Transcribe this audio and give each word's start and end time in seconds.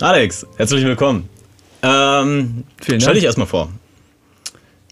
Alex, 0.00 0.46
herzlich 0.56 0.84
willkommen. 0.84 1.28
Ähm, 1.82 2.64
Vielen 2.80 3.00
stell 3.00 3.12
Dank. 3.12 3.14
dich 3.14 3.24
erstmal 3.24 3.46
vor. 3.46 3.68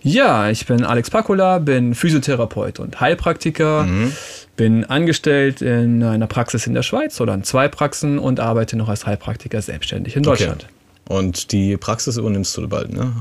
Ja, 0.02 0.50
ich 0.50 0.66
bin 0.66 0.84
Alex 0.84 1.11
Pakula, 1.11 1.59
bin 1.59 1.95
Physiotherapeut 1.95 2.79
und 2.80 3.00
Heilpraktiker, 3.00 3.84
Mhm. 3.84 4.12
bin 4.56 4.84
angestellt 4.84 5.62
in 5.62 6.03
einer 6.03 6.27
Praxis 6.27 6.66
in 6.66 6.74
der 6.74 6.82
Schweiz 6.82 7.20
oder 7.20 7.34
in 7.34 7.42
zwei 7.45 7.69
Praxen 7.69 8.19
und 8.19 8.38
arbeite 8.41 8.77
noch 8.77 8.88
als 8.88 9.06
Heilpraktiker 9.06 9.61
selbstständig 9.62 10.16
in 10.16 10.23
Deutschland. 10.23 10.66
Und 11.09 11.52
die 11.52 11.77
Praxis 11.77 12.16
übernimmst 12.16 12.57
du 12.57 12.68
bald, 12.68 12.93
ne? 12.93 13.12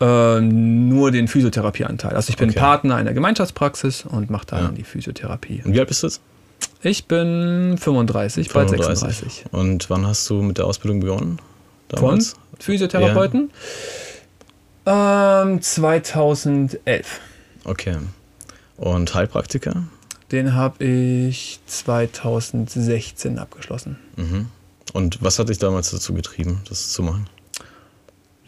Äh, 0.00 0.40
nur 0.40 1.10
den 1.10 1.28
Physiotherapieanteil. 1.28 2.14
Also 2.14 2.30
ich 2.30 2.36
bin 2.36 2.50
Okay. 2.50 2.58
Partner 2.58 2.96
einer 2.96 3.12
Gemeinschaftspraxis 3.12 4.04
und 4.06 4.30
mache 4.30 4.46
da 4.46 4.56
Ja. 4.58 4.62
dann 4.64 4.74
die 4.76 4.84
Physiotherapie. 4.84 5.62
Und 5.64 5.74
wie 5.74 5.80
alt 5.80 5.88
bist 5.88 6.02
du 6.02 6.06
jetzt? 6.06 6.20
Ich 6.82 7.06
bin 7.06 7.76
35, 7.78 8.50
bald 8.52 8.70
35. 8.70 9.00
36. 9.00 9.44
Und 9.52 9.90
wann 9.90 10.06
hast 10.06 10.28
du 10.30 10.40
mit 10.42 10.58
der 10.58 10.66
Ausbildung 10.66 11.00
begonnen? 11.00 11.38
Von 11.94 12.24
Physiotherapeuten? 12.58 13.50
Ähm, 14.86 15.60
2011. 15.60 17.20
Okay. 17.64 17.96
Und 18.76 19.14
Heilpraktiker? 19.14 19.84
Den 20.32 20.54
habe 20.54 20.84
ich 20.84 21.60
2016 21.66 23.38
abgeschlossen. 23.38 23.98
Und 24.92 25.22
was 25.22 25.38
hat 25.38 25.48
dich 25.48 25.58
damals 25.58 25.90
dazu 25.90 26.14
getrieben, 26.14 26.62
das 26.68 26.90
zu 26.90 27.02
machen? 27.02 27.26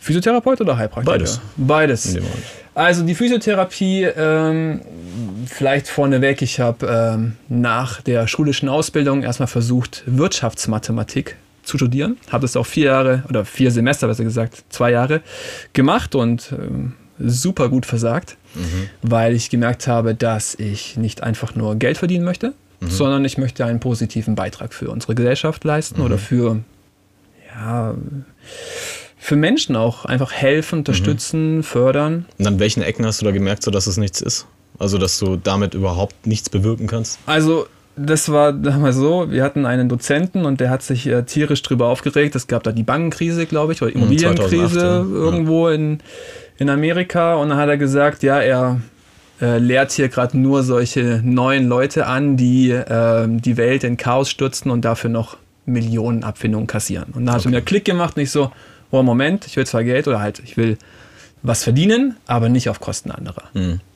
Physiotherapeut 0.03 0.61
oder 0.61 0.77
Heilpraktiker? 0.77 1.13
Beides. 1.17 1.41
Beides. 1.57 2.17
Also 2.75 3.05
die 3.05 3.15
Physiotherapie, 3.15 4.03
ähm, 4.05 4.81
vielleicht 5.47 5.87
vorneweg, 5.87 6.43
ich 6.43 6.59
habe 6.59 6.87
ähm, 6.87 7.37
nach 7.49 8.01
der 8.01 8.27
schulischen 8.27 8.69
Ausbildung 8.69 9.23
erstmal 9.23 9.47
versucht, 9.47 10.03
Wirtschaftsmathematik 10.07 11.37
zu 11.63 11.77
studieren. 11.77 12.17
Habe 12.31 12.43
das 12.43 12.57
auch 12.57 12.67
vier 12.67 12.87
Jahre 12.87 13.23
oder 13.29 13.45
vier 13.45 13.71
Semester, 13.71 14.09
besser 14.09 14.25
gesagt, 14.25 14.65
zwei 14.71 14.91
Jahre 14.91 15.21
gemacht 15.73 16.17
und 16.17 16.53
ähm, 16.53 16.95
super 17.19 17.69
gut 17.69 17.87
versagt, 17.87 18.37
weil 19.03 19.35
ich 19.35 19.51
gemerkt 19.51 19.87
habe, 19.87 20.17
dass 20.17 20.57
ich 20.57 20.97
nicht 20.97 21.23
einfach 21.23 21.55
nur 21.55 21.77
Geld 21.77 21.99
verdienen 21.99 22.25
möchte, 22.25 22.55
sondern 22.81 23.25
ich 23.25 23.39
möchte 23.39 23.65
einen 23.65 23.79
positiven 23.79 24.35
Beitrag 24.35 24.75
für 24.75 24.91
unsere 24.91 25.15
Gesellschaft 25.15 25.63
leisten 25.63 26.01
oder 26.01 26.19
für 26.19 26.59
ja, 27.55 27.95
für 29.23 29.37
Menschen 29.37 29.77
auch 29.77 30.05
einfach 30.05 30.33
helfen, 30.33 30.81
unterstützen, 30.81 31.63
fördern. 31.63 32.27
Und 32.39 32.47
an 32.49 32.59
welchen 32.59 32.83
Ecken 32.83 33.07
hast 33.07 33.21
du 33.21 33.25
da 33.25 33.31
gemerkt, 33.31 33.63
so 33.63 33.71
dass 33.71 33.87
es 33.87 33.97
nichts 33.97 34.21
ist? 34.21 34.49
Also, 34.81 34.99
dass 34.99 35.21
du 35.21 35.37
damit 35.37 35.75
überhaupt 35.75 36.27
nichts 36.27 36.51
bewirken 36.51 36.89
kannst? 36.89 37.21
Also, 37.25 37.67
das 37.95 38.33
war 38.33 38.53
damals 38.53 38.97
so, 38.97 39.31
wir 39.31 39.45
hatten 39.45 39.65
einen 39.65 39.89
Dozenten 39.89 40.45
und 40.45 40.59
der 40.59 40.71
hat 40.71 40.83
sich 40.83 41.07
äh, 41.07 41.23
tierisch 41.23 41.63
drüber 41.63 41.87
aufgeregt. 41.87 42.35
Es 42.35 42.49
gab 42.49 42.65
da 42.65 42.73
die 42.73 42.83
Bankenkrise, 42.83 43.47
glaube 43.47 43.75
ich, 43.75 43.83
oder 43.83 43.95
Immobilienkrise 43.95 44.49
2008, 44.49 44.77
ja. 44.77 45.03
irgendwo 45.03 45.69
in, 45.69 46.01
in 46.59 46.69
Amerika. 46.69 47.37
Und 47.37 47.51
dann 47.51 47.59
hat 47.59 47.69
er 47.69 47.77
gesagt, 47.77 48.25
ja, 48.25 48.41
er 48.41 48.81
äh, 49.41 49.59
lehrt 49.59 49.93
hier 49.93 50.09
gerade 50.09 50.37
nur 50.37 50.65
solche 50.65 51.21
neuen 51.23 51.69
Leute 51.69 52.09
an, 52.09 52.37
die 52.37 52.71
äh, 52.71 53.29
die 53.29 53.57
Welt 53.57 53.85
in 53.85 53.97
Chaos 53.97 54.31
stürzen 54.31 54.73
und 54.73 54.85
dafür 54.85 55.11
noch 55.11 55.37
Millionen 55.65 56.25
Abfindungen 56.25 56.67
kassieren. 56.67 57.13
Und 57.15 57.27
dann 57.27 57.37
hat 57.37 57.45
er 57.45 57.53
mir 57.53 57.63
Klick 57.63 57.85
gemacht 57.85 58.17
und 58.17 58.25
ich 58.25 58.33
so, 58.33 58.51
oh 58.93 59.03
Moment, 59.03 59.47
ich 59.47 59.57
will 59.57 59.67
zwar 59.67 59.83
Geld 59.83 60.07
oder 60.07 60.21
halt, 60.21 60.39
ich 60.45 60.57
will 60.57 60.79
was 61.43 61.65
verdienen, 61.65 62.17
aber 62.27 62.49
nicht 62.49 62.69
auf 62.69 62.79
Kosten 62.79 63.11
anderer. 63.11 63.43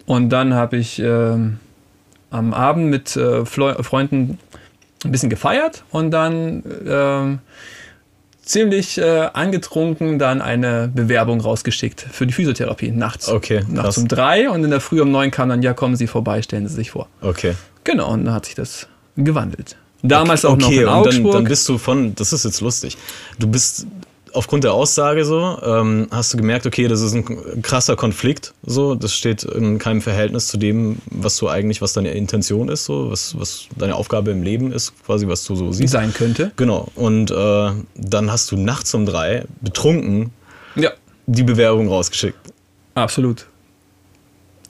Und 0.06 0.30
dann 0.30 0.54
habe 0.54 0.76
ich 0.76 0.98
ähm, 0.98 1.58
am 2.30 2.52
Abend 2.52 2.90
mit 2.90 3.16
äh, 3.16 3.44
Freunden 3.46 4.38
ein 5.04 5.12
bisschen 5.12 5.30
gefeiert 5.30 5.84
und 5.90 6.10
dann 6.10 6.64
ähm, 6.86 7.38
ziemlich 8.42 8.98
äh, 8.98 9.28
angetrunken 9.32 10.18
dann 10.18 10.40
eine 10.40 10.90
Bewerbung 10.92 11.40
rausgeschickt 11.40 12.00
für 12.00 12.26
die 12.26 12.32
Physiotherapie 12.32 12.90
nachts. 12.90 13.28
Okay. 13.28 13.62
Nachts 13.68 13.98
um 13.98 14.08
drei 14.08 14.48
und 14.50 14.64
in 14.64 14.70
der 14.70 14.80
Früh 14.80 15.00
um 15.02 15.10
neun 15.10 15.30
kam 15.30 15.48
dann, 15.48 15.62
ja, 15.62 15.74
kommen 15.74 15.96
Sie 15.96 16.06
vorbei, 16.06 16.42
stellen 16.42 16.66
Sie 16.66 16.74
sich 16.74 16.92
vor. 16.92 17.08
Okay. 17.20 17.54
Genau, 17.84 18.12
und 18.12 18.24
dann 18.24 18.34
hat 18.34 18.46
sich 18.46 18.54
das 18.54 18.88
gewandelt. 19.16 19.76
Damals 20.02 20.44
auch 20.44 20.56
noch 20.56 20.68
okay, 20.68 20.82
in 20.82 20.88
und 20.88 20.88
Augsburg. 20.88 21.24
dann, 21.24 21.32
dann 21.32 21.44
bist 21.44 21.68
du 21.68 21.78
von, 21.78 22.14
das 22.14 22.32
ist 22.32 22.44
jetzt 22.44 22.60
lustig, 22.60 22.96
du 23.38 23.48
bist 23.48 23.86
aufgrund 24.36 24.64
der 24.64 24.72
Aussage 24.74 25.24
so, 25.24 25.58
ähm, 25.62 26.06
hast 26.10 26.32
du 26.32 26.36
gemerkt, 26.36 26.66
okay, 26.66 26.86
das 26.88 27.00
ist 27.00 27.14
ein 27.14 27.62
krasser 27.62 27.96
Konflikt, 27.96 28.54
so, 28.64 28.94
das 28.94 29.12
steht 29.14 29.42
in 29.44 29.78
keinem 29.78 30.00
Verhältnis 30.02 30.48
zu 30.48 30.56
dem, 30.56 30.98
was 31.10 31.36
du 31.38 31.48
eigentlich, 31.48 31.82
was 31.82 31.92
deine 31.94 32.10
Intention 32.12 32.68
ist, 32.68 32.84
so, 32.84 33.10
was, 33.10 33.38
was 33.38 33.66
deine 33.76 33.94
Aufgabe 33.96 34.30
im 34.30 34.42
Leben 34.42 34.72
ist, 34.72 34.92
quasi, 35.04 35.26
was 35.26 35.44
du 35.44 35.56
so 35.56 35.72
siehst. 35.72 35.92
sein 35.92 36.12
könnte. 36.14 36.52
Genau, 36.56 36.88
und 36.94 37.30
äh, 37.30 37.70
dann 37.96 38.30
hast 38.30 38.50
du 38.52 38.56
nachts 38.56 38.94
um 38.94 39.06
drei 39.06 39.44
betrunken 39.60 40.30
Ja, 40.74 40.90
die 41.26 41.42
Bewerbung 41.42 41.88
rausgeschickt. 41.88 42.38
absolut. 42.94 43.46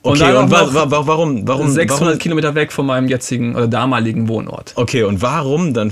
Okay, 0.03 0.31
und, 0.31 0.37
auch 0.37 0.49
wa 0.51 0.73
wa 0.73 0.91
wa 0.91 1.07
warum, 1.07 1.45
warum, 1.47 1.69
600 1.69 2.01
warum, 2.07 2.19
Kilometer 2.19 2.55
weg 2.55 2.71
von 2.71 2.85
meinem 2.85 3.07
jetzigen 3.09 3.55
oder 3.55 3.67
damaligen 3.67 4.27
Wohnort. 4.29 4.71
okay, 4.75 5.03
und 5.03 5.21
warum 5.21 5.73
dann 5.73 5.91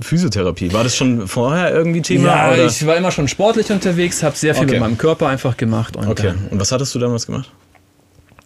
Physiotherapie? 0.00 0.72
War 0.72 0.82
das 0.82 0.96
schon 0.96 1.28
vorher 1.28 1.72
irgendwie 1.72 2.02
Thema? 2.02 2.26
Ja, 2.28 2.52
oder? 2.52 2.66
ich 2.66 2.84
war 2.86 2.96
immer 2.96 3.10
schon 3.12 3.28
sportlich 3.28 3.70
unterwegs, 3.70 4.22
habe 4.22 4.36
sehr 4.36 4.54
viel 4.54 4.64
Okay. 4.64 4.72
mit 4.72 4.80
meinem 4.80 4.98
Körper 4.98 5.28
einfach 5.28 5.56
gemacht. 5.56 5.96
Und 5.96 6.08
Okay, 6.08 6.32
und 6.50 6.58
was 6.60 6.72
hattest 6.72 6.94
du 6.94 6.98
damals 6.98 7.26
gemacht? 7.26 7.50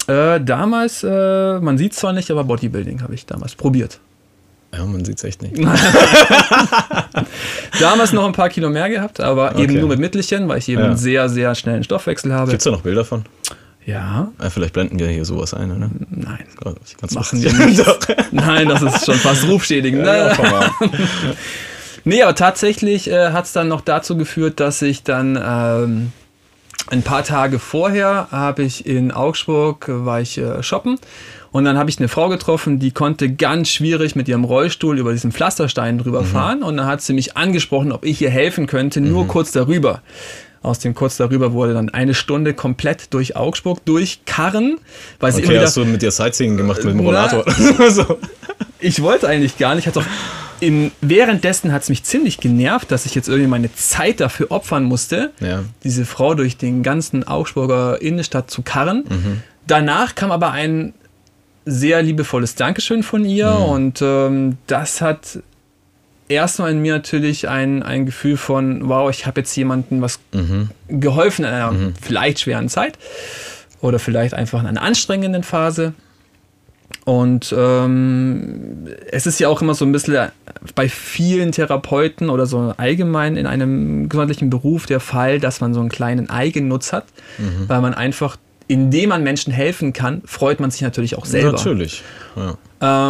Äh, 0.07 0.41
damals, 0.41 1.03
äh, 1.03 1.59
man 1.59 1.77
sieht 1.77 1.93
zwar 1.93 2.13
nicht, 2.13 2.29
aber 2.31 2.43
Bodybuilding 2.43 3.01
habe 3.01 3.13
ich 3.15 3.25
damals 3.25 3.55
probiert. 3.55 3.99
Ja, 4.75 4.85
man 4.85 5.03
sieht 5.05 5.17
es 5.17 5.23
echt 5.23 5.41
nicht. 5.41 5.57
Damals 7.79 8.13
noch 8.13 8.25
ein 8.25 8.33
paar 8.33 8.49
Kilo 8.49 8.69
mehr 8.69 8.89
gehabt, 8.89 9.19
aber 9.19 9.53
eben 9.55 9.63
Okay. 9.71 9.79
nur 9.79 9.89
mit 9.89 9.99
Mittelchen, 9.99 10.47
weil 10.47 10.59
ich 10.59 10.69
eben 10.69 10.81
Ja. 10.81 10.87
einen 10.87 10.97
sehr, 10.97 11.29
sehr 11.29 11.55
schnellen 11.55 11.83
Stoffwechsel 11.83 12.33
habe. 12.33 12.51
Gibt 12.51 12.61
es 12.61 12.65
da 12.65 12.71
noch 12.71 12.81
Bilder 12.81 13.05
von? 13.05 13.23
Ja, 13.85 14.31
Ja, 14.41 14.49
vielleicht 14.49 14.73
blenden 14.73 14.99
wir 14.99 15.07
hier 15.07 15.25
sowas 15.25 15.53
ein, 15.53 15.71
oder? 15.71 15.89
nein. 16.09 16.43
Ganz 17.01 17.13
Machen 17.15 17.41
wir 17.41 17.53
nicht. 17.53 18.07
Nein, 18.31 18.67
das 18.67 18.81
ist 18.81 19.05
schon 19.05 19.15
fast 19.15 19.47
rufschädigend. 19.47 20.05
Ja, 20.05 20.35
Ne? 20.35 20.49
mal. 20.51 20.69
Nee, 22.05 22.23
aber 22.23 22.33
tatsächlich 22.35 23.09
äh, 23.09 23.31
hat 23.31 23.45
es 23.45 23.51
dann 23.53 23.67
noch 23.67 23.81
dazu 23.81 24.15
geführt, 24.17 24.59
dass 24.61 24.81
ich 24.81 25.03
dann 25.03 25.37
ähm, 25.43 26.11
ein 26.89 27.03
paar 27.03 27.23
Tage 27.23 27.59
vorher 27.59 28.29
habe 28.31 28.63
ich 28.63 28.85
in 28.85 29.11
Augsburg, 29.11 29.87
äh, 29.89 30.05
war 30.05 30.21
ich 30.21 30.37
äh, 30.37 30.63
shoppen 30.63 30.97
und 31.51 31.65
dann 31.65 31.77
habe 31.77 31.89
ich 31.89 31.99
eine 31.99 32.07
Frau 32.07 32.29
getroffen, 32.29 32.79
die 32.79 32.91
konnte 32.91 33.29
ganz 33.33 33.69
schwierig 33.69 34.15
mit 34.15 34.27
ihrem 34.29 34.45
Rollstuhl 34.45 34.97
über 34.97 35.11
diesen 35.11 35.31
Pflasterstein 35.33 35.97
drüber 35.97 36.23
fahren 36.23 36.63
und 36.63 36.77
dann 36.77 36.85
hat 36.87 37.01
sie 37.01 37.13
mich 37.13 37.35
angesprochen, 37.35 37.91
ob 37.91 38.05
ich 38.05 38.21
ihr 38.21 38.29
helfen 38.29 38.65
könnte, 38.65 39.01
nur 39.01 39.27
kurz 39.27 39.51
darüber. 39.51 40.01
Aus 40.61 40.79
dem 40.79 40.93
kurz 40.93 41.17
darüber 41.17 41.53
wurde 41.53 41.73
dann 41.73 41.89
eine 41.89 42.13
Stunde 42.13 42.53
komplett 42.53 43.13
durch 43.13 43.35
Augsburg 43.35 43.83
durchkarren, 43.85 44.77
weil 45.19 45.31
sie 45.31 45.39
immer 45.39 45.47
Okay, 45.47 45.55
wieder 45.55 45.65
hast 45.67 45.77
du 45.77 45.85
mit 45.85 46.01
dir 46.01 46.11
Sightseeing 46.11 46.57
gemacht 46.57 46.83
mit 46.83 46.93
dem 46.93 46.97
Na. 46.97 47.03
Rollator? 47.03 47.45
so. 47.89 48.17
ich 48.79 49.01
wollte 49.01 49.27
eigentlich 49.27 49.57
gar 49.57 49.75
nicht. 49.75 49.87
Hat's 49.87 49.97
auch 49.97 50.03
in, 50.59 50.91
währenddessen 50.99 51.71
hat 51.71 51.83
es 51.83 51.89
mich 51.89 52.03
ziemlich 52.03 52.39
genervt, 52.39 52.91
dass 52.91 53.05
ich 53.05 53.15
jetzt 53.15 53.29
irgendwie 53.29 53.47
meine 53.47 53.73
Zeit 53.73 54.19
dafür 54.19 54.47
opfern 54.51 54.83
musste, 54.83 55.31
Ja. 55.39 55.63
diese 55.85 56.03
Frau 56.05 56.33
durch 56.35 56.57
den 56.57 56.83
ganzen 56.83 57.25
Augsburger 57.25 58.01
Innenstadt 58.01 58.51
zu 58.51 58.61
karren. 58.61 59.05
Danach 59.67 60.15
kam 60.15 60.31
aber 60.31 60.51
ein 60.51 60.93
sehr 61.65 62.01
liebevolles 62.01 62.55
Dankeschön 62.55 63.03
von 63.03 63.23
ihr 63.23 63.51
und 63.51 64.01
ähm, 64.01 64.57
das 64.67 64.99
hat 65.01 65.39
erstmal 66.29 66.71
in 66.71 66.81
mir 66.81 66.93
natürlich 66.93 67.49
ein, 67.49 67.83
ein 67.83 68.05
Gefühl 68.05 68.37
von, 68.37 68.87
wow, 68.87 69.09
ich 69.09 69.25
habe 69.25 69.41
jetzt 69.41 69.55
jemandem 69.55 70.01
was 70.01 70.19
geholfen 70.87 71.43
in 71.43 71.51
einer 71.51 71.73
vielleicht 72.01 72.39
schweren 72.39 72.69
Zeit 72.69 72.97
oder 73.81 73.99
vielleicht 73.99 74.33
einfach 74.33 74.61
in 74.61 74.67
einer 74.67 74.81
anstrengenden 74.81 75.43
Phase. 75.43 75.93
Und 77.05 77.53
ähm, 77.57 78.87
es 79.11 79.25
ist 79.25 79.39
ja 79.39 79.47
auch 79.47 79.61
immer 79.61 79.73
so 79.73 79.83
ein 79.83 79.91
bisschen 79.91 80.29
bei 80.75 80.87
vielen 80.89 81.51
Therapeuten 81.51 82.29
oder 82.29 82.45
so 82.45 82.73
allgemein 82.77 83.35
in 83.35 83.47
einem 83.47 84.09
gesundheitlichen 84.09 84.49
Beruf 84.49 84.85
der 84.85 84.99
Fall, 84.99 85.39
dass 85.39 85.61
man 85.61 85.73
so 85.73 85.79
einen 85.79 85.89
kleinen 85.89 86.29
Eigennutz 86.29 86.93
hat, 86.93 87.05
weil 87.67 87.81
man 87.81 87.93
einfach, 87.95 88.37
indem 88.67 89.09
man 89.09 89.23
Menschen 89.23 89.51
helfen 89.51 89.93
kann, 89.93 90.21
freut 90.25 90.59
man 90.59 90.69
sich 90.69 90.81
natürlich 90.81 91.17
auch 91.17 91.25
selber. 91.25 91.53
Natürlich. 91.53 92.03
Ja. 92.35 92.57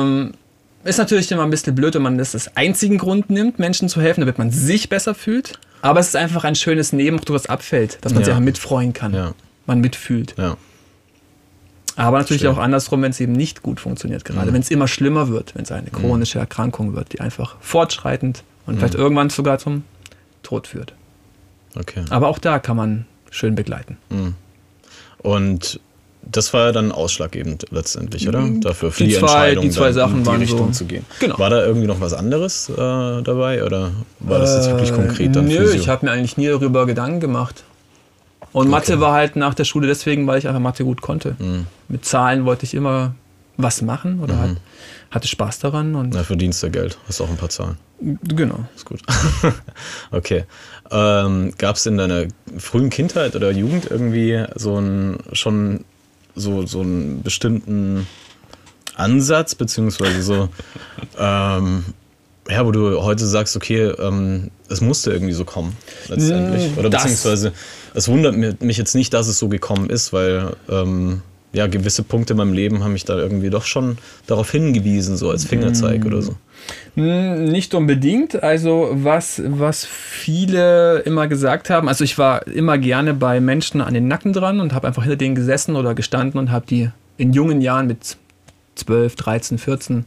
Ähm, 0.02 0.32
ist 0.84 0.98
natürlich 0.98 1.32
immer 1.32 1.44
ein 1.44 1.50
bisschen 1.50 1.76
blöd, 1.76 1.96
wenn 1.96 2.02
man 2.02 2.18
das 2.18 2.34
als 2.34 2.56
einzigen 2.56 2.98
Grund 2.98 3.30
nimmt, 3.30 3.60
Menschen 3.60 3.90
zu 3.90 4.02
helfen, 4.02 4.22
damit 4.22 4.38
man 4.38 4.52
sich 4.52 4.90
besser 4.90 5.14
fühlt. 5.14 5.60
Aber 5.82 6.00
es 6.00 6.08
ist 6.10 6.16
einfach 6.16 6.44
ein 6.44 6.56
schönes 6.56 6.94
Nebenprodukt, 6.94 7.36
das 7.46 7.50
abfällt, 7.50 7.98
dass 8.02 8.14
man 8.14 8.22
Ja. 8.22 8.26
sich 8.28 8.36
auch 8.36 8.40
mitfreuen 8.40 8.94
kann. 8.94 9.14
Ja. 9.14 9.34
Man 9.66 9.80
mitfühlt. 9.82 10.36
ja. 10.38 10.58
Aber 11.96 12.18
natürlich 12.18 12.44
Verstehe. 12.44 12.58
auch 12.58 12.64
andersrum, 12.64 13.02
wenn 13.02 13.12
es 13.12 13.20
eben 13.20 13.34
nicht 13.34 13.62
gut 13.62 13.82
funktioniert, 13.82 14.24
gerade 14.24 14.54
wenn 14.54 14.62
es 14.62 14.72
immer 14.72 14.88
schlimmer 14.88 15.28
wird, 15.28 15.54
wenn 15.56 15.64
es 15.64 15.72
eine 15.74 15.90
chronische 15.90 16.40
Erkrankung 16.40 16.96
wird, 16.96 17.12
die 17.12 17.20
einfach 17.20 17.58
fortschreitend 17.60 18.44
und 18.66 18.78
vielleicht 18.78 18.96
irgendwann 18.96 19.30
sogar 19.30 19.58
zum 19.60 19.84
Tod 20.42 20.68
führt. 20.68 20.94
Okay. 21.76 22.06
Aber 22.10 22.30
auch 22.30 22.40
da 22.40 22.58
kann 22.60 22.78
man 22.78 23.06
schön 23.32 23.54
begleiten. 23.56 23.98
Und 25.18 25.82
das 26.32 26.54
war 26.54 26.68
ja 26.68 26.72
dann 26.72 26.92
ausschlaggebend 26.92 27.66
letztendlich, 27.72 28.28
oder? 28.28 28.48
Dafür 28.62 28.92
für 28.92 29.04
Die 29.04 29.10
die, 29.10 29.16
zwei- 29.16 29.22
Entscheidung, 29.22 29.64
die 29.64 29.70
zwei 29.72 29.92
Sachen 29.92 30.18
in 30.18 30.24
die 30.24 30.26
waren 30.28 30.40
Richtung 30.42 30.68
so- 30.74 30.80
zu 30.80 30.86
gehen. 30.86 31.06
Genau. 31.20 31.38
War 31.40 31.50
da 31.50 31.66
irgendwie 31.66 31.88
noch 31.88 32.00
was 32.02 32.14
anderes 32.14 32.70
äh, 32.70 32.76
dabei 32.76 33.64
oder 33.64 33.92
war 34.20 34.40
das 34.40 34.56
jetzt 34.56 34.70
wirklich 34.70 34.94
konkret 34.94 35.36
dann 35.36 35.46
Nö, 35.48 35.58
Physio? 35.58 35.80
ich 35.80 35.90
habe 35.90 36.06
mir 36.06 36.12
eigentlich 36.12 36.38
nie 36.38 36.48
darüber 36.48 36.86
Gedanken 36.86 37.20
gemacht. 37.20 37.64
Und 38.52 38.68
Mathe 38.70 39.00
war 39.00 39.14
halt 39.14 39.36
nach 39.36 39.54
der 39.54 39.64
Schule 39.64 39.86
deswegen, 39.88 40.26
weil 40.26 40.40
ich 40.40 40.48
einfach 40.48 40.60
Mathe 40.62 40.84
gut 40.84 41.02
konnte. 41.02 41.36
Mhm. 41.38 41.68
Mit 41.88 42.06
Zahlen 42.06 42.46
wollte 42.46 42.66
ich 42.66 42.74
immer 42.74 43.14
was 43.58 43.82
machen 43.82 44.22
oder 44.22 44.40
halt, 44.40 44.58
hatte 45.12 45.28
Spaß 45.28 45.60
daran 45.60 45.94
und 45.94 46.14
Na, 46.14 46.24
verdienst 46.24 46.64
du 46.64 46.70
Geld, 46.72 46.98
hast 47.08 47.20
auch 47.22 47.30
ein 47.30 47.36
paar 47.38 47.50
Zahlen. 47.50 47.78
genau. 48.24 48.60
Ist 48.76 48.86
gut. 48.86 49.02
okay. 50.12 50.46
Ähm, 50.92 51.54
Gab 51.58 51.76
es 51.76 51.86
in 51.86 51.98
deiner 51.98 52.24
frühen 52.58 52.90
Kindheit 52.90 53.36
oder 53.36 53.52
Jugend 53.52 53.92
irgendwie 53.92 54.44
so 54.56 54.78
einen 54.78 55.18
schon 55.34 55.84
so, 56.40 56.66
so 56.66 56.82
einen 56.82 57.22
bestimmten 57.24 58.08
Ansatz, 58.96 59.56
beziehungsweise 59.56 60.22
so, 60.24 60.50
ähm, 61.18 61.86
ja, 62.50 62.66
wo 62.66 62.72
du 62.72 63.02
heute 63.04 63.26
sagst, 63.28 63.56
okay, 63.56 63.84
ähm, 64.00 64.50
es 64.70 64.82
musste 64.82 65.12
irgendwie 65.12 65.34
so 65.34 65.46
kommen, 65.46 65.76
letztendlich. 66.08 66.76
Mm, 66.76 66.80
Oder 66.80 66.90
das- 66.90 67.04
beziehungsweise, 67.04 67.54
es 67.94 68.08
wundert 68.08 68.36
mi- 68.36 68.56
mich 68.60 68.78
jetzt 68.78 68.96
nicht, 68.96 69.14
dass 69.14 69.28
es 69.28 69.38
so 69.38 69.48
gekommen 69.50 69.90
ist, 69.90 70.12
weil 70.14 70.56
ähm, 70.70 71.22
ja, 71.54 71.68
gewisse 71.68 72.04
Punkte 72.04 72.34
in 72.34 72.38
meinem 72.38 72.54
Leben 72.54 72.84
haben 72.84 72.94
mich 72.94 73.06
da 73.06 73.18
irgendwie 73.18 73.50
doch 73.50 73.66
schon 73.66 73.98
darauf 74.28 74.52
hingewiesen, 74.52 75.18
so 75.18 75.30
als 75.30 75.46
Fingerzeig 75.46 76.06
oder 76.06 76.22
so. 76.22 76.36
Hm, 76.96 77.46
Nicht 77.46 77.74
unbedingt. 77.74 78.42
Also 78.44 78.90
was, 78.92 79.42
was 79.46 79.86
viele 79.86 81.00
immer 81.00 81.28
gesagt 81.28 81.70
haben, 81.70 81.88
also 81.88 82.04
ich 82.04 82.18
war 82.18 82.46
immer 82.48 82.78
gerne 82.78 83.14
bei 83.14 83.40
Menschen 83.40 83.82
an 83.82 83.94
den 83.94 84.08
Nacken 84.08 84.34
dran 84.34 84.60
und 84.60 84.74
habe 84.74 84.88
einfach 84.88 85.04
hinter 85.04 85.18
denen 85.18 85.36
gesessen 85.36 85.76
oder 85.76 85.94
gestanden 85.96 86.40
und 86.40 86.52
habe 86.52 86.66
die 86.68 86.90
in 87.18 87.34
jungen 87.34 87.62
Jahren 87.62 87.88
mit 87.88 88.18
12, 88.76 89.16
13, 89.16 89.58
14 89.58 90.06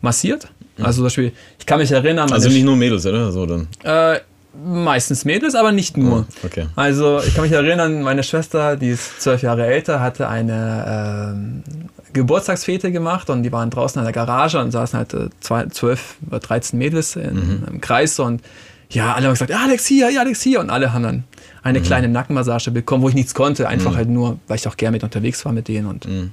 massiert. 0.00 0.48
Also 0.78 0.96
zum 0.98 1.04
Beispiel, 1.04 1.32
ich 1.58 1.66
kann 1.66 1.78
mich 1.78 1.92
erinnern, 1.92 2.32
Also 2.32 2.48
nicht 2.48 2.64
nur 2.64 2.76
Mädels, 2.76 3.04
oder? 3.04 3.30
So 3.32 3.44
dann. 3.44 3.68
Äh, 3.84 4.20
meistens 4.64 5.24
Mädels, 5.24 5.54
aber 5.54 5.72
nicht 5.72 5.96
nur. 5.96 6.26
Okay. 6.42 6.66
Also 6.74 7.20
ich 7.26 7.34
kann 7.34 7.44
mich 7.44 7.52
erinnern, 7.52 8.02
meine 8.02 8.22
Schwester, 8.22 8.76
die 8.76 8.90
ist 8.90 9.20
zwölf 9.20 9.42
Jahre 9.42 9.66
älter, 9.66 10.00
hatte 10.00 10.28
eine 10.28 11.32
ähm, 11.34 11.62
Geburtstagsfete 12.12 12.92
gemacht 12.92 13.30
und 13.30 13.42
die 13.42 13.52
waren 13.52 13.70
draußen 13.70 13.98
in 13.98 14.04
der 14.04 14.12
Garage 14.12 14.58
und 14.60 14.70
saßen 14.70 14.98
halt 14.98 15.14
äh, 15.14 15.28
zwölf 15.70 16.16
oder 16.28 16.40
13 16.40 16.78
Mädels 16.78 17.16
in, 17.16 17.64
im 17.70 17.80
Kreis 17.80 18.18
und 18.18 18.42
ja, 18.90 19.14
alle 19.14 19.26
haben 19.26 19.34
gesagt, 19.34 19.50
ja, 19.50 19.60
Alex 19.62 19.86
hier, 19.86 20.10
ja, 20.10 20.20
Alex 20.20 20.42
hier 20.42 20.60
und 20.60 20.68
alle 20.70 20.92
haben 20.92 21.02
dann 21.04 21.24
eine 21.62 21.80
kleine 21.80 22.08
Nackenmassage 22.08 22.70
bekommen, 22.72 23.02
wo 23.04 23.08
ich 23.08 23.14
nichts 23.14 23.34
konnte, 23.34 23.68
einfach 23.68 23.94
halt 23.94 24.08
nur, 24.08 24.38
weil 24.48 24.56
ich 24.56 24.66
auch 24.66 24.76
gerne 24.76 24.96
mit 24.96 25.04
unterwegs 25.04 25.44
war 25.44 25.52
mit 25.52 25.68
denen 25.68 25.86
und 25.86 26.06
Mhm. 26.08 26.32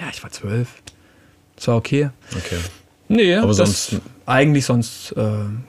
ja, 0.00 0.06
ich 0.12 0.22
war 0.22 0.30
zwölf. 0.30 0.68
Das 1.56 1.68
war 1.68 1.76
okay. 1.76 2.10
Okay. 2.36 2.58
Nee, 3.10 3.36
Aber 3.36 3.54
sonst- 3.54 4.00
eigentlich 4.26 4.66
sonst 4.66 5.12
äh, 5.12 5.22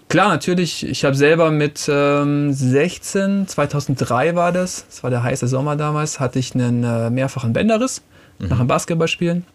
klar 0.09 0.27
natürlich. 0.29 0.85
Ich 0.85 1.05
habe 1.05 1.15
selber 1.15 1.49
mit 1.51 1.87
ähm, 1.89 2.51
16, 2.53 3.47
2003 3.47 4.35
war 4.35 4.51
das, 4.51 4.85
das 4.89 5.03
war 5.03 5.09
der 5.09 5.23
heiße 5.23 5.47
Sommer 5.47 5.75
damals, 5.77 6.19
hatte 6.19 6.39
ich 6.39 6.53
einen 6.55 6.83
äh, 6.83 7.09
mehrfachen 7.09 7.53
Bänderriss 7.53 8.01
nach 8.39 8.57
dem 8.57 8.68
Basketballspielen. 8.68 9.45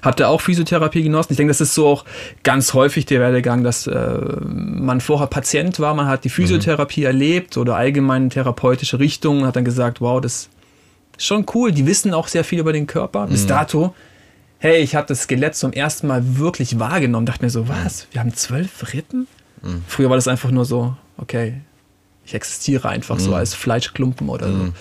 Hab 0.00 0.16
da 0.16 0.28
auch 0.28 0.40
Physiotherapie 0.40 1.02
genossen. 1.02 1.32
Ich 1.32 1.36
denke, 1.36 1.50
das 1.50 1.60
ist 1.60 1.74
so 1.74 1.86
auch 1.86 2.04
ganz 2.42 2.72
häufig 2.72 3.04
der 3.04 3.20
Werdegang, 3.20 3.64
dass 3.64 3.86
äh, 3.86 4.18
man 4.46 5.00
vorher 5.00 5.26
Patient 5.26 5.78
war, 5.78 5.92
man 5.94 6.06
hat 6.06 6.24
die 6.24 6.30
Physiotherapie 6.30 7.04
erlebt 7.04 7.58
oder 7.58 7.76
allgemein 7.76 8.30
therapeutische 8.30 8.98
Richtungen, 8.98 9.44
hat 9.44 9.56
dann 9.56 9.66
gesagt, 9.66 10.00
wow, 10.00 10.20
das 10.20 10.48
ist 11.18 11.26
schon 11.26 11.44
cool. 11.54 11.72
Die 11.72 11.86
wissen 11.86 12.14
auch 12.14 12.28
sehr 12.28 12.44
viel 12.44 12.60
über 12.60 12.72
den 12.72 12.86
Körper. 12.86 13.26
Bis 13.26 13.46
dato 13.46 13.94
hey, 14.58 14.82
ich 14.82 14.94
habe 14.94 15.06
das 15.06 15.22
Skelett 15.22 15.54
zum 15.54 15.72
ersten 15.72 16.06
Mal 16.06 16.38
wirklich 16.38 16.78
wahrgenommen. 16.78 17.26
Dachte 17.26 17.44
mir 17.44 17.50
so, 17.50 17.68
was? 17.68 18.08
Wir 18.12 18.20
haben 18.20 18.34
zwölf 18.34 18.92
Rippen? 18.92 19.26
Früher 19.86 20.08
war 20.08 20.16
das 20.16 20.28
einfach 20.28 20.50
nur 20.50 20.64
so, 20.64 20.96
okay, 21.16 21.60
ich 22.24 22.34
existiere 22.34 22.88
einfach 22.88 23.18
so 23.18 23.34
als 23.34 23.54
Fleischklumpen 23.54 24.28
oder 24.28 24.52
so. 24.52 24.72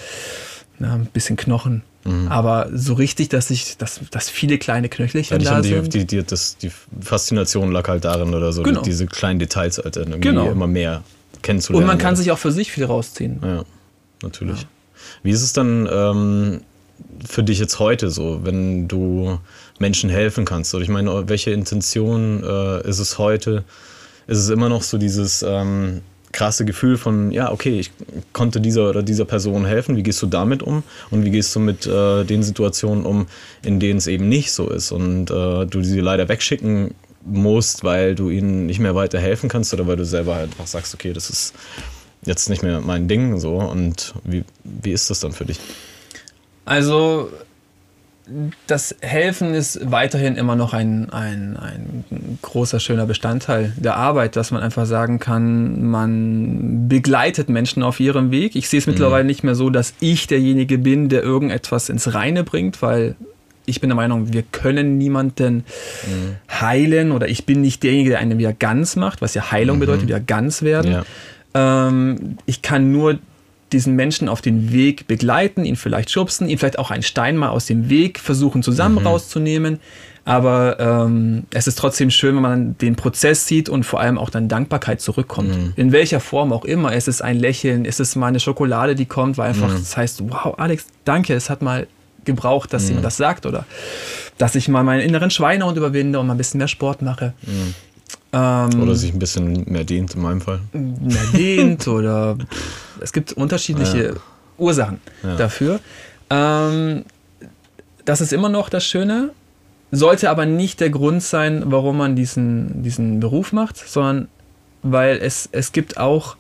Ja, 0.80 0.94
ein 0.94 1.06
bisschen 1.08 1.38
Knochen. 1.38 1.84
Aber 2.30 2.70
so 2.74 2.94
richtig, 2.94 3.30
dass 3.30 3.50
ich, 3.50 3.78
dass, 3.78 4.00
dass 4.12 4.30
viele 4.30 4.58
kleine 4.58 4.90
Knöchelchen 4.90 5.40
Ja, 5.42 5.52
da 5.56 5.62
die, 5.62 5.70
sind. 5.70 5.94
die, 5.94 6.06
die, 6.06 6.24
das, 6.24 6.58
die 6.58 6.72
Faszination 7.02 7.72
lag 7.72 7.88
halt 7.88 8.06
darin 8.06 8.34
oder 8.34 8.52
so, 8.54 8.64
Genau. 8.64 8.82
diese 8.82 9.06
kleinen 9.08 9.40
Details 9.40 9.78
halt 9.78 9.96
dann 9.96 10.10
irgendwie 10.10 10.30
Genau. 10.30 10.50
immer 10.52 10.68
mehr 10.68 11.04
kennenzulernen. 11.42 11.84
Und 11.84 11.88
man 11.88 11.98
kann 11.98 12.14
oder? 12.14 12.18
sich 12.18 12.32
auch 12.32 12.38
für 12.38 12.52
sich 12.52 12.72
viel 12.72 12.86
rausziehen. 12.86 13.40
Ja, 13.44 13.64
natürlich. 14.24 14.66
Wie 15.24 15.32
ist 15.32 15.42
es 15.44 15.54
dann 15.54 15.88
ähm, 15.92 16.62
für 17.28 17.44
dich 17.44 17.60
jetzt 17.60 17.80
heute 17.80 18.10
so, 18.10 18.42
wenn 18.44 18.88
du 18.88 19.40
Menschen 19.80 20.10
helfen 20.10 20.46
kannst? 20.46 20.74
Oder 20.74 20.84
ich 20.84 20.90
meine, 20.90 21.30
welche 21.30 21.52
Intention 21.52 22.44
äh, 22.44 22.88
ist 22.88 23.00
es 23.00 23.18
heute? 23.18 23.64
Ist 24.28 24.40
es 24.40 24.50
immer 24.50 24.70
noch 24.70 24.82
so 24.84 24.98
dieses 24.98 25.44
ähm, 25.48 26.02
krasse 26.38 26.66
Gefühl 26.66 26.98
von, 26.98 27.32
ja, 27.32 27.52
okay, 27.52 27.80
ich 27.80 27.90
konnte 28.32 28.62
dieser 28.62 28.92
oder 28.92 29.02
dieser 29.02 29.26
Person 29.26 29.66
helfen. 29.66 29.96
Wie 29.96 30.04
gehst 30.04 30.22
du 30.22 30.28
damit 30.28 30.62
um? 30.62 30.84
Und 31.10 31.26
wie 31.26 31.32
gehst 31.32 31.56
du 31.56 31.60
mit 31.60 31.88
äh, 31.88 32.26
den 32.26 32.44
Situationen 32.44 33.08
um, 33.08 33.26
in 33.64 33.80
denen 33.80 33.98
es 33.98 34.06
eben 34.06 34.30
nicht 34.30 34.52
so 34.52 34.70
ist 34.70 34.92
und 34.92 35.32
äh, 35.32 35.66
du 35.66 35.84
sie 35.84 36.00
leider 36.00 36.30
wegschicken 36.30 36.94
musst, 37.24 37.84
weil 37.84 38.14
du 38.14 38.30
ihnen 38.30 38.68
nicht 38.68 38.78
mehr 38.78 38.94
weiter 38.94 39.20
helfen 39.20 39.50
kannst 39.50 39.74
oder 39.74 39.88
weil 39.88 39.96
du 39.96 40.06
selber 40.06 40.36
halt 40.36 40.52
einfach 40.52 40.68
sagst, 40.68 40.94
okay, 40.94 41.12
das 41.12 41.32
ist 41.32 41.56
jetzt 42.24 42.50
nicht 42.50 42.62
mehr 42.62 42.82
mein 42.82 43.08
Ding 43.08 43.40
so 43.40 43.56
und 43.56 44.14
wie, 44.24 44.44
wie 44.64 44.92
ist 44.92 45.10
das 45.10 45.20
dann 45.22 45.32
für 45.32 45.46
dich? 45.46 45.60
Also 46.66 47.32
das 48.68 48.96
Helfen 49.02 49.54
ist 49.54 49.80
weiterhin 49.90 50.36
immer 50.36 50.56
noch 50.56 50.74
ein, 50.74 51.10
ein, 51.12 51.58
ein 51.58 52.40
großer, 52.42 52.80
schöner 52.80 53.06
Bestandteil 53.06 53.74
der 53.78 53.96
Arbeit, 53.96 54.36
dass 54.36 54.52
man 54.52 54.62
einfach 54.62 54.86
sagen 54.86 55.20
kann, 55.20 55.86
man 55.86 56.88
begleitet 56.88 57.50
Menschen 57.50 57.84
auf 57.84 58.00
ihrem 58.00 58.32
Weg. 58.32 58.56
Ich 58.56 58.68
sehe 58.70 58.80
es 58.80 58.88
mittlerweile 58.88 59.24
nicht 59.24 59.44
mehr 59.44 59.56
so, 59.56 59.70
dass 59.70 59.94
ich 60.00 60.28
derjenige 60.28 60.78
bin, 60.78 61.10
der 61.10 61.24
irgendetwas 61.24 61.90
ins 61.90 62.14
Reine 62.14 62.44
bringt, 62.44 62.82
weil 62.82 63.16
ich 63.66 63.82
bin 63.82 63.90
der 63.90 63.96
Meinung, 63.96 64.34
wir 64.34 64.44
können 64.44 64.98
niemanden 64.98 65.66
heilen 66.50 67.12
oder 67.12 67.28
ich 67.28 67.46
bin 67.46 67.62
nicht 67.62 67.84
derjenige, 67.84 68.12
der 68.12 68.20
einen 68.20 68.38
wieder 68.38 68.54
ganz 68.54 68.96
macht, 68.96 69.22
was 69.22 69.34
ja 69.34 69.52
Heilung 69.52 69.80
bedeutet, 69.80 70.04
wieder 70.08 70.20
ganz 70.20 70.62
werden. 70.62 70.92
Ja. 70.92 71.88
Ähm, 71.88 72.38
ich 72.46 72.62
kann 72.62 72.92
nur 72.92 73.20
diesen 73.72 73.96
Menschen 73.96 74.30
auf 74.30 74.42
den 74.42 74.72
Weg 74.72 75.08
begleiten, 75.08 75.66
ihn 75.66 75.76
vielleicht 75.76 76.10
schubsen, 76.10 76.48
ihn 76.48 76.58
vielleicht 76.58 76.80
auch 76.80 76.92
einen 76.92 77.04
Stein 77.04 77.36
mal 77.38 77.50
aus 77.50 77.66
dem 77.66 77.90
Weg 77.90 78.20
versuchen 78.20 78.64
zusammen 78.64 78.98
rauszunehmen. 79.06 79.80
Aber 80.24 80.78
ähm, 80.80 81.44
es 81.52 81.68
ist 81.68 81.78
trotzdem 81.78 82.10
schön, 82.12 82.36
wenn 82.36 82.42
man 82.42 82.78
den 82.80 82.98
Prozess 82.98 83.48
sieht 83.48 83.70
und 83.70 83.86
vor 83.86 84.02
allem 84.02 84.18
auch 84.18 84.30
dann 84.30 84.50
Dankbarkeit 84.50 85.00
zurückkommt. 85.00 85.52
In 85.78 85.94
welcher 85.94 86.20
Form 86.20 86.52
auch 86.52 86.66
immer. 86.66 86.94
Es 86.94 87.08
ist 87.08 87.22
ein 87.22 87.38
Lächeln, 87.40 87.86
es 87.86 88.02
ist 88.02 88.16
mal 88.18 88.28
eine 88.28 88.42
Schokolade, 88.42 88.96
die 88.96 89.06
kommt, 89.06 89.38
weil 89.38 89.50
einfach 89.50 89.72
das 89.74 89.96
heißt, 89.96 90.24
wow, 90.30 90.54
Alex, 90.58 90.88
danke, 91.06 91.34
es 91.34 91.50
hat 91.50 91.62
mal 91.62 91.88
gebraucht, 92.26 92.74
dass 92.74 92.84
jemand 92.90 93.06
das 93.06 93.16
sagt 93.16 93.46
oder 93.46 93.66
dass 94.38 94.56
ich 94.56 94.68
mal 94.68 94.84
meinen 94.84 95.00
inneren 95.00 95.32
Schweinehund 95.32 95.78
überwinde 95.78 96.20
und 96.20 96.28
mal 96.28 96.34
ein 96.34 96.38
bisschen 96.38 96.58
mehr 96.58 96.68
Sport 96.68 97.02
mache. 97.02 97.34
Ähm, 98.34 98.82
Oder 98.82 98.96
sich 98.96 99.14
ein 99.14 99.20
bisschen 99.20 99.64
mehr 99.68 99.84
dehnt 99.84 100.16
in 100.16 100.22
meinem 100.22 100.42
Fall. 100.42 100.60
mehr 100.74 101.26
dehnt 101.34 101.88
oder 101.88 102.38
es 103.00 103.14
gibt 103.14 103.34
unterschiedliche 103.34 104.16
Ursachen 104.58 105.00
dafür. 105.38 105.80
Ähm, 106.30 107.06
das 108.06 108.22
ist 108.22 108.34
immer 108.34 108.50
noch 108.50 108.70
das 108.70 108.86
Schöne, 108.86 109.32
sollte 109.92 110.30
aber 110.30 110.46
nicht 110.46 110.80
der 110.80 110.90
Grund 110.90 111.24
sein, 111.24 111.64
warum 111.68 111.98
man 111.98 112.16
diesen, 112.16 112.84
diesen 112.84 113.20
Beruf 113.20 113.54
macht, 113.54 113.78
sondern 113.78 114.28
weil 114.84 115.18
es, 115.18 115.48
es 115.52 115.72
gibt 115.72 115.98
auch 115.98 116.36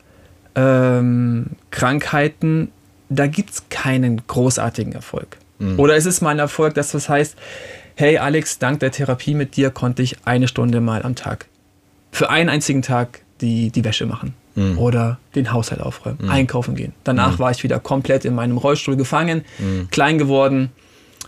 ähm, 0.55 1.51
Krankheiten, 1.71 2.71
da 3.09 3.27
gibt 3.27 3.51
es 3.51 3.63
keinen 3.69 4.21
großartigen 4.27 4.93
Erfolg. 4.93 5.37
Oder 5.77 5.95
es 5.95 6.05
ist 6.05 6.21
mal 6.21 6.29
ein 6.29 6.39
Erfolg, 6.39 6.75
dass 6.75 6.91
das 6.91 7.09
heißt, 7.09 7.35
hey 7.95 8.19
Alex, 8.19 8.59
dank 8.59 8.79
der 8.79 8.91
Therapie 8.91 9.33
mit 9.33 9.55
dir 9.55 9.71
konnte 9.71 10.03
ich 10.03 10.17
eine 10.23 10.47
Stunde 10.47 10.81
mal 10.81 11.01
am 11.01 11.15
Tag 11.15 11.47
für 12.17 12.29
einen 12.29 12.49
einzigen 12.49 12.81
Tag 12.81 13.21
die, 13.41 13.69
die 13.69 13.83
Wäsche 13.83 14.05
machen 14.05 14.33
oder 14.77 15.19
den 15.35 15.51
Haushalt 15.53 15.81
aufräumen, 15.81 16.29
einkaufen 16.29 16.75
gehen. 16.75 16.93
Danach 17.03 17.37
war 17.37 17.51
ich 17.51 17.61
wieder 17.63 17.79
komplett 17.79 18.25
in 18.25 18.33
meinem 18.33 18.57
Rollstuhl 18.57 18.95
gefangen, 18.95 19.45
klein 19.91 20.17
geworden. 20.17 20.71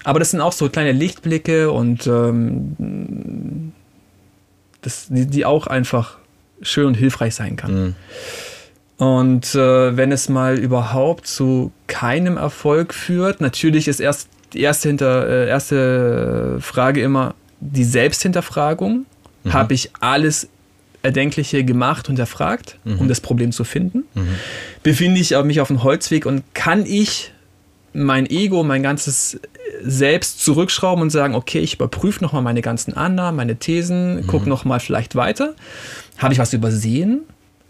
Aber 0.03 0.17
das 0.17 0.31
sind 0.31 0.41
auch 0.41 0.51
so 0.53 0.67
kleine 0.69 0.93
Lichtblicke 0.93 1.69
und 1.71 2.07
ähm, 2.07 3.71
das, 4.81 5.07
die, 5.09 5.27
die 5.27 5.45
auch 5.45 5.67
einfach 5.67 6.17
schön 6.61 6.87
und 6.87 6.95
hilfreich 6.95 7.35
sein 7.35 7.55
kann. 7.55 7.95
Und 8.97 9.53
äh, 9.55 9.95
wenn 9.95 10.11
es 10.11 10.27
mal 10.27 10.57
überhaupt 10.57 11.27
zu 11.27 11.71
keinem 11.85 12.37
Erfolg 12.37 12.93
führt, 12.95 13.41
natürlich 13.41 13.87
ist 13.87 13.99
erst 13.99 14.29
die 14.53 14.61
erste, 14.61 14.89
hinter, 14.89 15.27
äh, 15.27 15.47
erste 15.47 16.57
Frage 16.61 17.01
immer 17.01 17.35
die 17.59 17.83
Selbsthinterfragung. 17.83 19.05
Habe 19.53 19.73
ich 19.75 19.91
alles 19.99 20.49
Erdenkliche 21.01 21.63
gemacht 21.63 22.09
und 22.09 22.19
erfragt, 22.19 22.77
um 22.85 23.07
das 23.07 23.21
Problem 23.21 23.51
zu 23.51 23.63
finden? 23.63 24.03
Befinde 24.83 25.21
ich 25.21 25.35
mich 25.43 25.61
auf 25.61 25.67
dem 25.67 25.83
Holzweg 25.83 26.25
und 26.25 26.43
kann 26.53 26.85
ich 26.85 27.31
mein 27.93 28.29
Ego, 28.29 28.63
mein 28.63 28.83
ganzes 28.83 29.39
Selbst 29.81 30.43
zurückschrauben 30.43 31.01
und 31.01 31.09
sagen, 31.09 31.35
okay, 31.35 31.59
ich 31.59 31.75
überprüfe 31.75 32.23
nochmal 32.23 32.41
meine 32.41 32.61
ganzen 32.61 32.95
Annahmen, 32.95 33.37
meine 33.37 33.55
Thesen, 33.55 34.17
mhm. 34.17 34.27
gucke 34.27 34.49
nochmal 34.49 34.79
vielleicht 34.79 35.15
weiter. 35.15 35.55
Habe 36.17 36.33
ich 36.33 36.39
was 36.39 36.53
übersehen? 36.53 37.21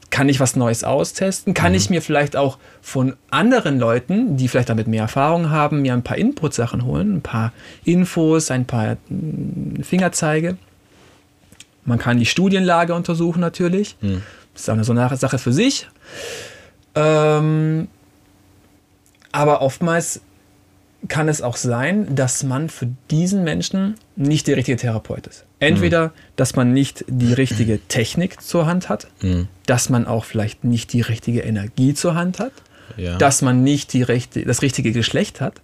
Kann 0.10 0.28
ich 0.28 0.40
was 0.40 0.56
Neues 0.56 0.84
austesten? 0.84 1.54
Kann 1.54 1.74
mhm. 1.74 1.78
ich 1.78 1.90
mir 1.90 2.02
vielleicht 2.02 2.36
auch 2.36 2.58
von 2.82 3.16
anderen 3.30 3.80
Leuten, 3.80 4.38
die 4.38 4.48
vielleicht 4.48 4.70
damit 4.70 4.88
mehr 4.88 5.04
Erfahrung 5.04 5.52
haben, 5.52 5.82
mir 5.82 5.94
ein 5.94 6.04
paar 6.04 6.18
Input-Sachen 6.18 6.84
holen, 6.84 7.18
ein 7.18 7.22
paar 7.22 7.54
Infos, 7.86 8.50
ein 8.50 8.66
paar 8.66 8.98
hm, 9.08 9.84
Fingerzeige? 9.84 10.58
Man 11.86 12.00
kann 12.00 12.20
die 12.20 12.26
Studienlage 12.26 12.94
untersuchen 12.94 13.40
natürlich. 13.40 13.96
Mhm. 14.02 14.22
Das 14.54 14.64
ist 14.64 14.70
auch 14.70 14.74
eine 14.74 14.84
so 14.84 14.92
eine 14.94 15.18
Sache 15.18 15.38
für 15.38 15.54
sich. 15.54 15.88
Ähm, 16.96 17.88
aber 19.32 19.62
oftmals 19.62 20.22
kann 21.08 21.30
es 21.30 21.42
auch 21.42 21.56
sein, 21.56 22.14
dass 22.16 22.44
man 22.44 22.70
für 22.70 22.88
diesen 23.10 23.44
Menschen 23.44 23.96
nicht 24.16 24.48
der 24.48 24.58
richtige 24.58 24.78
Therapeut 24.78 25.28
ist. 25.28 25.46
Entweder, 25.60 26.08
mhm. 26.08 26.12
dass 26.36 26.56
man 26.56 26.74
nicht 26.74 27.06
die 27.08 27.32
richtige 27.32 27.80
Technik 27.88 28.42
zur 28.42 28.66
Hand 28.66 28.90
hat, 28.90 29.08
mhm. 29.22 29.48
dass 29.66 29.90
man 29.90 30.08
auch 30.08 30.26
vielleicht 30.26 30.64
nicht 30.64 30.92
die 30.92 31.02
richtige 31.02 31.42
Energie 31.42 31.94
zur 31.94 32.16
Hand 32.16 32.40
hat, 32.40 32.52
ja. 32.98 33.18
dass 33.18 33.42
man 33.42 33.64
nicht 33.64 33.94
die 33.94 34.04
rechte, 34.04 34.44
das 34.44 34.62
richtige 34.62 34.92
Geschlecht 34.92 35.40
hat. 35.40 35.62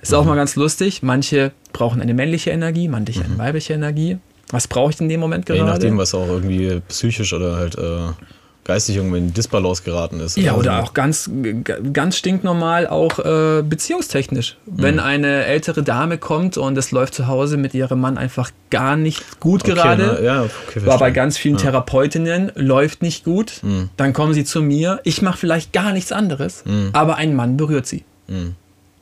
Ist 0.00 0.10
mhm. 0.10 0.18
auch 0.18 0.24
mal 0.24 0.36
ganz 0.36 0.56
lustig. 0.56 1.02
Manche 1.02 1.52
brauchen 1.72 2.00
eine 2.00 2.14
männliche 2.14 2.50
Energie, 2.50 2.88
manche 2.88 3.20
eine 3.20 3.34
mhm. 3.34 3.38
weibliche 3.38 3.74
Energie. 3.74 4.18
Was 4.52 4.68
brauche 4.68 4.92
ich 4.92 5.00
in 5.00 5.08
dem 5.08 5.20
Moment 5.20 5.46
gerade? 5.46 5.60
Je 5.60 5.66
nachdem, 5.66 5.98
was 5.98 6.14
auch 6.14 6.28
irgendwie 6.28 6.80
psychisch 6.88 7.32
oder 7.32 7.56
halt 7.56 7.76
äh, 7.76 8.12
geistig 8.64 8.96
irgendwie 8.96 9.18
in 9.18 9.34
Disbalance 9.34 9.82
geraten 9.82 10.20
ist. 10.20 10.36
Ja, 10.36 10.54
oder 10.54 10.74
also 10.74 10.86
auch 10.86 10.94
ganz, 10.94 11.30
ganz 11.92 12.16
stinknormal 12.16 12.86
auch 12.86 13.18
äh, 13.18 13.62
beziehungstechnisch. 13.62 14.56
Wenn 14.66 14.96
mhm. 14.96 15.00
eine 15.00 15.44
ältere 15.46 15.82
Dame 15.82 16.18
kommt 16.18 16.56
und 16.56 16.78
es 16.78 16.92
läuft 16.92 17.14
zu 17.14 17.26
Hause 17.26 17.56
mit 17.56 17.74
ihrem 17.74 18.00
Mann 18.00 18.18
einfach 18.18 18.50
gar 18.70 18.96
nicht 18.96 19.40
gut 19.40 19.62
okay, 19.62 19.74
gerade, 19.74 20.06
ne? 20.06 20.20
ja, 20.22 20.42
okay, 20.68 20.86
war 20.86 20.98
bei 20.98 21.10
ganz 21.10 21.36
vielen 21.36 21.56
ja. 21.56 21.62
Therapeutinnen, 21.62 22.52
läuft 22.54 23.02
nicht 23.02 23.24
gut, 23.24 23.60
mhm. 23.62 23.90
dann 23.96 24.12
kommen 24.12 24.32
sie 24.32 24.44
zu 24.44 24.62
mir, 24.62 25.00
ich 25.02 25.22
mache 25.22 25.38
vielleicht 25.38 25.72
gar 25.72 25.92
nichts 25.92 26.12
anderes, 26.12 26.64
mhm. 26.64 26.90
aber 26.92 27.16
ein 27.16 27.34
Mann 27.34 27.56
berührt 27.56 27.86
sie. 27.86 28.04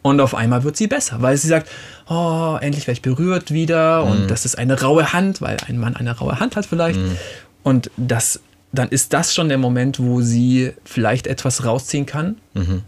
Und 0.03 0.21
auf 0.21 0.35
einmal 0.35 0.65
wird 0.65 0.77
sie 0.77 0.87
besser, 0.87 1.21
weil 1.21 1.37
sie 1.37 1.49
sagt, 1.49 1.69
oh, 2.09 2.57
endlich 2.61 2.87
werde 2.87 2.97
ich 2.97 3.03
berührt 3.03 3.51
wieder 3.51 4.05
und 4.05 4.23
mhm. 4.23 4.29
das 4.29 4.47
ist 4.47 4.57
eine 4.57 4.81
raue 4.81 5.13
Hand, 5.13 5.43
weil 5.43 5.59
ein 5.69 5.79
Mann 5.79 5.95
eine 5.95 6.17
raue 6.17 6.41
Hand 6.41 6.57
hat 6.57 6.65
vielleicht. 6.65 6.99
Mhm. 6.99 7.17
Und 7.63 7.91
das 7.99 8.41
dann 8.73 8.89
ist 8.89 9.13
das 9.13 9.35
schon 9.35 9.49
der 9.49 9.59
Moment, 9.59 9.99
wo 9.99 10.21
sie 10.21 10.73
vielleicht 10.85 11.27
etwas 11.27 11.65
rausziehen 11.65 12.07
kann. 12.07 12.37
Mhm. 12.55 12.83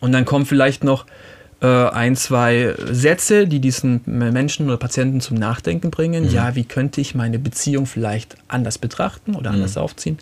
Und 0.00 0.12
dann 0.12 0.24
kommen 0.24 0.44
vielleicht 0.44 0.84
noch 0.84 1.06
äh, 1.60 1.66
ein, 1.66 2.16
zwei 2.16 2.74
Sätze, 2.90 3.46
die 3.46 3.60
diesen 3.60 4.02
Menschen 4.04 4.66
oder 4.66 4.76
Patienten 4.76 5.20
zum 5.20 5.36
Nachdenken 5.38 5.90
bringen. 5.90 6.24
Mhm. 6.24 6.30
Ja, 6.30 6.54
wie 6.54 6.64
könnte 6.64 7.00
ich 7.00 7.14
meine 7.14 7.38
Beziehung 7.38 7.86
vielleicht 7.86 8.36
anders 8.48 8.78
betrachten 8.78 9.34
oder 9.34 9.50
anders 9.50 9.76
mhm. 9.76 9.82
aufziehen? 9.82 10.18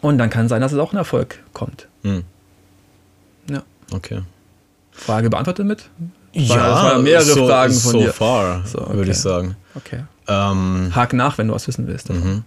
Und 0.00 0.18
dann 0.18 0.30
kann 0.30 0.48
sein, 0.48 0.60
dass 0.60 0.72
es 0.72 0.78
auch 0.78 0.92
ein 0.92 0.98
Erfolg 0.98 1.40
kommt. 1.52 1.88
Mhm. 2.02 2.24
Okay. 3.92 4.22
Frage 4.90 5.30
beantwortet 5.30 5.66
mit? 5.66 5.88
Ja, 6.32 6.56
das 6.56 6.82
waren 6.82 7.02
mehrere 7.02 7.24
so, 7.24 7.46
Fragen 7.46 7.74
von 7.74 7.92
so 7.92 7.98
dir. 7.98 8.12
Far, 8.12 8.66
so 8.66 8.78
okay. 8.78 8.94
würde 8.94 9.10
ich 9.10 9.18
sagen. 9.18 9.56
Okay. 9.74 10.04
Ähm, 10.28 10.92
Hak 10.94 11.12
nach, 11.12 11.38
wenn 11.38 11.48
du 11.48 11.54
was 11.54 11.68
wissen 11.68 11.86
willst. 11.86 12.10
Mhm. 12.10 12.44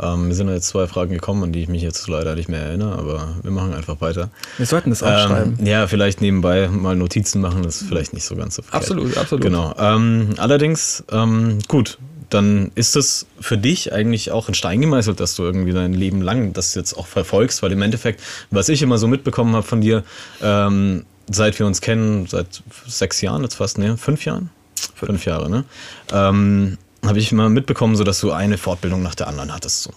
Ähm, 0.00 0.28
mir 0.28 0.34
sind 0.34 0.48
jetzt 0.48 0.68
zwei 0.68 0.86
Fragen 0.86 1.12
gekommen, 1.12 1.42
an 1.42 1.52
die 1.52 1.62
ich 1.62 1.68
mich 1.68 1.82
jetzt 1.82 2.06
leider 2.08 2.36
nicht 2.36 2.48
mehr 2.48 2.60
erinnere, 2.60 2.96
aber 2.96 3.34
wir 3.42 3.50
machen 3.50 3.74
einfach 3.74 4.00
weiter. 4.00 4.30
Wir 4.56 4.66
sollten 4.66 4.90
das 4.90 5.02
aufschreiben. 5.02 5.56
Ähm, 5.58 5.66
ja, 5.66 5.88
vielleicht 5.88 6.20
nebenbei 6.20 6.68
mal 6.68 6.94
Notizen 6.94 7.40
machen, 7.40 7.64
das 7.64 7.80
ist 7.80 7.88
vielleicht 7.88 8.12
nicht 8.12 8.24
so 8.24 8.36
ganz 8.36 8.54
so 8.54 8.62
verkehrt. 8.62 8.82
Absolut, 8.82 9.16
absolut. 9.16 9.42
Genau. 9.42 9.74
Ähm, 9.76 10.34
allerdings, 10.36 11.02
ähm, 11.10 11.58
gut, 11.66 11.98
dann 12.30 12.70
ist 12.74 12.96
es 12.96 13.26
für 13.40 13.56
dich 13.56 13.92
eigentlich 13.92 14.30
auch 14.30 14.48
in 14.48 14.54
Stein 14.54 14.80
gemeißelt, 14.80 15.20
dass 15.20 15.34
du 15.34 15.44
irgendwie 15.44 15.72
dein 15.72 15.94
Leben 15.94 16.20
lang 16.20 16.52
das 16.52 16.74
jetzt 16.74 16.94
auch 16.94 17.06
verfolgst, 17.06 17.62
weil 17.62 17.72
im 17.72 17.82
Endeffekt, 17.82 18.20
was 18.50 18.68
ich 18.68 18.82
immer 18.82 18.98
so 18.98 19.08
mitbekommen 19.08 19.54
habe 19.54 19.66
von 19.66 19.80
dir, 19.80 20.04
ähm, 20.42 21.04
seit 21.30 21.58
wir 21.58 21.66
uns 21.66 21.80
kennen, 21.80 22.26
seit 22.26 22.62
sechs 22.86 23.20
Jahren 23.20 23.42
jetzt 23.42 23.54
fast, 23.54 23.78
ne, 23.78 23.96
fünf 23.96 24.24
Jahren? 24.24 24.50
Fünf, 24.94 25.10
fünf 25.10 25.24
Jahre, 25.24 25.50
ne? 25.50 25.64
Ähm, 26.12 26.78
habe 27.04 27.18
ich 27.18 27.32
mal 27.32 27.48
mitbekommen, 27.48 27.96
so 27.96 28.04
dass 28.04 28.20
du 28.20 28.32
eine 28.32 28.58
Fortbildung 28.58 29.02
nach 29.02 29.14
der 29.14 29.28
anderen 29.28 29.54
hattest. 29.54 29.82
So. 29.82 29.90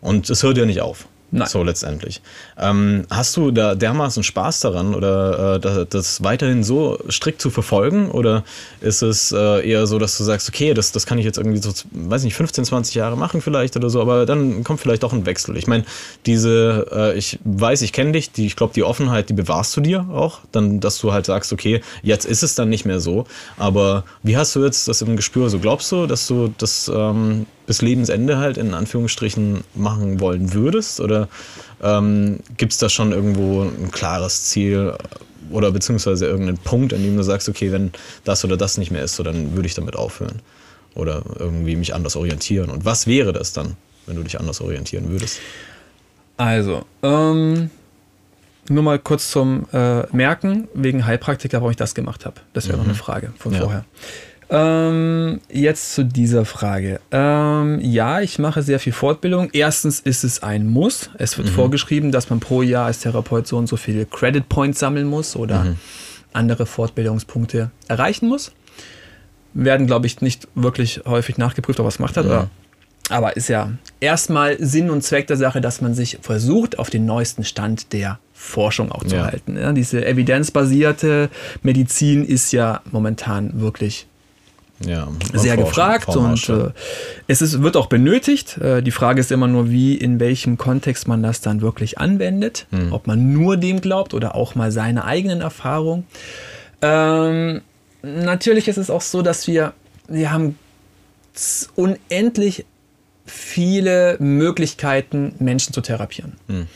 Und 0.00 0.28
es 0.30 0.42
hört 0.42 0.58
ja 0.58 0.66
nicht 0.66 0.80
auf. 0.80 1.06
Nein. 1.32 1.48
So 1.48 1.62
letztendlich. 1.62 2.20
Ähm, 2.58 3.06
hast 3.08 3.36
du 3.36 3.52
da 3.52 3.76
dermaßen 3.76 4.24
Spaß 4.24 4.60
daran 4.60 4.94
oder 4.96 5.60
äh, 5.62 5.86
das 5.88 6.24
weiterhin 6.24 6.64
so 6.64 6.98
strikt 7.08 7.40
zu 7.40 7.50
verfolgen? 7.50 8.10
Oder 8.10 8.42
ist 8.80 9.02
es 9.02 9.30
äh, 9.30 9.68
eher 9.68 9.86
so, 9.86 10.00
dass 10.00 10.18
du 10.18 10.24
sagst, 10.24 10.48
okay, 10.48 10.74
das, 10.74 10.90
das 10.90 11.06
kann 11.06 11.18
ich 11.18 11.24
jetzt 11.24 11.38
irgendwie 11.38 11.58
so, 11.58 11.72
weiß 11.92 12.24
nicht, 12.24 12.34
15, 12.34 12.64
20 12.64 12.96
Jahre 12.96 13.16
machen 13.16 13.40
vielleicht 13.42 13.76
oder 13.76 13.90
so, 13.90 14.00
aber 14.00 14.26
dann 14.26 14.64
kommt 14.64 14.80
vielleicht 14.80 15.04
auch 15.04 15.12
ein 15.12 15.24
Wechsel. 15.24 15.56
Ich 15.56 15.68
meine, 15.68 15.84
diese, 16.26 16.86
äh, 16.92 17.18
ich 17.18 17.38
weiß, 17.44 17.82
ich 17.82 17.92
kenne 17.92 18.12
dich, 18.12 18.32
die, 18.32 18.46
ich 18.46 18.56
glaube, 18.56 18.74
die 18.74 18.82
Offenheit, 18.82 19.28
die 19.28 19.34
bewahrst 19.34 19.76
du 19.76 19.80
dir 19.80 20.08
auch, 20.12 20.40
dann, 20.50 20.80
dass 20.80 20.98
du 20.98 21.12
halt 21.12 21.26
sagst, 21.26 21.52
okay, 21.52 21.80
jetzt 22.02 22.24
ist 22.24 22.42
es 22.42 22.56
dann 22.56 22.68
nicht 22.68 22.84
mehr 22.84 22.98
so. 22.98 23.24
Aber 23.56 24.02
wie 24.24 24.36
hast 24.36 24.56
du 24.56 24.64
jetzt 24.64 24.88
das 24.88 25.00
im 25.02 25.14
Gespür? 25.14 25.48
So 25.48 25.60
glaubst 25.60 25.92
du, 25.92 26.06
dass 26.06 26.26
du 26.26 26.52
das 26.58 26.90
ähm, 26.92 27.46
bis 27.70 27.82
Lebensende 27.82 28.38
halt 28.38 28.58
in 28.58 28.74
Anführungsstrichen 28.74 29.62
machen 29.76 30.18
wollen 30.18 30.54
würdest? 30.54 30.98
Oder 30.98 31.28
ähm, 31.80 32.40
gibt 32.56 32.72
es 32.72 32.78
da 32.78 32.88
schon 32.88 33.12
irgendwo 33.12 33.62
ein 33.62 33.92
klares 33.92 34.46
Ziel 34.46 34.94
oder 35.52 35.70
beziehungsweise 35.70 36.26
irgendeinen 36.26 36.58
Punkt, 36.58 36.92
an 36.92 37.00
dem 37.00 37.16
du 37.16 37.22
sagst, 37.22 37.48
okay, 37.48 37.70
wenn 37.70 37.92
das 38.24 38.44
oder 38.44 38.56
das 38.56 38.76
nicht 38.76 38.90
mehr 38.90 39.04
ist, 39.04 39.14
so, 39.14 39.22
dann 39.22 39.54
würde 39.54 39.68
ich 39.68 39.74
damit 39.74 39.94
aufhören? 39.94 40.42
Oder 40.96 41.22
irgendwie 41.38 41.76
mich 41.76 41.94
anders 41.94 42.16
orientieren? 42.16 42.70
Und 42.70 42.84
was 42.84 43.06
wäre 43.06 43.32
das 43.32 43.52
dann, 43.52 43.76
wenn 44.06 44.16
du 44.16 44.24
dich 44.24 44.40
anders 44.40 44.60
orientieren 44.60 45.08
würdest? 45.08 45.38
Also, 46.38 46.84
ähm, 47.04 47.70
nur 48.68 48.82
mal 48.82 48.98
kurz 48.98 49.30
zum 49.30 49.68
äh, 49.72 50.08
Merken, 50.12 50.66
wegen 50.74 51.06
Heilpraktiker, 51.06 51.58
warum 51.58 51.70
ich 51.70 51.76
das 51.76 51.94
gemacht 51.94 52.26
habe. 52.26 52.40
Das 52.52 52.66
wäre 52.66 52.78
mhm. 52.78 52.82
noch 52.82 52.88
eine 52.88 52.98
Frage 52.98 53.32
von 53.38 53.52
ja. 53.52 53.60
vorher. 53.60 53.84
Ähm, 54.52 55.40
jetzt 55.48 55.94
zu 55.94 56.04
dieser 56.04 56.44
Frage. 56.44 57.00
Ähm, 57.12 57.78
ja, 57.80 58.20
ich 58.20 58.40
mache 58.40 58.62
sehr 58.62 58.80
viel 58.80 58.92
Fortbildung. 58.92 59.48
Erstens 59.52 60.00
ist 60.00 60.24
es 60.24 60.42
ein 60.42 60.66
Muss. 60.66 61.10
Es 61.18 61.38
wird 61.38 61.48
mhm. 61.48 61.52
vorgeschrieben, 61.52 62.10
dass 62.10 62.30
man 62.30 62.40
pro 62.40 62.62
Jahr 62.62 62.86
als 62.86 62.98
Therapeut 62.98 63.46
so 63.46 63.56
und 63.58 63.68
so 63.68 63.76
viele 63.76 64.06
Credit 64.06 64.48
Points 64.48 64.80
sammeln 64.80 65.06
muss 65.06 65.36
oder 65.36 65.64
mhm. 65.64 65.76
andere 66.32 66.66
Fortbildungspunkte 66.66 67.70
erreichen 67.86 68.28
muss. 68.28 68.50
Werden, 69.54 69.86
glaube 69.86 70.06
ich, 70.06 70.20
nicht 70.20 70.48
wirklich 70.56 71.02
häufig 71.06 71.38
nachgeprüft, 71.38 71.78
ob 71.78 71.86
was 71.86 72.00
macht 72.00 72.16
hat. 72.16 72.26
Ja. 72.26 72.48
Aber 73.08 73.36
ist 73.36 73.48
ja 73.48 73.72
erstmal 74.00 74.56
Sinn 74.64 74.90
und 74.90 75.02
Zweck 75.02 75.26
der 75.26 75.36
Sache, 75.36 75.60
dass 75.60 75.80
man 75.80 75.94
sich 75.94 76.18
versucht, 76.22 76.78
auf 76.78 76.90
den 76.90 77.06
neuesten 77.06 77.44
Stand 77.44 77.92
der 77.92 78.18
Forschung 78.32 78.90
auch 78.90 79.04
zu 79.04 79.16
ja. 79.16 79.26
halten. 79.26 79.56
Ja, 79.56 79.72
diese 79.72 80.04
evidenzbasierte 80.04 81.28
Medizin 81.62 82.24
ist 82.24 82.52
ja 82.52 82.80
momentan 82.90 83.60
wirklich 83.60 84.06
ja, 84.84 85.08
sehr 85.34 85.56
gefragt 85.56 86.08
und 86.16 86.48
äh, 86.48 86.70
es 87.26 87.42
ist, 87.42 87.62
wird 87.62 87.76
auch 87.76 87.86
benötigt. 87.86 88.56
Äh, 88.58 88.82
die 88.82 88.90
Frage 88.90 89.20
ist 89.20 89.30
immer 89.30 89.46
nur, 89.46 89.70
wie, 89.70 89.94
in 89.94 90.20
welchem 90.20 90.56
Kontext 90.56 91.06
man 91.06 91.22
das 91.22 91.40
dann 91.42 91.60
wirklich 91.60 91.98
anwendet. 91.98 92.66
Hm. 92.70 92.92
Ob 92.92 93.06
man 93.06 93.32
nur 93.32 93.56
dem 93.56 93.80
glaubt 93.80 94.14
oder 94.14 94.34
auch 94.34 94.54
mal 94.54 94.72
seine 94.72 95.04
eigenen 95.04 95.42
Erfahrungen. 95.42 96.06
Ähm, 96.80 97.60
natürlich 98.02 98.68
ist 98.68 98.78
es 98.78 98.88
auch 98.88 99.02
so, 99.02 99.20
dass 99.20 99.46
wir, 99.46 99.74
wir 100.08 100.32
haben 100.32 100.58
unendlich 101.76 102.64
viele 103.26 104.16
Möglichkeiten, 104.18 105.34
Menschen 105.38 105.74
zu 105.74 105.82
therapieren. 105.82 106.32
Hm. 106.48 106.66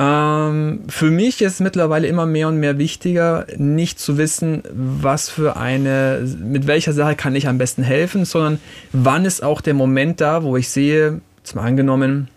Ähm, 0.00 0.84
für 0.88 1.10
mich 1.10 1.42
ist 1.42 1.60
mittlerweile 1.60 2.06
immer 2.06 2.24
mehr 2.24 2.46
und 2.46 2.58
mehr 2.58 2.78
wichtiger, 2.78 3.46
nicht 3.56 3.98
zu 3.98 4.16
wissen, 4.16 4.62
was 4.72 5.28
für 5.28 5.56
eine, 5.56 6.24
mit 6.40 6.68
welcher 6.68 6.92
Sache 6.92 7.16
kann 7.16 7.34
ich 7.34 7.48
am 7.48 7.58
besten 7.58 7.82
helfen, 7.82 8.24
sondern 8.24 8.60
wann 8.92 9.24
ist 9.24 9.42
auch 9.42 9.60
der 9.60 9.74
Moment 9.74 10.20
da, 10.20 10.44
wo 10.44 10.56
ich 10.56 10.68
sehe, 10.68 11.20
zum 11.42 11.58
angenommen, 11.58 12.28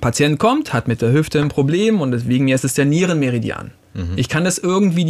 Patient 0.00 0.38
kommt, 0.38 0.72
hat 0.72 0.88
mit 0.88 1.02
der 1.02 1.12
Hüfte 1.12 1.40
ein 1.40 1.48
Problem 1.48 2.00
und 2.00 2.12
deswegen 2.12 2.48
ist 2.48 2.78
der 2.78 2.84
Nierenmeridian. 2.86 3.72
Mhm. 3.92 4.12
Ich 4.16 4.30
kann 4.30 4.44
das 4.44 4.56
irgendwie 4.56 5.04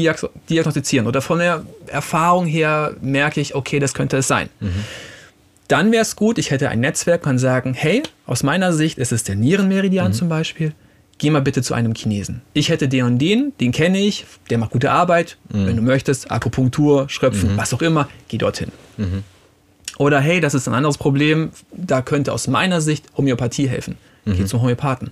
diagnostizieren 0.48 1.06
oder 1.06 1.20
von 1.20 1.38
der 1.38 1.64
Erfahrung 1.86 2.46
her 2.46 2.94
merke 3.00 3.40
ich, 3.40 3.54
okay, 3.54 3.78
das 3.78 3.94
könnte 3.94 4.16
es 4.16 4.26
sein. 4.26 4.48
Mhm. 4.58 4.84
Dann 5.68 5.92
wäre 5.92 6.02
es 6.02 6.16
gut, 6.16 6.38
ich 6.38 6.50
hätte 6.50 6.68
ein 6.68 6.80
Netzwerk, 6.80 7.22
kann 7.22 7.38
sagen, 7.38 7.74
hey, 7.74 8.02
aus 8.26 8.42
meiner 8.42 8.72
Sicht 8.72 8.98
ist 8.98 9.12
es 9.12 9.22
der 9.22 9.36
Nierenmeridian 9.36 10.08
mhm. 10.08 10.14
zum 10.14 10.28
Beispiel 10.28 10.72
geh 11.20 11.30
mal 11.30 11.42
bitte 11.42 11.62
zu 11.62 11.74
einem 11.74 11.94
Chinesen. 11.94 12.40
Ich 12.54 12.70
hätte 12.70 12.88
den 12.88 13.04
und 13.04 13.18
den, 13.18 13.52
den 13.60 13.72
kenne 13.72 13.98
ich, 13.98 14.24
der 14.48 14.56
macht 14.56 14.70
gute 14.70 14.90
Arbeit. 14.90 15.36
Mhm. 15.52 15.66
Wenn 15.66 15.76
du 15.76 15.82
möchtest, 15.82 16.30
Akupunktur, 16.30 17.08
Schröpfen, 17.08 17.52
mhm. 17.52 17.56
was 17.58 17.72
auch 17.74 17.82
immer, 17.82 18.08
geh 18.28 18.38
dorthin. 18.38 18.72
Mhm. 18.96 19.22
Oder 19.98 20.18
hey, 20.20 20.40
das 20.40 20.54
ist 20.54 20.66
ein 20.66 20.72
anderes 20.72 20.96
Problem, 20.96 21.50
da 21.72 22.00
könnte 22.00 22.32
aus 22.32 22.48
meiner 22.48 22.80
Sicht 22.80 23.04
Homöopathie 23.18 23.68
helfen. 23.68 23.96
Geh 24.24 24.32
mhm. 24.32 24.46
zum 24.46 24.62
Homöopathen. 24.62 25.10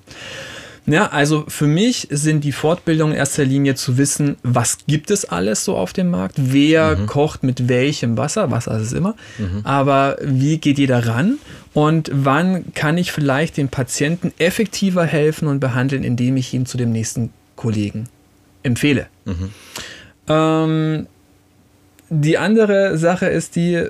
Ja, 0.91 1.09
also 1.09 1.45
für 1.49 1.67
mich 1.67 2.09
sind 2.11 2.45
die 2.45 2.53
Fortbildungen 2.53 3.13
in 3.13 3.19
erster 3.19 3.45
Linie 3.45 3.75
zu 3.75 3.99
wissen, 3.99 4.37
was 4.43 4.79
gibt 4.87 5.11
es 5.11 5.27
alles 5.27 5.65
so 5.65 5.77
auf 5.77 5.93
dem 5.93 6.11
Markt, 6.11 6.37
wer 6.39 6.97
Mhm. 6.97 7.07
kocht 7.07 7.43
mit 7.43 7.69
welchem 7.69 8.17
Wasser, 8.17 8.51
Wasser 8.51 8.77
ist 8.79 8.87
es 8.89 8.93
immer, 8.95 9.15
aber 9.65 10.17
wie 10.23 10.57
geht 10.59 10.79
jeder 10.79 11.07
ran 11.07 11.39
und 11.75 12.11
wann 12.13 12.73
kann 12.75 12.97
ich 12.97 13.13
vielleicht 13.13 13.57
dem 13.59 13.69
Patienten 13.69 14.33
effektiver 14.39 15.05
helfen 15.05 15.47
und 15.47 15.61
behandeln, 15.61 16.05
indem 16.05 16.37
ich 16.39 16.55
ihn 16.55 16.65
zu 16.65 16.79
dem 16.79 16.91
nächsten 16.91 17.31
Kollegen 17.55 18.09
empfehle. 18.63 19.07
Mhm. 19.27 19.51
Ähm, 20.29 21.07
die 22.11 22.39
andere 22.39 22.97
Sache 22.97 23.27
ist 23.27 23.57
die, 23.57 23.89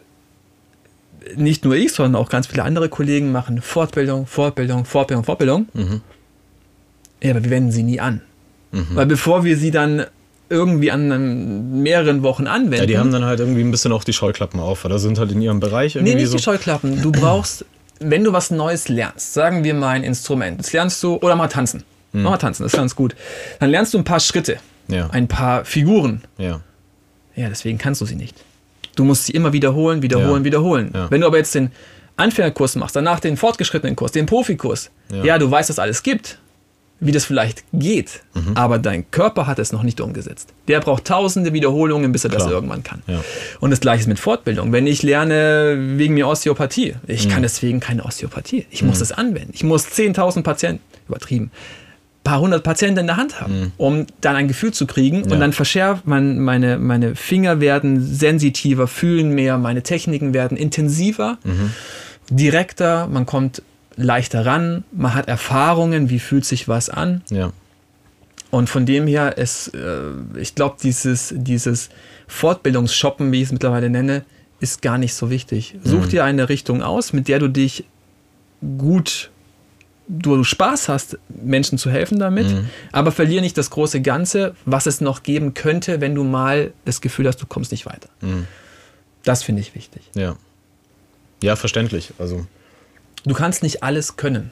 nicht 1.36 1.64
nur 1.64 1.74
ich, 1.76 1.92
sondern 1.92 2.20
auch 2.20 2.28
ganz 2.28 2.48
viele 2.48 2.64
andere 2.64 2.88
Kollegen 2.88 3.30
machen 3.30 3.62
Fortbildung, 3.62 4.26
Fortbildung, 4.26 4.84
Fortbildung, 4.84 5.24
Fortbildung. 5.24 5.68
Mhm. 5.74 6.00
Ja, 7.22 7.30
aber 7.32 7.42
wir 7.44 7.50
wenden 7.50 7.72
sie 7.72 7.82
nie 7.82 8.00
an. 8.00 8.20
Mhm. 8.72 8.86
Weil 8.94 9.06
bevor 9.06 9.44
wir 9.44 9.56
sie 9.56 9.70
dann 9.70 10.04
irgendwie 10.50 10.90
an 10.90 11.82
mehreren 11.82 12.22
Wochen 12.22 12.46
anwenden. 12.46 12.74
Ja, 12.80 12.86
die 12.86 12.98
haben 12.98 13.12
dann 13.12 13.24
halt 13.24 13.40
irgendwie 13.40 13.60
ein 13.62 13.70
bisschen 13.70 13.92
auch 13.92 14.04
die 14.04 14.12
Scheuklappen 14.14 14.60
auf, 14.60 14.84
oder 14.84 14.98
sind 14.98 15.18
halt 15.18 15.30
in 15.32 15.42
ihrem 15.42 15.60
Bereich 15.60 15.96
irgendwie 15.96 16.14
nee, 16.14 16.20
nicht 16.22 16.30
so. 16.30 16.36
die 16.38 16.42
Scheuklappen. 16.42 17.02
Du 17.02 17.12
brauchst, 17.12 17.64
wenn 18.00 18.24
du 18.24 18.32
was 18.32 18.50
Neues 18.50 18.88
lernst, 18.88 19.34
sagen 19.34 19.62
wir 19.64 19.74
mal 19.74 19.90
ein 19.90 20.04
Instrument, 20.04 20.58
das 20.60 20.72
lernst 20.72 21.02
du, 21.02 21.16
oder 21.16 21.36
mal 21.36 21.48
tanzen. 21.48 21.82
Mach 22.12 22.30
mal 22.30 22.36
tanzen, 22.38 22.62
das 22.62 22.72
ist 22.72 22.78
ganz 22.78 22.96
gut. 22.96 23.14
Dann 23.60 23.68
lernst 23.70 23.92
du 23.92 23.98
ein 23.98 24.04
paar 24.04 24.20
Schritte, 24.20 24.56
Mhm. 24.88 24.94
Ja. 24.94 25.10
ein 25.10 25.28
paar 25.28 25.64
Figuren. 25.66 26.22
ja. 26.38 26.60
Ja, 27.36 27.48
deswegen 27.48 27.78
kannst 27.78 28.00
du 28.00 28.04
sie 28.06 28.16
nicht. 28.16 28.34
Du 28.96 29.04
musst 29.04 29.26
sie 29.26 29.32
immer 29.32 29.52
wiederholen, 29.52 30.02
wiederholen, 30.02 30.40
Ja. 30.40 30.44
wiederholen. 30.44 30.90
Ja. 30.92 31.08
Wenn 31.10 31.20
du 31.20 31.26
aber 31.28 31.36
jetzt 31.36 31.54
den 31.54 31.70
Anfängerkurs 32.16 32.74
machst, 32.74 32.96
danach 32.96 33.20
den 33.20 33.36
fortgeschrittenen 33.36 33.94
Kurs, 33.94 34.10
den 34.10 34.26
Profikurs, 34.26 34.90
Ja. 35.12 35.22
ja, 35.24 35.38
du 35.38 35.48
weißt, 35.48 35.68
dass 35.70 35.78
alles 35.78 36.02
gibt, 36.02 36.38
wie 37.00 37.12
das 37.12 37.24
vielleicht 37.24 37.62
geht, 37.72 38.22
Mhm. 38.34 38.56
aber 38.56 38.78
dein 38.78 39.08
Körper 39.10 39.46
hat 39.46 39.58
es 39.60 39.72
noch 39.72 39.82
nicht 39.84 40.00
umgesetzt. 40.00 40.48
Der 40.66 40.80
braucht 40.80 41.04
tausende 41.04 41.52
Wiederholungen, 41.52 42.10
bis 42.10 42.24
er 42.24 42.30
das 42.30 42.42
Klar. 42.42 42.52
irgendwann 42.54 42.82
kann. 42.82 43.02
Ja. 43.06 43.22
Und 43.60 43.70
das 43.70 43.78
gleiche 43.80 44.00
ist 44.00 44.06
mit 44.08 44.18
Fortbildung. 44.18 44.72
Wenn 44.72 44.86
ich 44.86 45.02
lerne 45.04 45.76
wegen 45.96 46.14
mir 46.14 46.26
Osteopathie, 46.26 46.96
ich 47.06 47.26
Mhm. 47.26 47.30
kann 47.30 47.42
deswegen 47.42 47.78
keine 47.80 48.04
Osteopathie. 48.04 48.66
Ich 48.70 48.82
muss 48.82 48.98
das 48.98 49.12
anwenden. 49.12 49.50
Ich 49.54 49.62
muss 49.62 49.86
10.000 49.86 50.42
Patienten, 50.44 50.82
übertrieben, 51.08 51.50
paar 52.24 52.40
hundert 52.40 52.62
Patienten 52.64 52.98
in 53.00 53.06
der 53.06 53.16
Hand 53.16 53.40
haben, 53.40 53.72
um 53.78 54.06
dann 54.20 54.34
ein 54.36 54.48
Gefühl 54.48 54.72
zu 54.74 54.86
kriegen. 54.86 55.18
Mhm. 55.20 55.24
Ja. 55.28 55.34
Und 55.34 55.40
dann 55.40 55.52
verschärft 55.52 56.06
man, 56.06 56.40
meine, 56.40 56.78
meine 56.78 57.14
Finger 57.14 57.60
werden 57.60 58.02
sensitiver, 58.04 58.86
fühlen 58.88 59.30
mehr, 59.34 59.56
meine 59.56 59.82
Techniken 59.82 60.34
werden 60.34 60.56
intensiver, 60.58 61.38
Mhm. 61.44 61.70
direkter, 62.30 63.06
man 63.06 63.24
kommt 63.24 63.62
leichter 63.98 64.46
ran, 64.46 64.84
man 64.92 65.14
hat 65.14 65.28
Erfahrungen, 65.28 66.08
wie 66.08 66.18
fühlt 66.20 66.44
sich 66.44 66.68
was 66.68 66.88
an. 66.88 67.22
Ja. 67.30 67.52
Und 68.50 68.70
von 68.70 68.86
dem 68.86 69.06
her 69.06 69.36
ist, 69.36 69.74
äh, 69.74 70.12
ich 70.40 70.54
glaube, 70.54 70.76
dieses, 70.82 71.34
dieses 71.36 71.90
Fortbildungsshoppen, 72.28 73.30
wie 73.32 73.38
ich 73.42 73.48
es 73.48 73.52
mittlerweile 73.52 73.90
nenne, 73.90 74.24
ist 74.60 74.80
gar 74.82 74.96
nicht 74.98 75.14
so 75.14 75.28
wichtig. 75.30 75.76
Such 75.84 76.04
Mhm. 76.06 76.08
dir 76.08 76.24
eine 76.24 76.48
Richtung 76.48 76.82
aus, 76.82 77.12
mit 77.12 77.28
der 77.28 77.38
du 77.40 77.48
dich 77.48 77.84
gut, 78.78 79.30
du 80.08 80.42
Spaß 80.42 80.88
hast, 80.88 81.18
Menschen 81.28 81.76
zu 81.76 81.90
helfen 81.90 82.18
damit, 82.18 82.46
Mhm. 82.48 82.68
aber 82.92 83.12
verlier 83.12 83.40
nicht 83.42 83.58
das 83.58 83.68
große 83.70 84.00
Ganze, 84.00 84.54
was 84.64 84.86
es 84.86 85.00
noch 85.02 85.22
geben 85.22 85.52
könnte, 85.54 86.00
wenn 86.00 86.14
du 86.14 86.24
mal 86.24 86.72
das 86.86 87.00
Gefühl 87.02 87.26
hast, 87.28 87.42
du 87.42 87.46
kommst 87.46 87.70
nicht 87.72 87.84
weiter. 87.86 88.08
Mhm. 88.22 88.46
Das 89.24 89.42
finde 89.42 89.60
ich 89.60 89.74
wichtig. 89.74 90.02
Ja. 90.14 90.36
Ja, 91.42 91.54
verständlich. 91.56 92.12
Also. 92.18 92.46
Du 93.24 93.34
kannst 93.34 93.62
nicht 93.62 93.82
alles 93.82 94.16
können. 94.16 94.50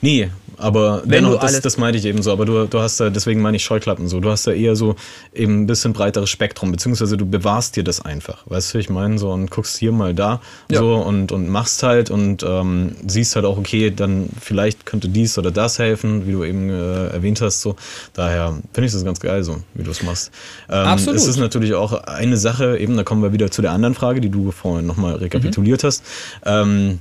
Nee, 0.00 0.30
aber 0.56 1.02
Wenn 1.02 1.10
dennoch, 1.24 1.30
du 1.30 1.34
das, 1.38 1.44
alles- 1.50 1.60
das 1.62 1.78
meinte 1.78 1.98
ich 1.98 2.04
eben 2.04 2.22
so. 2.22 2.30
Aber 2.30 2.46
du, 2.46 2.66
du 2.66 2.78
hast 2.78 3.00
da, 3.00 3.10
deswegen 3.10 3.42
meine 3.42 3.56
ich 3.56 3.64
Scheuklappen 3.64 4.06
so. 4.06 4.20
Du 4.20 4.30
hast 4.30 4.46
da 4.46 4.52
eher 4.52 4.76
so 4.76 4.94
eben 5.34 5.62
ein 5.62 5.66
bisschen 5.66 5.92
breiteres 5.92 6.30
Spektrum, 6.30 6.70
beziehungsweise 6.70 7.16
du 7.16 7.26
bewahrst 7.26 7.74
dir 7.74 7.82
das 7.82 8.00
einfach. 8.00 8.44
Weißt 8.46 8.72
du, 8.72 8.78
ich 8.78 8.88
meine 8.88 9.18
so 9.18 9.30
und 9.32 9.50
guckst 9.50 9.76
hier 9.76 9.90
mal 9.90 10.14
da 10.14 10.40
Ja. 10.70 10.78
so 10.78 10.94
und, 10.94 11.32
und 11.32 11.48
machst 11.48 11.82
halt 11.82 12.08
und 12.10 12.44
ähm, 12.44 12.94
siehst 13.04 13.34
halt 13.34 13.44
auch, 13.44 13.58
okay, 13.58 13.90
dann 13.90 14.28
vielleicht 14.40 14.86
könnte 14.86 15.08
dies 15.08 15.36
oder 15.38 15.50
das 15.50 15.80
helfen, 15.80 16.24
wie 16.28 16.32
du 16.32 16.44
eben 16.44 16.70
äh, 16.70 17.08
erwähnt 17.08 17.40
hast. 17.40 17.60
So. 17.60 17.74
Daher 18.14 18.56
finde 18.72 18.86
ich 18.86 18.92
das 18.92 19.04
ganz 19.04 19.18
geil, 19.18 19.42
so 19.42 19.56
wie 19.74 19.82
du 19.82 19.90
es 19.90 20.04
machst. 20.04 20.30
Ähm, 20.70 20.86
Absolut. 20.86 21.16
Es 21.16 21.26
ist 21.26 21.36
natürlich 21.38 21.74
auch 21.74 21.92
eine 22.04 22.36
Sache, 22.36 22.78
eben, 22.78 22.96
da 22.96 23.02
kommen 23.02 23.22
wir 23.24 23.32
wieder 23.32 23.50
zu 23.50 23.60
der 23.60 23.72
anderen 23.72 23.96
Frage, 23.96 24.20
die 24.20 24.30
du 24.30 24.52
vorhin 24.52 24.86
nochmal 24.86 25.16
rekapituliert 25.16 25.82
Mhm. 25.82 25.86
hast. 25.88 26.04
Ähm, 26.46 27.00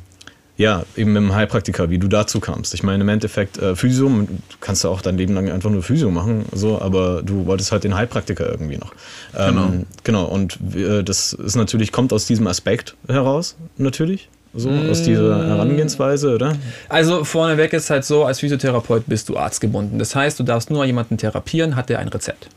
ja, 0.55 0.83
eben 0.95 1.13
mit 1.13 1.21
dem 1.23 1.33
Heilpraktiker, 1.33 1.89
wie 1.89 1.97
du 1.97 2.07
dazu 2.07 2.39
kamst. 2.39 2.73
Ich 2.73 2.83
meine, 2.83 3.03
im 3.03 3.09
Endeffekt, 3.09 3.57
äh, 3.57 3.75
Physio, 3.75 4.07
du 4.07 4.27
kannst 4.59 4.83
ja 4.83 4.89
auch 4.89 5.01
dein 5.01 5.17
Leben 5.17 5.33
lang 5.33 5.49
einfach 5.49 5.69
nur 5.69 5.81
Physio 5.81 6.11
machen, 6.11 6.45
so, 6.51 6.79
aber 6.79 7.23
du 7.23 7.45
wolltest 7.47 7.71
halt 7.71 7.83
den 7.83 7.95
Heilpraktiker 7.95 8.49
irgendwie 8.49 8.77
noch. 8.77 8.91
Ähm, 9.35 9.53
Genau. 9.55 9.71
Genau, 10.03 10.25
und 10.25 10.57
äh, 10.75 11.03
das 11.03 11.33
ist 11.33 11.55
natürlich, 11.55 11.91
kommt 11.91 12.13
aus 12.13 12.25
diesem 12.25 12.47
Aspekt 12.47 12.95
heraus, 13.07 13.55
natürlich. 13.77 14.29
So, 14.55 14.69
aus 14.69 15.01
dieser 15.01 15.47
Herangehensweise, 15.47 16.35
oder? 16.35 16.55
Also 16.87 17.23
vorneweg 17.23 17.73
ist 17.73 17.89
halt 17.89 18.05
so, 18.05 18.23
als 18.25 18.39
Physiotherapeut 18.39 19.05
bist 19.07 19.29
du 19.29 19.37
arztgebunden. 19.37 19.97
Das 19.97 20.15
heißt, 20.15 20.39
du 20.39 20.43
darfst 20.43 20.69
nur 20.69 20.85
jemanden 20.85 21.17
therapieren, 21.17 21.75
hat 21.75 21.89
der 21.89 21.97
ein 21.97 22.07
Rezept. 22.09 22.49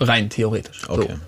Rein 0.00 0.30
theoretisch. 0.30 0.82
Mhm. 0.88 0.94
Okay. 0.94 1.08
So. 1.10 1.18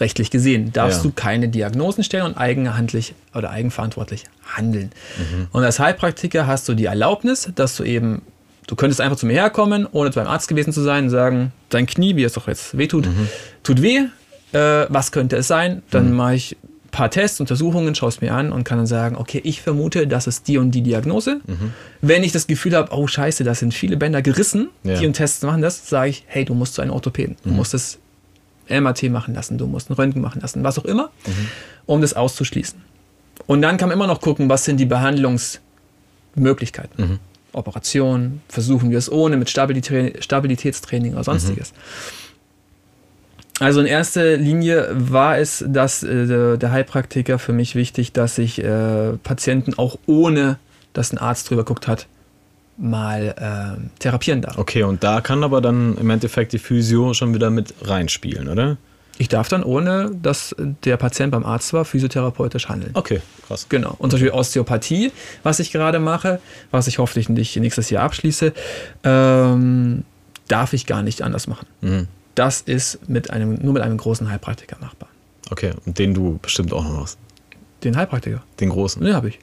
Rechtlich 0.00 0.30
gesehen 0.30 0.72
darfst 0.72 0.98
Ja. 0.98 1.02
du 1.04 1.12
keine 1.14 1.48
Diagnosen 1.48 2.02
stellen 2.04 2.24
und 2.24 2.36
eigenhandlich 2.36 3.14
oder 3.34 3.50
eigenverantwortlich 3.50 4.24
handeln. 4.56 4.90
Mhm. 5.18 5.46
Und 5.52 5.64
als 5.64 5.78
Heilpraktiker 5.78 6.46
hast 6.46 6.68
du 6.68 6.74
die 6.74 6.86
Erlaubnis, 6.86 7.48
dass 7.54 7.76
du 7.76 7.84
eben, 7.84 8.22
du 8.66 8.74
könntest 8.76 9.00
einfach 9.00 9.16
zu 9.16 9.26
mir 9.26 9.34
herkommen, 9.34 9.86
ohne 9.90 10.10
beim 10.10 10.26
Arzt 10.26 10.48
gewesen 10.48 10.72
zu 10.72 10.82
sein, 10.82 11.04
und 11.04 11.10
sagen, 11.10 11.52
dein 11.68 11.86
Knie, 11.86 12.16
wie 12.16 12.24
es 12.24 12.32
doch 12.32 12.48
jetzt 12.48 12.76
wehtut, 12.76 13.06
Mhm. 13.06 13.28
tut 13.62 13.82
weh, 13.82 14.00
äh, 14.52 14.86
was 14.88 15.12
könnte 15.12 15.36
es 15.36 15.46
sein? 15.48 15.82
Dann 15.90 16.12
mache 16.12 16.34
ich 16.34 16.56
ein 16.62 16.90
paar 16.90 17.10
Tests, 17.10 17.40
Untersuchungen, 17.40 17.94
schaue 17.96 18.08
es 18.08 18.20
mir 18.20 18.32
an 18.34 18.52
und 18.52 18.62
kann 18.64 18.78
dann 18.78 18.86
sagen, 18.86 19.16
okay, 19.16 19.40
ich 19.44 19.60
vermute, 19.62 20.06
das 20.06 20.26
ist 20.28 20.46
die 20.48 20.58
und 20.58 20.70
die 20.72 20.82
Diagnose. 20.82 21.40
Mhm. 21.46 21.72
Wenn 22.00 22.22
ich 22.22 22.30
das 22.32 22.46
Gefühl 22.46 22.74
habe, 22.76 22.92
oh 22.92 23.06
scheiße, 23.06 23.42
da 23.44 23.54
sind 23.54 23.74
viele 23.74 23.96
Bänder 23.96 24.22
gerissen, 24.22 24.70
Ja. 24.84 24.98
die 24.98 25.06
und 25.06 25.14
Tests 25.14 25.42
machen 25.42 25.60
das, 25.62 25.88
sage 25.88 26.10
ich, 26.10 26.24
hey, 26.26 26.44
du 26.44 26.54
musst 26.54 26.74
zu 26.74 26.82
einem 26.82 26.92
Orthopäden. 26.92 27.36
Du 27.44 27.50
musst 27.50 27.74
das 27.74 27.98
MRT 28.68 29.04
machen 29.10 29.34
lassen, 29.34 29.58
du 29.58 29.66
musst 29.66 29.90
ein 29.90 29.94
Röntgen 29.94 30.22
machen 30.22 30.40
lassen, 30.40 30.62
was 30.64 30.78
auch 30.78 30.84
immer, 30.84 31.10
um 31.86 32.00
das 32.00 32.14
auszuschließen. 32.14 32.80
Und 33.46 33.62
dann 33.62 33.76
kann 33.76 33.88
man 33.88 33.98
immer 33.98 34.06
noch 34.06 34.20
gucken, 34.20 34.48
was 34.48 34.64
sind 34.64 34.78
die 34.78 34.86
Behandlungsmöglichkeiten. 34.86 37.20
Operation, 37.52 38.40
versuchen 38.48 38.90
wir 38.90 38.98
es 38.98 39.10
ohne, 39.10 39.36
mit 39.36 39.48
Stabilitä 39.48 40.12
Stabilitätstraining 40.20 41.14
oder 41.14 41.24
sonstiges. 41.24 41.72
Also 43.60 43.80
in 43.80 43.86
erster 43.86 44.36
Linie 44.36 44.88
war 44.92 45.38
es, 45.38 45.64
dass 45.66 46.02
äh, 46.02 46.26
der- 46.26 46.56
der 46.56 46.72
Heilpraktiker 46.72 47.38
für 47.38 47.52
mich 47.52 47.76
wichtig, 47.76 48.12
dass 48.12 48.38
ich 48.38 48.62
äh, 48.62 49.12
Patienten 49.22 49.74
auch 49.74 49.96
ohne, 50.06 50.58
dass 50.92 51.12
ein 51.12 51.18
Arzt 51.18 51.50
drüber 51.50 51.64
guckt 51.64 51.86
hat, 51.86 52.06
mal 52.76 53.34
ähm, 53.38 53.90
therapieren 53.98 54.42
darf. 54.42 54.58
Okay, 54.58 54.82
und 54.82 55.04
da 55.04 55.20
kann 55.20 55.44
aber 55.44 55.60
dann 55.60 55.96
im 55.96 56.10
Endeffekt 56.10 56.52
die 56.52 56.58
Physio 56.58 57.14
schon 57.14 57.34
wieder 57.34 57.50
mit 57.50 57.74
reinspielen, 57.82 58.48
oder? 58.48 58.76
Ich 59.16 59.28
darf 59.28 59.48
dann, 59.48 59.62
ohne 59.62 60.10
dass 60.10 60.56
der 60.58 60.96
Patient 60.96 61.30
beim 61.30 61.44
Arzt 61.44 61.72
war, 61.72 61.84
physiotherapeutisch 61.84 62.68
handeln. 62.68 62.90
Okay, 62.94 63.20
krass. 63.46 63.66
Genau. 63.68 63.94
Und 63.98 64.10
zum 64.10 64.18
Beispiel 64.18 64.32
Osteopathie, 64.32 65.12
was 65.44 65.60
ich 65.60 65.70
gerade 65.70 66.00
mache, 66.00 66.40
was 66.72 66.88
ich 66.88 66.98
hoffentlich 66.98 67.28
nicht 67.28 67.54
nächstes 67.56 67.90
Jahr 67.90 68.02
abschließe, 68.02 68.52
ähm, 69.04 70.02
darf 70.48 70.72
ich 70.72 70.86
gar 70.86 71.02
nicht 71.02 71.22
anders 71.22 71.46
machen. 71.46 71.66
Mhm. 71.80 72.08
Das 72.34 72.60
ist 72.60 73.08
mit 73.08 73.30
einem, 73.30 73.54
nur 73.62 73.72
mit 73.74 73.82
einem 73.82 73.98
großen 73.98 74.28
Heilpraktiker 74.28 74.78
machbar. 74.80 75.08
Okay, 75.50 75.72
und 75.86 75.98
den 76.00 76.14
du 76.14 76.38
bestimmt 76.42 76.72
auch 76.72 76.82
noch 76.82 77.02
hast. 77.02 77.18
Den 77.84 77.96
Heilpraktiker, 77.96 78.42
Den 78.58 78.70
großen. 78.70 79.04
den 79.04 79.14
habe 79.14 79.28
ich. 79.28 79.38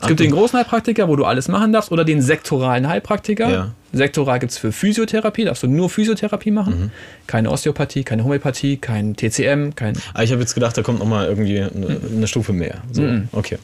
Es 0.00 0.08
gibt 0.08 0.20
den 0.20 0.30
großen 0.30 0.58
Heilpraktiker, 0.58 1.08
wo 1.08 1.16
du 1.16 1.24
alles 1.24 1.48
machen 1.48 1.72
darfst, 1.72 1.90
oder 1.92 2.04
den 2.04 2.20
sektoralen 2.22 2.86
Heilpraktiker. 2.88 3.48
Ja. 3.50 3.72
Sektoral 3.92 4.38
gibt 4.40 4.52
es 4.52 4.58
für 4.58 4.72
Physiotherapie, 4.72 5.44
darfst 5.44 5.62
du 5.62 5.68
nur 5.68 5.88
Physiotherapie 5.88 6.50
machen. 6.50 6.80
Mhm. 6.80 6.90
Keine 7.26 7.50
Osteopathie, 7.50 8.04
keine 8.04 8.24
Homöopathie, 8.24 8.76
kein 8.76 9.16
TCM, 9.16 9.70
kein. 9.74 9.96
Ah, 10.12 10.22
ich 10.22 10.32
habe 10.32 10.40
jetzt 10.42 10.54
gedacht, 10.54 10.76
da 10.76 10.82
kommt 10.82 10.98
noch 10.98 11.06
mal 11.06 11.26
irgendwie 11.26 11.60
eine, 11.60 12.00
eine 12.14 12.26
Stufe 12.26 12.52
mehr. 12.52 12.82
So, 12.92 13.02
Mhm. 13.02 13.28
okay. 13.32 13.58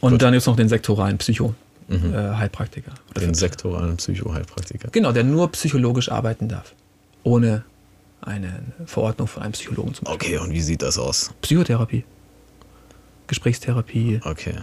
Und 0.00 0.20
dann 0.22 0.32
gibt 0.32 0.40
es 0.42 0.46
noch 0.46 0.56
den 0.56 0.68
sektoralen 0.68 1.18
Psycho-Heilpraktiker. 1.18 2.92
Mhm. 3.14 3.20
Den 3.20 3.34
sektoralen 3.34 3.96
Psychoheilpraktiker. 3.96 4.88
Genau, 4.92 5.12
der 5.12 5.24
nur 5.24 5.50
psychologisch 5.52 6.10
arbeiten 6.10 6.48
darf. 6.48 6.74
Ohne 7.22 7.62
eine 8.20 8.52
Verordnung 8.86 9.28
von 9.28 9.42
einem 9.44 9.52
Psychologen 9.52 9.94
zum 9.94 10.04
Beispiel. 10.06 10.36
Okay, 10.36 10.44
und 10.44 10.52
wie 10.52 10.60
sieht 10.60 10.82
das 10.82 10.98
aus? 10.98 11.30
Psychotherapie. 11.40 12.04
Gesprächstherapie. 13.28 14.20
Okay. 14.24 14.54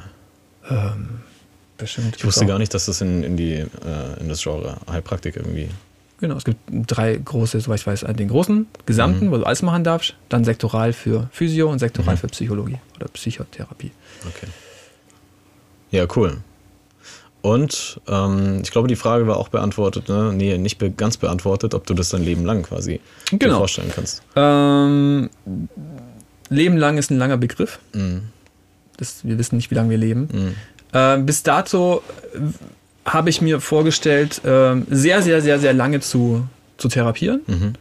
Bestimmt. 1.78 2.16
Ich 2.18 2.26
wusste 2.26 2.46
gar 2.46 2.58
nicht, 2.58 2.74
dass 2.74 2.86
das 2.86 3.02
in, 3.02 3.24
in, 3.24 3.38
die, 3.38 3.54
äh, 3.54 3.68
in 4.20 4.30
das 4.30 4.42
Genre 4.42 4.78
Heilpraktik 4.90 5.36
irgendwie. 5.36 5.70
Genau, 6.22 6.36
es 6.38 6.46
gibt 6.46 6.60
drei 6.70 7.18
große, 7.18 7.60
soweit 7.60 7.82
ich 7.82 7.88
weiß, 7.88 8.06
den 8.18 8.30
großen, 8.30 8.68
gesamten, 8.86 9.32
wo 9.32 9.38
du 9.38 9.44
alles 9.44 9.62
machen 9.62 9.84
darfst. 9.84 10.16
Dann 10.30 10.46
sektoral 10.46 10.94
für 10.94 11.28
Physio 11.34 11.70
und 11.70 11.80
sektoral 11.80 12.16
für 12.16 12.28
Psychologie 12.28 12.78
oder 12.96 13.10
Psychotherapie. 13.10 13.92
Okay. 14.26 14.48
Ja, 15.92 16.08
cool. 16.16 16.38
Und 17.42 18.00
ähm, 18.08 18.62
ich 18.64 18.72
glaube, 18.72 18.88
die 18.88 18.96
Frage 18.96 19.28
war 19.28 19.38
auch 19.38 19.50
beantwortet, 19.50 20.10
ne? 20.10 20.32
Nee, 20.34 20.58
nicht 20.58 20.78
be 20.80 20.90
ganz 20.90 21.18
beantwortet, 21.18 21.76
ob 21.76 21.86
du 21.86 21.94
das 21.94 22.10
dein 22.10 22.24
Leben 22.24 22.44
lang 22.46 22.64
quasi 22.64 23.02
dir 23.32 23.38
Genau. 23.38 23.58
vorstellen 23.60 23.92
kannst. 23.94 24.24
Ähm, 24.36 25.30
Leben 26.50 26.78
lang 26.78 26.98
ist 26.98 27.12
ein 27.12 27.18
langer 27.20 27.38
Begriff. 27.38 27.80
Mhm. 27.94 28.30
Das, 28.98 29.20
wir 29.24 29.38
wissen 29.38 29.56
nicht, 29.58 29.72
wie 29.72 29.76
lange 29.76 29.90
wir 29.90 29.98
leben. 29.98 30.30
Mhm. 30.32 30.56
Ähm, 30.94 31.26
bis 31.26 31.44
dato 31.44 32.02
äh, 32.34 32.40
habe 33.10 33.30
ich 33.30 33.42
mir 33.42 33.60
vorgestellt, 33.62 34.42
ähm, 34.46 34.88
sehr, 34.90 35.22
sehr, 35.22 35.42
sehr, 35.42 35.60
sehr 35.60 35.74
lange 35.74 36.00
zu, 36.00 36.48
zu 36.78 36.88
therapieren. 36.88 37.42
Mhm. 37.48 37.74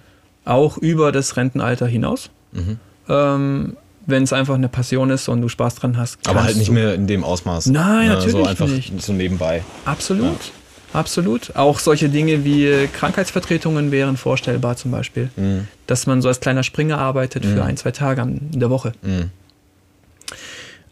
Auch 0.45 0.77
über 0.79 1.13
das 1.13 1.37
Rentenalter 1.37 1.87
hinaus. 1.87 2.31
Mhm. 2.53 2.79
Ähm, 3.09 3.77
Wenn 4.07 4.23
es 4.25 4.33
einfach 4.35 4.55
eine 4.55 4.69
Passion 4.69 5.09
ist 5.09 5.29
und 5.29 5.41
du 5.41 5.49
Spaß 5.49 5.77
dran 5.77 5.97
hast. 5.97 6.19
Aber 6.29 6.43
halt 6.45 6.57
nicht 6.57 6.69
du- 6.69 6.73
mehr 6.75 6.95
in 6.95 7.07
dem 7.07 7.25
Ausmaß. 7.25 7.67
Nein, 7.67 8.09
Ne, 8.09 8.15
natürlich 8.15 8.33
So 8.33 8.45
einfach 8.45 8.67
nicht. 8.69 9.01
so 9.03 9.13
nebenbei. 9.15 9.63
Absolut. 9.87 10.53
Absolut. 10.93 11.57
Auch 11.57 11.79
solche 11.81 12.09
Dinge 12.11 12.45
wie 12.45 12.87
Krankheitsvertretungen 12.93 13.91
wären 13.91 14.17
vorstellbar 14.17 14.77
zum 14.77 14.91
Beispiel. 14.91 15.31
Mhm. 15.37 15.67
Dass 15.87 16.07
man 16.07 16.21
so 16.23 16.29
als 16.29 16.41
kleiner 16.41 16.63
Springer 16.63 16.99
arbeitet 16.99 17.45
für 17.47 17.65
ein, 17.65 17.77
zwei 17.79 17.91
Tage 17.93 18.21
in 18.23 18.61
der 18.61 18.69
Woche. 18.71 18.93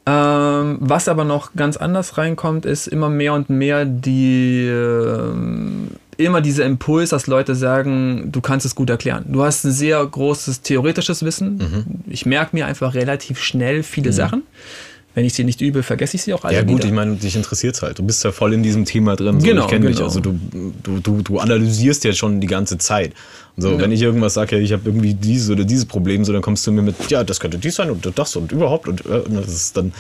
Mhm. 0.07 0.13
Ähm, 0.13 0.79
was 0.81 1.09
aber 1.09 1.25
noch 1.25 1.55
ganz 1.55 1.77
anders 1.77 2.19
reinkommt, 2.19 2.67
ist 2.67 2.87
immer 2.87 3.09
mehr 3.09 3.35
und 3.35 3.51
mehr 3.51 3.85
die 3.85 4.67
ähm, 4.67 5.91
immer 6.17 6.41
dieser 6.41 6.65
Impuls, 6.65 7.11
dass 7.11 7.27
Leute 7.27 7.55
sagen, 7.55 8.31
du 8.31 8.41
kannst 8.41 8.67
es 8.67 8.75
gut 8.75 8.91
erklären. 8.91 9.27
Du 9.29 9.43
hast 9.43 9.65
ein 9.65 9.73
sehr 9.73 10.05
großes 10.05 10.63
theoretisches 10.63 11.25
Wissen. 11.25 11.57
Mhm. 11.57 11.85
Ich 12.07 12.27
merke 12.27 12.55
mir 12.55 12.67
einfach 12.67 12.95
relativ 12.95 13.41
schnell 13.41 13.83
viele 13.83 14.13
Sachen. 14.13 14.43
Wenn 15.15 15.25
ich 15.25 15.35
sie 15.35 15.45
nicht 15.45 15.61
übe, 15.61 15.83
vergesse 15.83 16.17
ich 16.17 16.23
sie 16.23 16.33
auch 16.33 16.45
alle. 16.45 16.55
Ja 16.55 16.63
gut, 16.63 16.79
wieder. 16.79 16.87
ich 16.87 16.93
meine, 16.93 17.17
dich 17.17 17.37
interessiert 17.37 17.81
halt. 17.83 17.99
Du 17.99 18.03
bist 18.03 18.25
ja 18.25 18.33
voll 18.33 18.55
in 18.55 18.63
diesem 18.63 18.85
Thema 18.85 19.15
drin. 19.15 19.41
So. 19.41 19.47
Genau, 19.47 19.65
ich 19.65 19.71
kenne 19.71 19.87
dich. 19.87 19.97
genau. 19.97 20.09
Also 20.09 20.21
du, 20.21 20.39
du, 20.83 21.01
du, 21.01 21.23
du 21.23 21.39
analysierst 21.39 22.05
ja 22.05 22.13
schon 22.13 22.41
die 22.41 22.47
ganze 22.47 22.79
Zeit. 22.79 23.13
So, 23.59 23.79
wenn 23.79 23.93
ich 23.93 24.01
irgendwas 24.01 24.33
sage, 24.33 24.57
ja, 24.57 24.63
ich 24.63 24.73
habe 24.73 24.83
irgendwie 24.87 25.13
dieses 25.13 25.51
oder 25.51 25.65
dieses 25.65 25.85
Problem, 25.85 26.25
so 26.25 26.33
dann 26.33 26.41
kommst 26.41 26.67
du 26.67 26.73
mir 26.73 26.81
mit, 26.81 27.11
ja, 27.11 27.23
das 27.23 27.39
könnte 27.39 27.59
dies 27.59 27.75
sein 27.75 27.91
und 27.91 28.11
das 28.19 28.35
und 28.35 28.51
überhaupt 28.51 28.89
und, 28.89 29.05
äh, 29.05 29.19
und 29.19 29.35
das 29.35 29.49
ist 29.49 29.77
dann 29.77 29.93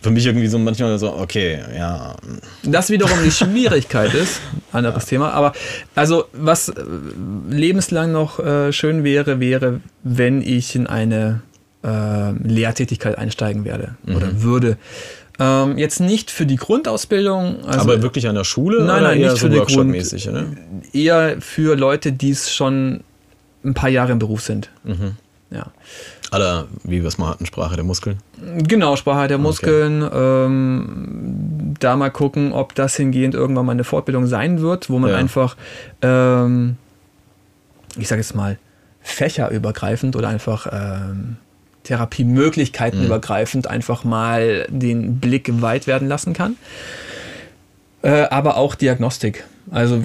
für 0.00 0.10
mich 0.10 0.26
irgendwie 0.26 0.48
so 0.48 0.58
manchmal 0.58 0.98
so, 0.98 1.12
okay, 1.12 1.60
ja, 1.76 2.16
Das 2.64 2.90
wiederum 2.90 3.16
die 3.24 3.30
Schwierigkeit 3.30 4.12
ist, 4.14 4.40
anderes 4.72 5.06
Thema, 5.06 5.30
aber 5.30 5.52
also 5.94 6.24
was 6.32 6.70
äh, 6.70 6.82
lebenslang 7.48 8.10
noch 8.10 8.40
äh, 8.40 8.72
schön 8.72 9.04
wäre, 9.04 9.38
wäre, 9.38 9.80
wenn 10.02 10.42
ich 10.42 10.74
in 10.74 10.88
eine 10.88 11.42
äh, 11.84 12.32
Lehrtätigkeit 12.32 13.18
einsteigen 13.18 13.64
werde 13.64 13.96
oder 14.06 14.42
würde. 14.42 14.76
Ähm, 15.38 15.78
jetzt 15.78 15.98
nicht 16.00 16.30
für 16.30 16.44
die 16.46 16.56
Grundausbildung, 16.56 17.64
also 17.64 17.80
aber 17.80 18.02
wirklich 18.02 18.28
an 18.28 18.34
der 18.34 18.44
Schule 18.44 18.84
Nein, 18.84 19.02
nein, 19.02 19.18
nicht 19.18 19.30
so 19.30 19.36
für 19.38 19.48
die 19.50 19.58
Workshop-mäßig, 19.58 20.28
oder? 20.28 20.44
eher 20.92 21.40
für 21.40 21.74
Leute, 21.74 22.12
die 22.12 22.30
es 22.30 22.52
schon 22.54 23.00
ein 23.64 23.74
paar 23.74 23.88
Jahre 23.88 24.12
im 24.12 24.18
Beruf 24.18 24.42
sind. 24.42 24.68
Mhm. 24.84 25.12
Ja. 25.50 25.66
Aller, 26.30 26.66
wie 26.84 27.00
wir 27.02 27.08
es 27.08 27.18
mal 27.18 27.28
hatten, 27.28 27.44
Sprache 27.46 27.76
der 27.76 27.84
Muskeln. 27.84 28.18
Genau, 28.66 28.96
Sprache 28.96 29.28
der 29.28 29.38
Muskeln. 29.38 30.02
Ähm, 30.12 31.74
da 31.78 31.96
mal 31.96 32.10
gucken, 32.10 32.52
ob 32.52 32.74
das 32.74 32.96
hingehend 32.96 33.34
irgendwann 33.34 33.66
mal 33.66 33.72
eine 33.72 33.84
Fortbildung 33.84 34.26
sein 34.26 34.60
wird, 34.60 34.88
wo 34.88 34.98
man 34.98 35.10
Ja. 35.10 35.16
einfach, 35.16 35.56
ähm, 36.00 36.76
ich 37.98 38.08
sage 38.08 38.20
jetzt 38.22 38.34
mal, 38.34 38.58
fächerübergreifend 39.02 40.16
oder 40.16 40.28
einfach 40.28 40.66
ähm, 40.72 41.36
Therapiemöglichkeiten 41.84 43.00
Mhm. 43.00 43.06
übergreifend 43.06 43.66
einfach 43.66 44.04
mal 44.04 44.66
den 44.68 45.18
Blick 45.18 45.50
weit 45.62 45.86
werden 45.86 46.08
lassen 46.08 46.32
kann. 46.32 46.56
Äh, 48.02 48.22
aber 48.30 48.56
auch 48.56 48.74
Diagnostik. 48.74 49.44
Also 49.70 50.02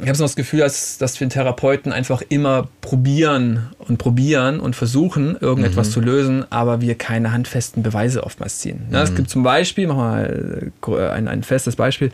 ich 0.00 0.08
habe 0.08 0.16
so 0.16 0.24
das 0.24 0.34
Gefühl, 0.36 0.60
dass, 0.60 0.98
dass 0.98 1.20
wir 1.20 1.28
Therapeuten 1.28 1.92
einfach 1.92 2.22
immer 2.28 2.66
probieren 2.80 3.68
und 3.78 3.98
probieren 3.98 4.58
und 4.58 4.74
versuchen, 4.74 5.36
irgendetwas 5.38 5.90
zu 5.92 6.00
lösen, 6.00 6.44
aber 6.50 6.80
wir 6.80 6.96
keine 6.96 7.30
handfesten 7.32 7.82
Beweise 7.82 8.24
oftmals 8.24 8.58
ziehen. 8.58 8.86
Ja, 8.90 9.02
Es 9.02 9.14
gibt 9.14 9.28
zum 9.30 9.42
Beispiel, 9.42 9.86
machen 9.86 9.98
wir 9.98 10.90
mal 10.94 11.00
äh, 11.00 11.08
ein, 11.10 11.28
ein 11.28 11.42
festes 11.42 11.76
Beispiel, 11.76 12.10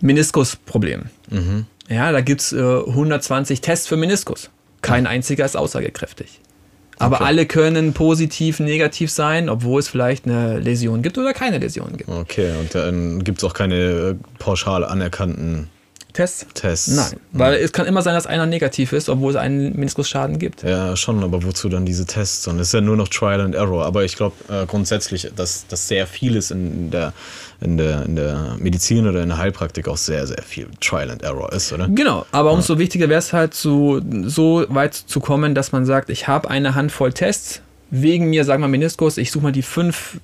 Meniskusproblem. 0.00 1.04
Mhm. 1.30 1.66
Ja, 1.88 2.10
da 2.12 2.20
gibt 2.20 2.40
es 2.40 2.52
äh, 2.52 2.58
120 2.60 3.60
Tests 3.60 3.86
für 3.86 3.96
Meniskus. 3.96 4.50
Kein 4.80 5.06
einziger 5.06 5.44
ist 5.44 5.56
aussagekräftig. 5.56 6.40
Aber 6.98 7.16
Okay. 7.16 7.24
alle 7.24 7.46
können 7.46 7.92
positiv, 7.94 8.60
negativ 8.60 9.10
sein, 9.10 9.48
obwohl 9.48 9.80
es 9.80 9.88
vielleicht 9.88 10.26
eine 10.26 10.58
Läsion 10.60 11.02
gibt 11.02 11.18
oder 11.18 11.32
keine 11.32 11.58
Läsion 11.58 11.96
gibt. 11.96 12.08
Okay, 12.08 12.50
und 12.60 12.74
dann 12.74 13.24
gibt 13.24 13.38
es 13.38 13.44
auch 13.44 13.54
keine 13.54 13.74
äh, 13.76 14.14
pauschal 14.38 14.84
anerkannten 14.84 15.68
Tests? 16.12 16.46
Tests. 16.54 16.94
Nein, 16.94 17.20
weil 17.32 17.54
es 17.54 17.72
kann 17.72 17.86
immer 17.86 18.02
sein, 18.02 18.14
dass 18.14 18.26
einer 18.26 18.46
negativ 18.46 18.92
ist, 18.92 19.08
obwohl 19.08 19.30
es 19.30 19.36
einen 19.36 19.74
Meniskusschaden 19.76 20.38
gibt. 20.38 20.62
Ja, 20.62 20.96
schon, 20.96 21.22
aber 21.22 21.42
wozu 21.42 21.68
dann 21.68 21.86
diese 21.86 22.06
Tests? 22.06 22.46
Und 22.46 22.58
es 22.60 22.68
ist 22.68 22.74
ja 22.74 22.80
nur 22.80 22.96
noch 22.96 23.08
Trial 23.08 23.40
and 23.40 23.54
Error. 23.54 23.84
Aber 23.84 24.04
ich 24.04 24.16
glaube 24.16 24.34
äh, 24.48 24.66
grundsätzlich, 24.66 25.30
dass, 25.34 25.66
dass 25.66 25.88
sehr 25.88 26.06
vieles 26.06 26.50
in 26.50 26.90
der, 26.90 27.12
in, 27.60 27.78
der, 27.78 28.04
in 28.04 28.16
der 28.16 28.56
Medizin 28.58 29.06
oder 29.06 29.22
in 29.22 29.28
der 29.28 29.38
Heilpraktik 29.38 29.88
auch 29.88 29.96
sehr, 29.96 30.26
sehr 30.26 30.42
viel 30.42 30.68
Trial 30.80 31.10
and 31.10 31.22
Error 31.22 31.52
ist, 31.52 31.72
oder? 31.72 31.88
Genau, 31.88 32.26
aber 32.32 32.52
umso 32.52 32.78
wichtiger 32.78 33.08
wäre 33.08 33.18
es 33.18 33.32
halt, 33.32 33.54
zu, 33.54 34.00
so 34.24 34.64
weit 34.68 34.94
zu 34.94 35.20
kommen, 35.20 35.54
dass 35.54 35.72
man 35.72 35.86
sagt, 35.86 36.10
ich 36.10 36.28
habe 36.28 36.50
eine 36.50 36.74
Handvoll 36.74 37.12
Tests, 37.12 37.60
wegen 37.90 38.30
mir, 38.30 38.44
sagen 38.44 38.62
wir 38.62 38.68
Meniskus, 38.68 39.18
ich 39.18 39.30
suche 39.30 39.44
mal 39.44 39.52
die 39.52 39.62
fünf 39.62 40.18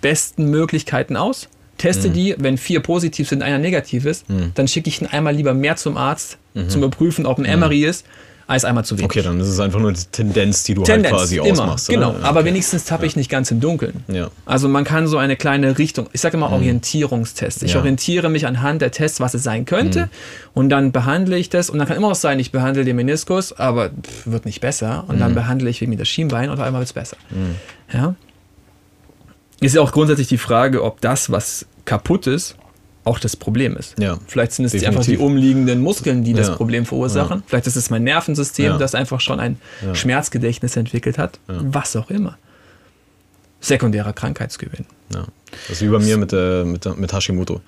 besten 0.00 0.50
Möglichkeiten 0.50 1.16
aus, 1.16 1.48
teste 1.82 2.08
Mhm. 2.08 2.12
die, 2.12 2.34
wenn 2.38 2.56
vier 2.58 2.80
positiv 2.80 3.28
sind, 3.28 3.42
einer 3.42 3.58
negativ 3.58 4.04
ist, 4.06 4.24
dann 4.54 4.68
schicke 4.68 4.88
ich 4.88 5.00
ihn 5.02 5.06
einmal 5.08 5.34
lieber 5.34 5.52
mehr 5.54 5.76
zum 5.76 5.96
Arzt, 5.96 6.38
zum 6.68 6.82
Überprüfen, 6.82 7.26
ob 7.26 7.38
ein 7.38 7.58
MRI 7.60 7.84
ist, 7.84 8.06
als 8.48 8.64
einmal 8.64 8.84
zu 8.84 8.96
wenig. 8.98 9.04
Mhm. 9.04 9.06
Okay, 9.20 9.22
dann 9.22 9.40
ist 9.40 9.46
es 9.48 9.60
einfach 9.60 9.78
nur 9.80 9.92
die 9.92 10.00
Tendenz, 10.10 10.64
die 10.64 10.74
du 10.74 10.82
Tendenz, 10.82 11.12
halt 11.12 11.20
quasi 11.22 11.36
immer, 11.38 11.48
ausmachst. 11.62 11.88
genau. 11.88 12.10
Oder? 12.10 12.24
Aber 12.24 12.40
Okay. 12.40 12.48
wenigstens 12.50 12.84
tappe 12.84 13.06
ich 13.06 13.16
nicht 13.16 13.30
ganz 13.30 13.50
im 13.50 13.60
Dunkeln. 13.60 14.04
Ja. 14.08 14.30
Also 14.44 14.68
man 14.68 14.84
kann 14.84 15.06
so 15.06 15.16
eine 15.16 15.36
kleine 15.36 15.78
Richtung, 15.78 16.08
ich 16.12 16.20
sage 16.20 16.36
immer 16.36 16.50
Orientierungstest. 16.52 17.62
Ich 17.62 17.62
Mhm. 17.62 17.68
Ja. 17.68 17.74
Mhm. 17.76 17.80
orientiere 17.82 18.28
mich 18.30 18.46
anhand 18.46 18.82
der 18.82 18.90
Tests, 18.90 19.20
was 19.20 19.32
es 19.34 19.42
sein 19.42 19.64
könnte 19.64 20.10
und 20.54 20.68
dann 20.68 20.92
behandle 20.92 21.38
ich 21.38 21.48
das 21.50 21.70
und 21.70 21.78
dann 21.78 21.88
kann 21.88 21.96
immer 21.96 22.08
auch 22.08 22.14
sein, 22.16 22.38
ich 22.40 22.52
behandle 22.52 22.84
den 22.84 22.96
Meniskus, 22.96 23.52
aber 23.52 23.88
pff, 23.90 24.26
wird 24.26 24.44
nicht 24.44 24.60
besser 24.60 25.04
und 25.08 25.16
Mhm. 25.16 25.20
dann 25.20 25.34
behandle 25.34 25.70
ich 25.70 25.80
wegen 25.80 25.96
das 25.96 26.08
Schienbein 26.08 26.50
und 26.50 26.58
auf 26.58 26.64
einmal 26.66 26.80
wird 26.80 26.88
es 26.88 26.92
besser. 26.92 27.16
Ja. 27.92 28.14
Ist 29.62 29.74
ja 29.74 29.80
auch 29.80 29.92
grundsätzlich 29.92 30.28
die 30.28 30.38
Frage, 30.38 30.82
ob 30.82 31.00
das, 31.00 31.30
was 31.30 31.66
kaputt 31.84 32.26
ist, 32.26 32.56
auch 33.04 33.18
das 33.18 33.34
Problem 33.36 33.76
ist. 33.76 33.98
Ja, 33.98 34.18
Vielleicht 34.28 34.52
sind 34.52 34.64
es 34.66 34.72
die 34.72 34.86
einfach 34.86 35.00
die 35.02 35.12
definitiv. 35.12 35.26
umliegenden 35.26 35.80
Muskeln, 35.80 36.22
die 36.24 36.34
das 36.34 36.48
Ja. 36.48 36.54
Problem 36.54 36.86
verursachen. 36.86 37.42
Vielleicht 37.46 37.66
ist 37.66 37.74
es 37.76 37.90
mein 37.90 38.04
Nervensystem, 38.04 38.66
Ja. 38.66 38.78
das 38.78 38.94
einfach 38.94 39.20
schon 39.20 39.40
ein 39.40 39.58
Ja. 39.84 39.94
Schmerzgedächtnis 39.94 40.76
entwickelt 40.76 41.18
hat. 41.18 41.38
Was 41.48 41.96
auch 41.96 42.10
immer. 42.10 42.38
Sekundärer 43.60 44.12
Krankheitsgewinn. 44.12 44.86
Ja. 45.14 45.24
Das 45.68 45.76
ist 45.80 45.82
wie 45.82 45.88
bei 45.88 45.98
mir 45.98 46.16
mit, 46.16 46.32
der, 46.32 46.64
mit, 46.64 46.84
mit 46.98 47.12
Hashimoto. 47.12 47.60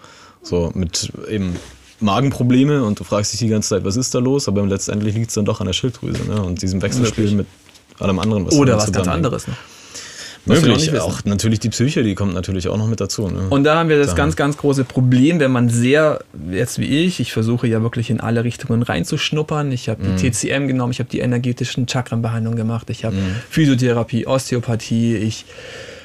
So, 0.43 0.71
mit 0.75 1.13
eben 1.29 1.57
Magenprobleme 2.01 2.83
und 2.85 2.99
du 3.01 3.05
fragst 3.05 3.33
dich 3.33 3.41
die 3.41 3.49
ganze 3.49 3.71
Zeit, 3.71 3.85
was 3.85 3.97
ist 3.97 4.15
da 4.15 4.19
los? 4.19 4.49
Aber 4.49 4.65
letztendlich 4.67 5.15
liegt 5.15 5.29
es 5.29 5.35
dann 5.35 5.45
doch 5.45 5.61
an 5.61 5.67
der 5.67 5.73
Schilddrüse 5.73 6.25
ne? 6.25 6.43
und 6.43 6.61
diesem 6.63 6.83
Wechselspiel 6.83 7.31
mit 7.33 7.47
allem 7.99 8.19
anderen. 8.19 8.45
Oder 8.51 8.73
damit 8.73 8.89
was 8.89 8.93
ganz 8.93 9.09
anderes 9.09 9.47
noch. 9.49 9.57
Möglich, 10.47 11.01
auch 11.01 11.25
natürlich 11.25 11.59
die 11.61 11.71
Psyche, 11.71 12.03
die 12.03 12.15
kommt 12.15 12.35
natürlich 12.35 12.69
auch 12.69 12.77
noch 12.77 12.87
mit 12.87 13.01
dazu. 13.01 13.29
Ne? 13.29 13.47
Und 13.49 13.65
da 13.65 13.77
haben 13.79 13.89
wir 13.89 13.97
das 13.99 14.09
Da- 14.09 14.15
ganz, 14.15 14.37
ganz 14.37 14.57
große 14.59 14.85
Problem, 14.85 15.41
wenn 15.41 15.51
man 15.53 15.69
sehr, 15.71 16.21
jetzt 16.51 16.79
wie 16.79 16.85
ich, 17.07 17.19
ich 17.21 17.33
versuche 17.33 17.67
ja 17.67 17.81
wirklich 17.83 18.11
in 18.11 18.21
alle 18.21 18.45
Richtungen 18.45 18.83
reinzuschnuppern. 18.83 19.73
Ich 19.73 19.89
habe 19.89 20.03
Mhm. 20.05 20.17
die 20.17 20.31
TCM 20.31 20.69
genommen, 20.69 20.93
ich 20.93 20.99
habe 20.99 21.09
die 21.09 21.21
energetischen 21.21 21.89
Chakrenbehandlungen 21.89 22.57
gemacht, 22.59 22.91
ich 22.91 23.03
Mhm. 23.03 23.07
habe 23.07 23.17
Physiotherapie, 23.49 24.27
Osteopathie, 24.27 25.17
ich 25.17 25.47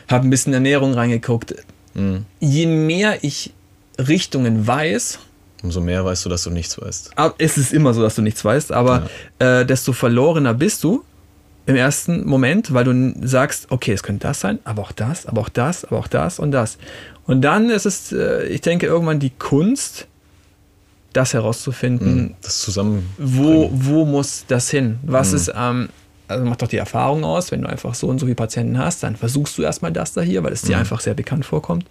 habe 0.08 0.25
ein 0.28 0.30
bisschen 0.30 0.54
Ernährung 0.54 0.93
reingeguckt. 0.93 1.56
Mhm. 1.93 2.25
Je 2.39 2.65
mehr 2.65 3.23
ich 3.23 3.52
Richtungen 3.97 4.65
weiß, 4.65 5.19
Umso 5.62 5.82
mehr 5.82 6.06
weißt 6.06 6.23
du, 6.23 6.30
dass 6.30 6.43
du 6.43 6.52
nichts 6.52 6.80
weißt. 6.82 7.17
ab- 7.17 7.36
es 7.38 7.58
ist 7.58 7.73
immer 7.73 7.93
so, 7.93 8.02
dass 8.02 8.15
du 8.15 8.21
nichts 8.21 8.45
weißt, 8.45 8.71
aber 8.71 9.10
äh, 9.39 9.65
desto 9.65 9.91
verlorener 9.91 10.54
bist 10.54 10.86
du 10.86 11.04
im 11.69 11.75
ersten 11.75 12.25
Moment, 12.27 12.73
weil 12.73 12.84
du 12.84 13.13
sagst, 13.27 13.67
okay, 13.69 13.93
es 13.93 14.01
könnte 14.01 14.27
das 14.27 14.39
sein, 14.39 14.58
aber 14.63 14.82
auch 14.82 14.91
das, 14.91 15.27
aber 15.27 15.41
auch 15.41 15.49
das, 15.49 15.86
aber 15.86 15.99
auch 15.99 16.08
das 16.08 16.39
und 16.39 16.51
das. 16.51 16.79
Und 17.27 17.41
dann 17.41 17.69
ist 17.69 17.86
es, 17.86 18.12
äh, 18.12 18.45
ich 18.47 18.62
denke, 18.62 18.88
irgendwann 18.88 19.19
die 19.19 19.29
Kunst, 19.29 20.08
das 21.13 21.34
herauszufinden, 21.36 22.36
Das 22.41 22.60
zusammen. 22.60 23.08
wo, 23.19 23.69
wo 23.71 24.05
muss 24.05 24.45
das 24.47 24.69
hin? 24.71 24.97
Was 25.03 25.34
ist, 25.34 25.51
ähm, 25.55 25.89
also 26.27 26.43
macht 26.43 26.62
doch 26.63 26.67
die 26.67 26.77
Erfahrung 26.77 27.23
aus, 27.23 27.51
wenn 27.51 27.62
du 27.62 27.69
einfach 27.69 27.93
so 27.93 28.08
und 28.08 28.19
so 28.19 28.25
viele 28.25 28.36
Patienten 28.36 28.79
hast, 28.79 29.03
dann 29.03 29.15
versuchst 29.15 29.55
du 29.58 29.62
erstmal 29.62 29.91
das 29.91 30.13
da 30.13 30.21
hier, 30.21 30.43
weil 30.43 30.53
es 30.53 30.63
dir 30.63 30.77
einfach 30.77 31.01
sehr 31.01 31.13
bekannt 31.13 31.45
vorkommt. 31.45 31.86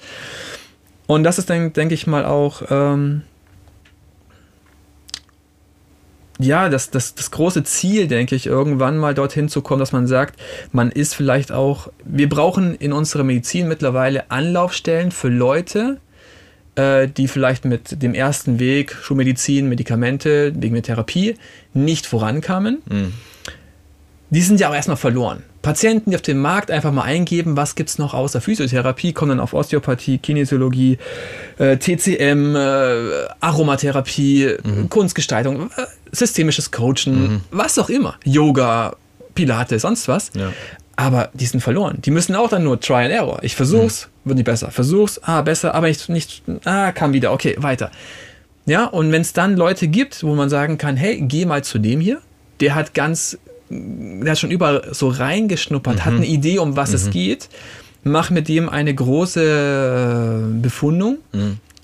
Und 1.06 1.22
das 1.22 1.38
ist 1.38 1.50
dann, 1.50 1.72
denke 1.72 1.94
ich 1.94 2.06
mal, 2.08 2.24
auch 2.24 2.62
ähm, 2.68 3.22
ja, 6.38 6.68
das, 6.68 6.90
das, 6.90 7.14
das 7.14 7.30
große 7.30 7.64
Ziel, 7.64 8.06
denke 8.06 8.36
ich, 8.36 8.46
irgendwann 8.46 8.96
mal 8.96 9.14
dorthin 9.14 9.48
zu 9.48 9.60
kommen, 9.60 9.80
dass 9.80 9.92
man 9.92 10.06
sagt, 10.06 10.38
man 10.72 10.90
ist 10.90 11.14
vielleicht 11.14 11.50
auch, 11.50 11.88
wir 12.04 12.28
brauchen 12.28 12.76
in 12.76 12.92
unserer 12.92 13.24
Medizin 13.24 13.66
mittlerweile 13.66 14.30
Anlaufstellen 14.30 15.10
für 15.10 15.28
Leute, 15.28 15.98
äh, 16.76 17.08
die 17.08 17.26
vielleicht 17.26 17.64
mit 17.64 18.02
dem 18.02 18.14
ersten 18.14 18.60
Weg, 18.60 18.94
Schulmedizin, 19.02 19.68
Medikamente, 19.68 20.52
wegen 20.56 20.74
der 20.74 20.84
Therapie, 20.84 21.34
nicht 21.74 22.06
vorankamen. 22.06 22.82
Mhm. 22.88 23.12
Die 24.30 24.42
sind 24.42 24.60
ja 24.60 24.68
auch 24.68 24.74
erstmal 24.74 24.96
verloren. 24.96 25.42
Patienten, 25.62 26.10
die 26.10 26.16
auf 26.16 26.22
dem 26.22 26.38
Markt 26.38 26.70
einfach 26.70 26.92
mal 26.92 27.02
eingeben, 27.02 27.56
was 27.56 27.74
gibt 27.74 27.90
es 27.90 27.98
noch 27.98 28.14
außer 28.14 28.40
Physiotherapie, 28.40 29.12
kommen 29.12 29.30
dann 29.30 29.40
auf 29.40 29.54
Osteopathie, 29.54 30.18
Kinesiologie, 30.18 30.98
äh, 31.58 31.76
TCM, 31.78 32.54
äh, 32.54 33.26
Aromatherapie, 33.40 34.56
Kunstgestaltung, 34.88 35.70
äh, 35.76 35.86
systemisches 36.12 36.70
Coachen, 36.70 37.42
was 37.50 37.78
auch 37.78 37.88
immer. 37.88 38.16
Yoga, 38.24 38.96
Pilates, 39.34 39.82
sonst 39.82 40.08
was. 40.08 40.30
Ja. 40.34 40.52
Aber 40.96 41.30
die 41.32 41.46
sind 41.46 41.60
verloren. 41.60 41.98
Die 42.02 42.10
müssen 42.10 42.34
auch 42.34 42.48
dann 42.48 42.64
nur 42.64 42.80
Try 42.80 43.04
and 43.04 43.12
Error. 43.12 43.38
Ich 43.42 43.54
versuch's, 43.54 44.08
wird 44.24 44.36
nicht 44.36 44.46
besser. 44.46 44.70
Versuch's, 44.72 45.20
ah, 45.22 45.42
besser, 45.42 45.74
aber 45.74 45.88
ich 45.88 46.08
nicht, 46.08 46.42
ah, 46.64 46.90
kam 46.92 47.12
wieder, 47.12 47.32
okay, 47.32 47.56
weiter. 47.58 47.90
Ja, 48.66 48.84
und 48.84 49.12
wenn 49.12 49.22
es 49.22 49.32
dann 49.32 49.56
Leute 49.56 49.88
gibt, 49.88 50.24
wo 50.24 50.34
man 50.34 50.50
sagen 50.50 50.76
kann, 50.76 50.96
hey, 50.96 51.20
geh 51.20 51.46
mal 51.46 51.62
zu 51.62 51.78
dem 51.78 52.00
hier, 52.00 52.20
der 52.60 52.74
hat 52.74 52.94
ganz, 52.94 53.38
der 53.70 54.30
hat 54.30 54.38
schon 54.38 54.50
überall 54.50 54.88
so 54.92 55.08
reingeschnuppert, 55.08 56.04
hat 56.04 56.14
eine 56.14 56.26
Idee, 56.26 56.58
um 56.58 56.76
was 56.76 56.92
es 56.92 57.10
geht, 57.10 57.48
mach 58.02 58.30
mit 58.30 58.48
dem 58.48 58.68
eine 58.68 58.94
große 58.94 59.42
äh, 59.42 60.60
Befundung 60.60 61.18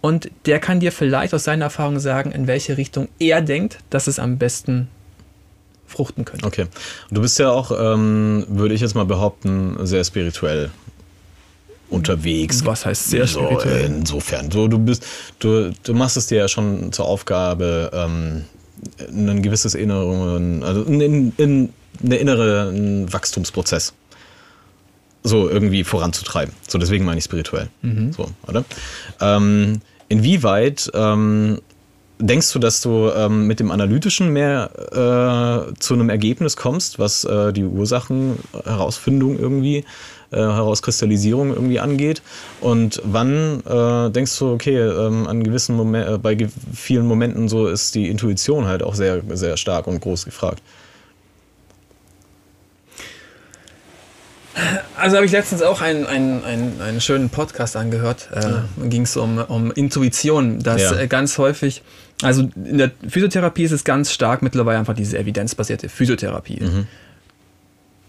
und 0.04 0.30
der 0.44 0.58
kann 0.58 0.80
dir 0.80 0.92
vielleicht 0.92 1.32
aus 1.32 1.44
seiner 1.44 1.64
Erfahrung 1.64 1.98
sagen, 1.98 2.30
in 2.30 2.46
welche 2.46 2.76
Richtung 2.76 3.08
er 3.18 3.40
denkt, 3.40 3.78
dass 3.88 4.06
es 4.06 4.18
am 4.18 4.36
besten 4.36 4.88
fruchten 5.86 6.26
könnte. 6.26 6.46
Okay. 6.46 6.66
Und 7.08 7.16
du 7.16 7.22
bist 7.22 7.38
ja 7.38 7.50
auch, 7.50 7.70
ähm, 7.70 8.44
würde 8.48 8.74
ich 8.74 8.82
jetzt 8.82 8.94
mal 8.94 9.06
behaupten, 9.06 9.76
sehr 9.86 10.04
spirituell 10.04 10.70
unterwegs. 11.88 12.66
Was 12.66 12.84
heißt 12.84 13.10
sehr 13.10 13.26
so, 13.26 13.44
spirituell? 13.44 13.84
Insofern. 13.86 14.50
So, 14.50 14.68
du 14.68 14.78
bist, 14.78 15.06
du, 15.38 15.72
du 15.82 15.94
machst 15.94 16.16
es 16.16 16.26
dir 16.26 16.38
ja 16.38 16.48
schon 16.48 16.92
zur 16.92 17.06
Aufgabe, 17.06 17.90
ähm, 17.94 18.44
ein 19.08 19.42
gewisses 19.42 19.74
inneren, 19.74 20.62
also 20.62 20.82
in, 20.84 21.32
in, 21.36 21.72
eine 22.02 22.16
innere 22.16 23.12
Wachstumsprozess 23.12 23.92
so 25.22 25.48
irgendwie 25.48 25.84
voranzutreiben. 25.84 26.54
So, 26.68 26.78
deswegen 26.78 27.04
meine 27.04 27.18
ich 27.18 27.24
spirituell. 27.24 27.68
So, 28.12 28.30
oder? 28.46 28.64
Ähm, 29.20 29.80
inwieweit 30.08 30.90
ähm, 30.94 31.60
denkst 32.18 32.52
du, 32.52 32.58
dass 32.58 32.80
du 32.80 33.10
ähm, 33.14 33.46
mit 33.46 33.60
dem 33.60 33.70
Analytischen 33.70 34.28
mehr 34.32 34.70
äh, 34.92 35.74
zu 35.80 35.94
einem 35.94 36.10
Ergebnis 36.10 36.56
kommst, 36.56 36.98
was 36.98 37.24
äh, 37.24 37.52
die 37.52 37.64
Ursachenherausfindung 37.64 39.38
irgendwie, 39.38 39.84
äh, 40.30 40.36
Herauskristallisierung 40.36 41.52
irgendwie 41.52 41.80
angeht? 41.80 42.22
Und 42.60 43.02
wann 43.04 43.62
äh, 43.66 44.10
denkst 44.10 44.38
du, 44.38 44.52
okay, 44.52 44.78
ähm, 44.78 45.26
an 45.26 45.42
gewissen 45.42 45.76
Momenten, 45.76 46.20
bei 46.22 46.34
ge 46.34 46.48
vielen 46.72 47.06
Momenten 47.06 47.48
so 47.48 47.66
ist 47.66 47.94
die 47.94 48.08
Intuition 48.08 48.66
halt 48.66 48.82
auch 48.82 48.94
sehr, 48.94 49.20
sehr 49.32 49.56
stark 49.56 49.86
und 49.86 50.00
groß 50.00 50.24
gefragt? 50.24 50.62
Also 54.96 55.16
habe 55.16 55.26
ich 55.26 55.32
letztens 55.32 55.62
auch 55.62 55.80
einen, 55.80 56.06
einen, 56.06 56.44
einen, 56.44 56.80
einen 56.80 57.00
schönen 57.00 57.28
Podcast 57.28 57.76
angehört. 57.76 58.28
Äh, 58.32 58.40
Da 58.40 58.64
ging 58.84 59.02
es 59.02 59.16
um, 59.16 59.38
um 59.38 59.72
Intuition, 59.72 60.60
dass 60.60 60.80
Ja. 60.80 60.96
äh, 60.96 61.08
ganz 61.08 61.38
häufig, 61.38 61.82
also 62.22 62.48
in 62.56 62.78
der 62.78 62.90
Physiotherapie 63.08 63.64
ist 63.64 63.72
es 63.72 63.84
ganz 63.84 64.12
stark 64.12 64.42
mittlerweile 64.42 64.78
einfach 64.78 64.94
diese 64.94 65.18
evidenzbasierte 65.18 65.88
Physiotherapie. 65.88 66.86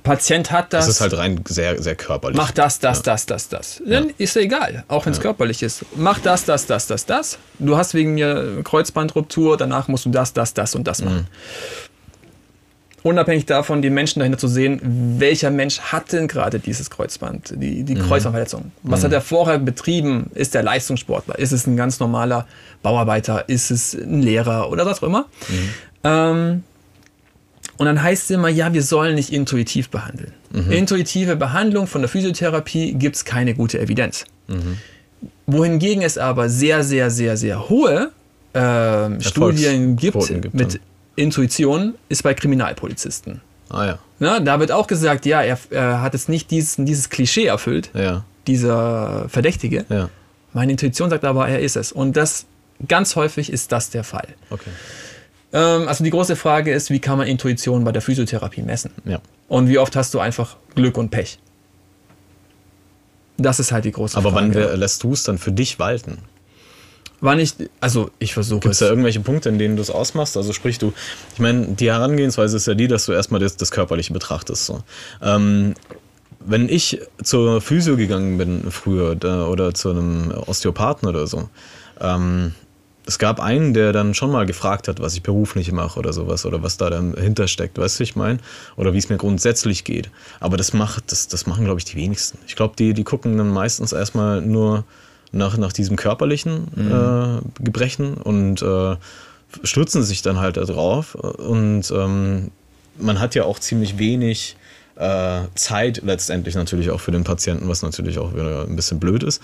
Patient 0.03 0.51
hat 0.51 0.71
das, 0.71 0.85
Das 0.85 0.95
ist 0.95 1.01
halt 1.01 1.17
rein 1.17 1.41
sehr, 1.47 1.81
sehr 1.81 1.95
körperlich. 1.95 2.37
mach 2.37 2.51
das, 2.51 2.79
das, 2.79 3.01
das, 3.01 3.25
das, 3.25 3.49
das. 3.49 3.81
Dann 3.85 4.11
ist 4.19 4.35
ja 4.35 4.43
egal, 4.43 4.83
auch 4.87 5.05
wenn 5.07 5.13
es 5.13 5.19
körperlich 5.19 5.63
ist. 5.63 5.83
Mach 5.95 6.19
das, 6.19 6.45
das, 6.45 6.67
das, 6.67 6.85
das, 6.85 7.07
das. 7.07 7.39
Du 7.57 7.75
hast 7.75 7.95
wegen 7.95 8.13
mir 8.13 8.61
Kreuzbandruptur, 8.63 9.57
danach 9.57 9.87
musst 9.87 10.05
du 10.05 10.11
das, 10.11 10.31
das, 10.31 10.53
das 10.53 10.75
und 10.75 10.85
das 10.85 11.01
machen. 11.01 11.27
Unabhängig 13.05 13.45
davon, 13.45 13.83
den 13.83 13.93
Menschen 13.93 14.17
dahinter 14.17 14.39
zu 14.39 14.47
sehen, 14.47 14.81
welcher 15.19 15.51
Mensch 15.51 15.79
hat 15.79 16.11
denn 16.11 16.27
gerade 16.27 16.57
dieses 16.57 16.89
Kreuzband, 16.89 17.53
die, 17.55 17.83
die 17.83 17.93
Kreuzbandverletzung. 17.93 18.71
Was 18.81 19.03
hat 19.03 19.13
er 19.13 19.21
vorher 19.21 19.59
betrieben? 19.59 20.31
Ist 20.33 20.55
er 20.55 20.63
Leistungssportler? 20.63 21.37
Ist 21.37 21.51
es 21.51 21.67
ein 21.67 21.77
ganz 21.77 21.99
normaler 21.99 22.47
Bauarbeiter? 22.81 23.47
Ist 23.47 23.69
es 23.69 23.93
ein 23.93 24.23
Lehrer 24.23 24.71
oder 24.71 24.87
was 24.87 25.03
auch 25.03 25.07
immer? 25.07 25.27
Ähm, 26.03 26.63
und 27.77 27.85
dann 27.85 28.01
heißt 28.01 28.23
es 28.23 28.31
immer, 28.31 28.49
ja, 28.49 28.73
wir 28.73 28.81
sollen 28.81 29.13
nicht 29.13 29.31
intuitiv 29.31 29.89
behandeln. 29.89 30.33
Intuitive 30.71 31.35
Behandlung 31.35 31.85
von 31.85 32.01
der 32.01 32.09
Physiotherapie 32.09 32.93
gibt 32.93 33.17
es 33.17 33.23
keine 33.23 33.53
gute 33.53 33.79
Evidenz. 33.79 34.25
Wohingegen 35.45 36.01
es 36.01 36.17
aber 36.17 36.49
sehr, 36.49 36.83
sehr, 36.83 37.11
sehr, 37.11 37.37
sehr 37.37 37.69
hohe 37.69 38.09
ähm, 38.55 39.21
Studien 39.21 39.95
gibt, 39.95 40.27
gibt, 40.41 40.55
mit. 40.55 40.79
Intuition, 41.15 41.95
ist 42.09 42.23
bei 42.23 42.33
Kriminalpolizisten. 42.33 43.41
Ah 43.69 43.85
ja. 43.85 43.99
Na, 44.19 44.39
da 44.39 44.59
wird 44.59 44.71
auch 44.71 44.87
gesagt, 44.87 45.25
ja, 45.25 45.41
er, 45.41 45.57
er 45.71 46.01
hat 46.01 46.13
jetzt 46.13 46.29
nicht 46.29 46.51
dieses, 46.51 46.75
dieses 46.77 47.09
Klischee 47.09 47.45
erfüllt, 47.45 47.89
Ja. 47.93 48.23
dieser 48.47 49.27
Verdächtige. 49.29 49.85
Ja. 49.89 50.09
Meine 50.53 50.71
Intuition 50.71 51.09
sagt 51.09 51.23
aber, 51.25 51.47
er 51.47 51.59
ist 51.59 51.75
es. 51.75 51.91
Und 51.91 52.15
das 52.15 52.45
ganz 52.87 53.15
häufig 53.15 53.51
ist 53.51 53.71
das 53.71 53.89
der 53.89 54.03
Fall. 54.03 54.27
Okay. 54.49 54.69
Ähm, 55.53 55.87
also 55.87 56.03
die 56.03 56.09
große 56.11 56.35
Frage 56.35 56.71
ist, 56.73 56.89
wie 56.91 56.99
kann 56.99 57.17
man 57.17 57.27
Intuition 57.27 57.83
bei 57.83 57.91
der 57.91 58.01
Physiotherapie 58.01 58.61
messen? 58.61 58.91
Ja. 59.05 59.19
Und 59.47 59.67
wie 59.67 59.79
oft 59.79 59.95
hast 59.95 60.13
du 60.13 60.19
einfach 60.19 60.55
Glück 60.75 60.97
und 60.97 61.09
Pech? 61.09 61.39
Das 63.37 63.59
ist 63.59 63.71
halt 63.71 63.83
die 63.85 63.91
große 63.91 64.17
Aber 64.17 64.33
wann 64.33 64.53
Frage. 64.53 64.67
wär- 64.69 64.77
lässt 64.77 65.03
du 65.03 65.11
es 65.13 65.23
dann 65.23 65.37
für 65.37 65.51
dich 65.51 65.77
walten? 65.79 66.19
Wann 67.25 67.39
ich, 67.39 67.55
also 67.81 68.11
ich 68.19 68.35
versuche 68.35 68.59
Gibt 68.59 68.73
es. 68.73 68.79
da 68.79 68.85
irgendwelche 68.85 69.19
Punkte, 69.19 69.49
in 69.49 69.57
denen 69.57 69.75
du 69.75 69.81
es 69.81 69.89
ausmachst? 69.89 70.37
Also 70.37 70.53
sprich 70.53 70.77
du, 70.77 70.93
ich 71.33 71.39
meine, 71.39 71.69
die 71.69 71.89
Herangehensweise 71.89 72.55
ist 72.55 72.67
ja 72.67 72.75
die, 72.75 72.87
dass 72.87 73.07
du 73.07 73.13
erstmal 73.13 73.39
das, 73.39 73.57
das 73.57 73.71
Körperliche 73.71 74.13
betrachtest. 74.13 74.67
So. 74.67 74.83
Ähm, 75.23 75.73
wenn 76.39 76.69
ich 76.69 77.01
zur 77.23 77.61
Physio 77.61 77.97
gegangen 77.97 78.37
bin 78.37 78.69
früher 78.69 79.17
oder 79.49 79.73
zu 79.73 79.89
einem 79.89 80.31
Osteopathen 80.45 81.09
oder 81.09 81.25
so, 81.25 81.49
ähm, 81.99 82.53
es 83.07 83.17
gab 83.17 83.39
einen, 83.39 83.73
der 83.73 83.91
dann 83.91 84.13
schon 84.13 84.31
mal 84.31 84.45
gefragt 84.45 84.87
hat, 84.87 84.99
was 84.99 85.15
ich 85.15 85.23
beruflich 85.23 85.71
mache 85.71 85.97
oder 85.97 86.13
sowas 86.13 86.45
oder 86.45 86.61
was 86.61 86.77
da 86.77 86.91
dahinter 86.91 87.47
steckt, 87.47 87.79
weißt 87.79 87.99
du, 87.99 88.03
ich 88.03 88.15
meine? 88.15 88.37
Oder 88.77 88.93
wie 88.93 88.99
es 88.99 89.09
mir 89.09 89.17
grundsätzlich 89.17 89.83
geht. 89.83 90.11
Aber 90.39 90.57
das 90.57 90.73
macht, 90.73 91.11
das, 91.11 91.27
das 91.27 91.47
machen, 91.47 91.65
glaube 91.65 91.79
ich, 91.79 91.85
die 91.85 91.95
wenigsten. 91.95 92.37
Ich 92.45 92.55
glaube, 92.55 92.75
die, 92.77 92.93
die 92.93 93.03
gucken 93.03 93.35
dann 93.37 93.49
meistens 93.49 93.93
erstmal 93.93 94.41
nur 94.41 94.83
nach, 95.31 95.57
nach 95.57 95.73
diesem 95.73 95.95
körperlichen 95.95 96.67
äh, 96.77 97.63
Gebrechen 97.63 98.15
und 98.15 98.61
äh, 98.61 98.95
stürzen 99.63 100.03
sich 100.03 100.21
dann 100.21 100.39
halt 100.39 100.57
da 100.57 100.63
drauf. 100.63 101.15
Und 101.15 101.91
ähm, 101.91 102.51
man 102.97 103.19
hat 103.19 103.35
ja 103.35 103.43
auch 103.43 103.59
ziemlich 103.59 103.97
wenig 103.97 104.55
äh, 104.97 105.41
Zeit 105.55 106.01
letztendlich 106.05 106.55
natürlich 106.55 106.89
auch 106.89 107.01
für 107.01 107.11
den 107.11 107.23
Patienten, 107.25 107.67
was 107.67 107.81
natürlich 107.81 108.17
auch 108.17 108.33
wieder 108.33 108.63
ein 108.63 108.75
bisschen 108.75 108.99
blöd 108.99 109.23
ist. 109.23 109.41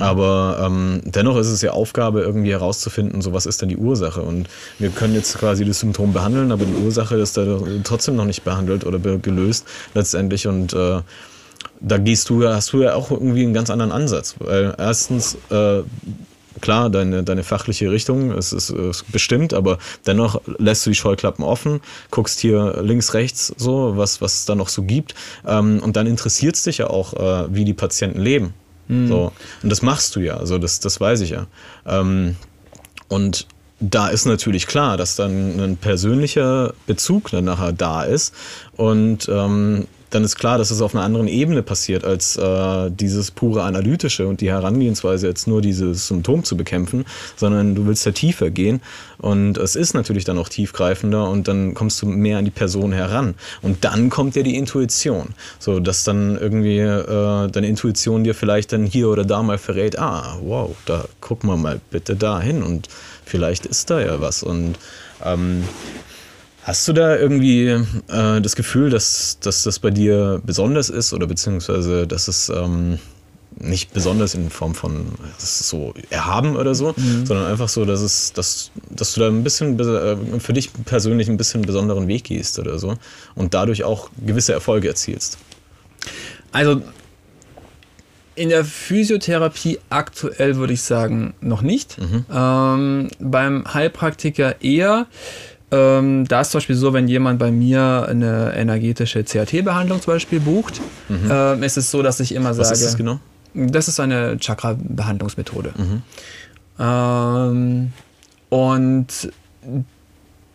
Aber 0.00 0.62
ähm, 0.64 1.02
dennoch 1.04 1.36
ist 1.36 1.48
es 1.48 1.60
ja 1.60 1.72
Aufgabe, 1.72 2.22
irgendwie 2.22 2.52
herauszufinden, 2.52 3.20
so 3.20 3.32
was 3.32 3.44
ist 3.44 3.60
denn 3.60 3.68
die 3.68 3.76
Ursache. 3.76 4.22
Und 4.22 4.48
wir 4.78 4.90
können 4.90 5.14
jetzt 5.14 5.38
quasi 5.38 5.64
das 5.64 5.80
Symptom 5.80 6.12
behandeln, 6.12 6.52
aber 6.52 6.64
die 6.64 6.84
Ursache 6.84 7.16
ist 7.16 7.36
da 7.36 7.60
trotzdem 7.84 8.16
noch 8.16 8.24
nicht 8.24 8.44
behandelt 8.44 8.86
oder 8.86 8.98
gelöst 8.98 9.66
letztendlich. 9.94 10.46
Und 10.46 10.72
äh, 10.72 11.00
da 11.86 11.98
gehst 11.98 12.30
du 12.30 12.42
ja, 12.42 12.54
hast 12.54 12.72
du 12.72 12.82
ja 12.82 12.94
auch 12.94 13.10
irgendwie 13.10 13.42
einen 13.42 13.54
ganz 13.54 13.70
anderen 13.70 13.92
Ansatz. 13.92 14.36
Weil 14.38 14.74
erstens, 14.78 15.36
äh, 15.50 15.82
klar, 16.60 16.88
deine, 16.90 17.22
deine 17.22 17.42
fachliche 17.42 17.90
Richtung 17.90 18.32
ist, 18.32 18.52
ist, 18.52 18.70
ist 18.70 19.10
bestimmt, 19.12 19.52
aber 19.52 19.78
dennoch 20.06 20.40
lässt 20.58 20.86
du 20.86 20.90
die 20.90 20.96
Scheuklappen 20.96 21.44
offen, 21.44 21.80
guckst 22.10 22.40
hier 22.40 22.80
links, 22.82 23.12
rechts 23.14 23.52
so, 23.56 23.96
was, 23.96 24.20
was 24.20 24.34
es 24.34 24.44
da 24.46 24.54
noch 24.54 24.68
so 24.68 24.82
gibt. 24.82 25.14
Ähm, 25.46 25.80
und 25.82 25.96
dann 25.96 26.06
interessiert 26.06 26.56
es 26.56 26.62
dich 26.62 26.78
ja 26.78 26.88
auch, 26.88 27.14
äh, 27.14 27.54
wie 27.54 27.64
die 27.64 27.74
Patienten 27.74 28.20
leben. 28.20 28.54
So. 29.08 29.32
Und 29.62 29.70
das 29.70 29.80
machst 29.82 30.14
du 30.14 30.20
ja, 30.20 30.36
also 30.36 30.58
das, 30.58 30.80
das 30.80 31.00
weiß 31.00 31.20
ich 31.22 31.30
ja. 31.30 31.46
Ähm, 31.86 32.36
und 33.08 33.46
da 33.80 34.08
ist 34.08 34.24
natürlich 34.26 34.66
klar, 34.66 34.96
dass 34.96 35.16
dann 35.16 35.60
ein 35.60 35.76
persönlicher 35.76 36.74
Bezug 36.86 37.30
dann 37.30 37.44
nachher 37.44 37.72
da 37.72 38.04
ist. 38.04 38.34
Und 38.76 39.28
ähm, 39.28 39.86
dann 40.14 40.24
ist 40.24 40.36
klar, 40.36 40.58
dass 40.58 40.70
es 40.70 40.80
auf 40.80 40.94
einer 40.94 41.04
anderen 41.04 41.26
Ebene 41.26 41.62
passiert, 41.62 42.04
als 42.04 42.36
äh, 42.36 42.90
dieses 42.90 43.30
pure 43.30 43.62
Analytische 43.64 44.26
und 44.28 44.40
die 44.40 44.50
Herangehensweise, 44.50 45.26
jetzt 45.26 45.46
nur 45.46 45.60
dieses 45.60 46.06
Symptom 46.06 46.44
zu 46.44 46.56
bekämpfen, 46.56 47.04
sondern 47.36 47.74
du 47.74 47.86
willst 47.86 48.06
ja 48.06 48.12
tiefer 48.12 48.50
gehen. 48.50 48.80
Und 49.18 49.58
es 49.58 49.74
ist 49.74 49.94
natürlich 49.94 50.24
dann 50.24 50.38
auch 50.38 50.48
tiefgreifender 50.48 51.28
und 51.28 51.48
dann 51.48 51.74
kommst 51.74 52.00
du 52.02 52.06
mehr 52.06 52.38
an 52.38 52.44
die 52.44 52.50
Person 52.50 52.92
heran. 52.92 53.34
Und 53.62 53.84
dann 53.84 54.10
kommt 54.10 54.36
ja 54.36 54.42
die 54.42 54.56
Intuition. 54.56 55.30
So, 55.58 55.80
dass 55.80 56.04
dann 56.04 56.38
irgendwie 56.38 56.78
äh, 56.78 57.48
deine 57.48 57.66
Intuition 57.66 58.22
dir 58.24 58.34
vielleicht 58.34 58.72
dann 58.72 58.86
hier 58.86 59.08
oder 59.08 59.24
da 59.24 59.42
mal 59.42 59.58
verrät, 59.58 59.98
ah, 59.98 60.38
wow, 60.42 60.76
da 60.86 61.06
gucken 61.20 61.50
wir 61.50 61.56
mal 61.56 61.80
bitte 61.90 62.14
da 62.14 62.40
hin 62.40 62.62
und 62.62 62.88
vielleicht 63.24 63.66
ist 63.66 63.90
da 63.90 64.00
ja 64.00 64.20
was. 64.20 64.42
Und 64.42 64.76
ähm, 65.24 65.64
Hast 66.64 66.88
du 66.88 66.94
da 66.94 67.14
irgendwie 67.16 67.68
äh, 67.68 68.40
das 68.40 68.56
Gefühl, 68.56 68.88
dass, 68.90 69.38
dass 69.40 69.62
das 69.64 69.78
bei 69.78 69.90
dir 69.90 70.40
besonders 70.44 70.88
ist 70.88 71.12
oder 71.12 71.26
beziehungsweise, 71.26 72.06
dass 72.06 72.26
es 72.26 72.48
ähm, 72.48 72.98
nicht 73.58 73.92
besonders 73.92 74.34
in 74.34 74.48
Form 74.50 74.74
von 74.74 75.06
so 75.38 75.92
erhaben 76.10 76.56
oder 76.56 76.74
so, 76.74 76.94
Mhm. 76.96 77.26
sondern 77.26 77.46
einfach 77.46 77.68
so, 77.68 77.84
dass 77.84 78.00
es, 78.00 78.32
dass, 78.32 78.70
dass 78.90 79.12
du 79.12 79.20
da 79.20 79.28
ein 79.28 79.44
bisschen 79.44 79.78
äh, 79.78 80.40
für 80.40 80.54
dich 80.54 80.70
persönlich 80.86 81.28
ein 81.28 81.36
bisschen 81.36 81.62
besonderen 81.62 82.08
Weg 82.08 82.24
gehst 82.24 82.58
oder 82.58 82.78
so 82.78 82.96
und 83.34 83.52
dadurch 83.54 83.84
auch 83.84 84.08
gewisse 84.24 84.54
Erfolge 84.54 84.88
erzielst. 84.88 85.36
Also 86.50 86.80
in 88.36 88.48
der 88.48 88.64
Physiotherapie 88.64 89.78
aktuell 89.90 90.56
würde 90.56 90.72
ich 90.72 90.82
sagen 90.82 91.34
noch 91.40 91.62
nicht. 91.62 91.98
Ähm, 92.32 93.08
beim 93.20 93.72
Heilpraktiker 93.74 94.60
eher. 94.62 95.06
Ähm, 95.74 96.26
da 96.28 96.42
ist 96.42 96.50
zum 96.50 96.58
Beispiel 96.58 96.76
so, 96.76 96.92
wenn 96.92 97.08
jemand 97.08 97.38
bei 97.38 97.50
mir 97.50 98.06
eine 98.08 98.54
energetische 98.54 99.24
CAT-Behandlung 99.24 100.00
zum 100.00 100.14
Beispiel 100.14 100.40
bucht, 100.40 100.80
ähm, 101.10 101.62
ist 101.62 101.76
es 101.76 101.90
so, 101.90 102.02
dass 102.02 102.20
ich 102.20 102.34
immer 102.34 102.50
Was 102.50 102.68
sage, 102.68 102.72
ist 102.72 102.84
das 102.84 102.96
genau? 102.96 103.18
das 103.54 103.88
ist 103.88 104.00
eine 104.00 104.36
Chakra-Behandlungsmethode. 104.38 105.74
Ähm, 106.78 107.92
und 108.48 109.32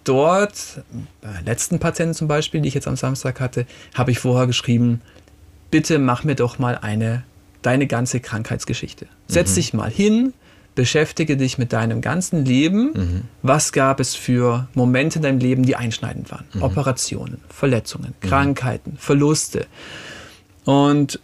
dort, 0.04 0.84
bei 1.22 1.32
der 1.32 1.42
letzten 1.44 1.80
Patienten 1.80 2.14
zum 2.14 2.28
Beispiel, 2.28 2.62
die 2.62 2.68
ich 2.68 2.74
jetzt 2.74 2.88
am 2.88 2.96
Samstag 2.96 3.40
hatte, 3.40 3.66
habe 3.94 4.12
ich 4.12 4.20
vorher 4.20 4.48
geschrieben, 4.48 5.02
bitte 5.72 6.00
mach 6.00 6.24
mir 6.24 6.36
doch 6.36 6.60
mal 6.60 6.78
eine, 6.78 7.24
deine 7.62 7.88
ganze 7.88 8.20
Krankheitsgeschichte. 8.20 9.08
Setz 9.28 9.56
dich 9.56 9.74
mal 9.74 9.90
hin, 9.90 10.34
beschäftige 10.80 11.36
dich 11.36 11.58
mit 11.58 11.74
deinem 11.74 12.00
ganzen 12.00 12.46
Leben. 12.46 13.28
Was 13.42 13.74
gab 13.74 14.00
es 14.00 14.16
für 14.16 14.70
Momente 14.76 15.20
in 15.20 15.24
deinem 15.24 15.40
Leben, 15.40 15.64
die 15.64 15.76
einschneidend 15.76 16.32
waren? 16.32 16.46
Operationen, 16.62 17.42
Verletzungen, 17.50 18.14
Krankheiten, 18.22 18.96
Verluste. 18.98 19.66
Und 20.64 21.20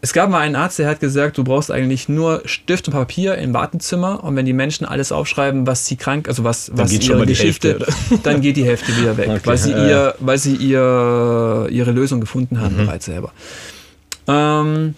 es 0.00 0.12
gab 0.12 0.30
mal 0.30 0.40
einen 0.40 0.56
Arzt, 0.56 0.80
der 0.80 0.88
hat 0.88 0.98
gesagt, 0.98 1.38
du 1.38 1.44
brauchst 1.44 1.70
eigentlich 1.70 2.08
nur 2.08 2.42
Stift 2.44 2.88
und 2.88 2.92
Papier 2.92 3.36
im 3.36 3.54
Wartezimmer 3.54 4.24
und 4.24 4.34
wenn 4.34 4.46
die 4.46 4.52
Menschen 4.52 4.84
alles 4.84 5.12
aufschreiben, 5.12 5.68
was 5.68 5.86
sie 5.86 5.94
krank, 5.94 6.26
also 6.26 6.42
was, 6.42 6.72
was 6.74 6.90
geht 6.90 7.04
schon 7.04 7.18
ihre 7.18 7.26
Geschichte, 7.26 7.86
dann 8.24 8.40
geht 8.40 8.56
die 8.56 8.64
Hälfte 8.64 8.96
wieder 8.96 9.16
weg, 9.16 9.28
Okay, 9.28 9.40
weil 9.44 9.58
sie, 9.58 9.70
ihr, 9.70 10.16
weil 10.18 10.38
sie 10.38 10.56
ihr, 10.56 11.68
ihre 11.70 11.92
Lösung 11.92 12.20
gefunden 12.20 12.60
haben 12.60 12.76
bereits 12.76 13.04
selber. 13.04 13.30
Ähm, 14.26 14.96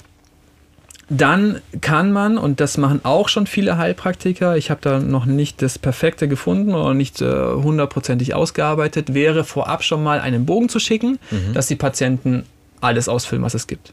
dann 1.11 1.61
kann 1.81 2.13
man, 2.13 2.37
und 2.39 2.61
das 2.61 2.77
machen 2.77 3.01
auch 3.03 3.29
schon 3.29 3.47
viele 3.47 3.79
Heilpraktiker, 3.79 4.57
ich 4.57 4.71
habe 4.71 4.81
da 4.83 4.99
noch 5.01 5.25
nicht 5.25 5.63
das 5.63 5.79
Perfekte 5.79 6.29
gefunden 6.29 6.75
oder 6.75 6.95
nicht 6.95 7.23
äh, 7.23 7.27
hundertprozentig 7.27 8.35
ausgearbeitet, 8.35 9.15
wäre 9.15 9.45
vorab 9.45 9.83
schon 9.83 10.03
mal 10.03 10.21
einen 10.21 10.45
Bogen 10.45 10.69
zu 10.69 10.79
schicken, 10.79 11.19
dass 11.55 11.67
die 11.67 11.77
Patienten 11.77 12.45
alles 12.81 13.09
ausfüllen, 13.09 13.43
was 13.43 13.55
es 13.55 13.67
gibt. 13.67 13.93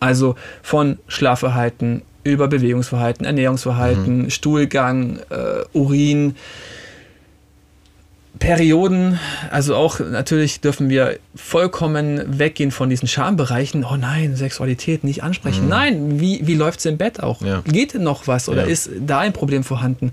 Also 0.00 0.34
von 0.62 0.98
Schlafverhalten 1.08 2.02
über 2.24 2.48
Bewegungsverhalten, 2.48 3.24
Ernährungsverhalten, 3.24 4.30
Stuhlgang, 4.30 5.20
äh, 5.30 5.64
Urin, 5.72 6.34
Perioden, 8.38 9.18
also 9.50 9.74
auch 9.76 9.98
natürlich 10.00 10.60
dürfen 10.60 10.88
wir 10.88 11.18
vollkommen 11.34 12.38
weggehen 12.38 12.70
von 12.70 12.90
diesen 12.90 13.08
Schambereichen. 13.08 13.84
Oh 13.84 13.96
nein, 13.96 14.36
Sexualität 14.36 15.04
nicht 15.04 15.22
ansprechen. 15.22 15.68
Nein, 15.68 16.20
wie, 16.20 16.46
wie 16.46 16.54
läuft 16.54 16.80
es 16.80 16.86
im 16.86 16.98
Bett 16.98 17.22
auch? 17.22 17.40
Ja. 17.40 17.62
Geht 17.62 17.94
denn 17.94 18.02
noch 18.02 18.26
was 18.26 18.48
oder 18.48 18.64
Ja. 18.64 18.68
ist 18.68 18.90
da 19.06 19.20
ein 19.20 19.32
Problem 19.32 19.64
vorhanden? 19.64 20.12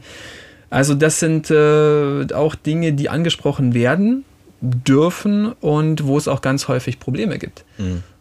Also 0.69 0.95
das 0.95 1.19
sind 1.19 1.51
äh, 1.51 2.25
auch 2.33 2.55
Dinge, 2.55 2.93
die 2.93 3.09
angesprochen 3.09 3.73
werden 3.73 4.25
dürfen 4.62 5.51
und 5.51 6.05
wo 6.07 6.17
es 6.17 6.27
auch 6.27 6.41
ganz 6.41 6.67
häufig 6.67 6.99
Probleme 6.99 7.38
gibt. 7.38 7.65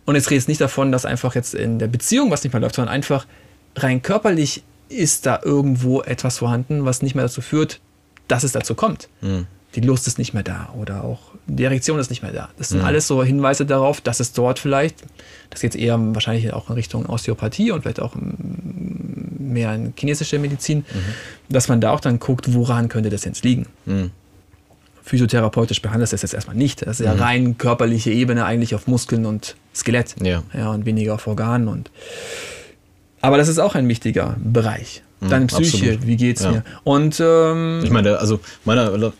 Und 0.04 0.14
jetzt 0.16 0.30
redest 0.30 0.48
nicht 0.48 0.60
davon, 0.60 0.90
dass 0.90 1.06
einfach 1.06 1.34
jetzt 1.36 1.54
in 1.54 1.78
der 1.78 1.86
Beziehung 1.86 2.30
was 2.30 2.42
nicht 2.42 2.52
mehr 2.52 2.60
läuft, 2.60 2.74
sondern 2.74 2.92
einfach 2.92 3.26
rein 3.76 4.02
körperlich 4.02 4.62
ist 4.88 5.24
da 5.24 5.40
irgendwo 5.42 6.02
etwas 6.02 6.38
vorhanden, 6.38 6.84
was 6.84 7.00
nicht 7.00 7.14
mehr 7.14 7.24
dazu 7.24 7.40
führt, 7.40 7.80
dass 8.28 8.42
es 8.44 8.52
dazu 8.52 8.74
kommt. 8.74 9.08
Die 9.74 9.80
Lust 9.80 10.06
ist 10.06 10.18
nicht 10.18 10.34
mehr 10.34 10.42
da 10.42 10.68
oder 10.78 11.02
auch 11.04 11.20
die 11.46 11.64
Erektion 11.64 11.98
ist 11.98 12.10
nicht 12.10 12.22
mehr 12.22 12.32
da. 12.32 12.50
Das 12.58 12.68
sind 12.68 12.82
alles 12.82 13.06
so 13.06 13.22
Hinweise 13.24 13.64
darauf, 13.66 14.00
dass 14.00 14.20
es 14.20 14.32
dort 14.32 14.58
vielleicht, 14.58 14.96
das 15.50 15.60
geht 15.60 15.74
eher 15.74 15.98
wahrscheinlich 16.14 16.52
auch 16.52 16.68
in 16.68 16.74
Richtung 16.74 17.06
Osteopathie 17.06 17.70
und 17.72 17.82
vielleicht 17.82 18.00
auch 18.00 18.14
mm, 18.14 19.52
mehr 19.52 19.74
in 19.74 19.92
chinesische 19.96 20.38
Medizin, 20.38 20.84
dass 21.48 21.68
man 21.68 21.80
da 21.80 21.90
auch 21.92 22.00
dann 22.00 22.18
guckt, 22.18 22.52
woran 22.54 22.88
könnte 22.88 23.10
das 23.10 23.24
jetzt 23.24 23.44
liegen. 23.44 23.66
Physiotherapeutisch 25.02 25.82
behandelt 25.82 26.12
das 26.12 26.22
jetzt 26.22 26.34
erstmal 26.34 26.56
nicht. 26.56 26.86
Das 26.86 27.00
ist 27.00 27.06
ja 27.06 27.12
rein 27.12 27.58
körperliche 27.58 28.10
Ebene 28.10 28.44
eigentlich 28.44 28.74
auf 28.74 28.86
Muskeln 28.86 29.26
und 29.26 29.56
Skelett. 29.74 30.14
Ja. 30.22 30.42
ja 30.56 30.70
und 30.70 30.86
weniger 30.86 31.14
auf 31.14 31.26
Organen. 31.26 31.66
Und 31.66 31.90
aber 33.20 33.36
das 33.36 33.48
ist 33.48 33.58
auch 33.58 33.74
ein 33.74 33.88
wichtiger 33.88 34.36
Bereich. 34.42 35.02
Deine 35.20 35.46
Psyche, 35.46 35.76
absolut. 35.92 36.06
wie 36.06 36.16
geht's 36.16 36.42
Ja. 36.42 36.50
mir? 36.50 36.64
Und 36.82 37.20
ähm, 37.24 37.80
Ich 37.84 37.90
meine, 37.90 38.18
also 38.18 38.40
meiner, 38.64 39.12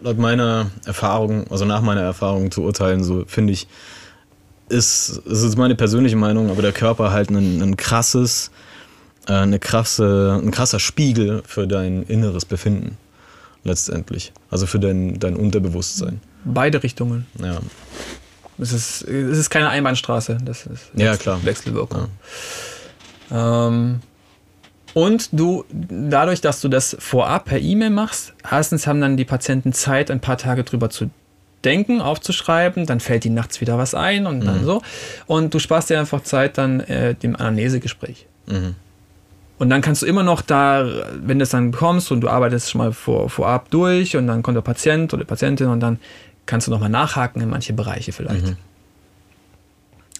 laut 0.00 0.18
meiner 0.18 0.70
Erfahrung, 0.84 1.46
also 1.50 1.64
nach 1.64 1.82
meiner 1.82 2.02
Erfahrung 2.02 2.50
zu 2.50 2.62
urteilen, 2.62 3.02
so 3.04 3.24
finde 3.26 3.52
ich, 3.52 3.66
ist, 4.68 5.22
es 5.26 5.42
ist 5.42 5.56
meine 5.56 5.74
persönliche 5.74 6.16
Meinung, 6.16 6.50
aber 6.50 6.62
der 6.62 6.72
Körper 6.72 7.10
halt 7.10 7.30
ein, 7.30 7.62
ein 7.62 7.76
krasses, 7.76 8.50
äh, 9.26 9.32
eine 9.32 9.58
krasse, 9.58 10.38
ein 10.42 10.50
krasser 10.50 10.78
Spiegel 10.78 11.42
für 11.46 11.66
dein 11.66 12.02
inneres 12.02 12.44
Befinden 12.44 12.96
letztendlich. 13.64 14.32
Also 14.50 14.66
für 14.66 14.78
dein, 14.78 15.18
dein 15.18 15.36
Unterbewusstsein. 15.36 16.20
beide 16.44 16.82
Richtungen. 16.82 17.26
Ja. 17.42 17.58
Es 18.58 18.72
ist, 18.72 19.02
es 19.02 19.38
ist 19.38 19.50
keine 19.50 19.68
Einbahnstraße. 19.68 20.38
Das 20.44 20.66
ist 20.66 20.90
Ja, 20.94 21.16
klar. 21.16 21.38
Wechselwirkung. 21.44 22.08
Ähm, 23.30 24.00
und 24.94 25.28
du, 25.32 25.64
dadurch, 25.70 26.40
dass 26.40 26.60
du 26.60 26.68
das 26.68 26.96
vorab 26.98 27.46
per 27.46 27.58
E-Mail 27.60 27.90
machst, 27.90 28.32
erstens 28.50 28.86
haben 28.86 29.00
dann 29.00 29.16
die 29.16 29.24
Patienten 29.24 29.72
Zeit, 29.72 30.10
ein 30.10 30.20
paar 30.20 30.38
Tage 30.38 30.64
drüber 30.64 30.90
zu 30.90 31.10
denken, 31.64 32.00
aufzuschreiben, 32.00 32.86
dann 32.86 33.00
fällt 33.00 33.24
ihnen 33.24 33.34
nachts 33.34 33.60
wieder 33.60 33.78
was 33.78 33.94
ein 33.94 34.26
und 34.26 34.38
Mhm. 34.40 34.44
dann 34.46 34.64
so. 34.64 34.82
Und 35.26 35.52
du 35.54 35.58
sparst 35.58 35.90
dir 35.90 35.98
einfach 35.98 36.22
Zeit 36.22 36.56
dann 36.56 36.80
äh, 36.80 37.14
dem 37.14 37.34
Anamnesegespräch. 37.36 38.26
Mhm. 38.46 38.74
Und 39.58 39.70
dann 39.70 39.80
kannst 39.82 40.02
du 40.02 40.06
immer 40.06 40.22
noch 40.22 40.40
da, 40.40 40.86
wenn 41.20 41.40
du 41.40 41.42
es 41.42 41.50
dann 41.50 41.72
bekommst 41.72 42.12
und 42.12 42.20
du 42.20 42.28
arbeitest 42.28 42.70
schon 42.70 42.78
mal 42.78 42.92
vor, 42.92 43.28
vorab 43.28 43.70
durch 43.70 44.16
und 44.16 44.28
dann 44.28 44.42
kommt 44.42 44.56
der 44.56 44.62
Patient 44.62 45.12
oder 45.12 45.24
die 45.24 45.28
Patientin 45.28 45.66
und 45.66 45.80
dann 45.80 45.98
kannst 46.46 46.68
du 46.68 46.70
nochmal 46.70 46.90
nachhaken 46.90 47.42
in 47.42 47.50
manche 47.50 47.72
Bereiche 47.72 48.12
vielleicht. 48.12 48.46
Mhm. 48.46 48.56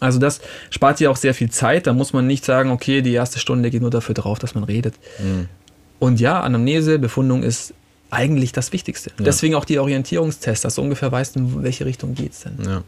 Also 0.00 0.18
das 0.18 0.40
spart 0.70 1.00
dir 1.00 1.10
auch 1.10 1.16
sehr 1.16 1.34
viel 1.34 1.50
Zeit. 1.50 1.86
Da 1.86 1.92
muss 1.92 2.12
man 2.12 2.26
nicht 2.26 2.44
sagen, 2.44 2.70
okay, 2.70 3.02
die 3.02 3.12
erste 3.12 3.38
Stunde 3.38 3.70
geht 3.70 3.82
nur 3.82 3.90
dafür 3.90 4.14
drauf, 4.14 4.38
dass 4.38 4.54
man 4.54 4.64
redet. 4.64 4.94
Mhm. 5.18 5.48
Und 5.98 6.20
ja, 6.20 6.40
Anamnese, 6.40 6.98
Befundung 6.98 7.42
ist 7.42 7.74
eigentlich 8.10 8.52
das 8.52 8.72
Wichtigste. 8.72 9.10
Deswegen 9.18 9.54
auch 9.54 9.64
die 9.64 9.78
Orientierungstests, 9.78 10.62
dass 10.62 10.76
du 10.76 10.82
ungefähr 10.82 11.12
weißt, 11.12 11.36
in 11.36 11.62
welche 11.62 11.84
Richtung 11.84 12.14
geht 12.14 12.32
es 12.32 12.40
denn. 12.40 12.56
Ja. 12.64 12.82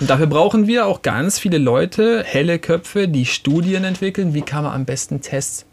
Und 0.00 0.08
dafür 0.08 0.26
brauchen 0.26 0.66
wir 0.66 0.86
auch 0.86 1.02
ganz 1.02 1.38
viele 1.38 1.58
Leute, 1.58 2.22
helle 2.24 2.58
Köpfe, 2.58 3.08
die 3.08 3.26
Studien 3.26 3.84
entwickeln, 3.84 4.34
wie 4.34 4.42
kann 4.42 4.64
man 4.64 4.72
am 4.72 4.84
besten 4.84 5.20
Tests 5.20 5.66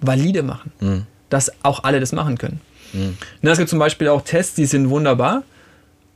valide 0.00 0.42
machen. 0.42 0.72
Mhm. 0.80 1.06
Dass 1.28 1.52
auch 1.62 1.84
alle 1.84 2.00
das 2.00 2.12
machen 2.12 2.38
können. 2.38 2.60
Na, 3.40 3.52
es 3.52 3.58
gibt 3.58 3.70
zum 3.70 3.78
Beispiel 3.78 4.08
auch 4.08 4.22
Tests, 4.22 4.54
die 4.54 4.66
sind 4.66 4.90
wunderbar, 4.90 5.44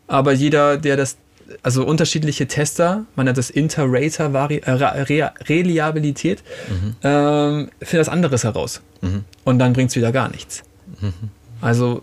aber 0.09 0.33
jeder, 0.33 0.77
der 0.77 0.97
das, 0.97 1.17
also 1.63 1.85
unterschiedliche 1.87 2.47
Tester, 2.47 3.05
man 3.15 3.27
nennt 3.27 3.39
das 3.39 3.51
Inter-Rater 3.51 4.31
Vari- 4.33 4.63
äh, 4.65 5.31
Reliabilität, 5.45 6.43
ähm, 7.03 7.71
findet 7.81 8.07
das 8.07 8.09
anderes 8.09 8.45
heraus. 8.45 8.81
Und 9.45 9.59
dann 9.59 9.73
bringt 9.73 9.91
es 9.91 9.97
wieder 9.97 10.11
gar 10.13 10.29
nichts. 10.31 10.63
Also 11.61 12.03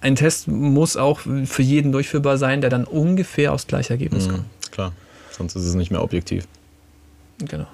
ein 0.00 0.14
Test 0.16 0.48
muss 0.48 0.96
auch 0.96 1.20
für 1.20 1.62
jeden 1.62 1.92
durchführbar 1.92 2.38
sein, 2.38 2.60
der 2.60 2.70
dann 2.70 2.84
ungefähr 2.84 3.52
aufs 3.52 3.66
gleiche 3.66 3.90
Ergebnis 3.90 4.28
kommt. 4.28 4.40
Mhm. 4.42 4.70
Klar. 4.70 4.92
Sonst 5.30 5.56
ist 5.56 5.64
es 5.64 5.74
nicht 5.74 5.90
mehr 5.90 6.02
objektiv. 6.02 6.46
Genau. 7.38 7.66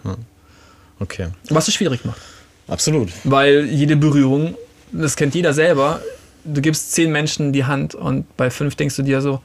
Okay. 1.01 1.29
Was 1.51 1.69
es 1.69 1.75
schwierig 1.75 2.05
macht. 2.05 2.21
Absolut. 2.67 3.11
Weil 3.25 3.67
jede 3.67 3.97
Berührung, 3.97 4.55
das 4.93 5.17
kennt 5.17 5.35
jeder 5.35 5.53
selber, 5.55 6.01
du 6.45 6.61
gibst 6.61 6.93
zehn 6.93 7.11
Menschen 7.13 7.53
die 7.53 7.65
Hand 7.65 7.95
und 7.95 8.25
bei 8.37 8.51
fünf 8.51 8.75
denkst 8.77 8.97
du 8.97 9.03
dir 9.03 9.21
so, 9.21 9.41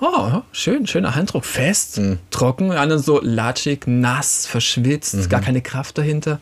oh, 0.00 0.42
schön, 0.52 0.86
schöner 0.86 1.14
Handdruck, 1.14 1.44
fest, 1.44 1.98
Mhm. 1.98 2.18
trocken, 2.30 2.72
andere 2.72 2.98
so 2.98 3.20
latschig, 3.22 3.86
nass, 3.86 4.46
verschwitzt, 4.46 5.28
gar 5.30 5.40
keine 5.40 5.60
Kraft 5.62 5.98
dahinter. 5.98 6.40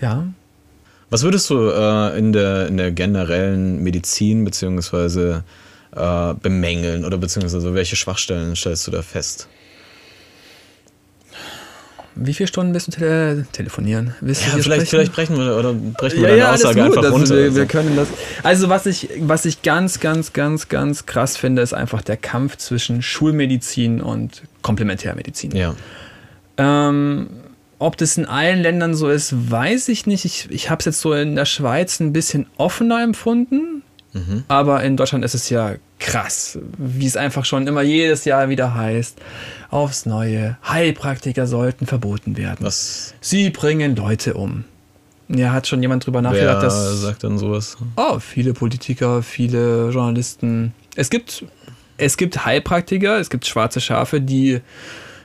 Ja, 0.00 0.26
Was 1.10 1.22
würdest 1.22 1.50
du 1.50 1.68
äh, 1.68 2.18
in, 2.18 2.32
der, 2.32 2.68
in 2.68 2.76
der 2.78 2.90
generellen 2.90 3.82
Medizin 3.82 4.44
beziehungsweise 4.44 5.44
äh, 5.94 6.34
bemängeln 6.34 7.04
oder 7.04 7.18
beziehungsweise 7.18 7.74
welche 7.74 7.96
Schwachstellen 7.96 8.56
stellst 8.56 8.86
du 8.86 8.90
da 8.90 9.02
fest? 9.02 9.46
Wie 12.14 12.34
viele 12.34 12.46
Stunden 12.46 12.74
willst 12.74 12.88
du 12.88 12.92
tele 12.92 13.46
telefonieren? 13.52 14.14
Du 14.20 14.26
Ja, 14.26 14.32
hier 14.32 14.62
vielleicht, 14.62 14.64
sprechen? 14.64 14.86
vielleicht 14.88 15.12
brechen 15.12 15.36
wir 15.38 15.56
oder 15.56 15.72
brechen 15.72 16.16
wir 16.20 16.22
Ja, 16.22 16.28
deine 16.28 16.38
ja, 16.38 16.52
Aussage 16.52 16.82
einfach 16.84 17.02
Also 17.02 17.16
runter. 17.16 17.36
wir, 17.36 17.44
also. 17.44 17.56
wir 17.56 17.66
können 17.66 17.96
das. 17.96 18.08
Also 18.42 18.68
was 18.68 18.86
ich, 18.86 19.08
was 19.20 19.44
ich 19.44 19.62
ganz, 19.62 20.00
ganz, 20.00 20.32
ganz, 20.32 20.68
ganz 20.68 21.06
krass 21.06 21.36
finde, 21.36 21.62
ist 21.62 21.72
einfach 21.72 22.02
der 22.02 22.16
Kampf 22.16 22.56
zwischen 22.58 23.02
Schulmedizin 23.02 24.00
und 24.00 24.42
Komplementärmedizin. 24.62 25.54
ja. 25.56 25.74
Ähm, 26.58 27.28
ob 27.78 27.96
das 27.96 28.16
in 28.16 28.26
allen 28.26 28.60
Ländern 28.62 28.94
so 28.94 29.08
ist, 29.08 29.50
weiß 29.50 29.88
ich 29.88 30.06
nicht. 30.06 30.24
Ich, 30.24 30.46
ich 30.50 30.70
habe 30.70 30.78
es 30.78 30.84
jetzt 30.84 31.00
so 31.00 31.14
in 31.14 31.34
der 31.34 31.46
Schweiz 31.46 31.98
ein 31.98 32.12
bisschen 32.12 32.46
offener 32.56 33.02
empfunden. 33.02 33.81
Mhm. 34.12 34.44
Aber 34.48 34.82
in 34.82 34.96
Deutschland 34.96 35.24
ist 35.24 35.34
es 35.34 35.48
ja 35.48 35.76
krass, 35.98 36.58
wie 36.76 37.06
es 37.06 37.16
einfach 37.16 37.44
schon 37.44 37.66
immer 37.66 37.82
jedes 37.82 38.24
Jahr 38.24 38.48
wieder 38.48 38.74
heißt. 38.74 39.18
Aufs 39.70 40.04
Neue. 40.04 40.58
Heilpraktiker 40.68 41.46
sollten 41.46 41.86
verboten 41.86 42.36
werden. 42.36 42.58
Was, 42.60 43.14
Sie 43.20 43.50
bringen 43.50 43.96
Leute 43.96 44.34
um. 44.34 44.64
Ja, 45.28 45.52
hat 45.52 45.66
schon 45.66 45.80
jemand 45.80 46.04
drüber 46.04 46.20
nachgedacht, 46.20 46.60
wer 46.60 46.62
dass. 46.62 47.00
sagt 47.00 47.24
dann 47.24 47.38
sowas? 47.38 47.76
Oh, 47.96 48.18
viele 48.18 48.52
Politiker, 48.52 49.22
viele 49.22 49.88
Journalisten. 49.90 50.74
Es 50.94 51.08
gibt, 51.08 51.44
es 51.96 52.18
gibt 52.18 52.44
Heilpraktiker, 52.44 53.18
es 53.18 53.30
gibt 53.30 53.46
schwarze 53.46 53.80
Schafe, 53.80 54.20
die 54.20 54.60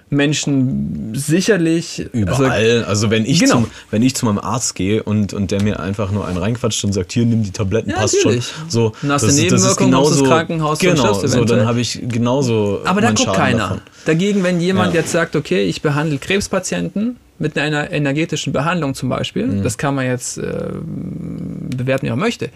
Menschen 0.09 1.11
sicherlich. 1.15 1.99
Also, 2.13 2.17
Überall. 2.17 2.85
Also, 2.87 3.09
wenn, 3.09 3.25
ich 3.25 3.39
Genau. 3.39 3.53
zum, 3.53 3.71
wenn 3.91 4.01
ich 4.01 4.15
zu 4.15 4.25
meinem 4.25 4.39
Arzt 4.39 4.75
gehe 4.75 5.03
und, 5.03 5.33
und 5.33 5.51
der 5.51 5.61
mir 5.61 5.79
einfach 5.79 6.11
nur 6.11 6.25
einen 6.27 6.37
reinquatscht 6.37 6.83
und 6.85 6.93
sagt, 6.93 7.11
hier, 7.11 7.25
nimm 7.25 7.43
die 7.43 7.51
Tabletten, 7.51 7.89
Ja, 7.89 7.97
passt 7.97 8.15
natürlich. 8.15 8.45
schon. 8.47 8.69
So, 8.69 8.93
Und 9.03 9.11
hast 9.11 9.23
eine 9.25 9.33
Nebenwirkung, 9.33 9.91
kommst 9.91 10.19
ins 10.19 10.29
Krankenhaus 10.29 10.79
genau, 10.79 11.13
so, 11.13 11.43
dann 11.45 11.65
habe 11.65 11.81
ich 11.81 12.01
genauso 12.07 12.81
aber 12.85 13.01
da 13.01 13.07
guckt 13.09 13.19
Schaden 13.21 13.35
keiner. 13.35 13.57
davon. 13.59 13.81
Dagegen, 14.05 14.43
wenn 14.43 14.59
jemand 14.61 14.93
Ja. 14.93 15.01
jetzt 15.01 15.11
sagt, 15.11 15.35
okay, 15.35 15.63
ich 15.63 15.81
behandle 15.81 16.17
Krebspatienten 16.17 17.17
mit 17.39 17.57
einer 17.57 17.91
energetischen 17.91 18.51
Behandlung 18.53 18.93
zum 18.95 19.09
Beispiel, 19.09 19.47
Mhm. 19.47 19.63
das 19.63 19.77
kann 19.77 19.93
man 19.95 20.05
jetzt 20.05 20.37
äh, 20.37 20.69
bewerten, 20.81 22.05
wie 22.07 22.09
man 22.09 22.19
möchte. 22.19 22.49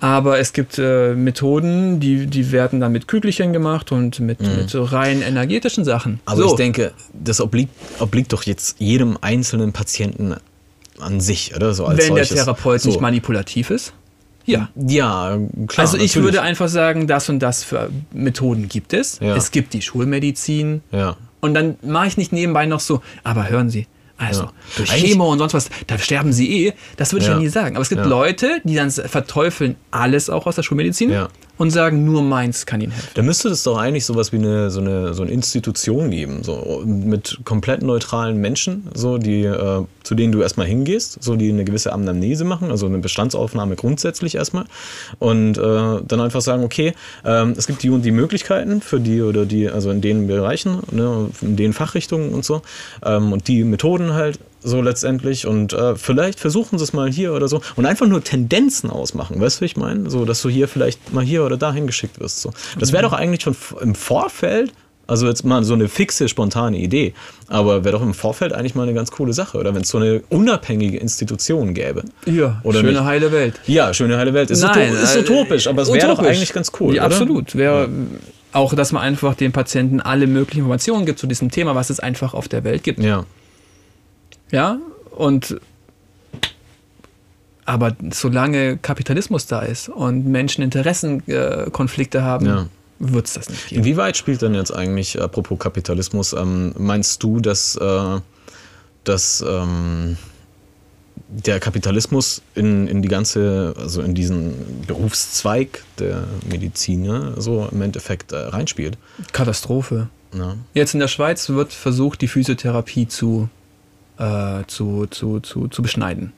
Aber 0.00 0.38
es 0.38 0.52
gibt 0.52 0.78
äh, 0.78 1.14
Methoden, 1.14 2.00
die, 2.00 2.26
die 2.26 2.50
werden 2.52 2.80
dann 2.80 2.92
mit 2.92 3.08
Kügelchen 3.08 3.52
gemacht 3.52 3.92
und 3.92 4.20
mit, 4.20 4.40
mit 4.40 4.70
so 4.70 4.82
rein 4.84 5.22
energetischen 5.22 5.84
Sachen. 5.84 6.12
Mhm. 6.12 6.20
Aber 6.24 6.42
so. 6.42 6.46
ich 6.48 6.54
denke, 6.54 6.92
das 7.12 7.40
obliegt, 7.40 7.72
obliegt 8.00 8.32
doch 8.32 8.42
jetzt 8.44 8.80
jedem 8.80 9.18
einzelnen 9.20 9.72
Patienten 9.72 10.34
an 11.00 11.20
sich, 11.20 11.54
oder? 11.54 11.74
So 11.74 11.86
als 11.86 11.98
wenn 12.08 12.14
der 12.14 12.24
solches. 12.24 12.44
Therapeut 12.44 12.80
so. 12.80 12.88
nicht 12.88 13.00
manipulativ 13.00 13.70
ist, 13.70 13.92
ja. 14.46 14.68
Ja, 14.74 15.38
klar. 15.66 15.84
also 15.86 15.96
ich 15.96 16.04
natürlich. 16.14 16.24
würde 16.24 16.42
einfach 16.42 16.68
sagen, 16.68 17.06
das 17.06 17.28
und 17.28 17.38
das 17.40 17.64
für 17.64 17.90
Methoden 18.12 18.66
gibt 18.68 18.94
es. 18.94 19.20
Ja. 19.20 19.36
Es 19.36 19.50
gibt 19.50 19.74
die 19.74 19.82
Schulmedizin, 19.82 20.82
Ja. 20.90 21.16
Und 21.40 21.54
dann 21.54 21.76
mache 21.82 22.08
ich 22.08 22.16
nicht 22.16 22.32
nebenbei 22.32 22.66
noch 22.66 22.80
so, 22.80 23.00
aber 23.22 23.48
hören 23.48 23.70
Sie, 23.70 23.86
also 24.18 24.42
Ja. 24.42 24.52
durch 24.76 24.90
Chemo 24.90 25.32
und 25.32 25.38
sonst 25.38 25.54
was, 25.54 25.70
da 25.86 25.96
sterben 25.98 26.32
Sie 26.32 26.66
eh. 26.66 26.72
Das 26.96 27.12
würde 27.12 27.24
ich 27.24 27.30
ja. 27.30 27.38
Nie 27.38 27.48
sagen. 27.48 27.76
Aber 27.76 27.82
es 27.82 27.88
gibt. 27.88 28.04
Leute, 28.04 28.60
die 28.64 28.74
dann 28.74 28.90
verteufeln 28.90 29.76
alles 29.90 30.28
auch 30.28 30.46
aus 30.46 30.56
der 30.56 30.62
Schulmedizin 30.62 31.10
Ja. 31.10 31.28
Und 31.58 31.70
sagen, 31.70 32.04
nur 32.04 32.22
meins 32.22 32.66
kann 32.66 32.80
Ihnen 32.80 32.92
helfen. 32.92 33.10
Da 33.14 33.22
müsste 33.22 33.48
es 33.48 33.64
doch 33.64 33.76
eigentlich 33.76 34.04
sowas 34.04 34.32
wie 34.32 34.36
eine, 34.36 34.70
so, 34.70 34.80
eine, 34.80 35.12
so 35.12 35.22
eine 35.22 35.32
Institution 35.32 36.10
geben, 36.10 36.42
so 36.42 36.82
mit 36.84 37.40
komplett 37.44 37.82
neutralen 37.82 38.38
Menschen, 38.38 38.88
so 38.94 39.18
die, 39.18 39.42
äh, 39.42 39.84
zu 40.04 40.14
denen 40.14 40.32
du 40.32 40.40
erstmal 40.40 40.66
hingehst, 40.66 41.22
so 41.22 41.36
die 41.36 41.50
eine 41.50 41.64
gewisse 41.64 41.92
Anamnese 41.92 42.44
machen, 42.44 42.70
also 42.70 42.86
eine 42.86 42.98
Bestandsaufnahme 42.98 43.76
grundsätzlich 43.76 44.36
erstmal. 44.36 44.64
Und 45.18 45.58
äh, 45.58 45.60
dann 45.60 46.20
einfach 46.20 46.40
sagen, 46.40 46.64
okay, 46.64 46.94
ähm, 47.24 47.54
es 47.56 47.66
gibt 47.66 47.82
die 47.82 47.90
und 47.90 48.02
die 48.02 48.12
Möglichkeiten 48.12 48.80
für 48.80 49.00
die 49.00 49.22
oder 49.22 49.44
die, 49.44 49.68
also 49.68 49.90
in 49.90 50.00
den 50.00 50.26
Bereichen, 50.26 50.78
ne, 50.92 51.28
in 51.42 51.56
den 51.56 51.72
Fachrichtungen 51.72 52.32
und 52.32 52.44
so. 52.44 52.62
Ähm, 53.04 53.32
und 53.32 53.48
die 53.48 53.64
Methoden 53.64 54.14
halt 54.14 54.38
so 54.62 54.80
letztendlich 54.82 55.46
und 55.46 55.72
äh, 55.72 55.96
vielleicht 55.96 56.40
versuchen 56.40 56.78
sie 56.78 56.84
es 56.84 56.92
mal 56.92 57.10
hier 57.10 57.32
oder 57.32 57.48
so 57.48 57.60
und 57.76 57.86
einfach 57.86 58.06
nur 58.06 58.22
Tendenzen 58.22 58.90
ausmachen, 58.90 59.40
weißt 59.40 59.58
du, 59.58 59.60
wie 59.62 59.66
ich 59.66 59.76
meine? 59.76 60.10
So, 60.10 60.24
dass 60.24 60.42
du 60.42 60.48
hier 60.48 60.68
vielleicht 60.68 61.12
mal 61.12 61.24
hier 61.24 61.44
oder 61.44 61.56
dahin 61.56 61.86
geschickt 61.86 62.20
wirst. 62.20 62.42
So. 62.42 62.52
Das 62.78 62.92
wäre 62.92 63.02
doch 63.02 63.12
eigentlich 63.12 63.42
schon 63.42 63.56
im 63.80 63.94
Vorfeld, 63.94 64.72
also 65.06 65.26
jetzt 65.26 65.44
mal 65.44 65.64
so 65.64 65.74
eine 65.74 65.88
fixe, 65.88 66.28
spontane 66.28 66.76
Idee, 66.78 67.14
aber 67.46 67.84
wäre 67.84 67.96
doch 67.96 68.02
im 68.02 68.14
Vorfeld 68.14 68.52
eigentlich 68.52 68.74
mal 68.74 68.82
eine 68.82 68.94
ganz 68.94 69.10
coole 69.10 69.32
Sache, 69.32 69.58
oder 69.58 69.74
wenn 69.74 69.82
es 69.82 69.88
so 69.88 69.98
eine 69.98 70.22
unabhängige 70.28 70.98
Institution 70.98 71.72
gäbe. 71.72 72.02
Ja, 72.26 72.60
Oder 72.64 72.80
schöne 72.80 72.92
nicht? 72.92 73.04
heile 73.04 73.32
Welt. 73.32 73.60
Ja, 73.66 73.94
schöne 73.94 74.18
heile 74.18 74.34
Welt. 74.34 74.50
Ist, 74.50 74.62
Nein, 74.62 74.90
uto 74.92 75.02
ist 75.02 75.16
äh, 75.16 75.20
utopisch, 75.20 75.66
aber 75.66 75.82
es 75.82 75.92
wäre 75.92 76.08
doch 76.08 76.14
utopisch. 76.14 76.36
eigentlich 76.36 76.52
ganz 76.52 76.72
cool. 76.80 76.94
Ja, 76.94 77.06
oder? 77.06 77.14
absolut. 77.14 77.54
Wäre 77.54 77.88
auch, 78.52 78.74
dass 78.74 78.92
man 78.92 79.02
einfach 79.02 79.34
den 79.34 79.52
Patienten 79.52 80.00
alle 80.00 80.26
möglichen 80.26 80.60
Informationen 80.60 81.06
gibt 81.06 81.18
zu 81.18 81.26
diesem 81.26 81.50
Thema, 81.50 81.74
was 81.74 81.90
es 81.90 82.00
einfach 82.00 82.34
auf 82.34 82.48
der 82.48 82.64
Welt 82.64 82.82
gibt. 82.82 82.98
Ja. 83.00 83.24
Ja, 84.50 84.78
und 85.16 85.60
aber 87.64 87.94
solange 88.12 88.78
Kapitalismus 88.78 89.46
da 89.46 89.60
ist 89.60 89.90
und 89.90 90.26
Menschen 90.26 90.62
Interessenkonflikte 90.62 92.18
äh, 92.18 92.22
haben, 92.22 92.46
Ja. 92.46 92.66
wird 92.98 93.26
es 93.26 93.34
das 93.34 93.50
nicht 93.50 93.68
geben. 93.68 93.82
Inwieweit 93.82 94.16
spielt 94.16 94.40
denn 94.40 94.54
jetzt 94.54 94.74
eigentlich, 94.74 95.20
apropos 95.20 95.58
Kapitalismus, 95.58 96.32
ähm, 96.32 96.72
meinst 96.78 97.22
du, 97.22 97.40
dass, 97.40 97.76
äh, 97.76 98.20
dass 99.04 99.44
ähm, 99.46 100.16
der 101.28 101.60
Kapitalismus 101.60 102.40
in, 102.54 102.88
in 102.88 103.02
die 103.02 103.08
ganze, 103.08 103.74
also 103.78 104.00
in 104.00 104.14
diesen 104.14 104.54
Berufszweig 104.86 105.84
der 105.98 106.24
Mediziner 106.48 107.38
so 107.38 107.68
im 107.70 107.82
Endeffekt 107.82 108.32
äh, 108.32 108.36
reinspielt? 108.36 108.96
Katastrophe. 109.32 110.08
Ja. 110.34 110.56
Jetzt 110.72 110.94
in 110.94 111.00
der 111.00 111.08
Schweiz 111.08 111.50
wird 111.50 111.74
versucht, 111.74 112.22
die 112.22 112.28
Physiotherapie 112.28 113.08
zu, 113.08 113.50
äh, 114.18 114.64
zu, 114.66 115.06
zu, 115.06 115.40
zu, 115.40 115.68
zu 115.68 115.82
beschneiden. 115.82 116.32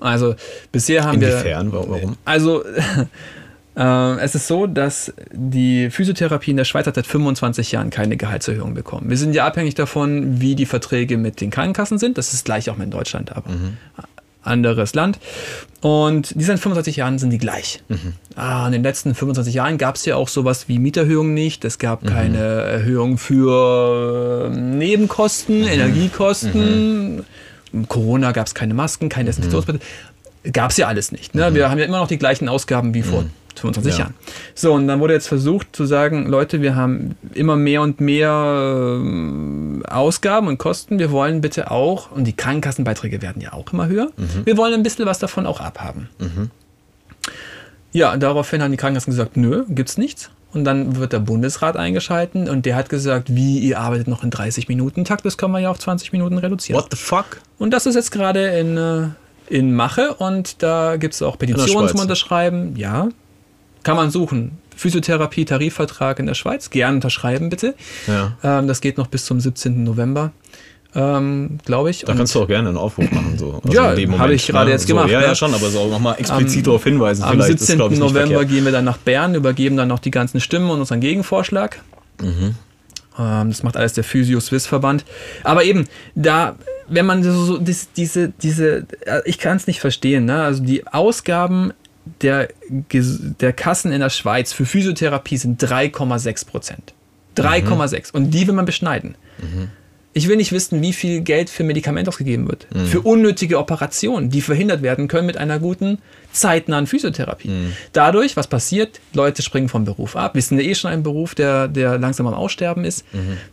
Also 0.00 0.34
bisher 0.72 1.04
haben 1.04 1.20
wir. 1.20 1.30
Inwiefern? 1.38 1.72
Wa- 1.72 1.84
Warum? 1.88 2.16
Also 2.24 2.62
äh, 3.76 4.18
es 4.20 4.34
ist 4.34 4.46
so, 4.46 4.66
dass 4.66 5.12
die 5.32 5.90
Physiotherapie 5.90 6.52
in 6.52 6.56
der 6.56 6.64
Schweiz 6.64 6.86
hat 6.86 6.94
seit 6.94 7.06
25 7.06 7.72
Jahren 7.72 7.90
keine 7.90 8.16
Gehaltserhöhung 8.16 8.74
bekommen. 8.74 9.10
Wir 9.10 9.16
sind 9.16 9.34
ja 9.34 9.46
abhängig 9.46 9.74
davon, 9.74 10.40
wie 10.40 10.54
die 10.54 10.66
Verträge 10.66 11.16
mit 11.16 11.40
den 11.40 11.50
Krankenkassen 11.50 11.98
sind. 11.98 12.18
Das 12.18 12.32
ist 12.34 12.44
gleich 12.44 12.70
auch 12.70 12.78
in 12.78 12.90
Deutschland, 12.90 13.34
aber 13.36 13.50
anderes 14.44 14.94
Land. 14.94 15.18
Und 15.80 16.38
die 16.38 16.44
seit 16.44 16.58
25 16.58 16.96
Jahren 16.96 17.18
sind 17.18 17.30
die 17.30 17.38
gleich. 17.38 17.82
Ah, 18.36 18.66
in 18.66 18.72
den 18.72 18.82
letzten 18.82 19.14
25 19.14 19.54
Jahren 19.54 19.76
gab 19.76 19.96
es 19.96 20.04
ja 20.06 20.16
auch 20.16 20.28
sowas 20.28 20.66
wie 20.68 20.78
Mieterhöhungen 20.78 21.34
nicht. 21.34 21.64
Es 21.64 21.78
gab 21.78 22.06
keine 22.06 22.38
Erhöhung 22.38 23.18
für 23.18 24.50
äh, 24.50 24.56
Nebenkosten, 24.56 25.66
Energiekosten. 25.66 27.24
Corona 27.88 28.32
gab 28.32 28.46
es 28.46 28.54
keine 28.54 28.72
Masken, 28.72 29.08
keine 29.08 29.26
Desinfektionsmittel. 29.26 29.80
Gab 30.52 30.70
es 30.70 30.76
ja 30.76 30.88
alles 30.88 31.12
nicht. 31.12 31.34
Ne? 31.34 31.54
Wir 31.54 31.70
haben 31.70 31.78
ja 31.78 31.84
immer 31.84 31.98
noch 31.98 32.08
die 32.08 32.18
gleichen 32.18 32.48
Ausgaben 32.48 32.94
wie 32.94 33.02
vor 33.02 33.24
25 33.60 33.92
Ja. 33.92 33.98
Jahren. 34.00 34.14
So, 34.54 34.72
und 34.72 34.86
dann 34.88 35.00
wurde 35.00 35.14
jetzt 35.14 35.28
versucht 35.28 35.74
zu 35.74 35.84
sagen, 35.86 36.26
Leute, 36.26 36.60
wir 36.62 36.74
haben 36.76 37.16
immer 37.34 37.56
mehr 37.56 37.82
und 37.82 38.00
mehr 38.00 38.96
ähm, 39.00 39.82
Ausgaben 39.88 40.48
und 40.48 40.58
Kosten. 40.58 40.98
Wir 40.98 41.10
wollen 41.10 41.40
bitte 41.40 41.70
auch, 41.70 42.10
und 42.12 42.24
die 42.24 42.32
Krankenkassenbeiträge 42.34 43.22
werden 43.22 43.40
ja 43.42 43.52
auch 43.52 43.72
immer 43.72 43.88
höher, 43.88 44.08
wir 44.44 44.56
wollen 44.56 44.74
ein 44.74 44.82
bisschen 44.82 45.06
was 45.06 45.18
davon 45.18 45.46
auch 45.46 45.60
abhaben. 45.60 46.08
Ja, 47.92 48.16
daraufhin 48.16 48.62
haben 48.62 48.72
die 48.72 48.76
Krankenkassen 48.76 49.12
gesagt, 49.12 49.36
nö, 49.36 49.64
gibt's 49.68 49.96
nichts. 49.98 50.30
Und 50.52 50.64
dann 50.64 50.96
wird 50.96 51.12
der 51.12 51.18
Bundesrat 51.18 51.76
eingeschalten 51.76 52.48
und 52.48 52.64
der 52.64 52.76
hat 52.76 52.88
gesagt, 52.88 53.34
wie, 53.34 53.58
ihr 53.58 53.80
arbeitet 53.80 54.06
noch 54.06 54.22
in 54.22 54.30
30 54.30 54.68
Minuten 54.68 55.04
Takt, 55.04 55.24
das 55.24 55.36
können 55.36 55.52
wir 55.52 55.58
ja 55.58 55.70
auf 55.70 55.80
20 55.80 56.12
Minuten 56.12 56.38
reduzieren. 56.38 56.80
What 56.80 56.88
the 56.92 56.96
fuck? 56.96 57.40
Und 57.58 57.72
das 57.72 57.86
ist 57.86 57.96
jetzt 57.96 58.12
gerade 58.12 58.46
in, 58.58 58.76
äh, 58.76 59.08
in 59.48 59.74
Mache 59.74 60.14
und 60.14 60.62
da 60.62 60.96
gibt 60.96 61.14
es 61.14 61.22
auch 61.22 61.38
Petitionen 61.38 61.88
zum 61.88 61.98
Unterschreiben. 62.00 62.76
Ja, 62.76 63.08
kann 63.84 63.96
man 63.96 64.10
suchen. 64.10 64.58
Physiotherapie, 64.76 65.44
Tarifvertrag 65.44 66.18
in 66.18 66.26
der 66.26 66.34
Schweiz. 66.34 66.70
Gern 66.70 66.96
unterschreiben, 66.96 67.48
bitte. 67.48 67.74
Ja. 68.08 68.36
Ähm, 68.42 68.66
das 68.66 68.80
geht 68.80 68.98
noch 68.98 69.06
bis 69.06 69.24
zum 69.24 69.38
17. 69.38 69.84
November, 69.84 70.32
ähm, 70.96 71.58
glaube 71.64 71.90
ich. 71.90 72.00
Da 72.04 72.14
kannst 72.14 72.34
du 72.34 72.42
auch 72.42 72.48
gerne 72.48 72.70
einen 72.70 72.78
Aufruf 72.78 73.08
machen. 73.12 73.38
So. 73.38 73.60
Also 73.64 73.72
Ja, 73.72 73.94
habe 74.18 74.34
ich 74.34 74.46
gerade 74.48 74.66
ne? 74.66 74.70
jetzt 74.72 74.82
so, 74.82 74.88
gemacht, 74.88 75.10
Ja, 75.10 75.20
ne? 75.20 75.26
ja, 75.26 75.34
schon, 75.36 75.54
aber 75.54 75.68
so 75.70 75.78
auch 75.80 75.90
nochmal 75.90 76.16
explizit 76.18 76.58
Am- 76.58 76.64
darauf 76.64 76.82
hinweisen. 76.84 77.22
Am 77.22 77.32
vielleicht 77.32 77.50
ist, 77.54 77.60
17. 77.66 77.76
glaub 77.76 77.92
ich, 77.92 77.98
nicht 78.00 78.12
November 78.12 78.44
gehen 78.44 78.64
wir 78.64 78.72
dann 78.72 78.84
nach 78.84 78.96
Bern, 78.98 79.34
übergeben 79.36 79.76
dann 79.76 79.88
noch 79.88 80.00
die 80.00 80.10
ganzen 80.10 80.40
Stimmen 80.40 80.70
und 80.70 80.80
unseren 80.80 81.00
Gegenvorschlag. 81.00 81.80
Mhm. 82.20 82.54
Ähm, 83.18 83.48
das 83.50 83.62
macht 83.62 83.76
alles 83.76 83.92
der 83.92 84.02
Physio-Swiss-Verband. 84.04 85.04
Aber 85.44 85.62
eben, 85.64 85.84
da, 86.16 86.56
wenn 86.88 87.06
man 87.06 87.22
so, 87.22 87.32
so 87.44 87.58
diese, 87.58 88.32
diese, 88.42 88.86
äh, 89.06 89.20
ich 89.24 89.38
kann 89.38 89.56
es 89.56 89.66
nicht 89.68 89.80
verstehen, 89.80 90.24
ne? 90.24 90.42
also 90.42 90.62
die 90.64 90.84
Ausgaben 90.88 91.72
der, 92.20 92.48
der 92.70 93.52
Kassen 93.52 93.92
in 93.92 94.00
der 94.00 94.10
Schweiz 94.10 94.52
für 94.52 94.66
Physiotherapie 94.66 95.36
sind 95.36 95.62
3,6 95.62 96.46
Prozent. 96.46 96.94
3,6. 97.36 98.12
Und 98.12 98.30
die 98.30 98.46
will 98.46 98.54
man 98.54 98.64
beschneiden. 98.66 99.16
Ich 100.16 100.28
will 100.28 100.36
nicht 100.36 100.52
wissen, 100.52 100.80
wie 100.80 100.92
viel 100.92 101.22
Geld 101.22 101.50
für 101.50 101.64
Medikamente 101.64 102.08
ausgegeben 102.08 102.46
wird. 102.46 102.68
Für 102.86 103.00
unnötige 103.00 103.58
Operationen, 103.58 104.30
die 104.30 104.42
verhindert 104.42 104.80
werden 104.82 105.08
können 105.08 105.26
mit 105.26 105.36
einer 105.36 105.58
guten, 105.58 105.98
zeitnahen 106.30 106.86
Physiotherapie. 106.86 107.48
Dadurch, 107.92 108.36
was 108.36 108.46
passiert? 108.46 109.00
Leute 109.12 109.42
springen 109.42 109.68
vom 109.68 109.84
Beruf 109.84 110.14
ab. 110.14 110.34
Wir 110.36 110.42
sind 110.42 110.60
ja 110.60 110.64
eh 110.64 110.74
schon 110.76 110.92
ein 110.92 111.02
Beruf, 111.02 111.34
der, 111.34 111.66
der 111.66 111.98
langsam 111.98 112.28
am 112.28 112.34
Aussterben 112.34 112.84
ist. 112.84 113.04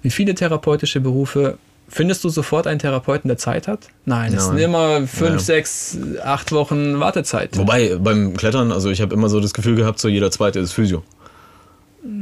Wie 0.03 0.11
viele 0.11 0.35
therapeutische 0.35 0.99
Berufe 0.99 1.57
Findest 1.93 2.23
du 2.23 2.29
sofort 2.29 2.67
einen 2.67 2.79
Therapeuten, 2.79 3.27
der 3.27 3.37
Zeit 3.37 3.67
hat? 3.67 3.89
Nein, 4.05 4.33
es 4.33 4.47
Nein. 4.47 4.55
sind 4.55 4.57
immer 4.65 5.07
fünf, 5.07 5.31
Ja. 5.33 5.39
sechs, 5.39 5.97
acht 6.23 6.51
Wochen 6.53 6.99
Wartezeit. 7.01 7.57
Wobei, 7.57 7.97
beim 7.99 8.37
Klettern, 8.37 8.71
also 8.71 8.89
ich 8.89 9.01
habe 9.01 9.13
immer 9.13 9.27
so 9.27 9.39
das 9.41 9.53
Gefühl 9.53 9.75
gehabt, 9.75 9.99
so 9.99 10.07
jeder 10.07 10.31
Zweite 10.31 10.59
ist 10.59 10.71
Physio. 10.71 11.03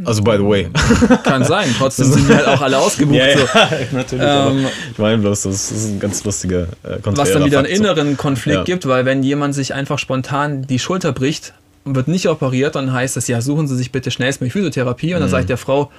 Also, 0.03 0.23
by 0.23 0.31
the 0.37 0.43
way. 0.43 0.69
Kann 1.23 1.45
sein. 1.45 1.73
Trotzdem 1.77 2.11
sind 2.11 2.27
die 2.27 2.33
halt 2.35 2.47
auch 2.47 2.59
alle 2.61 2.77
ausgebucht. 2.79 3.15
ja, 3.15 3.37
so. 3.37 3.45
ja, 3.45 3.69
natürlich. 3.93 4.25
Ähm, 4.27 4.65
ich 4.91 4.97
meine 4.97 5.19
bloß, 5.19 5.43
das 5.43 5.71
ist 5.71 5.85
ein 5.91 5.99
ganz 6.01 6.21
lustiger 6.25 6.63
äh, 6.83 6.97
Was 6.97 7.01
konträrer 7.03 7.33
dann 7.39 7.45
wieder 7.45 7.59
einen 7.59 7.67
Fakt, 7.67 7.77
so. 7.77 7.83
inneren 7.83 8.17
Konflikt 8.17 8.57
Ja. 8.57 8.63
gibt, 8.63 8.87
weil 8.89 9.05
wenn 9.05 9.23
jemand 9.23 9.55
sich 9.55 9.73
einfach 9.73 9.97
spontan 9.97 10.63
die 10.67 10.79
Schulter 10.79 11.13
bricht 11.13 11.53
und 11.85 11.95
wird 11.95 12.09
nicht 12.09 12.27
operiert, 12.27 12.75
dann 12.75 12.91
heißt 12.91 13.15
es, 13.15 13.27
ja, 13.29 13.39
suchen 13.39 13.67
Sie 13.69 13.77
sich 13.77 13.93
bitte 13.93 14.11
schnellstmöglich 14.11 14.51
Physiotherapie. 14.51 15.09
Mhm. 15.11 15.13
Und 15.15 15.21
dann 15.21 15.29
sagt 15.29 15.47
der 15.47 15.57
Frau, 15.57 15.91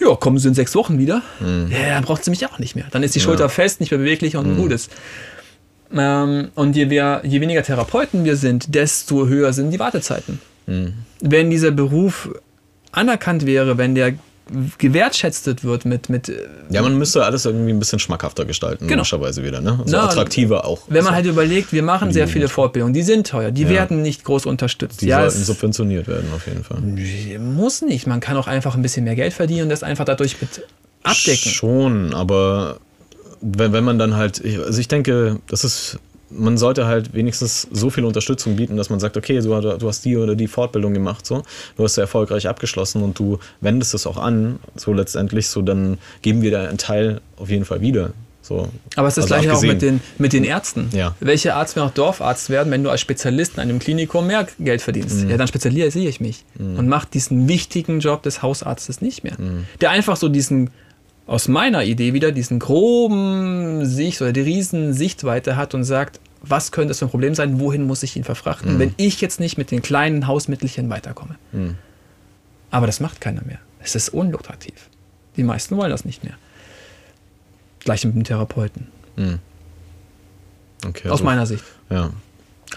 ja, 0.00 0.14
kommen 0.16 0.38
Sie 0.38 0.48
in 0.48 0.54
sechs 0.54 0.74
Wochen 0.74 0.98
wieder. 0.98 1.22
Ja, 1.40 1.94
dann 1.94 2.04
braucht 2.04 2.24
sie 2.24 2.30
mich 2.30 2.44
auch 2.46 2.58
nicht 2.58 2.74
mehr. 2.76 2.84
Dann 2.90 3.02
ist 3.02 3.14
die 3.14 3.20
Schulter 3.20 3.48
fest, 3.48 3.80
nicht 3.80 3.90
mehr 3.90 3.98
beweglich 3.98 4.34
Mhm. 4.34 4.38
und 4.40 4.56
gut 4.56 4.72
ist. 4.72 4.90
Ähm, 5.96 6.48
und 6.54 6.74
je, 6.76 6.86
mehr, 6.86 7.20
je 7.24 7.40
weniger 7.40 7.62
Therapeuten 7.62 8.24
wir 8.24 8.36
sind, 8.36 8.74
desto 8.74 9.26
höher 9.28 9.52
sind 9.52 9.70
die 9.70 9.78
Wartezeiten. 9.78 10.40
Mhm. 10.66 10.94
Wenn 11.20 11.50
dieser 11.50 11.70
Beruf 11.70 12.30
anerkannt 12.92 13.46
wäre, 13.46 13.78
wenn 13.78 13.94
der 13.94 14.14
gewertschätzt 14.78 15.64
wird 15.64 15.84
mit, 15.84 16.08
mit 16.08 16.30
Ja, 16.70 16.82
man 16.82 16.98
müsste 16.98 17.24
alles 17.24 17.44
irgendwie 17.46 17.72
ein 17.72 17.78
bisschen 17.78 17.98
schmackhafter 17.98 18.44
gestalten, 18.44 18.86
Genau. 18.86 18.98
logischerweise 19.00 19.42
wieder, 19.42 19.60
ne? 19.60 19.80
So 19.86 19.96
Na, 19.96 20.04
attraktiver 20.04 20.64
auch. 20.66 20.82
Wenn 20.88 21.02
man 21.04 21.12
so. 21.12 21.16
halt 21.16 21.26
überlegt, 21.26 21.72
wir 21.72 21.82
machen 21.82 22.12
sehr 22.12 22.28
viele 22.28 22.48
Fortbildungen, 22.48 22.92
die 22.94 23.02
sind 23.02 23.26
teuer, 23.26 23.50
die 23.50 23.62
Ja. 23.62 23.70
werden 23.70 24.02
nicht 24.02 24.24
groß 24.24 24.46
unterstützt. 24.46 25.00
Die 25.00 25.06
ja, 25.06 25.20
sollten 25.22 25.44
subventioniert 25.44 26.08
werden, 26.08 26.28
auf 26.34 26.46
jeden 26.46 26.62
Fall. 26.64 26.80
muss 27.38 27.82
nicht. 27.82 28.06
Man 28.06 28.20
kann 28.20 28.36
auch 28.36 28.46
einfach 28.46 28.74
ein 28.74 28.82
bisschen 28.82 29.04
mehr 29.04 29.16
Geld 29.16 29.32
verdienen 29.32 29.62
und 29.64 29.68
das 29.70 29.82
einfach 29.82 30.04
dadurch 30.04 30.40
mit 30.40 30.62
abdecken. 31.02 31.50
Schon, 31.50 32.14
aber 32.14 32.78
wenn, 33.40 33.72
wenn 33.72 33.84
man 33.84 33.98
dann 33.98 34.16
halt, 34.16 34.42
also 34.44 34.78
ich 34.80 34.88
denke, 34.88 35.38
das 35.48 35.64
ist, 35.64 35.98
man 36.30 36.58
sollte 36.58 36.86
halt 36.86 37.14
wenigstens 37.14 37.68
so 37.70 37.90
viel 37.90 38.04
Unterstützung 38.04 38.56
bieten, 38.56 38.76
dass 38.76 38.90
man 38.90 39.00
sagt, 39.00 39.16
okay, 39.16 39.40
du, 39.40 39.60
du 39.60 39.88
hast 39.88 40.04
die 40.04 40.16
oder 40.16 40.34
die 40.34 40.48
Fortbildung 40.48 40.94
gemacht, 40.94 41.26
so, 41.26 41.42
du 41.76 41.84
hast 41.84 41.94
sie 41.94 42.00
erfolgreich 42.00 42.48
abgeschlossen 42.48 43.02
und 43.02 43.18
du 43.18 43.38
wendest 43.60 43.94
es 43.94 44.06
auch 44.06 44.16
an, 44.16 44.58
so 44.76 44.92
letztendlich, 44.92 45.48
so 45.48 45.62
dann 45.62 45.98
geben 46.22 46.42
wir 46.42 46.50
da 46.50 46.64
einen 46.64 46.78
Teil 46.78 47.20
auf 47.36 47.50
jeden 47.50 47.64
Fall 47.64 47.80
wieder. 47.80 48.12
So. 48.44 48.68
Aber 48.96 49.08
es 49.08 49.16
ist 49.16 49.24
das 49.24 49.32
Also 49.32 49.46
gleiche 49.46 49.56
auch 49.56 49.62
mit 49.62 49.80
den, 49.80 50.02
mit 50.18 50.34
den 50.34 50.44
Ärzten. 50.44 50.90
Ja. 50.92 51.14
Welcher 51.20 51.56
Arzt 51.56 51.76
will 51.76 51.82
auch 51.82 51.90
Dorfarzt 51.90 52.50
werden, 52.50 52.70
wenn 52.70 52.84
du 52.84 52.90
als 52.90 53.00
Spezialist 53.00 53.54
in 53.54 53.60
einem 53.60 53.78
Klinikum 53.78 54.26
mehr 54.26 54.46
Geld 54.58 54.82
verdienst? 54.82 55.24
Mhm. 55.24 55.30
Ja, 55.30 55.38
dann 55.38 55.48
spezialisiere 55.48 56.06
ich 56.06 56.20
mich 56.20 56.44
und 56.58 56.86
mache 56.86 57.08
diesen 57.12 57.48
wichtigen 57.48 58.00
Job 58.00 58.22
des 58.22 58.42
Hausarztes 58.42 59.00
nicht 59.00 59.24
mehr. 59.24 59.36
Mhm. 59.38 59.64
Der 59.80 59.90
einfach 59.90 60.16
so 60.18 60.28
diesen, 60.28 60.70
aus 61.26 61.48
meiner 61.48 61.84
Idee 61.84 62.12
wieder, 62.12 62.32
diesen 62.32 62.58
groben 62.58 63.86
Sicht 63.86 64.20
oder 64.20 64.32
die 64.32 64.42
riesen 64.42 64.92
Sichtweite 64.92 65.56
hat 65.56 65.74
und 65.74 65.84
sagt, 65.84 66.20
was 66.42 66.72
könnte 66.72 66.90
es 66.90 66.98
für 66.98 67.06
ein 67.06 67.10
Problem 67.10 67.34
sein, 67.34 67.58
wohin 67.58 67.86
muss 67.86 68.02
ich 68.02 68.16
ihn 68.16 68.24
verfrachten, 68.24 68.78
wenn 68.78 68.94
ich 68.98 69.22
jetzt 69.22 69.40
nicht 69.40 69.56
mit 69.56 69.70
den 69.70 69.80
kleinen 69.80 70.26
Hausmittelchen 70.26 70.90
weiterkomme. 70.90 71.36
Mhm. 71.52 71.76
Aber 72.70 72.86
das 72.86 73.00
macht 73.00 73.20
keiner 73.22 73.42
mehr. 73.44 73.58
Es 73.80 73.94
ist 73.94 74.10
unlukrativ. 74.10 74.90
Die 75.36 75.42
meisten 75.42 75.76
wollen 75.76 75.90
das 75.90 76.04
nicht 76.04 76.22
mehr. 76.22 76.34
Gleich 77.80 78.04
mit 78.04 78.14
dem 78.14 78.24
Therapeuten. 78.24 78.88
Okay, 80.86 81.08
Aus 81.08 81.12
also, 81.12 81.24
meiner 81.24 81.46
Sicht. 81.46 81.64
Ja. 81.88 82.10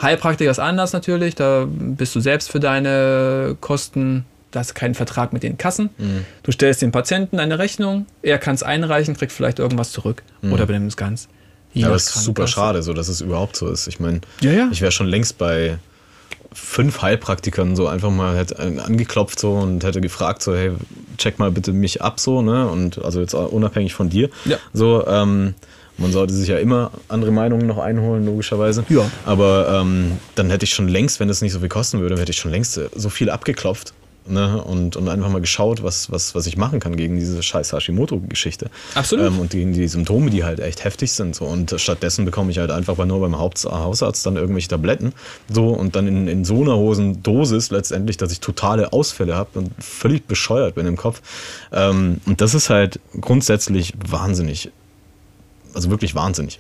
Heilpraktiker 0.01 0.51
ist 0.51 0.59
anders 0.59 0.93
natürlich. 0.93 1.35
Da 1.35 1.67
bist 1.69 2.15
du 2.15 2.19
selbst 2.19 2.51
für 2.51 2.59
deine 2.59 3.57
Kosten. 3.59 4.25
Da 4.57 4.61
hast 4.61 4.71
du 4.71 4.73
keinen 4.73 4.95
Vertrag 4.95 5.33
mit 5.33 5.43
den 5.43 5.59
Kassen. 5.59 5.91
Mhm. 5.99 6.25
Du 6.41 6.51
stellst 6.51 6.81
dem 6.81 6.91
Patienten 6.91 7.37
eine 7.39 7.59
Rechnung. 7.59 8.07
Er 8.23 8.39
kann 8.39 8.55
es 8.55 8.63
einreichen, 8.63 9.15
kriegt 9.15 9.31
vielleicht 9.31 9.59
irgendwas 9.59 9.91
zurück. 9.91 10.23
Oder 10.41 10.65
benimmt 10.65 10.87
es 10.89 10.97
ganz. 10.97 11.27
Mhm. 11.75 11.81
Ja, 11.81 11.93
es 11.93 12.07
ist 12.15 12.23
super 12.23 12.47
schade, 12.47 12.81
so 12.81 12.91
dass 12.93 13.07
es 13.07 13.21
überhaupt 13.21 13.55
so 13.55 13.69
ist. 13.69 13.85
Ich 13.87 13.99
meine, 13.99 14.21
Ja, 14.41 14.51
ja. 14.51 14.67
ich 14.71 14.81
wäre 14.81 14.91
schon 14.91 15.05
längst 15.05 15.37
bei 15.37 15.77
fünf 16.53 17.03
Heilpraktikern 17.03 17.75
so 17.75 17.87
einfach 17.87 18.09
mal 18.09 18.35
hätte 18.35 18.57
angeklopft 18.57 19.39
so 19.39 19.53
und 19.53 19.83
hätte 19.83 20.01
gefragt 20.01 20.41
so 20.41 20.55
hey 20.55 20.71
check 21.19 21.37
mal 21.37 21.51
bitte 21.51 21.71
mich 21.71 22.01
ab 22.01 22.19
so 22.19 22.41
ne 22.41 22.67
und 22.67 22.97
also 23.05 23.19
jetzt 23.21 23.35
unabhängig 23.35 23.93
von 23.93 24.09
dir 24.09 24.29
Ja. 24.45 24.57
so 24.73 25.05
ähm, 25.05 25.53
man 25.99 26.11
sollte 26.11 26.33
sich 26.33 26.47
ja 26.49 26.57
immer 26.57 26.89
andere 27.09 27.29
Meinungen 27.31 27.67
noch 27.67 27.77
einholen 27.77 28.25
logischerweise 28.25 28.83
Ja. 28.89 29.05
aber 29.25 29.81
ähm, 29.81 30.13
dann 30.33 30.49
hätte 30.49 30.63
ich 30.63 30.73
schon 30.73 30.87
längst 30.87 31.19
wenn 31.19 31.29
es 31.29 31.41
nicht 31.43 31.51
so 31.51 31.59
viel 31.59 31.69
kosten 31.69 31.99
würde 31.99 32.17
hätte 32.19 32.31
ich 32.31 32.37
schon 32.39 32.49
längst 32.51 32.79
so 32.95 33.09
viel 33.09 33.29
abgeklopft 33.29 33.93
ne? 34.29 34.61
und, 34.63 34.95
und 34.95 35.07
einfach 35.09 35.29
mal 35.29 35.41
geschaut 35.41 35.83
was, 35.83 36.11
was, 36.11 36.35
was 36.35 36.47
ich 36.47 36.57
machen 36.57 36.79
kann 36.79 36.95
gegen 36.95 37.17
diese 37.17 37.41
scheiß 37.41 37.73
Hashimoto-Geschichte 37.73 38.69
Absolut. 38.95 39.27
ähm, 39.27 39.39
und 39.39 39.51
gegen 39.51 39.73
die 39.73 39.87
Symptome, 39.87 40.29
die 40.29 40.43
halt 40.43 40.59
echt 40.59 40.83
heftig 40.83 41.11
sind. 41.11 41.35
So. 41.35 41.45
Und 41.45 41.75
stattdessen 41.77 42.25
bekomme 42.25 42.51
ich 42.51 42.59
halt 42.59 42.71
einfach 42.71 42.97
nur 43.05 43.19
beim 43.19 43.37
Haupt 43.37 43.63
Hausarzt 43.65 44.25
dann 44.25 44.35
irgendwelche 44.35 44.69
Tabletten. 44.69 45.13
So, 45.51 45.69
und 45.69 45.95
dann 45.95 46.07
in, 46.07 46.27
in 46.27 46.45
so 46.45 46.61
einer 46.61 46.75
hohen 46.75 47.23
Dosis 47.23 47.71
letztendlich, 47.71 48.17
dass 48.17 48.31
ich 48.31 48.39
totale 48.39 48.93
Ausfälle 48.93 49.35
habe 49.35 49.59
und 49.59 49.71
völlig 49.79 50.25
bescheuert 50.25 50.75
bin 50.75 50.85
im 50.85 50.97
Kopf. 50.97 51.21
Ähm, 51.71 52.21
und 52.25 52.41
das 52.41 52.53
ist 52.53 52.69
halt 52.69 52.99
grundsätzlich 53.19 53.93
wahnsinnig. 54.07 54.71
Also 55.73 55.89
wirklich 55.89 56.15
wahnsinnig. 56.15 56.59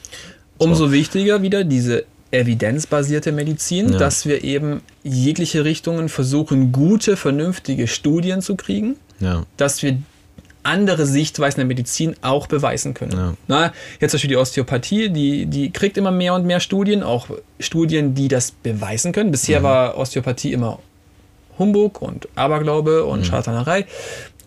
Umso 0.57 0.91
wichtiger 0.91 1.41
wieder 1.41 1.63
diese 1.63 2.05
evidenzbasierte 2.31 3.31
Medizin, 3.31 3.93
Ja. 3.93 3.97
dass 3.97 4.25
wir 4.25 4.43
eben 4.43 4.81
jegliche 5.03 5.63
Richtungen 5.63 6.09
versuchen, 6.09 6.71
gute, 6.71 7.17
vernünftige 7.17 7.87
Studien 7.87 8.41
zu 8.41 8.55
kriegen, 8.55 8.95
Ja. 9.19 9.45
dass 9.57 9.81
wir 9.83 9.97
andere 10.63 11.05
Sichtweisen 11.05 11.59
der 11.59 11.65
Medizin 11.65 12.15
auch 12.21 12.47
beweisen 12.47 12.93
können. 12.93 13.11
Ja. 13.13 13.33
Na, 13.47 13.73
jetzt 14.01 14.11
zum 14.11 14.17
Beispiel 14.17 14.29
die 14.29 14.35
Osteopathie, 14.35 15.09
die, 15.09 15.45
die 15.45 15.71
kriegt 15.71 15.97
immer 15.97 16.11
mehr 16.11 16.33
und 16.33 16.45
mehr 16.45 16.59
Studien, 16.59 17.03
auch 17.03 17.27
Studien, 17.59 18.15
die 18.15 18.27
das 18.27 18.51
beweisen 18.51 19.13
können. 19.13 19.31
Bisher 19.31 19.63
war 19.63 19.97
Osteopathie 19.97 20.51
immer 20.51 20.79
Humbug 21.57 22.01
und 22.01 22.27
Aberglaube 22.35 23.05
und 23.05 23.25
Scharlatanerei. 23.25 23.85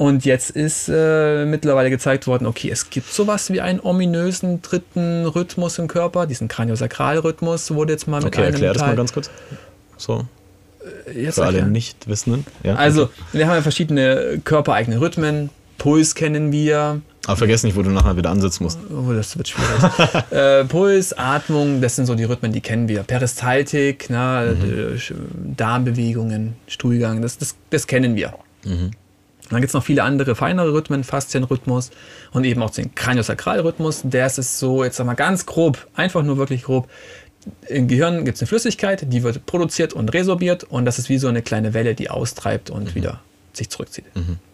Und 0.01 0.25
jetzt 0.25 0.49
ist 0.49 0.89
äh, 0.89 1.45
mittlerweile 1.45 1.91
gezeigt 1.91 2.27
worden, 2.27 2.47
okay, 2.47 2.71
es 2.71 2.89
gibt 2.89 3.13
sowas 3.13 3.51
wie 3.53 3.61
einen 3.61 3.81
ominösen 3.81 4.63
dritten 4.63 5.27
Rhythmus 5.27 5.79
im 5.79 5.89
Körper, 5.89 6.27
diesen 6.27 6.49
Kraniosakralrhythmus 6.49 7.75
wurde 7.75 7.93
jetzt 7.93 8.09
mal 8.09 8.23
mit 8.23 8.29
Okay, 8.29 8.45
einem 8.45 8.53
erklär 8.55 8.73
das 8.73 8.81
Teil- 8.81 8.89
mal 8.93 8.97
ganz 8.97 9.13
kurz. 9.13 9.31
So, 9.99 10.25
Jetzt 11.15 11.35
für 11.35 11.43
alle 11.43 11.49
erklären. 11.59 11.73
Nichtwissenden. 11.73 12.47
Ja, 12.63 12.77
Also, 12.77 13.03
okay. 13.05 13.13
wir 13.33 13.47
haben 13.47 13.57
ja 13.57 13.61
verschiedene 13.61 14.41
körpereigene 14.43 15.03
Rhythmen. 15.03 15.51
Puls 15.77 16.15
kennen 16.15 16.51
wir, 16.51 17.03
Aber 17.27 17.37
vergiss 17.37 17.63
nicht, 17.63 17.77
wo 17.77 17.83
du 17.83 17.91
nachher 17.91 18.17
wieder 18.17 18.31
ansitzen 18.31 18.65
musst. 18.65 18.79
Oh, 18.91 19.13
das 19.13 19.37
wird 19.37 19.49
schwierig. 19.49 20.31
äh, 20.31 20.65
Puls, 20.65 21.13
Atmung, 21.19 21.83
das 21.83 21.97
sind 21.97 22.07
so 22.07 22.15
die 22.15 22.25
Rhythmen, 22.25 22.53
die 22.53 22.63
kennen 22.63 22.89
wir. 22.89 23.03
Peristaltik, 23.03 24.07
na, 24.09 24.45
äh, 24.45 24.55
Sch- 24.97 25.13
Darmbewegungen, 25.59 26.55
Stuhlgang, 26.67 27.21
das, 27.21 27.37
das, 27.37 27.55
das 27.69 27.87
kennen 27.87 28.15
wir. 28.15 28.33
Und 29.51 29.55
dann 29.55 29.63
gibt 29.63 29.71
es 29.71 29.75
noch 29.75 29.83
viele 29.83 30.05
andere 30.05 30.37
feinere 30.37 30.73
Rhythmen, 30.73 31.03
Faszienrhythmus 31.03 31.91
und 32.33 32.45
eben 32.45 32.63
auch 32.63 32.71
den 32.71 32.95
Kraniosakralrhythmus. 32.95 34.03
Der 34.05 34.27
ist 34.27 34.39
es 34.39 34.61
so, 34.61 34.85
jetzt 34.85 34.97
sag 34.97 35.07
mal 35.07 35.15
ganz 35.15 35.45
grob, 35.45 35.89
einfach 35.95 36.23
nur 36.23 36.37
wirklich 36.37 36.63
grob. 36.63 36.89
Im 37.67 37.89
Gehirn 37.89 38.25
gibt 38.25 38.37
es 38.37 38.43
eine 38.43 38.47
Flüssigkeit, 38.47 39.13
die 39.13 39.25
wird 39.25 39.47
produziert 39.47 39.93
und 39.93 40.13
resorbiert 40.15 40.63
und 40.65 40.85
das 40.85 41.01
ist 41.01 41.09
wie 41.09 41.19
so 41.19 41.27
eine 41.27 41.43
kleine 41.43 41.75
Welle, 41.75 41.97
die 41.97 42.11
austreibt 42.11 42.71
und 42.71 42.95
wieder 42.95 43.21
sich 43.53 43.71
zurückzieht. 43.71 44.05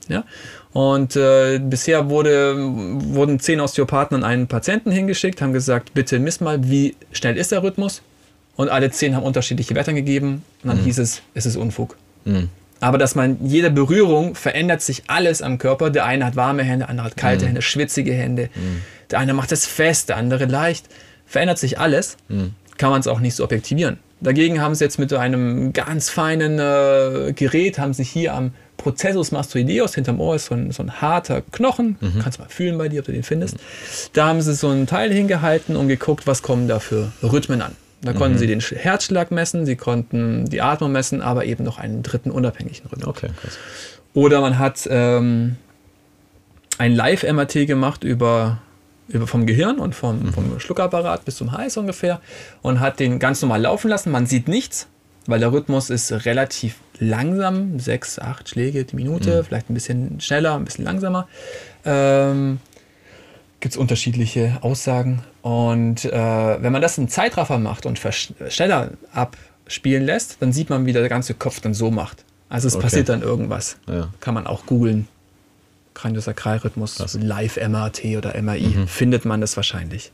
Ja? 0.08 0.24
Und 0.72 1.14
äh, 1.16 1.58
bisher 1.58 2.08
wurde, 2.08 2.56
wurden 2.56 3.38
zehn 3.38 3.60
Osteopathen 3.60 4.16
an 4.16 4.24
einen 4.24 4.46
Patienten 4.46 4.90
hingeschickt, 4.90 5.42
haben 5.42 5.52
gesagt, 5.52 5.92
bitte 5.92 6.18
miss 6.18 6.40
mal, 6.40 6.70
wie 6.70 6.96
schnell 7.12 7.36
ist 7.36 7.52
der 7.52 7.62
Rhythmus? 7.62 8.00
Und 8.56 8.70
alle 8.70 8.90
zehn 8.90 9.14
haben 9.14 9.24
unterschiedliche 9.24 9.74
Werte 9.74 9.92
gegeben 9.92 10.42
und 10.62 10.70
dann 10.70 10.78
hieß 10.78 10.98
es, 10.98 11.20
es 11.34 11.44
ist 11.44 11.56
Unfug. 11.56 11.96
Aber 12.80 12.98
dass 12.98 13.14
man 13.14 13.38
jede 13.44 13.70
Berührung 13.70 14.34
verändert 14.34 14.82
sich 14.82 15.04
alles 15.06 15.40
am 15.42 15.58
Körper. 15.58 15.90
Der 15.90 16.04
eine 16.04 16.26
hat 16.26 16.36
warme 16.36 16.62
Hände, 16.62 16.80
der 16.80 16.90
andere 16.90 17.06
hat 17.06 17.16
kalte 17.16 17.46
Hände, 17.46 17.62
schwitzige 17.62 18.12
Hände. 18.12 18.50
Der 19.10 19.18
eine 19.18 19.32
macht 19.34 19.50
es 19.52 19.66
fest, 19.66 20.10
der 20.10 20.16
andere 20.16 20.44
leicht. 20.44 20.86
Verändert 21.26 21.58
sich 21.58 21.78
alles, 21.78 22.16
kann 22.76 22.90
man 22.90 23.00
es 23.00 23.06
auch 23.06 23.20
nicht 23.20 23.34
so 23.34 23.44
objektivieren. 23.44 23.98
Dagegen 24.20 24.60
haben 24.60 24.74
sie 24.74 24.84
jetzt 24.84 24.98
mit 24.98 25.12
einem 25.12 25.72
ganz 25.74 26.08
feinen 26.08 26.58
äh, 26.58 27.32
Gerät, 27.34 27.78
haben 27.78 27.92
sie 27.92 28.02
hier 28.04 28.34
am 28.34 28.52
Prozessus 28.78 29.30
mastoideus, 29.30 29.94
hinterm 29.94 30.20
Ohr 30.20 30.36
ist 30.36 30.46
so 30.46 30.54
ein, 30.54 30.70
so 30.70 30.82
ein 30.82 31.00
harter 31.00 31.42
Knochen, 31.52 31.96
kannst 32.22 32.38
mal 32.38 32.48
fühlen 32.48 32.78
bei 32.78 32.88
dir, 32.88 33.00
ob 33.00 33.06
du 33.06 33.12
den 33.12 33.22
findest. 33.22 33.56
Da 34.12 34.26
haben 34.28 34.40
sie 34.40 34.54
so 34.54 34.68
ein 34.68 34.86
Teil 34.86 35.12
hingehalten 35.12 35.76
und 35.76 35.88
geguckt, 35.88 36.26
was 36.26 36.42
kommen 36.42 36.66
da 36.68 36.78
für 36.78 37.12
Rhythmen 37.22 37.62
an. 37.62 37.72
Da 38.06 38.12
konnten 38.12 38.38
sie 38.38 38.46
den 38.46 38.60
Sch- 38.60 38.76
Herzschlag 38.76 39.30
messen, 39.30 39.66
sie 39.66 39.76
konnten 39.76 40.46
die 40.46 40.62
Atmung 40.62 40.92
messen, 40.92 41.20
aber 41.22 41.44
eben 41.44 41.64
noch 41.64 41.78
einen 41.78 42.02
dritten 42.02 42.30
unabhängigen 42.30 42.86
Rhythmus. 42.86 43.06
Okay, 43.08 43.28
krass. 43.40 43.58
Oder 44.14 44.40
man 44.40 44.58
hat 44.58 44.86
ähm, 44.90 45.56
ein 46.78 46.94
Live-MRT 46.94 47.66
gemacht 47.66 48.04
über, 48.04 48.58
über 49.08 49.26
vom 49.26 49.44
Gehirn 49.46 49.78
und 49.78 49.94
vom, 49.94 50.32
vom 50.32 50.58
Schluckapparat 50.60 51.24
bis 51.24 51.36
zum 51.36 51.52
Hals 51.52 51.76
ungefähr 51.76 52.20
und 52.62 52.80
hat 52.80 52.98
den 53.00 53.18
ganz 53.18 53.42
normal 53.42 53.60
laufen 53.62 53.88
lassen. 53.90 54.10
Man 54.10 54.26
sieht 54.26 54.48
nichts, 54.48 54.86
weil 55.26 55.40
der 55.40 55.52
Rhythmus 55.52 55.90
ist 55.90 56.10
relativ 56.24 56.76
langsam, 56.98 57.78
sechs, 57.78 58.18
acht 58.18 58.48
Schläge 58.48 58.84
die 58.84 58.96
Minute, 58.96 59.44
vielleicht 59.44 59.68
ein 59.70 59.74
bisschen 59.74 60.18
schneller, 60.20 60.54
ein 60.56 60.64
bisschen 60.64 60.84
langsamer. 60.84 61.28
Ähm, 61.84 62.58
Gibt 63.60 63.74
es 63.74 63.78
unterschiedliche 63.78 64.58
Aussagen. 64.60 65.22
Und 65.42 66.04
äh, 66.04 66.12
wenn 66.62 66.72
man 66.72 66.82
das 66.82 66.98
in 66.98 67.08
Zeitraffer 67.08 67.58
macht 67.58 67.86
und 67.86 67.98
schneller 68.48 68.90
abspielen 69.12 70.04
lässt, 70.04 70.36
dann 70.40 70.52
sieht 70.52 70.68
man, 70.70 70.86
wie 70.86 70.92
der 70.92 71.08
ganze 71.08 71.34
Kopf 71.34 71.60
dann 71.60 71.72
so 71.74 71.90
macht. 71.90 72.24
Also 72.48 72.68
es 72.68 72.74
Okay. 72.76 72.82
passiert 72.84 73.08
dann 73.08 73.22
irgendwas. 73.22 73.78
Ja. 73.88 74.08
Kann 74.20 74.34
man 74.34 74.46
auch 74.46 74.66
googeln. 74.66 75.08
Kraniosakralrhythmus, 75.94 76.96
Krass. 76.96 77.18
Live-MRT 77.20 78.04
oder 78.18 78.40
MRI, 78.40 78.86
findet 78.86 79.24
man 79.24 79.40
das 79.40 79.56
wahrscheinlich. 79.56 80.12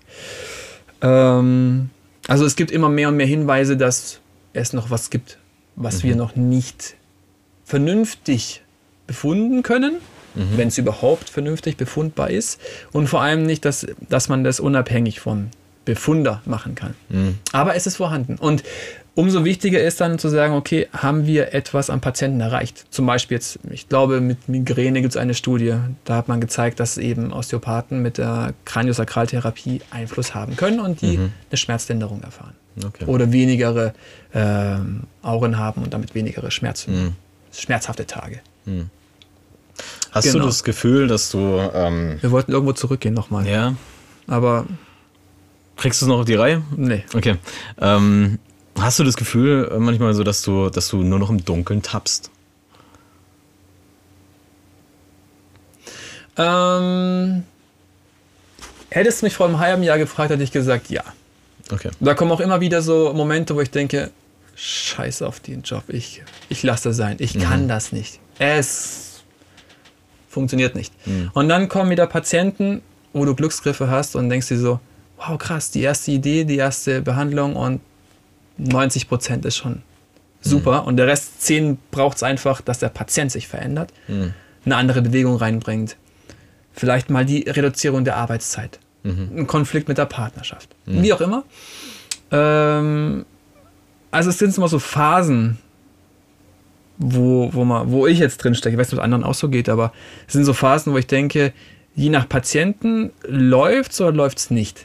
Ähm, 1.02 1.90
also 2.28 2.44
es 2.46 2.54
gibt 2.56 2.70
immer 2.70 2.88
mehr 2.88 3.08
und 3.08 3.16
mehr 3.16 3.26
Hinweise, 3.26 3.76
dass 3.76 4.20
es 4.52 4.72
noch 4.72 4.90
was 4.90 5.10
gibt, 5.10 5.38
was 5.74 6.04
wir 6.04 6.14
noch 6.14 6.36
nicht 6.36 6.94
vernünftig 7.64 8.62
befunden 9.08 9.62
können, 9.62 9.96
wenn 10.34 10.68
es 10.68 10.78
überhaupt 10.78 11.28
vernünftig 11.30 11.76
befundbar 11.76 12.30
ist. 12.30 12.60
Und 12.92 13.08
vor 13.08 13.22
allem 13.22 13.44
nicht, 13.44 13.64
dass, 13.64 13.86
dass 14.08 14.28
man 14.28 14.44
das 14.44 14.60
unabhängig 14.60 15.20
vom 15.20 15.48
Befunder 15.84 16.42
machen 16.44 16.74
kann. 16.74 16.94
Aber 17.52 17.74
es 17.74 17.86
ist 17.86 17.96
vorhanden. 17.96 18.36
Und 18.36 18.62
umso 19.14 19.44
wichtiger 19.44 19.82
ist 19.82 20.00
dann 20.00 20.18
zu 20.18 20.28
sagen, 20.28 20.54
okay, 20.54 20.88
haben 20.92 21.26
wir 21.26 21.54
etwas 21.54 21.90
am 21.90 22.00
Patienten 22.00 22.40
erreicht? 22.40 22.84
Zum 22.90 23.06
Beispiel 23.06 23.36
jetzt, 23.36 23.58
ich 23.70 23.88
glaube, 23.88 24.20
mit 24.20 24.48
Migräne 24.48 25.02
gibt 25.02 25.14
es 25.14 25.16
eine 25.16 25.34
Studie, 25.34 25.74
da 26.04 26.16
hat 26.16 26.28
man 26.28 26.40
gezeigt, 26.40 26.80
dass 26.80 26.98
eben 26.98 27.32
Osteopathen 27.32 28.00
mit 28.00 28.18
der 28.18 28.54
Kraniosakraltherapie 28.64 29.80
Einfluss 29.90 30.34
haben 30.34 30.56
können 30.56 30.80
und 30.80 31.02
die 31.02 31.18
eine 31.18 31.56
Schmerzlinderung 31.56 32.22
erfahren. 32.22 32.54
Okay. 32.82 33.04
Oder 33.04 33.32
wenigere 33.32 33.92
ähm, 34.32 35.02
Auren 35.20 35.58
haben 35.58 35.82
und 35.82 35.92
damit 35.92 36.14
wenigere 36.14 36.50
Schmerzen, 36.50 37.16
schmerzhafte 37.52 38.06
Tage. 38.06 38.40
Hast 40.12 40.28
du 40.28 40.32
Genau. 40.34 40.46
das 40.46 40.62
Gefühl, 40.62 41.08
dass 41.08 41.30
du, 41.30 41.38
ähm, 41.74 42.18
Wir 42.20 42.30
wollten 42.30 42.52
irgendwo 42.52 42.72
zurückgehen 42.74 43.14
nochmal. 43.14 43.46
ja, 43.48 43.74
Aber 44.28 44.66
kriegst 45.76 46.00
du 46.00 46.06
es 46.06 46.08
noch 46.08 46.20
auf 46.20 46.24
die 46.26 46.34
Reihe? 46.34 46.62
nee. 46.76 47.02
Okay. 47.14 47.36
Ähm, 47.80 48.38
hast 48.78 48.98
du 48.98 49.04
das 49.04 49.16
Gefühl 49.16 49.68
äh, 49.72 49.78
manchmal 49.78 50.12
so, 50.14 50.22
dass 50.22 50.42
du, 50.42 50.68
dass 50.70 50.88
du 50.88 51.02
nur 51.02 51.18
noch 51.18 51.30
im 51.30 51.44
Dunkeln 51.44 51.82
tappst? 51.82 52.30
Ähm, 56.36 57.44
hättest 58.90 59.22
du 59.22 59.26
mich 59.26 59.34
vor 59.34 59.46
einem 59.46 59.58
halben 59.58 59.82
Jahr 59.82 59.98
gefragt, 59.98 60.30
hätte 60.30 60.42
ich 60.42 60.52
gesagt, 60.52 60.88
ja. 60.90 61.02
Okay. 61.70 61.90
Da 62.00 62.14
kommen 62.14 62.32
auch 62.32 62.40
immer 62.40 62.60
wieder 62.60 62.82
so 62.82 63.12
Momente, 63.14 63.54
wo 63.54 63.60
ich 63.60 63.70
denke, 63.70 64.10
scheiß 64.54 65.22
auf 65.22 65.40
den 65.40 65.62
Job, 65.62 65.84
ich, 65.88 66.22
ich 66.48 66.62
lasse 66.62 66.90
das 66.90 66.96
sein, 66.96 67.16
ich 67.18 67.38
kann 67.38 67.68
das 67.68 67.92
nicht. 67.92 68.18
Es 68.38 69.11
funktioniert 70.32 70.74
nicht. 70.74 70.92
Und 71.34 71.48
dann 71.48 71.68
kommen 71.68 71.90
wieder 71.90 72.06
Patienten, 72.06 72.82
wo 73.12 73.24
du 73.24 73.34
Glücksgriffe 73.34 73.88
hast 73.90 74.16
und 74.16 74.28
denkst 74.30 74.48
dir 74.48 74.58
so, 74.58 74.80
wow, 75.18 75.38
krass, 75.38 75.70
die 75.70 75.82
erste 75.82 76.10
Idee, 76.10 76.44
die 76.44 76.56
erste 76.56 77.02
Behandlung 77.02 77.54
und 77.54 77.80
90 78.58 79.08
Prozent 79.08 79.44
ist 79.44 79.56
schon 79.56 79.82
super. 80.40 80.84
Und 80.86 80.96
der 80.96 81.06
Rest 81.06 81.42
10 81.42 81.78
braucht 81.90 82.16
es 82.16 82.22
einfach, 82.22 82.60
dass 82.60 82.78
der 82.78 82.88
Patient 82.88 83.30
sich 83.30 83.46
verändert, 83.46 83.92
eine 84.64 84.76
andere 84.76 85.02
Bewegung 85.02 85.36
reinbringt, 85.36 85.96
vielleicht 86.72 87.10
mal 87.10 87.24
die 87.24 87.42
Reduzierung 87.42 88.04
der 88.04 88.16
Arbeitszeit, 88.16 88.78
ein 89.04 89.46
Konflikt 89.46 89.88
mit 89.88 89.98
der 89.98 90.06
Partnerschaft, 90.06 90.68
wie 90.86 91.12
auch 91.12 91.20
immer. 91.20 91.44
Ähm, 92.30 93.24
also 94.10 94.30
es 94.30 94.38
sind 94.38 94.56
immer 94.56 94.68
so 94.68 94.78
Phasen, 94.78 95.58
wo, 97.02 97.50
wo, 97.52 97.64
man, 97.64 97.90
wo 97.90 98.06
ich 98.06 98.18
jetzt 98.18 98.38
drin 98.38 98.54
stecke. 98.54 98.74
Ich 98.74 98.78
weiß 98.80 98.88
nicht, 98.88 98.94
ob 98.94 99.00
es 99.00 99.04
anderen 99.04 99.24
auch 99.24 99.34
so 99.34 99.48
geht, 99.48 99.68
aber 99.68 99.92
es 100.26 100.32
sind 100.34 100.44
so 100.44 100.52
Phasen, 100.52 100.92
wo 100.92 100.98
ich 100.98 101.06
denke, 101.06 101.52
je 101.94 102.08
nach 102.08 102.28
Patienten 102.28 103.10
läuft 103.26 103.92
es 103.92 104.00
oder 104.00 104.12
läuft 104.12 104.38
es 104.38 104.50
nicht. 104.50 104.84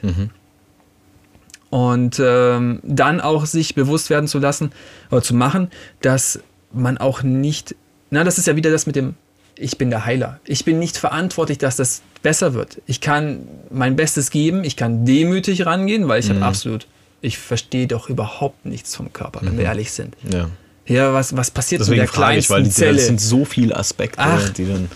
Und 1.70 2.22
ähm, 2.24 2.80
dann 2.84 3.22
auch 3.22 3.45
sich 3.45 3.76
bewusst 3.76 4.09
werden 4.09 4.28
zu 4.28 4.39
lassen 4.39 4.72
oder 5.11 5.22
zu 5.22 5.36
machen, 5.36 5.70
dass 6.01 6.39
man 6.72 6.97
auch 6.97 7.24
nicht, 7.24 7.76
na, 8.09 8.24
das 8.24 8.38
ist 8.38 8.47
ja 8.47 8.55
wieder 8.55 8.72
das 8.72 8.86
mit 8.88 8.95
dem, 8.95 9.15
ich 9.57 9.78
bin 9.78 9.89
der 9.89 10.05
Heiler. 10.05 10.39
Ich 10.45 10.65
bin 10.65 10.80
nicht 10.80 10.97
verantwortlich, 10.97 11.57
dass 11.57 11.76
das 11.76 12.01
besser 12.22 12.53
wird. 12.53 12.82
Ich 12.86 13.01
kann 13.01 13.47
mein 13.70 13.95
Bestes 13.95 14.32
geben, 14.32 14.63
ich 14.63 14.76
kann 14.76 15.05
demütig 15.05 15.65
rangehen, 15.65 16.07
weil 16.07 16.20
ich 16.20 16.30
habe 16.30 16.41
absolut, 16.41 16.88
ich 17.22 17.38
verstehe 17.38 17.88
doch 17.88 18.09
überhaupt 18.09 18.65
nichts 18.65 18.95
vom 18.95 19.11
Körper, 19.11 19.41
wenn 19.43 19.57
wir 19.57 19.65
ehrlich 19.65 19.91
sind. 19.91 20.15
Ja. 20.32 20.49
Ja, 20.88 21.14
was, 21.14 21.36
was 21.36 21.52
passiert 21.52 21.82
Deswegen 21.82 22.02
mit 22.02 22.10
der 22.10 22.14
frage 22.14 22.40
ich, 22.40 22.48
kleinsten 22.48 22.54
weil 22.54 22.64
die, 22.64 22.70
Zelle? 22.70 22.94
das 22.98 23.06
sind 23.08 23.22
so 23.22 23.46
viele 23.46 23.76
Aspekte, 23.76 24.20
Ach. 24.22 24.50
die 24.50 24.66
dann. 24.66 24.90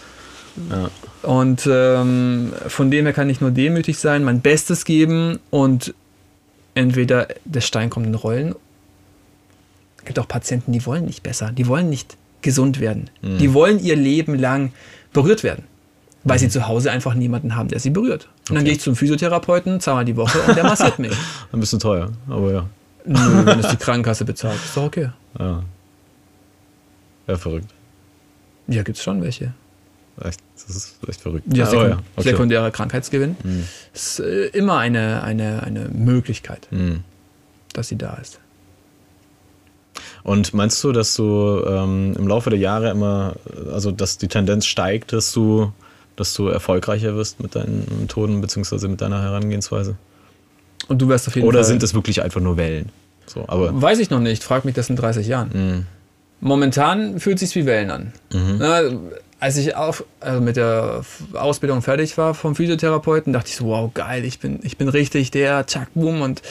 Ja. 0.70 0.90
Und 1.30 1.68
ähm, 1.70 2.54
von 2.68 2.90
dem 2.92 3.06
her 3.06 3.14
kann 3.14 3.30
ich 3.30 3.42
nur 3.42 3.52
demütig 3.52 4.00
sein, 4.00 4.24
mein 4.24 4.42
Bestes 4.42 4.86
geben 4.86 5.40
und 5.50 5.94
entweder 6.76 7.28
der 7.46 7.62
Stein 7.62 7.90
kommt 7.90 8.08
in 8.08 8.16
Rollen. 8.16 8.56
Es 9.98 10.06
gibt 10.06 10.18
auch 10.18 10.28
Patienten, 10.28 10.72
die 10.72 10.86
wollen 10.86 11.06
nicht 11.06 11.22
besser, 11.24 11.52
die 11.52 11.68
wollen 11.68 11.90
nicht 11.90 12.18
gesund 12.42 12.80
werden. 12.80 13.10
Die 13.22 13.54
wollen 13.54 13.80
ihr 13.80 13.96
Leben 13.96 14.34
lang 14.34 14.72
berührt 15.14 15.44
werden, 15.44 15.66
weil 16.24 16.40
sie 16.40 16.50
zu 16.50 16.68
Hause 16.68 16.90
einfach 16.92 17.14
niemanden 17.14 17.56
haben, 17.56 17.70
der 17.70 17.80
sie 17.80 17.92
berührt. 17.92 18.28
Und 18.50 18.56
dann 18.56 18.64
gehe 18.64 18.74
ich 18.74 18.80
zum 18.80 18.96
Physiotherapeuten, 18.96 19.80
zweimal 19.80 20.06
die 20.06 20.16
Woche 20.18 20.40
und 20.42 20.56
der 20.58 20.64
massiert 20.64 20.98
mich. 21.00 21.14
Ein 21.52 21.60
bisschen 21.60 21.80
teuer, 21.80 22.10
aber 22.28 22.52
ja. 22.52 22.66
Nö, 23.06 23.46
wenn 23.46 23.60
es 23.60 23.68
die 23.68 23.78
Krankenkasse 23.78 24.26
bezahlt, 24.26 24.58
ist 24.64 24.76
doch 24.76 24.84
okay. 24.86 25.10
Ja, 25.38 25.62
ja 27.32 27.38
verrückt. 27.38 27.70
Ja, 28.68 28.84
gibt 28.84 28.98
es 28.98 29.04
schon 29.04 29.22
welche. 29.22 29.54
Das 30.18 30.36
ist 30.76 30.98
echt 31.08 31.22
verrückt. 31.22 31.46
Ja, 31.56 31.66
sekund 31.66 31.90
ja. 31.90 32.00
Okay. 32.16 32.30
sekundärer 32.30 32.70
Krankheitsgewinn 32.72 33.36
ist 33.94 34.20
äh, 34.20 34.48
immer 34.48 34.78
eine, 34.78 35.24
eine, 35.24 35.64
eine 35.64 35.90
Möglichkeit, 35.90 36.68
Hm. 36.70 37.04
dass 37.74 37.88
sie 37.88 37.98
da 37.98 38.14
ist. 38.16 38.40
Und 40.24 40.54
meinst 40.54 40.84
du, 40.84 40.92
dass 40.92 41.16
du 41.16 41.64
ähm, 41.68 42.14
im 42.18 42.28
Laufe 42.28 42.50
der 42.52 42.60
Jahre 42.60 42.92
immer, 42.92 43.36
also 43.74 43.92
dass 43.92 44.18
die 44.20 44.28
Tendenz 44.28 44.66
steigt, 44.68 45.14
dass 45.14 45.32
du, 45.32 45.72
dass 46.16 46.34
du 46.36 46.48
erfolgreicher 46.48 47.16
wirst 47.16 47.40
mit 47.40 47.56
deinen 47.56 47.88
Methoden 48.02 48.42
bzw. 48.42 48.88
mit 48.88 49.02
deiner 49.02 49.22
Herangehensweise? 49.22 49.96
Und 50.88 51.02
du 51.02 51.10
wärst 51.10 51.28
auf 51.28 51.36
jeden 51.36 51.48
Oder 51.48 51.60
Fall. 51.60 51.66
sind 51.66 51.82
es 51.84 51.94
wirklich 51.96 52.22
einfach 52.22 52.42
nur 52.42 52.58
Wellen? 52.58 52.90
So, 53.26 53.46
aber 53.48 53.82
Weiß 53.82 53.98
ich 54.00 54.10
noch 54.12 54.20
nicht, 54.20 54.44
frag 54.44 54.66
mich 54.66 54.76
das 54.76 54.90
in 54.90 54.96
30 54.96 55.26
Jahren. 55.26 55.50
mh, 55.54 55.84
Momentan 56.42 57.20
fühlt 57.20 57.40
sich 57.40 57.56
wie 57.56 57.66
Wellen 57.66 57.92
an. 57.92 58.14
Na, 58.60 58.82
als 59.40 59.58
ich 59.58 59.76
auf, 59.76 60.06
also 60.20 60.40
mit 60.40 60.56
der 60.56 61.02
Ausbildung 61.34 61.82
fertig 61.82 62.16
war 62.16 62.36
vom 62.36 62.56
Physiotherapeuten, 62.56 63.34
dachte 63.34 63.50
ich 63.50 63.56
so, 63.56 63.66
wow, 63.66 63.92
geil, 63.92 64.24
ich 64.24 64.38
bin, 64.40 64.60
ich 64.62 64.78
bin 64.78 64.88
richtig 64.88 65.32
der, 65.32 65.66
zack, 65.66 65.90
boom. 65.96 66.22
Und 66.22 66.44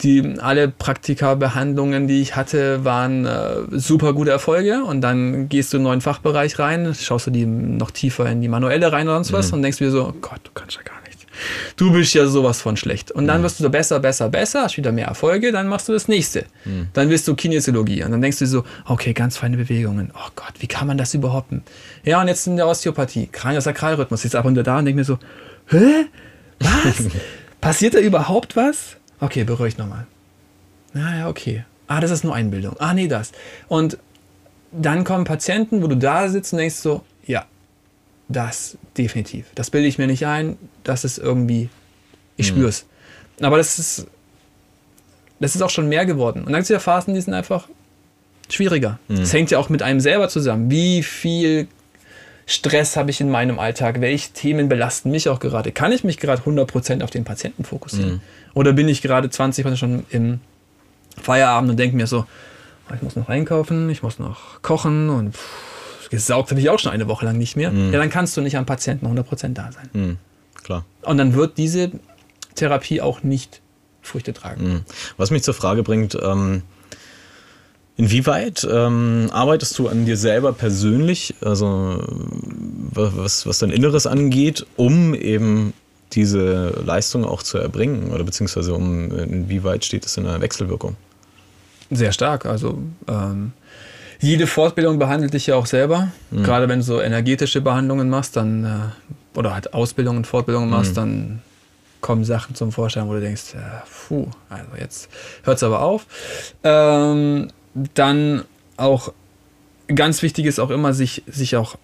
die, 0.00 0.36
alle 0.40 0.68
Praktika-Behandlungen, 0.68 2.08
die 2.08 2.22
ich 2.22 2.34
hatte, 2.34 2.86
waren 2.86 3.26
äh, 3.26 3.56
super 3.72 4.14
gute 4.14 4.30
Erfolge. 4.30 4.82
Und 4.82 5.02
dann 5.02 5.50
gehst 5.50 5.72
du 5.72 5.76
in 5.76 5.82
einen 5.82 5.88
neuen 5.88 6.00
Fachbereich 6.00 6.58
rein, 6.58 6.94
schaust 6.98 7.26
du 7.26 7.30
die 7.30 7.44
noch 7.44 7.90
tiefer 7.90 8.24
in 8.30 8.40
die 8.40 8.48
Manuelle 8.48 8.92
rein 8.92 9.08
oder 9.08 9.16
sonst 9.16 9.34
was 9.34 9.52
und 9.52 9.60
denkst 9.60 9.78
dir 9.78 9.90
so, 9.90 10.08
oh 10.08 10.14
Gott, 10.22 10.40
du 10.44 10.50
kannst 10.54 10.76
ja 10.76 10.82
gar 10.82 10.94
nicht. 10.94 11.01
Du 11.76 11.92
bist 11.92 12.14
ja 12.14 12.26
sowas 12.26 12.60
von 12.60 12.76
schlecht. 12.76 13.10
Und 13.10 13.26
dann 13.26 13.42
wirst 13.42 13.58
du 13.60 13.64
so 13.64 13.70
besser, 13.70 14.00
besser, 14.00 14.28
besser, 14.28 14.62
hast 14.62 14.76
wieder 14.76 14.92
mehr 14.92 15.06
Erfolge, 15.06 15.52
dann 15.52 15.68
machst 15.68 15.88
du 15.88 15.92
das 15.92 16.08
nächste. 16.08 16.44
Dann 16.92 17.08
willst 17.10 17.26
du 17.28 17.34
Kinesiologie. 17.34 18.04
Und 18.04 18.12
dann 18.12 18.20
denkst 18.22 18.38
du 18.38 18.46
so, 18.46 18.64
okay, 18.86 19.12
ganz 19.12 19.36
feine 19.36 19.56
Bewegungen. 19.56 20.12
Oh 20.14 20.30
Gott, 20.36 20.54
wie 20.60 20.66
kann 20.66 20.86
man 20.86 20.98
das 20.98 21.14
überhaupt? 21.14 21.52
Ja, 22.04 22.20
und 22.20 22.28
jetzt 22.28 22.46
in 22.46 22.56
der 22.56 22.66
Osteopathie, 22.66 23.28
Kraniosakralrhythmus, 23.30 24.24
jetzt 24.24 24.36
ab 24.36 24.44
und 24.44 24.54
da 24.54 24.78
und 24.78 24.84
denk 24.84 24.96
mir 24.96 25.04
so, 25.04 25.18
hä? 25.68 26.06
Was? 26.60 27.04
Passiert 27.60 27.94
da 27.94 27.98
überhaupt 27.98 28.56
was? 28.56 28.96
Okay, 29.20 29.44
beruhigt 29.44 29.78
nochmal. 29.78 30.06
Na 30.92 31.18
ja, 31.18 31.28
okay. 31.28 31.64
Ah, 31.86 32.00
das 32.00 32.10
ist 32.10 32.24
nur 32.24 32.34
Einbildung. 32.34 32.76
Ah, 32.78 32.94
nee, 32.94 33.08
das. 33.08 33.32
Und 33.68 33.98
dann 34.72 35.04
kommen 35.04 35.24
Patienten, 35.24 35.82
wo 35.82 35.86
du 35.86 35.96
da 35.96 36.28
sitzt 36.28 36.52
und 36.52 36.58
denkst 36.58 36.76
so, 36.76 37.04
das 38.28 38.76
definitiv. 38.96 39.46
Das 39.54 39.70
bilde 39.70 39.88
ich 39.88 39.98
mir 39.98 40.06
nicht 40.06 40.26
ein. 40.26 40.56
Das 40.84 41.04
ist 41.04 41.18
irgendwie, 41.18 41.68
ich 42.36 42.46
spür's. 42.46 42.86
Aber 43.40 43.56
das 43.58 43.78
ist, 43.78 44.06
das 45.40 45.54
ist 45.54 45.62
auch 45.62 45.70
schon 45.70 45.88
mehr 45.88 46.06
geworden. 46.06 46.40
Und 46.40 46.46
dann 46.46 46.54
gibt 46.60 46.64
es 46.64 46.68
ja 46.70 46.78
Phasen, 46.78 47.14
die 47.14 47.20
sind 47.20 47.34
einfach 47.34 47.68
schwieriger. 48.48 48.98
Das 49.08 49.32
hängt 49.32 49.50
ja 49.50 49.58
auch 49.58 49.68
mit 49.68 49.82
einem 49.82 50.00
selber 50.00 50.28
zusammen. 50.28 50.70
Wie 50.70 51.02
viel 51.02 51.66
Stress 52.46 52.96
habe 52.96 53.10
ich 53.10 53.20
in 53.20 53.30
meinem 53.30 53.58
Alltag? 53.58 54.00
Welche 54.00 54.32
Themen 54.32 54.68
belasten 54.68 55.10
mich 55.10 55.28
auch 55.28 55.40
gerade? 55.40 55.72
Kann 55.72 55.92
ich 55.92 56.04
mich 56.04 56.18
gerade 56.18 56.42
100% 56.42 57.02
auf 57.02 57.10
den 57.10 57.24
Patienten 57.24 57.64
fokussieren? 57.64 58.20
Oder 58.54 58.72
bin 58.72 58.88
ich 58.88 59.00
gerade 59.02 59.28
20% 59.28 59.76
schon 59.76 60.04
im 60.10 60.40
Feierabend 61.20 61.70
und 61.70 61.76
denke 61.78 61.96
mir 61.96 62.06
so, 62.06 62.26
"Oh, 62.90 62.94
ich 62.94 63.02
muss 63.02 63.16
noch 63.16 63.28
einkaufen, 63.28 63.88
ich 63.90 64.02
muss 64.02 64.18
noch 64.18 64.60
kochen 64.62 65.08
und 65.08 65.34
pff, 65.34 65.48
gesaugt 66.12 66.50
habe 66.50 66.60
ich 66.60 66.70
auch 66.70 66.78
schon 66.78 66.92
eine 66.92 67.08
Woche 67.08 67.24
lang 67.24 67.36
nicht 67.36 67.56
mehr. 67.56 67.72
Ja, 67.72 67.98
dann 67.98 68.08
kannst 68.10 68.36
du 68.36 68.40
nicht 68.40 68.56
am 68.56 68.64
Patienten 68.66 69.06
100% 69.06 69.54
da 69.54 69.70
sein. 69.72 69.90
mh, 69.92 70.16
klar. 70.62 70.84
Und 71.02 71.18
dann 71.18 71.34
wird 71.34 71.58
diese 71.58 71.90
Therapie 72.54 73.00
auch 73.00 73.24
nicht 73.24 73.60
Früchte 74.02 74.32
tragen. 74.32 74.64
Mhm. 74.68 74.80
Was 75.16 75.30
mich 75.32 75.42
zur 75.42 75.54
Frage 75.54 75.82
bringt, 75.82 76.16
ähm, 76.22 76.62
inwieweit 77.96 78.66
ähm, 78.70 79.28
arbeitest 79.32 79.78
du 79.78 79.88
an 79.88 80.06
dir 80.06 80.16
selber 80.16 80.52
persönlich, 80.52 81.34
also 81.40 82.02
wa- 82.92 83.12
was, 83.16 83.46
was 83.46 83.58
dein 83.58 83.70
Inneres 83.70 84.06
angeht, 84.06 84.66
um 84.76 85.14
eben 85.14 85.72
diese 86.12 86.82
Leistung 86.84 87.24
auch 87.24 87.42
zu 87.42 87.58
erbringen 87.58 88.12
oder 88.12 88.24
beziehungsweise 88.24 88.74
um 88.74 89.10
inwieweit 89.12 89.84
steht 89.84 90.04
es 90.04 90.16
in 90.16 90.26
einer 90.26 90.40
Wechselwirkung? 90.40 90.96
Sehr 91.90 92.12
stark. 92.12 92.46
Also 92.46 92.78
ähm, 93.08 93.52
Jede 94.22 94.46
Fortbildung 94.46 94.98
behandelt 94.98 95.34
dich 95.34 95.48
ja 95.48 95.56
auch 95.56 95.66
selber. 95.66 96.12
Mhm. 96.30 96.44
Gerade 96.44 96.68
wenn 96.68 96.78
du 96.78 96.84
so 96.84 97.00
energetische 97.00 97.60
Behandlungen 97.60 98.08
machst, 98.08 98.36
dann 98.36 98.64
äh, 98.64 99.38
oder 99.38 99.52
halt 99.52 99.74
Ausbildungen, 99.74 100.24
Fortbildungen 100.24 100.70
machst, 100.70 100.92
mhm. 100.92 100.96
dann 100.96 101.42
kommen 102.00 102.24
Sachen 102.24 102.54
zum 102.54 102.72
Vorschein, 102.72 103.08
wo 103.08 103.14
du 103.14 103.20
denkst, 103.20 103.54
ja, 103.54 103.84
puh, 104.08 104.28
also 104.48 104.68
jetzt 104.78 105.08
hört 105.44 105.56
es 105.56 105.62
aber 105.62 105.82
auf. 105.82 106.06
Ähm, 106.62 107.48
dann 107.94 108.42
auch 108.76 109.12
ganz 109.94 110.22
wichtig 110.22 110.46
ist 110.46 110.58
auch 110.58 110.70
immer, 110.70 110.94
sich, 110.94 111.22
sich 111.26 111.56
auch 111.56 111.76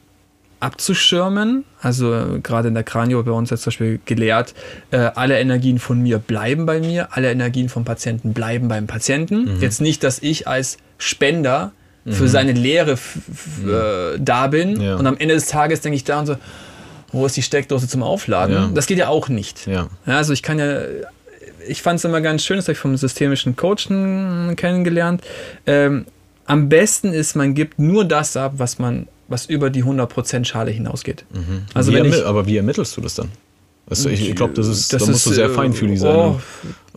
abzuschirmen. 0.61 1.64
Also 1.80 2.14
äh, 2.14 2.41
gerade 2.41 2.68
in 2.68 2.74
der 2.74 2.82
Kranio 2.82 3.22
bei 3.22 3.30
uns 3.30 3.51
jetzt 3.51 3.62
zum 3.62 3.70
Beispiel 3.70 4.01
gelehrt, 4.05 4.55
äh, 4.91 4.97
alle 4.97 5.39
Energien 5.39 5.78
von 5.78 6.01
mir 6.01 6.18
bleiben 6.18 6.66
bei 6.66 6.80
mir, 6.80 7.09
alle 7.12 7.30
Energien 7.30 7.68
vom 7.68 7.84
Patienten 7.84 8.32
bleiben 8.32 8.68
beim 8.68 8.86
Patienten. 8.86 9.57
Mhm. 9.57 9.61
Jetzt 9.61 9.80
nicht, 9.80 10.03
dass 10.03 10.18
ich 10.18 10.49
als 10.49 10.78
Spender 10.99 11.72
für 12.11 12.25
mhm. 12.25 12.29
seine 12.29 12.53
Lehre 12.53 12.93
äh, 12.93 14.19
da 14.19 14.47
bin 14.49 14.81
ja. 14.81 14.97
und 14.97 15.07
am 15.07 15.17
Ende 15.17 15.35
des 15.35 15.47
Tages 15.47 15.81
denke 15.81 15.97
ich 15.97 16.05
da 16.05 16.21
und 16.21 16.27
so, 16.27 16.37
wo 17.13 17.27
ist 17.27 17.37
die 17.37 17.43
Steckdose 17.43 17.89
zum 17.89 18.03
Aufladen? 18.03 18.55
Ja. 18.55 18.71
Das 18.75 18.87
geht 18.87 18.99
ja 18.99 19.09
auch 19.09 19.29
nicht. 19.29 19.67
Ja. 19.67 19.89
also 20.05 20.33
ich 20.33 20.43
kann 20.43 20.59
ja, 20.59 20.81
ich 21.67 21.83
fand 21.83 21.99
es 21.99 22.05
immer 22.05 22.21
ganz 22.21 22.45
schön, 22.45 22.57
das 22.57 22.67
habe 22.67 22.73
ich 22.73 22.79
vom 22.79 22.97
systemischen 22.97 23.57
Coachen 23.57 24.55
kennengelernt. 24.57 25.23
Ähm, 25.67 26.07
am 26.47 26.69
besten 26.69 27.13
ist, 27.13 27.37
man 27.37 27.55
gibt 27.55 27.79
nur 27.79 28.05
das 28.05 28.37
ab, 28.37 28.55
was 28.57 28.79
man, 28.79 29.07
was 29.29 29.47
über 29.47 29.71
die 29.71 29.85
100% 29.85 30.45
Schale 30.45 30.71
hinausgeht. 30.71 31.25
Mhm. 31.33 31.67
Also 31.75 31.93
wie 31.93 31.99
ich, 31.99 32.25
aber 32.25 32.47
wie 32.47 32.57
ermittelst 32.57 32.97
du 32.97 33.01
das 33.01 33.15
dann? 33.15 33.31
Also 33.91 34.09
ich, 34.09 34.28
ich 34.28 34.36
glaube, 34.36 34.55
das 34.55 34.66
ist, 34.66 34.93
das 34.93 35.03
da 35.03 35.11
musst 35.11 35.26
ist, 35.26 35.26
du 35.26 35.34
sehr 35.34 35.47
äh, 35.47 35.51
feinfühlig 35.51 36.01
sein. 36.01 36.14
Oh, 36.14 36.41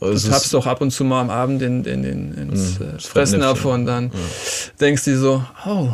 also 0.01 0.27
du 0.27 0.33
tappst 0.33 0.53
doch 0.53 0.65
ab 0.65 0.81
und 0.81 0.91
zu 0.91 1.03
mal 1.03 1.21
am 1.21 1.29
Abend 1.29 1.61
in, 1.61 1.85
in, 1.85 2.03
in, 2.03 2.33
ins 2.33 2.79
mh, 2.79 2.99
Fressen 2.99 3.43
ab 3.43 3.63
und 3.63 3.85
dann 3.85 4.05
ja. 4.05 4.19
denkst 4.79 5.05
du 5.05 5.17
so, 5.17 5.43
oh, 5.65 5.89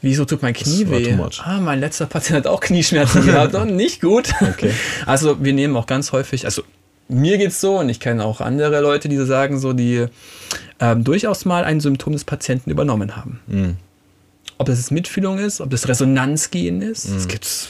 Wieso 0.00 0.24
tut 0.24 0.42
mein 0.42 0.54
Knie 0.54 0.88
weh? 0.88 1.16
Ah, 1.42 1.58
mein 1.58 1.80
letzter 1.80 2.06
Patient 2.06 2.38
hat 2.38 2.46
auch 2.46 2.60
Knieschmerzen 2.60 3.26
gehabt. 3.26 3.54
und 3.56 3.74
nicht 3.74 4.00
gut. 4.00 4.32
Okay. 4.40 4.72
Also 5.06 5.42
wir 5.42 5.52
nehmen 5.52 5.76
auch 5.76 5.86
ganz 5.86 6.12
häufig, 6.12 6.44
also 6.44 6.62
mir 7.08 7.38
geht 7.38 7.48
es 7.48 7.60
so 7.60 7.78
und 7.78 7.88
ich 7.88 7.98
kenne 7.98 8.24
auch 8.24 8.40
andere 8.40 8.80
Leute, 8.80 9.08
die 9.08 9.16
sagen 9.16 9.58
so, 9.58 9.72
die 9.72 10.06
ähm, 10.78 11.02
durchaus 11.02 11.44
mal 11.44 11.64
ein 11.64 11.80
Symptom 11.80 12.12
des 12.12 12.24
Patienten 12.24 12.70
übernommen 12.70 13.16
haben. 13.16 13.40
Mhm. 13.48 13.76
Ob 14.58 14.66
das 14.66 14.78
jetzt 14.78 14.92
Mitfühlung 14.92 15.38
ist, 15.38 15.60
ob 15.60 15.70
das 15.70 15.88
Resonanzgehen 15.88 16.80
ist, 16.82 17.08
mhm. 17.08 17.16
es 17.16 17.28
gibt's. 17.28 17.68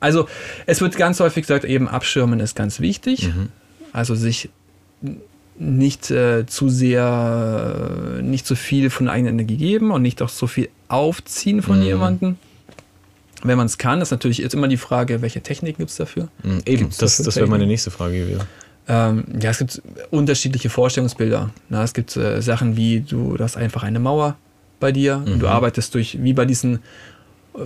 Also 0.00 0.28
es 0.66 0.80
wird 0.80 0.96
ganz 0.96 1.20
häufig 1.20 1.42
gesagt, 1.42 1.64
eben 1.64 1.88
abschirmen 1.88 2.40
ist 2.40 2.54
ganz 2.54 2.80
wichtig. 2.80 3.28
Mhm. 3.28 3.48
Also 3.92 4.14
sich 4.14 4.50
nicht 5.58 6.10
äh, 6.10 6.46
zu 6.46 6.68
sehr, 6.68 8.18
äh, 8.18 8.22
nicht 8.22 8.46
zu 8.46 8.54
viel 8.54 8.90
von 8.90 9.08
eigener 9.08 9.30
Energie 9.30 9.56
geben 9.56 9.90
und 9.90 10.02
nicht 10.02 10.22
auch 10.22 10.28
so 10.28 10.46
viel 10.46 10.68
aufziehen 10.88 11.62
von 11.62 11.78
mhm. 11.78 11.84
jemandem. 11.84 12.36
Wenn 13.42 13.56
man 13.56 13.66
es 13.66 13.78
kann, 13.78 14.00
ist 14.00 14.10
natürlich 14.10 14.38
jetzt 14.38 14.54
immer 14.54 14.68
die 14.68 14.76
Frage, 14.76 15.22
welche 15.22 15.40
Techniken 15.40 15.78
gibt 15.78 15.90
es 15.90 15.96
dafür? 15.96 16.28
Mhm, 16.42 16.62
eben, 16.66 16.90
das, 16.98 17.18
das 17.18 17.36
wäre 17.36 17.46
meine 17.46 17.66
nächste 17.66 17.90
Frage 17.90 18.18
gewesen. 18.18 18.42
Ähm, 18.88 19.24
ja, 19.40 19.50
es 19.50 19.58
gibt 19.58 19.82
unterschiedliche 20.10 20.70
Vorstellungsbilder. 20.70 21.50
Na, 21.68 21.84
es 21.84 21.92
gibt 21.92 22.16
äh, 22.16 22.40
Sachen 22.40 22.76
wie, 22.76 23.00
du 23.00 23.36
hast 23.38 23.56
einfach 23.56 23.82
eine 23.82 24.00
Mauer 24.00 24.36
bei 24.80 24.92
dir 24.92 25.18
mhm. 25.18 25.32
und 25.32 25.40
du 25.40 25.48
arbeitest 25.48 25.94
durch, 25.94 26.22
wie 26.22 26.32
bei 26.32 26.46
diesen 26.46 26.80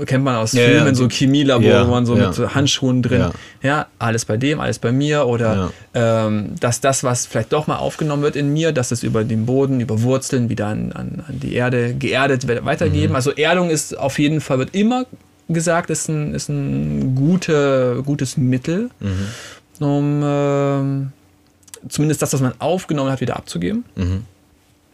kennt 0.07 0.25
man 0.25 0.37
aus 0.37 0.53
ja, 0.53 0.65
Filmen, 0.65 0.89
ja. 0.89 0.95
so 0.95 1.09
Chemielabor, 1.09 1.69
ja, 1.69 1.87
wo 1.87 1.91
man 1.91 2.07
so 2.07 2.15
mit 2.15 2.55
Handschuhen 2.55 3.03
drin, 3.03 3.31
ja. 3.63 3.87
alles 3.99 4.25
bei 4.25 4.37
dem, 4.37 4.61
alles 4.61 4.79
bei 4.79 4.93
mir 4.93 5.27
oder 5.27 5.71
ähm, 5.95 6.55
dass 6.61 6.81
das, 6.81 7.05
was 7.05 7.27
vielleicht 7.27 7.53
doch 7.53 7.67
mal 7.67 7.77
aufgenommen 7.77 8.23
wird 8.23 8.37
in 8.37 8.53
mir, 8.53 8.73
dass 8.73 8.91
es 8.91 9.03
über 9.03 9.25
den 9.25 9.47
Boden, 9.47 9.81
über 9.81 10.03
Wurzeln 10.03 10.49
wieder 10.49 10.67
an, 10.67 10.93
an, 10.93 11.25
an 11.27 11.41
die 11.41 11.55
Erde 11.55 11.95
geerdet 11.95 12.49
wird, 12.49 12.65
weitergeben. 12.65 13.11
Mhm. 13.11 13.17
Also 13.17 13.33
Erdung 13.33 13.71
ist 13.71 13.97
auf 13.99 14.19
jeden 14.19 14.41
Fall, 14.41 14.59
wird 14.59 14.75
immer 14.75 15.07
gesagt, 15.49 15.91
ist 15.91 16.09
ein, 16.09 16.35
ist 16.35 16.49
ein 16.49 17.15
gute, 17.15 18.03
gutes 18.05 18.37
Mittel, 18.37 18.91
mhm. 19.01 19.85
um 19.85 20.23
äh, 20.23 21.89
zumindest 21.89 22.23
das, 22.23 22.33
was 22.33 22.41
man 22.41 22.55
aufgenommen 22.59 23.11
hat, 23.11 23.21
wieder 23.21 23.37
abzugeben. 23.37 23.85
Mhm. 23.97 24.25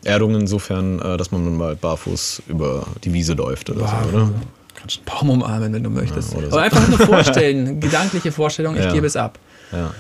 Erdung 0.04 0.34
insofern, 0.34 1.00
äh, 1.00 1.16
dass 1.16 1.30
man 1.30 1.56
mal 1.56 1.76
barfuß 1.76 2.42
über 2.48 2.86
die 3.04 3.12
Wiese 3.12 3.34
läuft 3.34 3.70
oder 3.70 3.80
wow. 3.80 3.90
so, 4.04 4.16
oder? 4.16 4.30
Kannst 4.78 4.98
einen 4.98 5.04
Baum 5.04 5.30
umarmen, 5.30 5.72
wenn 5.72 5.82
du 5.82 5.90
möchtest. 5.90 6.32
Ja, 6.32 6.40
so. 6.40 6.46
Aber 6.46 6.62
einfach 6.62 6.88
nur 6.88 6.98
vorstellen, 6.98 7.80
gedankliche 7.80 8.32
Vorstellung, 8.32 8.76
ich 8.76 8.84
ja. 8.84 8.92
gebe 8.92 9.06
es 9.06 9.16
ab. 9.16 9.38
Ja. 9.72 9.92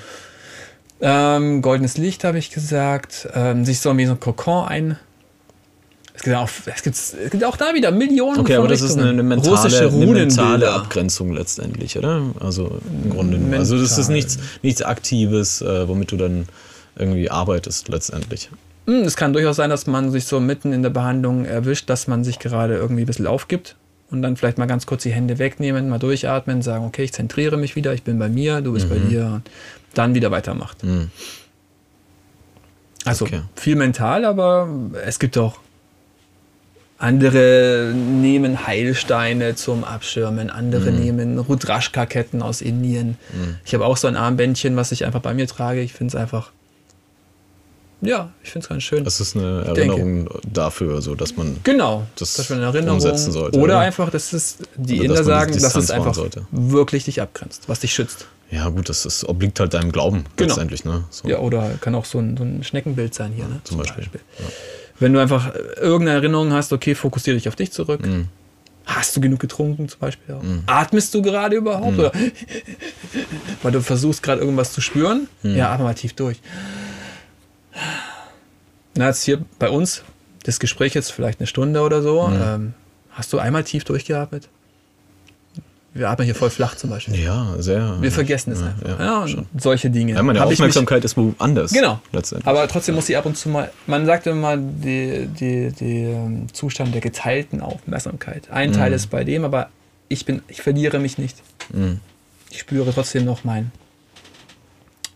Ähm, 1.00 1.62
goldenes 1.62 1.96
Licht 1.96 2.24
habe 2.24 2.38
ich 2.38 2.50
gesagt, 2.50 3.28
ähm, 3.34 3.64
sich 3.64 3.80
so 3.80 3.96
wie 3.96 4.06
so 4.06 4.12
ein 4.12 4.20
Kokon 4.20 4.66
ein. 4.66 4.98
Es 6.14 6.24
gibt, 6.24 6.34
auch, 6.34 6.48
es, 6.66 6.82
gibt, 6.82 6.96
es 6.96 7.14
gibt 7.30 7.44
auch 7.44 7.56
da 7.56 7.74
wieder 7.74 7.92
Millionen 7.92 8.40
Okay, 8.40 8.56
aber 8.56 8.66
das 8.66 8.80
ist 8.80 8.98
eine, 8.98 9.10
eine 9.10 9.22
mentale, 9.22 9.78
eine 9.78 10.06
mentale 10.06 10.72
Abgrenzung 10.72 11.32
letztendlich, 11.32 11.96
oder? 11.96 12.22
Also 12.40 12.80
im 13.04 13.10
Grunde. 13.10 13.38
Mental. 13.38 13.60
Also 13.60 13.78
das 13.78 13.98
ist 13.98 14.08
nichts, 14.08 14.36
nichts 14.62 14.82
Aktives, 14.82 15.62
äh, 15.62 15.86
womit 15.86 16.10
du 16.10 16.16
dann 16.16 16.46
irgendwie 16.96 17.30
arbeitest 17.30 17.88
letztendlich. 17.88 18.50
Hm, 18.86 19.02
es 19.02 19.14
kann 19.14 19.32
durchaus 19.32 19.56
sein, 19.56 19.70
dass 19.70 19.86
man 19.86 20.10
sich 20.10 20.24
so 20.24 20.40
mitten 20.40 20.72
in 20.72 20.82
der 20.82 20.90
Behandlung 20.90 21.44
erwischt, 21.44 21.88
dass 21.88 22.08
man 22.08 22.24
sich 22.24 22.40
gerade 22.40 22.74
irgendwie 22.74 23.02
ein 23.02 23.06
bisschen 23.06 23.28
aufgibt 23.28 23.76
und 24.10 24.22
dann 24.22 24.36
vielleicht 24.36 24.58
mal 24.58 24.66
ganz 24.66 24.86
kurz 24.86 25.02
die 25.02 25.12
Hände 25.12 25.38
wegnehmen, 25.38 25.88
mal 25.88 25.98
durchatmen, 25.98 26.62
sagen, 26.62 26.84
okay, 26.84 27.04
ich 27.04 27.12
zentriere 27.12 27.56
mich 27.56 27.76
wieder, 27.76 27.92
ich 27.92 28.02
bin 28.02 28.18
bei 28.18 28.28
mir, 28.28 28.60
du 28.60 28.72
bist 28.72 28.86
mhm. 28.86 28.90
bei 28.90 28.98
dir 28.98 29.26
und 29.26 29.50
dann 29.94 30.14
wieder 30.14 30.30
weitermacht. 30.30 30.82
Mhm. 30.82 31.10
Also 33.04 33.26
okay. 33.26 33.42
viel 33.54 33.76
mental, 33.76 34.24
aber 34.24 34.68
es 35.04 35.18
gibt 35.18 35.38
auch 35.38 35.60
andere 36.98 37.92
nehmen 37.94 38.66
Heilsteine 38.66 39.54
zum 39.54 39.84
Abschirmen, 39.84 40.50
andere 40.50 40.90
mhm. 40.90 40.98
nehmen 40.98 41.38
Rudrashka-Ketten 41.38 42.42
aus 42.42 42.60
Indien. 42.60 43.16
Mhm. 43.32 43.56
Ich 43.64 43.72
habe 43.74 43.84
auch 43.84 43.96
so 43.96 44.08
ein 44.08 44.16
Armbändchen, 44.16 44.74
was 44.76 44.90
ich 44.90 45.04
einfach 45.04 45.20
bei 45.20 45.32
mir 45.32 45.46
trage. 45.46 45.80
Ich 45.80 45.92
finde 45.92 46.16
es 46.16 46.20
einfach 46.20 46.50
ja, 48.00 48.30
ich 48.42 48.50
finde 48.50 48.64
es 48.64 48.68
ganz 48.68 48.82
schön. 48.82 49.04
Das 49.04 49.20
ist 49.20 49.36
eine 49.36 49.64
Erinnerung 49.66 50.26
denke. 50.26 50.40
dafür, 50.52 51.02
so 51.02 51.14
dass 51.14 51.36
man 51.36 51.58
genau, 51.64 52.06
das 52.16 52.34
dass 52.34 52.48
man 52.50 52.58
eine 52.58 52.68
Erinnerung 52.68 52.96
umsetzen 52.96 53.32
sollte. 53.32 53.58
Oder, 53.58 53.74
oder? 53.74 53.80
einfach, 53.80 54.10
dass 54.10 54.32
es 54.32 54.58
die 54.76 54.98
Inder 54.98 55.24
sagen, 55.24 55.52
dass 55.58 55.74
es 55.74 55.90
einfach 55.90 56.14
sollte. 56.14 56.46
wirklich 56.50 57.04
dich 57.04 57.20
abgrenzt, 57.20 57.64
was 57.68 57.80
dich 57.80 57.92
schützt. 57.92 58.26
Ja, 58.50 58.68
gut, 58.68 58.88
das 58.88 59.04
ist, 59.04 59.28
obliegt 59.28 59.60
halt 59.60 59.74
deinem 59.74 59.92
Glauben 59.92 60.24
genau. 60.36 60.48
letztendlich. 60.48 60.84
Ne? 60.84 61.04
So. 61.10 61.28
Ja, 61.28 61.38
oder 61.38 61.72
kann 61.80 61.94
auch 61.94 62.06
so 62.06 62.18
ein, 62.18 62.36
so 62.36 62.44
ein 62.44 62.64
Schneckenbild 62.64 63.14
sein 63.14 63.32
hier, 63.32 63.44
ne? 63.44 63.60
zum, 63.64 63.76
zum 63.76 63.78
Beispiel. 63.78 64.04
Beispiel. 64.04 64.20
Ja. 64.38 64.44
Wenn 65.00 65.12
du 65.12 65.20
einfach 65.20 65.54
irgendeine 65.76 66.18
Erinnerung 66.18 66.52
hast, 66.52 66.72
okay, 66.72 66.94
fokussiere 66.94 67.36
dich 67.36 67.48
auf 67.48 67.56
dich 67.56 67.72
zurück. 67.72 68.04
Mhm. 68.04 68.28
Hast 68.86 69.14
du 69.14 69.20
genug 69.20 69.38
getrunken 69.38 69.86
zum 69.88 70.00
Beispiel? 70.00 70.36
Mhm. 70.36 70.62
Atmest 70.66 71.12
du 71.12 71.20
gerade 71.20 71.56
überhaupt? 71.56 71.92
Mhm. 71.92 71.98
Oder 71.98 72.12
weil 73.62 73.72
du 73.72 73.82
versuchst 73.82 74.22
gerade 74.22 74.40
irgendwas 74.40 74.72
zu 74.72 74.80
spüren? 74.80 75.28
Mhm. 75.42 75.56
Ja, 75.56 75.72
atme 75.72 75.84
mal 75.84 75.94
tief 75.94 76.14
durch. 76.14 76.40
Na, 78.94 79.06
jetzt 79.06 79.22
hier 79.24 79.44
bei 79.58 79.70
uns, 79.70 80.02
das 80.44 80.58
Gespräch 80.60 80.94
jetzt 80.94 81.12
vielleicht 81.12 81.40
eine 81.40 81.46
Stunde 81.46 81.82
oder 81.82 82.02
so. 82.02 82.28
Mhm. 82.28 82.42
Ähm, 82.42 82.74
hast 83.10 83.32
du 83.32 83.38
einmal 83.38 83.64
tief 83.64 83.84
durchgeatmet? 83.84 84.48
Wir 85.94 86.10
atmen 86.10 86.26
hier 86.26 86.34
voll 86.34 86.50
flach 86.50 86.76
zum 86.76 86.90
Beispiel. 86.90 87.16
Ja, 87.16 87.54
sehr. 87.58 88.00
Wir 88.00 88.12
vergessen 88.12 88.52
es 88.52 88.60
ja, 88.60 88.66
einfach. 88.68 89.00
Ja, 89.00 89.26
ja 89.26 89.44
solche 89.56 89.90
Dinge. 89.90 90.12
Ja, 90.14 90.22
meine 90.22 90.38
Hab 90.38 90.48
Aufmerksamkeit 90.48 91.04
ist 91.04 91.16
woanders. 91.16 91.72
Genau. 91.72 92.00
Aber 92.44 92.68
trotzdem 92.68 92.94
muss 92.94 93.06
sie 93.06 93.16
ab 93.16 93.26
und 93.26 93.36
zu 93.36 93.48
mal, 93.48 93.70
man 93.86 94.06
sagt 94.06 94.26
immer, 94.26 94.56
die, 94.56 95.26
die, 95.26 95.72
die 95.72 96.02
ähm, 96.04 96.46
Zustand 96.52 96.94
der 96.94 97.00
geteilten 97.00 97.60
Aufmerksamkeit. 97.60 98.50
Ein 98.50 98.72
Teil 98.72 98.90
mhm. 98.90 98.96
ist 98.96 99.08
bei 99.08 99.24
dem, 99.24 99.44
aber 99.44 99.70
ich 100.08 100.24
bin, 100.24 100.42
ich 100.48 100.62
verliere 100.62 100.98
mich 100.98 101.18
nicht. 101.18 101.36
Mhm. 101.72 102.00
Ich 102.50 102.60
spüre 102.60 102.92
trotzdem 102.92 103.24
noch 103.24 103.44
mein 103.44 103.72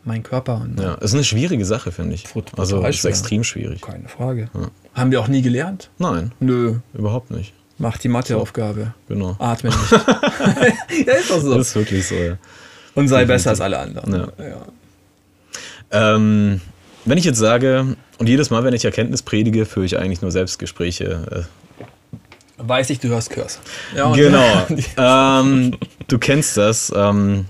mein 0.04 0.22
Körper. 0.22 0.60
Und 0.60 0.80
ja, 0.80 0.94
ist 0.94 1.14
eine 1.14 1.24
schwierige 1.24 1.64
Sache, 1.64 1.92
finde 1.92 2.14
ich. 2.14 2.24
Also 2.56 2.84
ist 2.84 3.04
extrem 3.04 3.44
schwierig. 3.44 3.80
Keine 3.80 4.08
Frage. 4.08 4.48
Ja. 4.54 4.70
Haben 4.94 5.10
wir 5.10 5.20
auch 5.20 5.28
nie 5.28 5.42
gelernt? 5.42 5.90
Nein. 5.98 6.32
Nö. 6.40 6.76
Überhaupt 6.94 7.30
nicht. 7.30 7.52
Mach 7.78 7.98
die 7.98 8.08
Matheaufgabe. 8.08 8.94
Genau. 9.08 9.36
Atme 9.38 9.70
nicht. 9.70 9.92
ja, 11.06 11.14
ist 11.14 11.30
doch 11.30 11.40
so. 11.40 11.56
Das 11.56 11.68
ist 11.68 11.74
wirklich 11.74 12.06
so, 12.06 12.14
ja. 12.14 12.36
Und 12.94 13.08
sei 13.08 13.24
besser 13.24 13.50
als 13.50 13.60
alle 13.60 13.78
anderen. 13.78 14.12
Ja. 14.12 14.28
ja. 14.38 16.14
Ähm, 16.14 16.60
wenn 17.04 17.18
ich 17.18 17.24
jetzt 17.24 17.38
sage, 17.38 17.96
und 18.18 18.28
jedes 18.28 18.50
Mal, 18.50 18.64
wenn 18.64 18.74
ich 18.74 18.84
Erkenntnis 18.84 19.22
predige, 19.22 19.66
führe 19.66 19.86
ich 19.86 19.98
eigentlich 19.98 20.22
nur 20.22 20.30
Selbstgespräche. 20.30 21.46
Äh, 21.48 21.82
Weiß 22.58 22.90
ich, 22.90 23.00
du 23.00 23.08
hörst 23.08 23.30
Kurs. 23.30 23.58
Ja, 23.96 24.12
genau. 24.12 24.66
ähm, 24.96 25.76
du 26.06 26.18
kennst 26.18 26.56
das. 26.56 26.92
Ähm, 26.94 27.46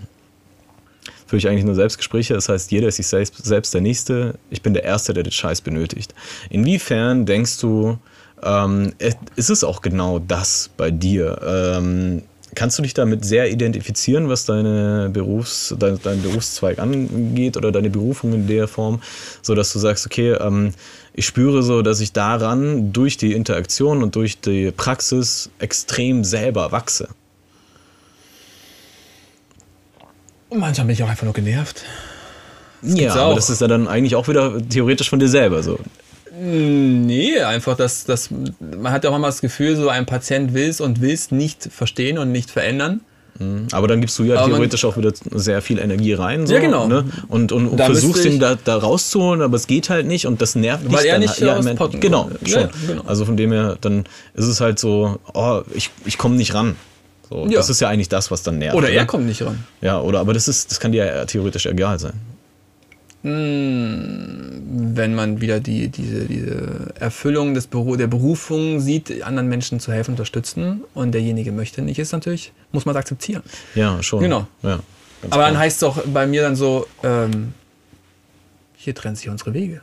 führe 1.32 1.38
ich 1.38 1.48
eigentlich 1.48 1.64
nur 1.64 1.74
Selbstgespräche. 1.74 2.34
Das 2.34 2.50
heißt, 2.50 2.70
jeder 2.72 2.88
ist 2.88 2.96
sich 2.96 3.06
selbst, 3.06 3.42
selbst 3.42 3.72
der 3.72 3.80
Nächste. 3.80 4.34
Ich 4.50 4.60
bin 4.60 4.74
der 4.74 4.84
Erste, 4.84 5.14
der 5.14 5.22
den 5.22 5.32
Scheiß 5.32 5.62
benötigt. 5.62 6.14
Inwiefern 6.50 7.24
denkst 7.24 7.58
du, 7.58 7.96
ähm, 8.42 8.92
ist 9.34 9.48
es 9.48 9.64
auch 9.64 9.80
genau 9.80 10.18
das 10.18 10.68
bei 10.76 10.90
dir? 10.90 11.40
Ähm, 11.42 12.20
kannst 12.54 12.78
du 12.78 12.82
dich 12.82 12.92
damit 12.92 13.24
sehr 13.24 13.50
identifizieren, 13.50 14.28
was 14.28 14.44
deine 14.44 15.08
Berufs, 15.10 15.74
dein, 15.78 15.98
dein 16.02 16.20
Berufszweig 16.20 16.78
angeht 16.78 17.56
oder 17.56 17.72
deine 17.72 17.88
Berufung 17.88 18.34
in 18.34 18.46
der 18.46 18.68
Form, 18.68 19.00
so 19.40 19.54
dass 19.54 19.72
du 19.72 19.78
sagst, 19.78 20.04
okay, 20.04 20.32
ähm, 20.32 20.74
ich 21.14 21.24
spüre 21.24 21.62
so, 21.62 21.80
dass 21.80 22.00
ich 22.00 22.12
daran 22.12 22.92
durch 22.92 23.16
die 23.16 23.32
Interaktion 23.32 24.02
und 24.02 24.16
durch 24.16 24.38
die 24.38 24.70
Praxis 24.70 25.48
extrem 25.60 26.24
selber 26.24 26.72
wachse. 26.72 27.08
Und 30.52 30.60
manchmal 30.60 30.86
bin 30.86 30.92
ich 30.94 31.02
auch 31.02 31.08
einfach 31.08 31.24
nur 31.24 31.32
genervt. 31.32 31.82
ja, 32.82 33.14
aber 33.14 33.34
das 33.36 33.48
ist 33.48 33.62
ja 33.62 33.68
dann 33.68 33.88
eigentlich 33.88 34.16
auch 34.16 34.28
wieder 34.28 34.52
theoretisch 34.68 35.08
von 35.08 35.18
dir 35.18 35.28
selber 35.28 35.62
so. 35.62 35.78
Nee, 36.38 37.40
einfach, 37.40 37.74
dass, 37.74 38.04
dass 38.04 38.28
man 38.60 38.92
hat 38.92 39.04
ja 39.04 39.10
auch 39.10 39.16
immer 39.16 39.28
das 39.28 39.40
Gefühl, 39.40 39.76
so 39.76 39.88
ein 39.88 40.04
Patient 40.04 40.52
will 40.52 40.68
es 40.68 40.82
und 40.82 41.00
will 41.00 41.12
es 41.12 41.30
nicht 41.30 41.70
verstehen 41.72 42.18
und 42.18 42.32
nicht 42.32 42.50
verändern. 42.50 43.00
Mhm. 43.38 43.68
Aber 43.72 43.88
dann 43.88 44.02
gibst 44.02 44.18
du 44.18 44.24
ja 44.24 44.40
Aber 44.40 44.48
theoretisch 44.48 44.84
auch 44.84 44.98
wieder 44.98 45.12
sehr 45.30 45.62
viel 45.62 45.78
Energie 45.78 46.12
rein. 46.12 46.46
So, 46.46 46.52
Ja, 46.52 46.60
genau. 46.60 46.86
Ne? 46.86 47.04
Und, 47.28 47.50
und, 47.50 47.68
und 47.68 47.78
versuchst 47.78 48.26
ihn 48.26 48.38
da, 48.38 48.56
da 48.62 48.76
rauszuholen, 48.76 49.40
aber 49.40 49.56
es 49.56 49.66
geht 49.66 49.88
halt 49.88 50.06
nicht 50.06 50.26
und 50.26 50.42
das 50.42 50.54
nervt 50.54 50.84
dich. 50.84 50.92
Weil 50.92 51.06
er 51.06 51.18
nicht 51.18 51.30
halt- 51.30 51.40
ja, 51.40 51.54
rauspotten 51.54 51.98
Genau, 52.00 52.28
will. 52.28 52.48
schon. 52.48 52.60
Ja, 52.62 52.70
genau. 52.88 53.02
Also 53.06 53.24
von 53.24 53.38
dem 53.38 53.52
her, 53.52 53.78
dann 53.80 54.04
ist 54.34 54.46
es 54.46 54.60
halt 54.60 54.78
so, 54.78 55.18
oh, 55.32 55.62
ich, 55.72 55.88
ich 56.04 56.18
komme 56.18 56.36
nicht 56.36 56.52
ran. 56.52 56.76
So, 57.32 57.46
Ja. 57.46 57.56
Das 57.58 57.70
ist 57.70 57.80
ja 57.80 57.88
eigentlich 57.88 58.08
das, 58.08 58.30
was 58.30 58.42
dann 58.42 58.58
nervt. 58.58 58.76
Oder 58.76 58.90
er 58.90 58.96
oder? 59.02 59.06
kommt 59.06 59.26
nicht 59.26 59.42
ran. 59.42 59.64
Ja, 59.80 60.00
oder 60.00 60.20
aber 60.20 60.34
das 60.34 60.48
ist, 60.48 60.70
das 60.70 60.78
kann 60.80 60.92
dir 60.92 61.06
ja 61.06 61.24
theoretisch 61.24 61.66
egal 61.66 61.98
sein. 61.98 62.12
Wenn 63.24 65.14
man 65.14 65.40
wieder 65.40 65.60
die, 65.60 65.88
diese, 65.88 66.24
diese 66.26 66.92
Erfüllung 66.98 67.54
des 67.54 67.68
Beru 67.68 67.94
der 67.96 68.08
Berufung 68.08 68.80
sieht, 68.80 69.22
anderen 69.22 69.48
Menschen 69.48 69.78
zu 69.80 69.92
helfen, 69.92 70.12
unterstützen 70.12 70.82
und 70.92 71.12
derjenige 71.12 71.52
möchte 71.52 71.82
nicht, 71.82 71.98
ist 72.00 72.12
natürlich, 72.12 72.52
muss 72.72 72.84
man 72.84 72.94
es 72.96 72.98
akzeptieren. 72.98 73.42
Ja, 73.76 74.02
schon. 74.02 74.20
Genau. 74.20 74.46
Ja, 74.62 74.80
Aber 75.30 75.42
dann 75.42 75.50
klar. 75.52 75.58
heißt 75.58 75.76
es 75.76 75.80
doch 75.80 76.02
bei 76.06 76.26
mir 76.26 76.42
dann 76.42 76.56
so, 76.56 76.86
ähm, 77.04 77.54
hier 78.84 78.94
trennen 78.96 79.14
sich 79.14 79.28
unsere 79.28 79.54
Wege. 79.54 79.80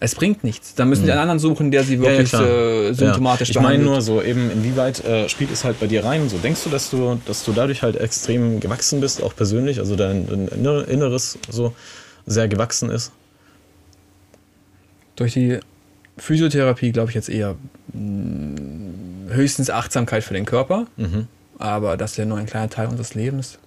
Es 0.00 0.14
bringt 0.14 0.44
nichts. 0.44 0.74
Da 0.74 0.86
müssen 0.86 1.04
die 1.04 1.10
einen 1.12 1.20
anderen 1.20 1.38
suchen, 1.38 1.70
der 1.70 1.84
sie 1.84 1.98
Mhm. 1.98 2.04
Ja, 2.04 2.10
ja, 2.12 2.18
wirklich 2.18 2.40
äh, 2.40 2.92
symptomatisch 2.94 3.48
ja. 3.50 3.52
Ich 3.56 3.56
meine 3.60 3.78
behandelt. 3.84 3.92
nur 3.92 4.00
so 4.02 4.22
eben, 4.22 4.50
inwieweit 4.50 5.04
äh, 5.04 5.28
spielt 5.28 5.50
es 5.52 5.62
halt 5.64 5.78
bei 5.78 5.86
dir 5.86 6.04
rein? 6.04 6.28
So 6.30 6.38
denkst 6.38 6.64
du, 6.64 6.70
dass 6.70 6.88
du, 6.90 7.20
dass 7.26 7.44
du 7.44 7.52
dadurch 7.52 7.82
halt 7.82 7.96
extrem 7.96 8.58
gewachsen 8.60 9.00
bist, 9.00 9.22
auch 9.22 9.36
persönlich, 9.36 9.78
also 9.78 9.94
dein, 9.94 10.26
dein 10.26 10.48
Inner- 10.48 10.88
Inneres 10.88 11.38
so 11.50 11.74
sehr 12.26 12.48
gewachsen 12.48 12.90
ist? 12.90 13.12
Durch 15.16 15.34
die 15.34 15.58
Physiotherapie 16.16 16.92
glaube 16.92 17.10
ich 17.10 17.14
jetzt 17.14 17.28
eher 17.28 17.56
mh, 17.92 19.34
höchstens 19.34 19.70
Achtsamkeit 19.70 20.24
für 20.24 20.34
den 20.34 20.46
Körper, 20.46 20.86
Mhm. 20.96 21.26
aber 21.58 21.96
das 21.96 22.12
ist 22.12 22.16
ja 22.16 22.24
nur 22.24 22.38
ein 22.38 22.46
kleiner 22.46 22.70
Teil 22.70 22.86
unseres 22.88 23.14
Lebens. 23.14 23.58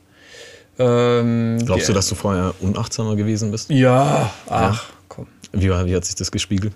Ähm, 0.79 1.59
Glaubst 1.65 1.87
du, 1.89 1.93
dass 1.93 2.07
du 2.09 2.15
vorher 2.15 2.53
unachtsamer 2.61 3.15
gewesen 3.15 3.51
bist? 3.51 3.69
Ja, 3.69 4.31
ach, 4.49 4.85
komm. 5.07 5.27
Wie, 5.51 5.69
war- 5.69 5.85
wie 5.85 5.95
hat 5.95 6.05
sich 6.05 6.15
das 6.15 6.31
gespiegelt? 6.31 6.73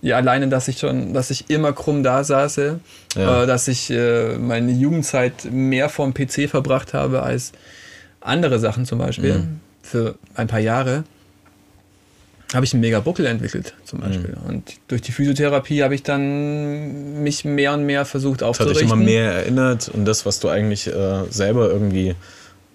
Ja, 0.00 0.16
alleine, 0.16 0.48
dass 0.48 0.68
ich 0.68 0.78
schon, 0.78 1.14
dass 1.14 1.30
ich 1.30 1.48
immer 1.50 1.72
krumm 1.72 2.02
da 2.02 2.24
saße, 2.24 2.78
Ja. 3.16 3.42
äh, 3.42 3.46
dass 3.46 3.68
ich 3.68 3.90
äh, 3.90 4.36
meine 4.38 4.72
Jugendzeit 4.72 5.46
mehr 5.50 5.88
vorm 5.88 6.12
PC 6.14 6.48
verbracht 6.48 6.92
habe 6.94 7.22
als 7.22 7.52
andere 8.20 8.58
Sachen 8.58 8.84
zum 8.86 8.98
Beispiel, 8.98 9.34
Mhm. 9.34 9.60
für 9.82 10.14
ein 10.34 10.46
paar 10.46 10.60
Jahre, 10.60 11.04
habe 12.54 12.64
ich 12.64 12.72
einen 12.72 12.82
mega 12.82 13.00
Buckel 13.00 13.26
entwickelt 13.26 13.74
zum 13.84 13.98
Mhm. 14.00 14.02
Beispiel. 14.04 14.36
Und 14.46 14.62
durch 14.88 15.02
die 15.02 15.12
Physiotherapie 15.12 15.82
habe 15.82 15.94
ich 15.94 16.02
dann 16.02 17.22
mich 17.22 17.44
mehr 17.44 17.72
und 17.74 17.84
mehr 17.84 18.04
versucht 18.04 18.42
Das 18.42 18.48
hat 18.48 18.66
dich 18.66 18.68
aufzurichten. 18.68 18.92
immer 18.98 19.04
mehr 19.04 19.32
erinnert 19.32 19.88
und 19.88 20.04
das, 20.04 20.24
was 20.24 20.38
du 20.40 20.48
eigentlich 20.48 20.86
äh, 20.86 21.24
selber 21.30 21.68
irgendwie 21.70 22.14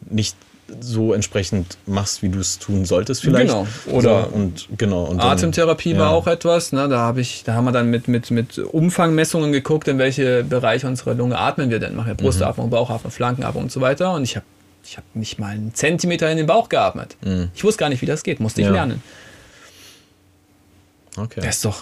nicht 0.09 0.35
so 0.81 1.13
entsprechend 1.13 1.77
machst, 1.87 2.21
wie 2.21 2.29
du 2.29 2.39
es 2.39 2.59
tun 2.59 2.85
solltest 2.85 3.21
vielleicht. 3.21 3.47
Genau. 3.47 3.65
Oder 3.87 4.25
so, 4.29 4.35
und 4.35 4.67
genau 4.77 5.05
und 5.05 5.17
dann- 5.17 5.29
Atemtherapie 5.31 5.93
war 5.97 6.11
ja. 6.11 6.15
auch 6.15 6.27
etwas. 6.27 6.71
Ne? 6.73 6.87
Da, 6.87 6.99
hab 6.99 7.17
ich, 7.17 7.43
da 7.43 7.53
haben 7.55 7.65
wir 7.65 7.71
dann 7.71 7.89
mit, 7.89 8.07
mit, 8.07 8.29
mit 8.29 8.59
Umfangmessungen 8.59 9.51
geguckt, 9.51 9.87
in 9.87 9.97
welche 9.97 10.43
Bereiche 10.43 10.85
unserer 10.85 11.15
Lunge 11.15 11.39
atmen 11.39 11.71
wir 11.71 11.79
denn. 11.79 11.95
Machen 11.95 12.07
wir 12.09 12.13
Brustatmung, 12.15 12.69
Bauchatmung, 12.69 13.11
Flankenatmung 13.11 13.63
und 13.63 13.71
so 13.71 13.81
weiter. 13.81 14.13
Und 14.13 14.23
ich 14.23 14.35
habe 14.35 14.45
ich 14.83 14.97
hab 14.97 15.03
nicht 15.15 15.39
mal 15.39 15.47
einen 15.49 15.73
Zentimeter 15.73 16.29
in 16.29 16.37
den 16.37 16.45
Bauch 16.45 16.69
geatmet. 16.69 17.15
Ich 17.55 17.63
wusste 17.63 17.79
gar 17.79 17.89
nicht, 17.89 18.01
wie 18.03 18.05
das 18.07 18.23
geht. 18.23 18.39
Musste 18.39 18.61
ich 18.61 18.67
Ja. 18.67 18.73
lernen. 18.73 19.01
Okay. 21.17 21.41
Das 21.41 21.55
ist 21.57 21.65
doch 21.65 21.81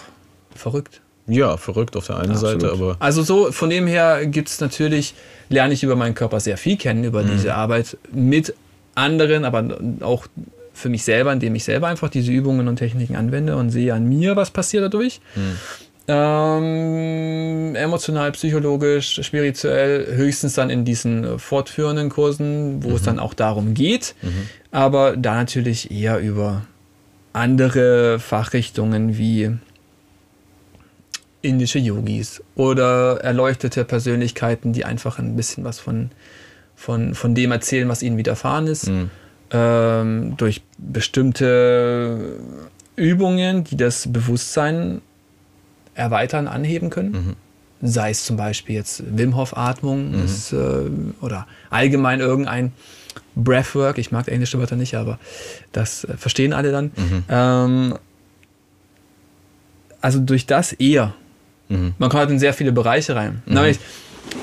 verrückt. 0.54 1.00
Ja, 1.28 1.56
verrückt 1.58 1.94
auf 1.96 2.06
der 2.06 2.16
einen 2.16 2.32
Absolut. 2.32 2.62
Seite, 2.62 2.72
aber 2.72 2.96
Also 3.00 3.22
so, 3.22 3.52
von 3.52 3.68
dem 3.70 3.86
her 3.86 4.26
gibt 4.26 4.48
es 4.48 4.60
natürlich, 4.60 5.14
lerne 5.50 5.74
ich 5.74 5.82
über 5.82 5.94
meinen 5.94 6.14
Körper 6.14 6.40
sehr 6.40 6.56
viel 6.56 6.76
kennen, 6.76 7.04
über 7.04 7.22
Mhm. 7.22 7.28
diese 7.28 7.54
Arbeit 7.54 7.96
mit 8.12 8.54
anderen, 8.94 9.44
aber 9.44 9.78
auch 10.00 10.26
für 10.72 10.88
mich 10.88 11.04
selber, 11.04 11.32
indem 11.32 11.54
ich 11.54 11.64
selber 11.64 11.88
einfach 11.88 12.08
diese 12.08 12.32
Übungen 12.32 12.66
und 12.68 12.76
Techniken 12.76 13.14
anwende 13.16 13.56
und 13.56 13.70
sehe 13.70 13.92
an 13.94 14.08
mir, 14.08 14.36
was 14.36 14.50
passiert 14.50 14.84
dadurch. 14.84 15.20
Mhm. 15.36 15.58
Ähm, 16.10 17.74
emotional, 17.74 18.32
psychologisch, 18.32 19.20
spirituell, 19.22 20.06
höchstens 20.16 20.54
dann 20.54 20.70
in 20.70 20.84
diesen 20.84 21.38
fortführenden 21.38 22.08
Kursen, 22.08 22.82
wo 22.82 22.90
Mhm. 22.90 22.94
es 22.94 23.02
dann 23.02 23.18
auch 23.18 23.34
darum 23.34 23.74
geht. 23.74 24.14
Aber 24.70 25.16
da 25.16 25.34
natürlich 25.34 25.90
eher 25.90 26.18
über 26.20 26.62
andere 27.32 28.18
Fachrichtungen 28.18 29.18
wie 29.18 29.50
indische 31.42 31.78
Yogis 31.78 32.42
oder 32.56 33.20
erleuchtete 33.22 33.84
Persönlichkeiten, 33.84 34.72
die 34.72 34.84
einfach 34.84 35.18
ein 35.18 35.36
bisschen 35.36 35.64
was 35.64 35.78
von, 35.78 36.10
von, 36.74 37.14
von 37.14 37.34
dem 37.34 37.52
erzählen, 37.52 37.88
was 37.88 38.02
ihnen 38.02 38.16
widerfahren 38.16 38.66
ist. 38.66 38.88
Mhm. 38.88 39.10
Ähm, 39.50 40.36
durch 40.36 40.62
bestimmte 40.76 42.36
Übungen, 42.96 43.64
die 43.64 43.76
das 43.76 44.12
Bewusstsein 44.12 45.00
erweitern, 45.94 46.48
anheben 46.48 46.90
können. 46.90 47.36
Sei 47.80 48.10
es 48.10 48.24
zum 48.24 48.36
Beispiel 48.36 48.74
jetzt 48.74 49.02
Wim 49.16 49.36
Hof 49.36 49.56
Atmung 49.56 50.12
ist, 50.24 50.52
äh, 50.52 50.56
oder 51.20 51.46
allgemein 51.70 52.20
irgendein 52.20 52.72
Breathwork. 53.36 53.98
Ich 53.98 54.10
mag 54.10 54.28
englische 54.28 54.58
Wörter 54.58 54.76
nicht, 54.76 54.96
aber 54.96 55.18
das 55.72 56.04
äh, 56.04 56.16
verstehen 56.16 56.52
alle 56.52 56.72
dann. 56.72 56.90
Ähm, 57.28 57.94
also 60.00 60.18
durch 60.18 60.46
das 60.46 60.72
eher. 60.72 61.14
Mhm. 61.68 61.94
Man 61.98 62.08
kommt 62.08 62.20
halt 62.20 62.30
in 62.30 62.38
sehr 62.38 62.54
viele 62.54 62.72
Bereiche 62.72 63.14
rein. 63.14 63.42
Wenn 63.46 63.64
ich, 63.66 63.78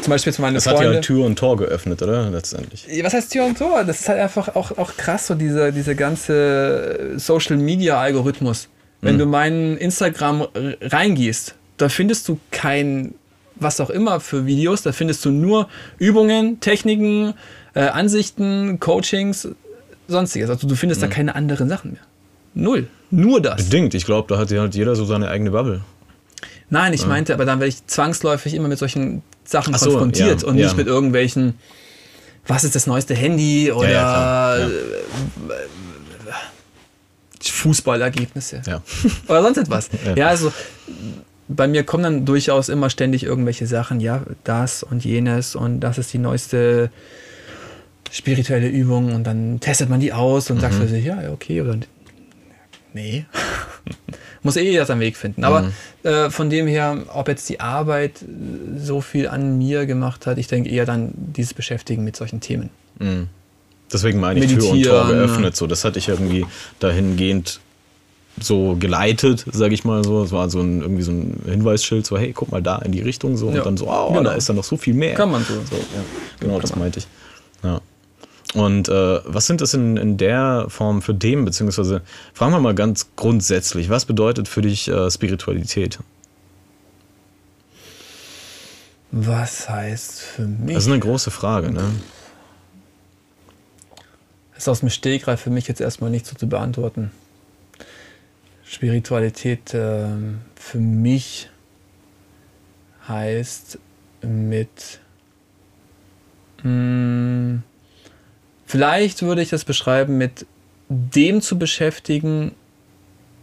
zum 0.01 0.11
Beispiel 0.11 0.32
jetzt 0.32 0.39
meine 0.39 0.57
es 0.57 0.65
hat 0.65 0.73
ja 0.76 0.84
Freunde. 0.84 1.01
Tür 1.01 1.26
und 1.26 1.38
Tor 1.38 1.57
geöffnet, 1.57 2.01
oder? 2.01 2.30
Letztendlich. 2.30 2.88
Was 3.03 3.13
heißt 3.13 3.32
Tür 3.32 3.45
und 3.45 3.57
Tor? 3.57 3.84
Das 3.84 4.01
ist 4.01 4.09
halt 4.09 4.19
einfach 4.19 4.55
auch, 4.55 4.78
auch 4.78 4.95
krass, 4.97 5.28
so 5.28 5.36
diese, 5.36 5.71
diese 5.71 5.95
ganze 5.95 7.13
Social 7.17 7.57
Media 7.57 7.99
Algorithmus. 7.99 8.69
Wenn 9.01 9.19
du 9.19 9.28
meinen 9.28 9.78
Instagram 9.78 10.47
reingehst, 10.82 11.53
da 11.78 11.89
findest 11.89 12.28
du 12.28 12.39
kein, 12.49 13.13
was 13.55 13.80
auch 13.80 13.91
immer 13.91 14.19
für 14.19 14.47
Videos, 14.47 14.82
da 14.82 14.93
findest 14.93 15.23
du 15.26 15.30
nur 15.30 15.69
Übungen, 15.99 16.59
Techniken, 16.59 17.36
äh, 17.76 17.82
Ansichten, 17.82 18.80
Coachings, 18.80 19.49
sonstiges. 20.07 20.49
Also 20.49 20.67
du 20.67 20.76
findest 20.76 21.03
da 21.03 21.07
keine 21.07 21.36
anderen 21.36 21.69
Sachen 21.69 21.91
mehr. 21.91 22.01
Null. 22.55 22.88
Nur 23.11 23.41
das. 23.41 23.65
Bedingt. 23.65 23.93
Ich 23.93 24.05
glaube, 24.05 24.34
da 24.34 24.39
hat 24.39 24.49
ja 24.49 24.61
halt 24.61 24.73
jeder 24.73 24.95
so 24.95 25.05
seine 25.05 25.30
eigene 25.30 25.51
Bubble. 25.51 25.82
Nein, 26.70 26.93
ich 26.93 27.05
meinte, 27.05 27.34
aber 27.34 27.45
dann 27.45 27.59
werde 27.59 27.70
ich 27.70 27.86
zwangsläufig 27.88 28.53
immer 28.53 28.68
mit 28.68 28.80
solchen 28.80 29.22
Sachen 29.43 29.76
Ach 29.76 29.80
so, 29.80 29.91
konfrontiert 29.91 30.41
ja, 30.41 30.47
und 30.47 30.57
ja. 30.57 30.66
nicht 30.66 30.78
mit 30.78 30.88
irgendwelchen, 30.88 31.59
was 32.47 32.63
ist 32.63 32.76
das 32.76 32.88
neueste 32.88 33.13
Handy 33.16 33.72
oder 33.72 33.89
ja, 33.91 34.57
ja. 34.57 34.68
äh, 34.68 34.72
Fußballergebnisse 37.41 38.61
Ja. 38.66 38.82
oder 39.28 39.43
sonst 39.43 39.57
etwas. 39.57 39.89
Ja. 40.05 40.16
Ja. 40.16 40.28
also 40.28 40.51
bei 41.47 41.68
mir 41.68 41.84
kommen 41.84 42.03
dann 42.03 42.26
durchaus 42.26 42.70
immer 42.70 42.89
ständig 42.89 43.24
irgendwelche 43.24 43.68
Sachen, 43.68 43.99
ja, 43.99 44.24
das 44.43 44.82
und 44.82 45.05
jenes 45.05 45.55
und 45.55 45.80
das 45.82 45.99
ist 45.99 46.11
die 46.13 46.18
neueste 46.18 46.89
spirituelle 48.11 48.68
Übung 48.68 49.13
und 49.13 49.26
dann 49.26 49.59
testet 49.59 49.89
man 49.89 49.99
die 49.99 50.11
aus 50.13 50.49
und 50.49 50.57
Mhm. 50.57 50.61
sagt 50.61 50.74
für 50.76 50.88
sich, 50.88 51.05
ja, 51.05 51.20
okay 51.32 51.61
oder 51.61 51.78
nee. 52.93 53.26
Muss 54.46 54.56
eh 54.58 54.62
jeder 54.64 54.86
seinen 54.86 55.00
Weg 55.02 55.18
finden. 55.18 55.43
Aber 55.43 55.64
Mhm. 55.64 55.72
äh, 56.10 56.30
von 56.30 56.50
dem 56.50 56.68
her, 56.68 56.98
ob 57.14 57.28
jetzt 57.28 57.50
die 57.50 57.60
Arbeit 57.60 58.22
äh, 58.22 58.80
so 58.80 59.02
viel 59.02 59.28
an 59.28 59.58
mir 59.58 59.86
gemacht 59.86 60.26
hat, 60.28 60.38
ich 60.38 60.48
denke 60.48 60.70
eher 60.70 60.86
dann 60.86 61.12
dieses 61.16 61.54
Beschäftigen 61.54 62.04
mit 62.04 62.16
solchen 62.16 62.39
Themen. 62.39 62.70
Deswegen 63.91 64.20
meine 64.20 64.39
ich 64.43 64.48
Tür 64.54 64.64
und 64.70 64.84
Tor 64.84 65.06
Meditieren, 65.06 65.08
geöffnet. 65.10 65.56
So, 65.56 65.68
das 65.68 65.84
hatte 65.84 66.00
ich 66.00 66.08
irgendwie 66.08 66.46
dahingehend 66.80 67.60
so 68.39 68.76
geleitet, 68.80 69.46
sage 69.52 69.74
ich 69.74 69.84
mal 69.86 70.04
so. 70.04 70.24
Es 70.24 70.32
war 70.32 70.50
so 70.50 70.60
ein, 70.62 70.82
irgendwie 70.82 71.04
so 71.04 71.12
ein 71.12 71.41
Hinweisschild, 71.46 72.06
so 72.06 72.18
hey, 72.18 72.32
guck 72.34 72.52
mal 72.52 72.62
da 72.62 72.78
in 72.80 72.91
die 72.91 73.02
Richtung 73.02 73.38
so 73.38 73.50
Ja, 73.50 73.58
und 73.60 73.66
dann 73.66 73.78
so, 73.78 73.88
oh, 73.89 74.10
genau. 74.10 74.24
da 74.24 74.34
ist 74.34 74.48
dann 74.50 74.58
noch 74.58 74.64
so 74.64 74.78
viel 74.78 74.93
mehr. 74.93 75.16
Kann 75.16 75.32
man 75.32 75.43
so. 75.43 75.54
So, 75.54 75.76
ja, 75.76 76.02
genau, 76.39 76.60
das 76.60 76.76
meinte 76.76 77.00
ich. 77.00 77.08
Und 78.56 78.88
äh, 78.88 79.20
was 79.26 79.47
sind 79.47 79.62
das 79.62 79.74
in, 79.74 79.97
in 79.97 80.18
der 80.18 80.66
Form 80.70 81.01
für 81.01 81.18
Themen, 81.18 81.45
beziehungsweise 81.45 82.01
fragen 82.34 82.53
wir 82.53 82.60
mal 82.60 82.76
ganz 82.76 83.08
grundsätzlich, 83.16 83.89
was 83.89 84.06
bedeutet 84.06 84.47
für 84.47 84.62
dich 84.62 84.88
äh, 84.88 85.12
Spiritualität? 85.12 85.99
Was 89.12 89.70
heißt 89.70 90.22
für 90.22 90.47
mich? 90.47 90.74
Das 90.74 90.86
ist 90.86 90.91
eine 90.91 90.99
große 90.99 91.32
Frage, 91.32 91.72
ne? 91.72 91.84
ist 94.58 94.70
aus 94.70 94.80
dem 94.80 94.89
Stegreif 94.89 95.41
für 95.41 95.49
mich 95.49 95.68
jetzt 95.68 95.82
erstmal 95.82 96.10
nicht 96.10 96.26
so 96.26 96.36
zu 96.36 96.47
beantworten. 96.47 97.12
Spiritualität 98.66 99.74
ähm, 99.74 100.41
für 100.56 100.80
mich 100.80 101.49
heißt 103.08 103.78
mit 104.22 104.99
mh, 106.64 107.60
vielleicht 108.66 109.22
würde 109.22 109.41
ich 109.41 109.49
das 109.49 109.66
beschreiben 109.66 110.18
mit 110.18 110.45
dem 110.89 111.41
zu 111.41 111.57
beschäftigen, 111.57 112.51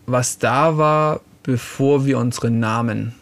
was 0.07 0.39
da 0.39 0.77
war, 0.77 1.21
bevor 1.43 2.07
wir 2.07 2.19
unsere 2.19 2.51
Namen 2.51 3.15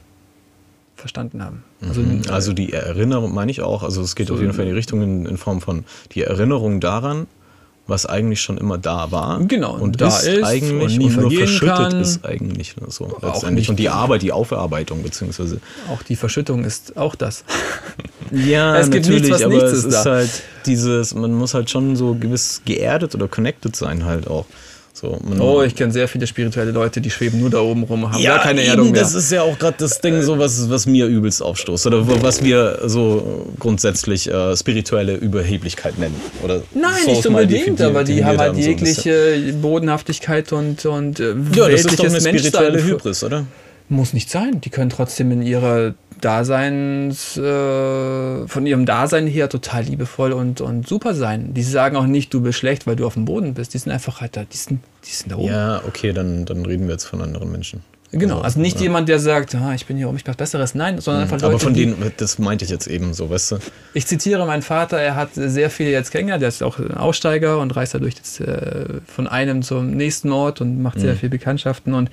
verstanden 0.96 1.42
haben. 1.42 1.64
Also, 1.80 2.02
mhm. 2.02 2.22
also 2.28 2.52
die 2.52 2.72
Erinnerung 2.72 3.32
meine 3.32 3.50
ich 3.50 3.62
auch. 3.62 3.82
Also 3.82 4.02
es 4.02 4.14
geht 4.14 4.28
so 4.28 4.34
auf 4.34 4.40
jeden 4.40 4.52
Fall 4.52 4.66
in 4.66 4.70
die 4.70 4.76
Richtung 4.76 5.02
in, 5.02 5.26
in 5.26 5.36
Form 5.38 5.60
von 5.60 5.84
die 6.12 6.22
Erinnerung 6.22 6.80
daran, 6.80 7.26
was 7.90 8.06
eigentlich 8.06 8.40
schon 8.40 8.56
immer 8.56 8.78
da 8.78 9.10
war. 9.10 9.40
Genau. 9.40 9.74
Und 9.74 10.00
da 10.00 10.08
ist, 10.08 10.26
ist 10.26 10.44
eigentlich 10.44 10.98
und 10.98 11.14
und 11.14 11.20
nur 11.22 11.32
verschüttet 11.32 11.76
kann. 11.76 12.00
ist 12.00 12.24
eigentlich 12.24 12.74
so 12.88 13.18
letztendlich. 13.20 13.68
Und 13.68 13.76
die 13.78 13.88
Arbeit, 13.88 14.22
die 14.22 14.32
Aufarbeitung 14.32 15.02
beziehungsweise. 15.02 15.60
Auch 15.92 16.02
die 16.02 16.16
Verschüttung 16.16 16.64
ist 16.64 16.96
auch 16.96 17.14
das. 17.14 17.44
Ja, 18.32 18.76
es 18.78 18.90
gibt 18.90 19.06
natürlich, 19.06 19.28
nichts, 19.28 19.42
aber 19.42 19.54
nichts 19.54 19.72
es 19.72 19.84
ist, 19.84 19.92
ist 19.92 20.06
halt 20.06 20.30
dieses, 20.64 21.14
man 21.16 21.34
muss 21.34 21.52
halt 21.52 21.68
schon 21.68 21.96
so 21.96 22.14
gewiss 22.14 22.62
geerdet 22.64 23.12
oder 23.16 23.26
connected 23.26 23.74
sein 23.74 24.04
halt 24.04 24.28
auch. 24.28 24.46
So, 25.00 25.18
oh, 25.40 25.62
ich 25.62 25.74
kenne 25.74 25.94
sehr 25.94 26.08
viele 26.08 26.26
spirituelle 26.26 26.72
Leute, 26.72 27.00
die 27.00 27.10
schweben 27.10 27.40
nur 27.40 27.48
da 27.48 27.60
oben 27.60 27.84
rum, 27.84 28.12
haben 28.12 28.20
ja, 28.20 28.34
gar 28.34 28.42
keine 28.42 28.62
Erdung 28.64 28.90
mehr. 28.90 29.00
Das 29.00 29.14
ist 29.14 29.32
ja 29.32 29.40
auch 29.40 29.58
gerade 29.58 29.76
das 29.78 29.98
Ding, 30.02 30.20
so 30.20 30.38
was, 30.38 30.68
was 30.68 30.84
mir 30.84 31.06
übelst 31.06 31.42
aufstoßt 31.42 31.86
oder 31.86 32.22
was 32.22 32.44
wir 32.44 32.80
so 32.84 33.46
grundsätzlich 33.58 34.30
äh, 34.30 34.54
spirituelle 34.54 35.14
Überheblichkeit 35.14 35.98
nennen. 35.98 36.16
Oder 36.44 36.60
Nein, 36.74 36.92
nicht 37.06 37.24
unbedingt, 37.24 37.80
aber 37.80 38.04
die 38.04 38.22
haben 38.22 38.36
halt 38.36 38.58
jegliche 38.58 39.52
so 39.52 39.58
Bodenhaftigkeit 39.58 40.52
und, 40.52 40.84
und 40.84 41.18
äh, 41.18 41.34
ja, 41.54 41.70
das 41.70 41.86
ist 41.86 41.98
doch 41.98 42.04
eine 42.04 42.20
spirituelle 42.20 42.84
Hybris, 42.84 43.24
oder? 43.24 43.46
Muss 43.88 44.12
nicht 44.12 44.30
sein. 44.30 44.60
Die 44.60 44.68
können 44.68 44.90
trotzdem 44.90 45.32
in 45.32 45.40
ihrer 45.40 45.94
Daseins, 46.20 47.36
äh, 47.36 48.46
von 48.46 48.66
ihrem 48.66 48.86
Dasein 48.86 49.26
her 49.26 49.48
total 49.48 49.84
liebevoll 49.84 50.32
und, 50.32 50.60
und 50.60 50.88
super 50.88 51.14
sein. 51.14 51.54
Die 51.54 51.62
sagen 51.62 51.96
auch 51.96 52.06
nicht, 52.06 52.32
du 52.32 52.40
bist 52.40 52.58
schlecht, 52.58 52.86
weil 52.86 52.96
du 52.96 53.06
auf 53.06 53.14
dem 53.14 53.24
Boden 53.24 53.54
bist. 53.54 53.74
Die 53.74 53.78
sind 53.78 53.92
einfach 53.92 54.20
halt 54.20 54.36
da, 54.36 54.44
die 54.44 54.56
sind, 54.56 54.80
die 55.04 55.10
sind 55.10 55.32
da 55.32 55.36
oben. 55.36 55.48
Ja, 55.48 55.82
okay, 55.86 56.12
dann, 56.12 56.44
dann 56.44 56.64
reden 56.64 56.86
wir 56.86 56.92
jetzt 56.92 57.04
von 57.04 57.20
anderen 57.20 57.50
Menschen. 57.50 57.82
Genau, 58.12 58.36
also, 58.36 58.44
also 58.44 58.60
nicht 58.60 58.76
ja. 58.76 58.82
jemand, 58.84 59.08
der 59.08 59.20
sagt, 59.20 59.54
ah, 59.54 59.72
ich 59.72 59.86
bin 59.86 59.96
hier 59.96 60.08
oben, 60.08 60.16
ich 60.16 60.26
was 60.26 60.36
Besseres. 60.36 60.74
Nein, 60.74 61.00
sondern 61.00 61.20
mhm, 61.20 61.32
einfach 61.32 61.36
Leute. 61.36 61.54
Aber 61.54 61.58
von 61.60 61.74
denen, 61.74 62.12
das 62.16 62.38
meinte 62.38 62.64
ich 62.64 62.70
jetzt 62.70 62.88
eben 62.88 63.14
so, 63.14 63.30
weißt 63.30 63.52
du? 63.52 63.58
Ich 63.94 64.06
zitiere 64.06 64.44
meinen 64.46 64.62
Vater, 64.62 64.98
er 64.98 65.14
hat 65.14 65.30
sehr 65.34 65.70
viele 65.70 65.90
jetzt 65.90 66.10
kennengelernt, 66.10 66.42
der 66.42 66.48
ist 66.48 66.62
auch 66.62 66.78
ein 66.78 66.94
Aussteiger 66.94 67.60
und 67.60 67.76
reist 67.76 67.94
dadurch 67.94 68.14
jetzt, 68.14 68.40
äh, 68.40 69.00
von 69.06 69.28
einem 69.28 69.62
zum 69.62 69.92
nächsten 69.92 70.32
Ort 70.32 70.60
und 70.60 70.82
macht 70.82 70.98
sehr 70.98 71.14
mhm. 71.14 71.18
viele 71.18 71.30
Bekanntschaften 71.30 71.94
und 71.94 72.10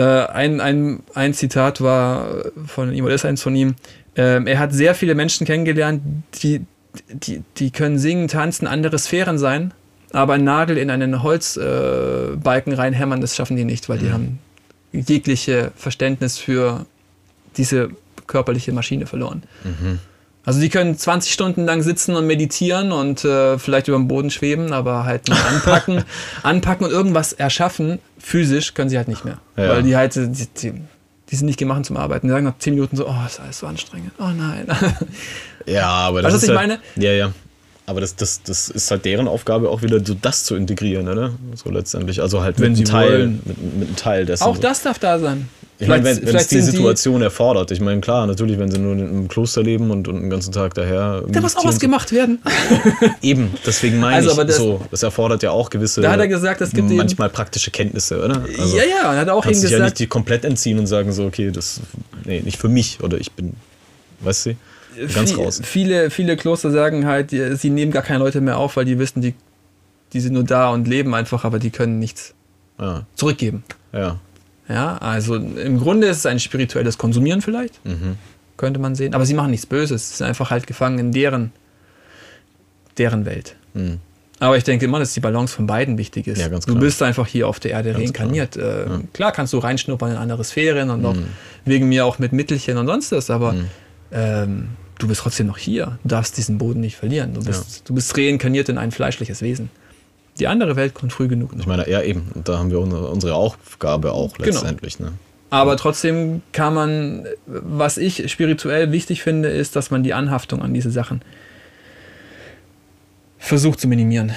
ein, 0.00 0.60
ein, 0.60 1.00
ein 1.14 1.34
Zitat 1.34 1.80
war 1.80 2.44
von 2.66 2.92
ihm, 2.92 3.04
oder 3.04 3.14
ist 3.14 3.24
eins 3.24 3.42
von 3.42 3.54
ihm. 3.54 3.76
Ähm, 4.16 4.46
er 4.46 4.58
hat 4.58 4.72
sehr 4.72 4.94
viele 4.94 5.14
Menschen 5.14 5.46
kennengelernt, 5.46 6.02
die, 6.42 6.62
die, 7.08 7.42
die 7.56 7.70
können 7.70 7.98
singen, 7.98 8.28
tanzen, 8.28 8.66
andere 8.66 8.98
Sphären 8.98 9.38
sein, 9.38 9.72
aber 10.12 10.34
ein 10.34 10.44
Nagel 10.44 10.78
in 10.78 10.90
einen 10.90 11.22
Holzbalken 11.22 12.72
äh, 12.72 12.76
reinhämmern, 12.76 13.20
das 13.20 13.34
schaffen 13.36 13.56
die 13.56 13.64
nicht, 13.64 13.88
weil 13.88 13.98
die 13.98 14.06
mhm. 14.06 14.12
haben 14.12 14.38
jegliche 14.92 15.72
Verständnis 15.76 16.38
für 16.38 16.86
diese 17.56 17.90
körperliche 18.26 18.72
Maschine 18.72 19.06
verloren. 19.06 19.42
Mhm. 19.64 19.98
Also 20.44 20.60
die 20.60 20.68
können 20.68 20.96
20 20.96 21.32
Stunden 21.32 21.64
lang 21.64 21.82
sitzen 21.82 22.16
und 22.16 22.26
meditieren 22.26 22.92
und 22.92 23.24
äh, 23.24 23.58
vielleicht 23.58 23.88
über 23.88 23.96
dem 23.96 24.08
Boden 24.08 24.30
schweben, 24.30 24.72
aber 24.72 25.04
halt 25.04 25.28
mal 25.28 25.40
anpacken, 25.40 26.04
anpacken 26.42 26.86
und 26.86 26.92
irgendwas 26.92 27.32
erschaffen, 27.32 27.98
physisch 28.18 28.74
können 28.74 28.90
sie 28.90 28.98
halt 28.98 29.08
nicht 29.08 29.24
mehr. 29.24 29.38
Ja. 29.56 29.70
Weil 29.70 29.82
die 29.82 29.96
halt, 29.96 30.14
die, 30.14 30.28
die, 30.30 30.74
die, 31.30 31.36
sind 31.36 31.46
nicht 31.46 31.58
gemacht 31.58 31.86
zum 31.86 31.96
Arbeiten. 31.96 32.26
Die 32.26 32.32
sagen 32.32 32.44
nach 32.44 32.58
10 32.58 32.74
Minuten 32.74 32.96
so, 32.96 33.08
oh, 33.08 33.26
ist 33.26 33.40
alles 33.40 33.58
so 33.58 33.66
anstrengend. 33.66 34.12
Oh 34.18 34.28
nein. 34.36 34.66
Ja, 35.66 35.86
aber 35.86 36.22
das 36.22 36.34
weißt, 36.34 36.44
ist 36.44 36.48
was 36.50 36.54
ich 36.54 36.60
halt, 36.60 36.68
meine? 36.68 36.80
Ja, 36.96 37.12
ja. 37.12 37.32
Aber 37.86 38.00
das, 38.00 38.16
das, 38.16 38.42
das 38.42 38.70
ist 38.70 38.90
halt 38.90 39.04
deren 39.04 39.28
Aufgabe, 39.28 39.68
auch 39.68 39.82
wieder 39.82 40.04
so 40.04 40.14
das 40.14 40.44
zu 40.44 40.56
integrieren, 40.56 41.06
oder? 41.08 41.32
So 41.54 41.70
letztendlich. 41.70 42.22
Also 42.22 42.42
halt 42.42 42.58
Wenn 42.58 42.72
mit, 42.72 42.78
einem 42.78 42.88
Teil, 42.88 43.26
mit, 43.28 43.44
mit 43.44 43.88
einem 43.88 43.96
Teil 43.96 44.26
dessen. 44.26 44.44
Auch 44.44 44.56
das 44.56 44.82
darf 44.82 44.98
da 44.98 45.18
sein. 45.18 45.48
Ich 45.78 45.88
meine, 45.88 46.04
wenn, 46.04 46.24
wenn 46.24 46.36
es 46.36 46.46
die 46.46 46.60
Situation 46.60 47.18
die 47.18 47.24
erfordert. 47.24 47.70
Ich 47.72 47.80
meine, 47.80 48.00
klar, 48.00 48.26
natürlich, 48.26 48.58
wenn 48.58 48.70
sie 48.70 48.78
nur 48.78 48.92
im 48.92 49.28
Kloster 49.28 49.62
leben 49.62 49.90
und, 49.90 50.06
und 50.06 50.20
den 50.20 50.30
ganzen 50.30 50.52
Tag 50.52 50.72
daher. 50.74 51.24
Da 51.28 51.40
muss 51.40 51.56
auch 51.56 51.64
was 51.64 51.80
gemacht 51.80 52.12
werden. 52.12 52.40
eben, 53.22 53.52
deswegen 53.66 53.98
meine 53.98 54.16
also, 54.16 54.40
ich 54.40 54.46
das, 54.46 54.56
so. 54.56 54.80
Das 54.90 55.02
erfordert 55.02 55.42
ja 55.42 55.50
auch 55.50 55.68
gewisse. 55.68 56.00
Da 56.00 56.12
hat 56.12 56.20
er 56.20 56.28
gesagt, 56.28 56.60
es 56.60 56.70
gibt 56.70 56.90
manchmal 56.90 57.28
praktische 57.28 57.70
Kenntnisse, 57.70 58.24
oder? 58.24 58.44
Also, 58.58 58.76
ja, 58.78 58.84
ja, 58.84 59.16
hat 59.16 59.28
auch 59.28 59.42
kannst 59.42 59.62
dich 59.62 59.70
gesagt, 59.70 59.78
ja 59.80 59.84
nicht 59.84 59.98
die 59.98 60.06
komplett 60.06 60.44
entziehen 60.44 60.78
und 60.78 60.86
sagen 60.86 61.12
so, 61.12 61.24
okay, 61.26 61.50
das, 61.50 61.80
nee, 62.24 62.40
nicht 62.40 62.58
für 62.58 62.68
mich 62.68 63.00
oder 63.02 63.18
ich 63.18 63.32
bin, 63.32 63.54
weißt 64.20 64.46
du, 64.46 64.56
ganz 65.14 65.36
raus. 65.36 65.60
Viele, 65.64 66.10
viele 66.10 66.36
Kloster 66.36 66.70
sagen 66.70 67.06
halt, 67.06 67.30
sie 67.30 67.70
nehmen 67.70 67.92
gar 67.92 68.02
keine 68.02 68.18
Leute 68.20 68.40
mehr 68.40 68.58
auf, 68.58 68.76
weil 68.76 68.84
die 68.84 68.98
wissen, 68.98 69.20
die, 69.20 69.34
die 70.12 70.20
sind 70.20 70.32
nur 70.34 70.44
da 70.44 70.70
und 70.70 70.88
leben 70.88 71.14
einfach, 71.14 71.44
aber 71.44 71.58
die 71.58 71.70
können 71.70 71.98
nichts 71.98 72.34
ja. 72.78 73.06
zurückgeben. 73.14 73.64
Ja. 73.92 74.18
Ja, 74.68 74.96
also 74.96 75.36
im 75.36 75.78
Grunde 75.78 76.06
ist 76.06 76.18
es 76.18 76.26
ein 76.26 76.40
spirituelles 76.40 76.96
Konsumieren 76.96 77.42
vielleicht, 77.42 77.84
mhm. 77.84 78.16
könnte 78.56 78.80
man 78.80 78.94
sehen. 78.94 79.14
Aber 79.14 79.26
sie 79.26 79.34
machen 79.34 79.50
nichts 79.50 79.66
Böses. 79.66 80.10
Sie 80.10 80.16
sind 80.16 80.26
einfach 80.26 80.50
halt 80.50 80.66
gefangen 80.66 80.98
in 80.98 81.12
deren, 81.12 81.52
deren 82.96 83.26
Welt. 83.26 83.56
Mhm. 83.74 83.98
Aber 84.40 84.56
ich 84.56 84.64
denke 84.64 84.86
immer, 84.86 84.98
dass 84.98 85.14
die 85.14 85.20
Balance 85.20 85.54
von 85.54 85.66
beiden 85.66 85.96
wichtig 85.96 86.26
ist. 86.26 86.40
Ja, 86.40 86.48
ganz 86.48 86.64
klar. 86.64 86.74
Du 86.74 86.80
bist 86.80 87.02
einfach 87.02 87.26
hier 87.26 87.46
auf 87.46 87.60
der 87.60 87.72
Erde 87.72 87.92
ganz 87.92 88.04
reinkarniert. 88.04 88.52
Klar. 88.52 88.86
Äh, 88.86 88.90
ja. 88.90 89.00
klar. 89.12 89.32
kannst 89.32 89.52
du 89.52 89.58
reinschnuppern 89.58 90.12
in 90.12 90.16
andere 90.16 90.44
Sphären 90.44 90.90
und 90.90 91.04
auch 91.04 91.14
mhm. 91.14 91.28
wegen 91.64 91.88
mir 91.88 92.04
auch 92.04 92.18
mit 92.18 92.32
Mittelchen 92.32 92.76
und 92.78 92.86
sonst 92.86 93.12
was, 93.12 93.30
aber 93.30 93.52
mhm. 93.52 93.66
ähm, 94.12 94.68
du 94.98 95.08
bist 95.08 95.20
trotzdem 95.20 95.46
noch 95.46 95.58
hier. 95.58 95.98
Du 96.02 96.08
darfst 96.08 96.36
diesen 96.36 96.58
Boden 96.58 96.80
nicht 96.80 96.96
verlieren. 96.96 97.34
Du 97.34 97.44
bist, 97.44 97.76
ja. 97.76 97.82
du 97.86 97.94
bist 97.94 98.16
reinkarniert 98.16 98.68
in 98.68 98.78
ein 98.78 98.90
fleischliches 98.90 99.42
Wesen. 99.42 99.70
Die 100.38 100.48
andere 100.48 100.76
Welt 100.76 100.94
kommt 100.94 101.12
früh 101.12 101.28
genug. 101.28 101.52
Noch. 101.52 101.60
Ich 101.60 101.66
meine, 101.66 101.88
ja 101.88 102.02
eben, 102.02 102.28
und 102.34 102.48
da 102.48 102.58
haben 102.58 102.70
wir 102.70 102.80
unsere 102.80 103.34
Aufgabe 103.34 104.12
auch 104.12 104.34
genau. 104.34 104.46
letztendlich. 104.46 104.98
Genau. 104.98 105.10
Ne? 105.10 105.16
Aber 105.50 105.76
trotzdem 105.76 106.42
kann 106.52 106.74
man, 106.74 107.26
was 107.46 107.96
ich 107.96 108.30
spirituell 108.30 108.90
wichtig 108.90 109.22
finde, 109.22 109.50
ist, 109.50 109.76
dass 109.76 109.92
man 109.92 110.02
die 110.02 110.12
Anhaftung 110.12 110.62
an 110.62 110.74
diese 110.74 110.90
Sachen 110.90 111.22
versucht 113.38 113.78
zu 113.78 113.86
minimieren. 113.86 114.32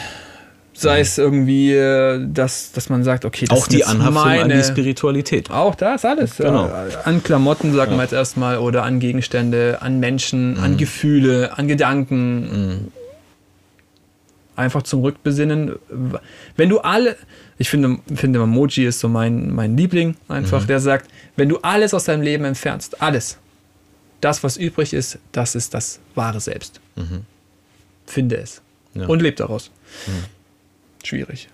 Sei 0.79 0.99
es 0.99 1.17
irgendwie, 1.17 1.73
äh, 1.73 2.23
dass, 2.27 2.71
dass 2.71 2.89
man 2.89 3.03
sagt, 3.03 3.25
okay, 3.25 3.45
das 3.47 3.57
auch 3.57 3.67
die 3.67 3.83
Anhaftung 3.83 4.13
meine, 4.13 4.43
an 4.43 4.49
die 4.49 4.63
Spiritualität. 4.63 5.49
Auch 5.49 5.75
das 5.75 6.05
alles. 6.05 6.37
Genau. 6.37 6.71
An 7.03 7.23
Klamotten, 7.23 7.73
sagen 7.73 7.91
ja. 7.91 7.97
wir 7.97 8.03
jetzt 8.03 8.13
erstmal, 8.13 8.59
oder 8.59 8.83
an 8.83 8.99
Gegenstände, 8.99 9.79
an 9.81 9.99
Menschen, 9.99 10.57
mhm. 10.57 10.63
an 10.63 10.77
Gefühle, 10.77 11.57
an 11.57 11.67
Gedanken. 11.67 12.39
Mhm 12.41 12.91
einfach 14.57 14.83
zum 14.83 15.01
Rückbesinnen. 15.01 15.75
Wenn 16.57 16.69
du 16.69 16.79
alle, 16.79 17.15
ich 17.57 17.69
finde, 17.69 17.99
finde 18.13 18.45
Moji 18.45 18.85
ist 18.85 18.99
so 18.99 19.07
mein, 19.07 19.51
mein 19.53 19.77
Liebling 19.77 20.17
einfach, 20.27 20.63
mhm. 20.63 20.67
der 20.67 20.79
sagt, 20.79 21.09
wenn 21.35 21.47
du 21.47 21.59
alles 21.59 21.93
aus 21.93 22.05
deinem 22.05 22.23
Leben 22.23 22.43
entfernst, 22.43 23.01
alles, 23.01 23.37
das, 24.19 24.43
was 24.43 24.57
übrig 24.57 24.93
ist, 24.93 25.19
das 25.31 25.55
ist 25.55 25.73
das 25.73 25.99
wahre 26.15 26.39
Selbst. 26.39 26.81
Mhm. 26.95 27.21
Finde 28.05 28.37
es. 28.37 28.61
Ja. 28.95 29.05
Und 29.05 29.21
lebe 29.21 29.37
daraus. 29.37 29.69
Mhm. 30.07 30.25
Schwierig 31.07 31.49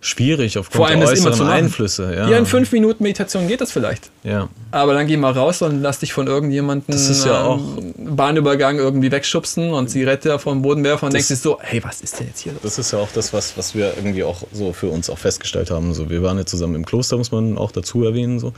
schwierig 0.00 0.56
aufgrund 0.56 0.76
Vor 0.76 0.86
allem 0.88 1.00
der 1.00 1.10
äußeren 1.10 1.46
Einflüsse. 1.46 2.14
Ja. 2.14 2.30
ja, 2.30 2.38
in 2.38 2.46
fünf 2.46 2.72
Minuten 2.72 3.02
Meditation 3.02 3.46
geht 3.46 3.60
das 3.60 3.70
vielleicht. 3.70 4.10
Ja. 4.24 4.48
Aber 4.70 4.94
dann 4.94 5.06
geh 5.06 5.16
mal 5.16 5.32
raus 5.32 5.60
und 5.62 5.82
lass 5.82 5.98
dich 5.98 6.12
von 6.12 6.26
irgendjemandem 6.26 6.96
ja 7.24 7.42
auch 7.42 7.60
Bahnübergang 7.96 8.78
irgendwie 8.78 9.12
wegschubsen 9.12 9.70
und 9.70 9.88
Zigarette 9.88 10.38
vom 10.38 10.62
Boden 10.62 10.84
werfen 10.84 11.06
und 11.06 11.12
denkst 11.12 11.28
dir 11.28 11.36
so, 11.36 11.58
hey, 11.60 11.82
was 11.84 12.00
ist 12.00 12.18
denn 12.18 12.28
jetzt 12.28 12.40
hier 12.40 12.52
los? 12.52 12.62
Das 12.62 12.78
ist 12.78 12.92
ja 12.92 12.98
auch 12.98 13.10
das, 13.12 13.32
was, 13.32 13.56
was 13.58 13.74
wir 13.74 13.94
irgendwie 13.96 14.24
auch 14.24 14.42
so 14.52 14.72
für 14.72 14.88
uns 14.88 15.10
auch 15.10 15.18
festgestellt 15.18 15.70
haben. 15.70 15.92
So, 15.92 16.08
wir 16.08 16.22
waren 16.22 16.38
ja 16.38 16.46
zusammen 16.46 16.76
im 16.76 16.86
Kloster, 16.86 17.18
muss 17.18 17.30
man 17.30 17.58
auch 17.58 17.72
dazu 17.72 18.04
erwähnen. 18.04 18.38
So. 18.38 18.54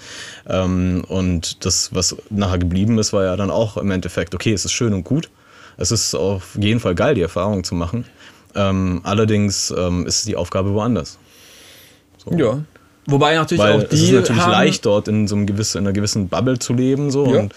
Ähm, 0.48 1.04
und 1.08 1.64
das, 1.64 1.92
was 1.92 2.16
nachher 2.30 2.58
geblieben 2.58 2.98
ist, 2.98 3.12
war 3.12 3.24
ja 3.24 3.36
dann 3.36 3.50
auch 3.50 3.76
im 3.76 3.90
Endeffekt, 3.90 4.34
okay, 4.34 4.52
es 4.52 4.64
ist 4.64 4.72
schön 4.72 4.94
und 4.94 5.02
gut. 5.02 5.28
Es 5.76 5.90
ist 5.90 6.14
auf 6.14 6.56
jeden 6.60 6.80
Fall 6.80 6.94
geil, 6.94 7.14
die 7.14 7.22
Erfahrung 7.22 7.64
zu 7.64 7.74
machen. 7.74 8.04
Ähm, 8.55 9.00
allerdings 9.05 9.72
ähm, 9.76 10.07
ist 10.07 10.26
die 10.26 10.36
Aufgabe 10.36 10.72
woanders. 10.72 11.18
So. 12.24 12.36
Ja. 12.36 12.61
Wobei 13.07 13.34
natürlich 13.34 13.62
Weil 13.62 13.84
auch 13.84 13.88
die. 13.88 13.96
Es 13.96 14.03
ist 14.03 14.12
natürlich 14.12 14.46
leicht, 14.46 14.86
dort 14.86 15.09
in 15.09 15.26
so 15.26 15.34
einem 15.34 15.46
gewissen, 15.46 15.78
in 15.78 15.86
einer 15.86 15.92
gewissen 15.92 16.28
Bubble 16.28 16.59
zu 16.59 16.72
leben. 16.72 17.11
So, 17.11 17.32
ja. 17.32 17.40
und 17.40 17.55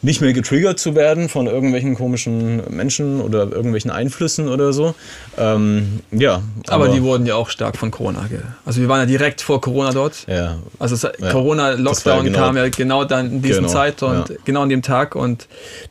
nicht 0.00 0.20
mehr 0.20 0.32
getriggert 0.32 0.78
zu 0.78 0.94
werden 0.94 1.28
von 1.28 1.46
irgendwelchen 1.46 1.96
komischen 1.96 2.62
Menschen 2.72 3.20
oder 3.20 3.50
irgendwelchen 3.50 3.90
Einflüssen 3.90 4.48
oder 4.48 4.72
so. 4.72 4.94
Ähm, 5.36 6.00
ja. 6.12 6.40
Aber, 6.68 6.88
die 6.88 7.02
wurden 7.02 7.26
ja 7.26 7.34
auch 7.34 7.50
stark 7.50 7.76
von 7.76 7.90
Corona. 7.90 8.26
Ge 8.28 8.38
also 8.64 8.80
wir 8.80 8.88
waren 8.88 9.00
ja 9.00 9.06
direkt 9.06 9.40
vor 9.40 9.60
Corona 9.60 9.92
dort. 9.92 10.24
Ja. 10.28 10.58
Also 10.78 11.08
Ja. 11.18 11.30
Corona-Lockdown 11.32 12.24
genau- 12.24 12.38
kam 12.38 12.56
ja 12.56 12.68
genau 12.68 13.04
dann 13.04 13.26
in 13.32 13.42
diesen 13.42 13.62
Genau, 13.64 13.72
Zeit 13.72 14.02
und 14.04 14.28
ja. 14.28 14.36
genau 14.44 14.62
an 14.62 14.68
dem 14.68 14.82
Tag 14.82 15.16
und 15.16 15.48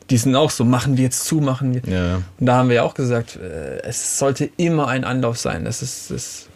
die 0.08 0.16
sind 0.16 0.34
auch 0.34 0.50
so, 0.50 0.64
machen 0.64 0.96
wir 0.96 1.04
jetzt 1.04 1.26
zu, 1.26 1.36
machen 1.36 1.74
wir. 1.74 1.82
Ja. 1.92 2.22
Und 2.40 2.46
da 2.46 2.54
haben 2.56 2.70
wir 2.70 2.76
ja 2.76 2.82
auch 2.84 2.94
gesagt, 2.94 3.36
äh, 3.36 3.80
es 3.82 4.18
sollte 4.18 4.48
immer 4.56 4.88
ein 4.88 5.04
Anlauf 5.04 5.38
sein. 5.38 5.66
Das 5.66 5.82
ist, 5.82 6.10
das 6.10 6.46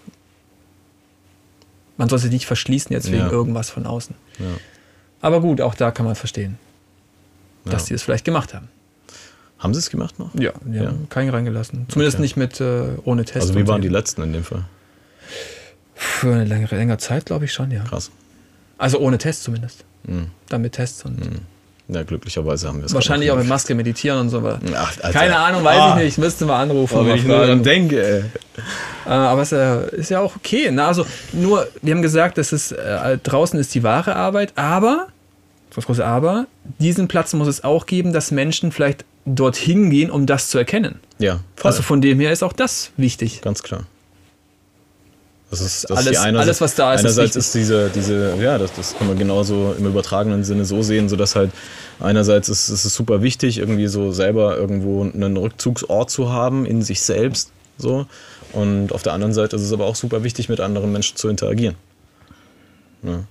man 1.98 2.08
sollte 2.08 2.22
sich 2.22 2.32
nicht 2.32 2.46
verschließen 2.46 2.92
jetzt 2.92 3.12
wegen 3.12 3.28
irgendwas 3.30 3.68
von 3.70 3.84
außen. 3.86 4.14
Aber 5.20 5.40
gut, 5.40 5.60
auch 5.60 5.74
da 5.74 5.90
kann 5.90 6.06
man 6.06 6.14
verstehen, 6.16 6.58
dass 7.64 7.82
Ja. 7.82 7.88
die 7.88 7.94
es 7.94 8.02
vielleicht 8.02 8.24
gemacht 8.24 8.54
haben. 8.54 8.68
Haben 9.58 9.74
sie 9.74 9.78
es 9.80 9.90
gemacht 9.90 10.18
noch? 10.18 10.34
Ja, 10.34 10.52
die 10.64 10.78
Ja. 10.78 10.86
haben 10.86 11.08
keinen 11.08 11.30
reingelassen. 11.30 11.86
Zumindest 11.88 12.16
Okay. 12.16 12.22
nicht 12.22 12.36
mit 12.36 12.60
äh, 12.60 12.82
ohne 13.04 13.24
Test. 13.24 13.48
Also 13.48 13.54
wie 13.54 13.66
waren 13.68 13.80
die 13.82 13.88
letzten 13.88 14.22
in 14.22 14.32
dem 14.32 14.44
Fall? 14.44 14.64
Für 15.94 16.32
eine 16.34 16.44
längere, 16.44 16.76
längere 16.76 16.98
Zeit, 16.98 17.26
glaube 17.26 17.44
ich 17.44 17.52
schon, 17.52 17.70
ja. 17.70 17.84
Krass. 17.84 18.10
Also 18.78 18.98
ohne 18.98 19.18
Test 19.18 19.44
zumindest. 19.44 19.84
Mhm. 20.04 20.26
Dann 20.48 20.62
mit 20.62 20.72
Tests 20.72 21.04
und 21.04 21.20
Ja, 21.88 22.02
glücklicherweise 22.04 22.68
haben 22.68 22.78
wir 22.78 22.86
es 22.86 22.94
wahrscheinlich 22.94 23.30
auch 23.30 23.36
mit 23.36 23.46
Maske 23.46 23.74
meditieren 23.74 24.18
und 24.20 24.30
so. 24.30 24.38
aber- 24.38 24.58
Alter. 24.74 25.10
Keine 25.12 25.36
Ahnung, 25.36 25.62
weiß 25.62 25.78
Ah. 25.78 25.96
ich 25.98 26.04
nicht. 26.04 26.18
Müsste 26.18 26.44
mal 26.46 26.60
anrufen. 26.62 26.96
Oh, 26.98 27.06
wenn 27.06 27.16
ich 27.16 27.24
nur 27.24 27.44
dran 27.44 27.62
denke, 27.62 28.02
ey. 28.02 28.24
Äh, 29.04 29.08
aber 29.10 29.42
es 29.42 29.52
äh, 29.52 29.94
ist 29.96 30.10
ja 30.10 30.20
auch 30.20 30.34
okay. 30.36 30.70
Ne? 30.70 30.84
Also 30.84 31.06
nur, 31.32 31.68
wir 31.82 31.94
haben 31.94 32.02
gesagt, 32.02 32.38
das 32.38 32.52
ist, 32.52 32.72
äh, 32.72 33.18
draußen 33.18 33.58
ist 33.60 33.74
die 33.74 33.82
wahre 33.82 34.16
Arbeit, 34.16 34.52
aber, 34.56 35.08
das 35.74 35.86
große 35.86 36.04
Aber, 36.04 36.46
diesen 36.78 37.08
Platz 37.08 37.32
muss 37.34 37.48
es 37.48 37.64
auch 37.64 37.86
geben, 37.86 38.12
dass 38.12 38.30
Menschen 38.30 38.72
vielleicht 38.72 39.04
dorthin 39.24 39.90
gehen, 39.90 40.10
um 40.10 40.26
das 40.26 40.48
zu 40.48 40.58
erkennen. 40.58 41.00
Ja, 41.18 41.40
voll. 41.56 41.70
Also 41.70 41.82
von 41.82 42.00
dem 42.00 42.18
her 42.20 42.32
ist 42.32 42.42
auch 42.42 42.52
das 42.52 42.90
wichtig. 42.96 43.40
ganz 43.40 43.62
klar. 43.62 43.84
Das 45.50 45.60
ist, 45.60 45.84
das 45.90 45.98
Alles- 45.98 46.12
ist 46.12 46.18
alles, 46.18 46.60
was 46.62 46.74
da 46.74 46.94
ist, 46.94 47.00
ist 47.00 47.04
Einerseits 47.04 47.36
wichtig. 47.36 47.40
ist, 47.40 47.54
diese, 47.54 47.90
diese, 47.94 48.36
ja, 48.40 48.56
das, 48.56 48.72
das 48.72 48.96
kann 48.96 49.06
man 49.06 49.18
genauso 49.18 49.74
im 49.78 49.84
übertragenen 49.86 50.44
Sinne 50.44 50.64
so 50.64 50.82
sehen, 50.82 51.10
so 51.10 51.16
dass 51.16 51.36
halt 51.36 51.50
einerseits 52.00 52.48
ist, 52.48 52.70
ist 52.70 52.86
es 52.86 52.94
super 52.94 53.20
wichtig, 53.22 53.58
irgendwie 53.58 53.86
so 53.86 54.12
selber 54.12 54.56
irgendwo 54.56 55.02
einen 55.02 55.36
Rückzugsort 55.36 56.10
zu 56.10 56.32
haben 56.32 56.64
in 56.64 56.80
sich 56.82 57.02
selbst, 57.02 57.52
so. 57.76 58.06
Und 58.54 58.92
auf 58.92 59.02
der 59.02 59.12
anderen 59.12 59.34
Seite 59.34 59.56
ist 59.56 59.62
es 59.62 59.72
aber 59.74 59.84
auch 59.84 59.94
super 59.96 60.24
wichtig, 60.24 60.48
mit 60.48 60.60
anderen 60.60 60.90
Menschen 60.90 61.16
zu 61.16 61.28
interagieren. 61.28 61.74
Ja. 63.02 63.24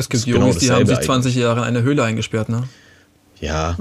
Es 0.00 0.08
gibt 0.08 0.20
ist 0.20 0.26
genau 0.26 0.46
Jungs, 0.46 0.58
die 0.58 0.70
haben 0.70 0.86
sich 0.86 1.00
20 1.00 1.34
Jahre 1.34 1.60
in 1.60 1.66
eine 1.66 1.82
Höhle 1.82 2.02
eingesperrt. 2.02 2.48
Ne? 2.48 2.64
Ja, 3.40 3.76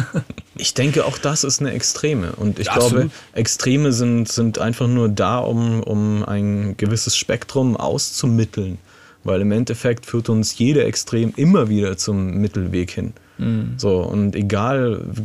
ich 0.56 0.74
denke, 0.74 1.04
auch 1.04 1.18
das 1.18 1.44
ist 1.44 1.60
eine 1.60 1.72
Extreme. 1.72 2.32
Und 2.32 2.58
ich 2.58 2.66
Ja, 2.66 2.74
glaube, 2.74 2.86
absolut. 2.86 3.12
Extreme 3.32 3.92
sind, 3.92 4.28
sind 4.28 4.58
einfach 4.58 4.86
nur 4.86 5.08
da, 5.08 5.38
um, 5.38 5.82
um 5.82 6.24
ein 6.24 6.76
gewisses 6.76 7.16
Spektrum 7.16 7.76
auszumitteln. 7.76 8.78
Weil 9.24 9.40
im 9.40 9.52
Endeffekt 9.52 10.06
führt 10.06 10.28
uns 10.28 10.58
jede 10.58 10.84
Extrem 10.84 11.32
immer 11.36 11.68
wieder 11.68 11.96
zum 11.96 12.36
Mittelweg 12.36 12.90
hin. 12.90 13.12
Mhm. 13.38 13.74
So, 13.76 14.00
und 14.00 14.36
egal, 14.36 15.00
wir 15.04 15.24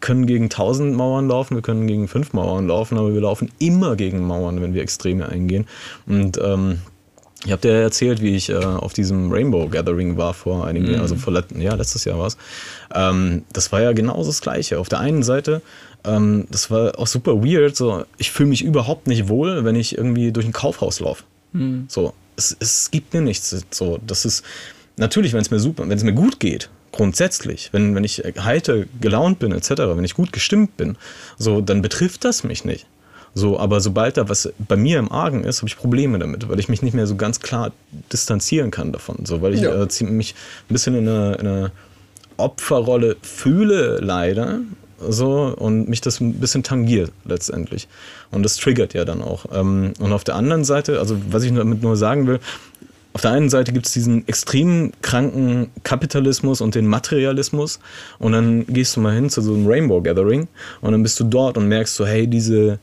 können 0.00 0.26
gegen 0.26 0.44
1000 0.44 0.94
Mauern 0.94 1.28
laufen, 1.28 1.54
wir 1.54 1.62
können 1.62 1.86
gegen 1.86 2.08
5 2.08 2.32
Mauern 2.32 2.68
laufen, 2.68 2.98
aber 2.98 3.12
wir 3.12 3.20
laufen 3.20 3.50
immer 3.58 3.96
gegen 3.96 4.26
Mauern, 4.26 4.60
wenn 4.60 4.74
wir 4.74 4.82
Extreme 4.82 5.28
eingehen. 5.28 5.66
Und 6.06 6.38
ähm, 6.42 6.78
ich 7.44 7.52
habe 7.52 7.62
dir 7.62 7.72
erzählt, 7.72 8.20
wie 8.20 8.34
ich 8.34 8.48
äh, 8.48 8.56
auf 8.56 8.92
diesem 8.92 9.30
Rainbow 9.30 9.68
Gathering 9.68 10.16
war 10.16 10.34
vor 10.34 10.66
einigen 10.66 10.90
Jahren, 10.90 11.02
also 11.02 11.14
vor 11.14 11.32
let 11.32 11.46
ja, 11.56 11.74
letztes 11.74 12.04
Jahr 12.04 12.18
war 12.18 12.26
es. 12.26 12.36
Ähm, 12.92 13.44
das 13.52 13.70
war 13.70 13.80
ja 13.80 13.92
genauso 13.92 14.30
das 14.30 14.40
Gleiche. 14.40 14.78
Auf 14.80 14.88
der 14.88 14.98
einen 14.98 15.22
Seite, 15.22 15.62
ähm, 16.04 16.46
das 16.50 16.70
war 16.70 16.98
auch 16.98 17.06
super 17.06 17.44
weird, 17.44 17.76
so, 17.76 18.04
ich 18.16 18.32
fühle 18.32 18.48
mich 18.48 18.64
überhaupt 18.64 19.06
nicht 19.06 19.28
wohl, 19.28 19.64
wenn 19.64 19.76
ich 19.76 19.96
irgendwie 19.96 20.32
durch 20.32 20.46
ein 20.46 20.52
Kaufhaus 20.52 20.98
laufe. 20.98 21.24
So, 21.88 22.12
es, 22.36 22.56
es 22.58 22.90
gibt 22.90 23.14
mir 23.14 23.20
nichts. 23.20 23.64
So, 23.70 23.98
das 24.04 24.24
ist 24.24 24.44
natürlich, 24.96 25.32
wenn 25.32 25.40
es 25.40 25.50
mir 25.50 25.60
super, 25.60 25.88
wenn 25.88 25.96
es 25.96 26.04
mir 26.04 26.14
gut 26.14 26.40
geht, 26.40 26.70
grundsätzlich, 26.90 27.68
wenn, 27.72 27.94
wenn 27.94 28.02
ich 28.02 28.24
heiter 28.40 28.84
gelaunt 29.00 29.38
bin, 29.38 29.52
etc., 29.52 29.70
wenn 29.94 30.04
ich 30.04 30.14
gut 30.14 30.32
gestimmt 30.32 30.76
bin, 30.76 30.96
so, 31.38 31.60
dann 31.60 31.82
betrifft 31.82 32.24
das 32.24 32.42
mich 32.42 32.64
nicht. 32.64 32.86
So, 33.38 33.56
aber 33.58 33.80
sobald 33.80 34.16
da 34.16 34.28
was 34.28 34.52
bei 34.58 34.76
mir 34.76 34.98
im 34.98 35.12
Argen 35.12 35.44
ist, 35.44 35.58
habe 35.58 35.68
ich 35.68 35.76
Probleme 35.76 36.18
damit, 36.18 36.48
weil 36.48 36.58
ich 36.58 36.68
mich 36.68 36.82
nicht 36.82 36.94
mehr 36.94 37.06
so 37.06 37.14
ganz 37.14 37.38
klar 37.38 37.70
distanzieren 38.12 38.72
kann 38.72 38.90
davon. 38.90 39.24
So, 39.26 39.40
weil 39.42 39.54
ich 39.54 39.60
Ja. 39.60 39.80
äh, 39.80 39.88
ziemlich 39.88 40.34
ein 40.68 40.72
bisschen 40.72 40.96
in 40.96 41.08
einer, 41.08 41.38
in 41.38 41.46
einer 41.46 41.70
Opferrolle 42.36 43.16
fühle, 43.22 43.98
leider. 44.00 44.58
So, 45.00 45.54
und 45.56 45.88
mich 45.88 46.00
das 46.00 46.18
ein 46.20 46.34
bisschen 46.34 46.64
tangiert 46.64 47.12
letztendlich. 47.24 47.86
Und 48.32 48.42
das 48.42 48.56
triggert 48.56 48.92
ja 48.94 49.04
dann 49.04 49.22
auch. 49.22 49.46
Ähm, 49.52 49.92
und 50.00 50.12
auf 50.12 50.24
der 50.24 50.34
anderen 50.34 50.64
Seite, 50.64 50.98
also 50.98 51.16
was 51.30 51.44
ich 51.44 51.54
damit 51.54 51.80
nur 51.80 51.96
sagen 51.96 52.26
will, 52.26 52.40
auf 53.12 53.20
der 53.22 53.30
einen 53.30 53.50
Seite 53.50 53.72
gibt 53.72 53.86
es 53.86 53.92
diesen 53.92 54.26
extrem 54.26 54.90
kranken 55.00 55.70
Kapitalismus 55.84 56.60
und 56.60 56.74
den 56.74 56.86
Materialismus 56.88 57.78
und 58.18 58.32
dann 58.32 58.66
gehst 58.66 58.96
du 58.96 59.00
mal 59.00 59.14
hin 59.14 59.30
zu 59.30 59.40
so 59.42 59.54
einem 59.54 59.66
Rainbow 59.68 60.00
Gathering 60.02 60.48
und 60.80 60.92
dann 60.92 61.02
bist 61.04 61.18
du 61.20 61.24
dort 61.24 61.56
und 61.56 61.68
merkst 61.68 61.94
so, 61.94 62.04
hey, 62.06 62.26
diese, 62.26 62.78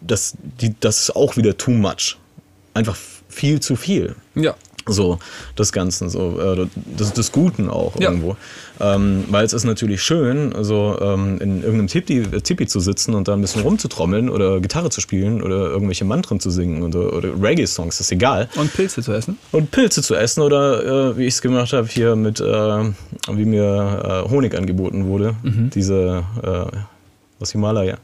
das, 0.00 0.34
die, 0.60 0.74
das 0.80 1.00
ist 1.02 1.16
auch 1.16 1.36
wieder 1.36 1.56
too 1.56 1.70
much. 1.72 2.16
Einfach 2.74 2.96
viel 3.28 3.60
zu 3.60 3.76
viel. 3.76 4.14
Ja. 4.34 4.54
So, 4.86 5.18
das 5.56 5.72
Ganze, 5.72 6.10
so, 6.10 6.38
äh, 6.38 6.66
das, 6.98 7.14
des 7.14 7.32
Guten 7.32 7.70
auch 7.70 7.98
Ja. 7.98 8.10
irgendwo. 8.10 8.36
Ähm, 8.80 9.24
weil 9.30 9.46
es 9.46 9.54
ist 9.54 9.64
natürlich 9.64 10.02
schön, 10.02 10.54
so 10.60 10.98
ähm, 11.00 11.38
in 11.40 11.62
irgendeinem 11.62 11.86
Tipi, 11.86 12.18
äh, 12.18 12.40
Tipi 12.42 12.66
zu 12.66 12.80
sitzen 12.80 13.14
und 13.14 13.26
da 13.26 13.32
ein 13.32 13.40
bisschen 13.40 13.62
rumzutrommeln 13.62 14.28
oder 14.28 14.60
Gitarre 14.60 14.90
zu 14.90 15.00
spielen 15.00 15.40
oder 15.42 15.70
irgendwelche 15.70 16.04
Mantren 16.04 16.38
zu 16.38 16.50
singen 16.50 16.82
oder, 16.82 17.14
oder 17.14 17.30
Reggae-Songs, 17.42 17.98
ist 17.98 18.12
egal. 18.12 18.50
Und 18.56 18.74
Pilze 18.74 19.00
zu 19.02 19.12
essen. 19.14 19.38
Und 19.52 19.70
Pilze 19.70 20.02
zu 20.02 20.16
essen 20.16 20.42
oder 20.42 21.12
äh, 21.12 21.16
wie 21.16 21.24
ich 21.24 21.34
es 21.34 21.40
gemacht 21.40 21.72
habe 21.72 21.88
hier 21.88 22.14
mit, 22.14 22.40
äh, 22.40 22.44
wie 22.44 23.44
mir 23.46 24.24
äh, 24.26 24.30
Honig 24.30 24.54
angeboten 24.54 25.06
wurde, 25.06 25.34
diese 25.44 26.24
äh, 26.42 26.76
aus 27.40 27.52
Himalaya. 27.52 27.96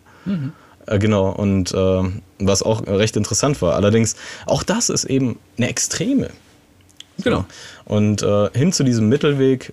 Äh, 0.90 0.98
genau, 0.98 1.30
und 1.30 1.72
äh, 1.72 2.02
was 2.40 2.62
auch 2.62 2.86
recht 2.86 3.16
interessant 3.16 3.62
war. 3.62 3.74
Allerdings, 3.76 4.16
auch 4.46 4.62
das 4.62 4.90
ist 4.90 5.04
eben 5.04 5.38
eine 5.56 5.68
Extreme. 5.68 6.30
Genau. 7.22 7.44
Und 7.84 8.22
äh, 8.22 8.50
hin 8.54 8.72
zu 8.72 8.82
diesem 8.82 9.08
Mittelweg 9.08 9.72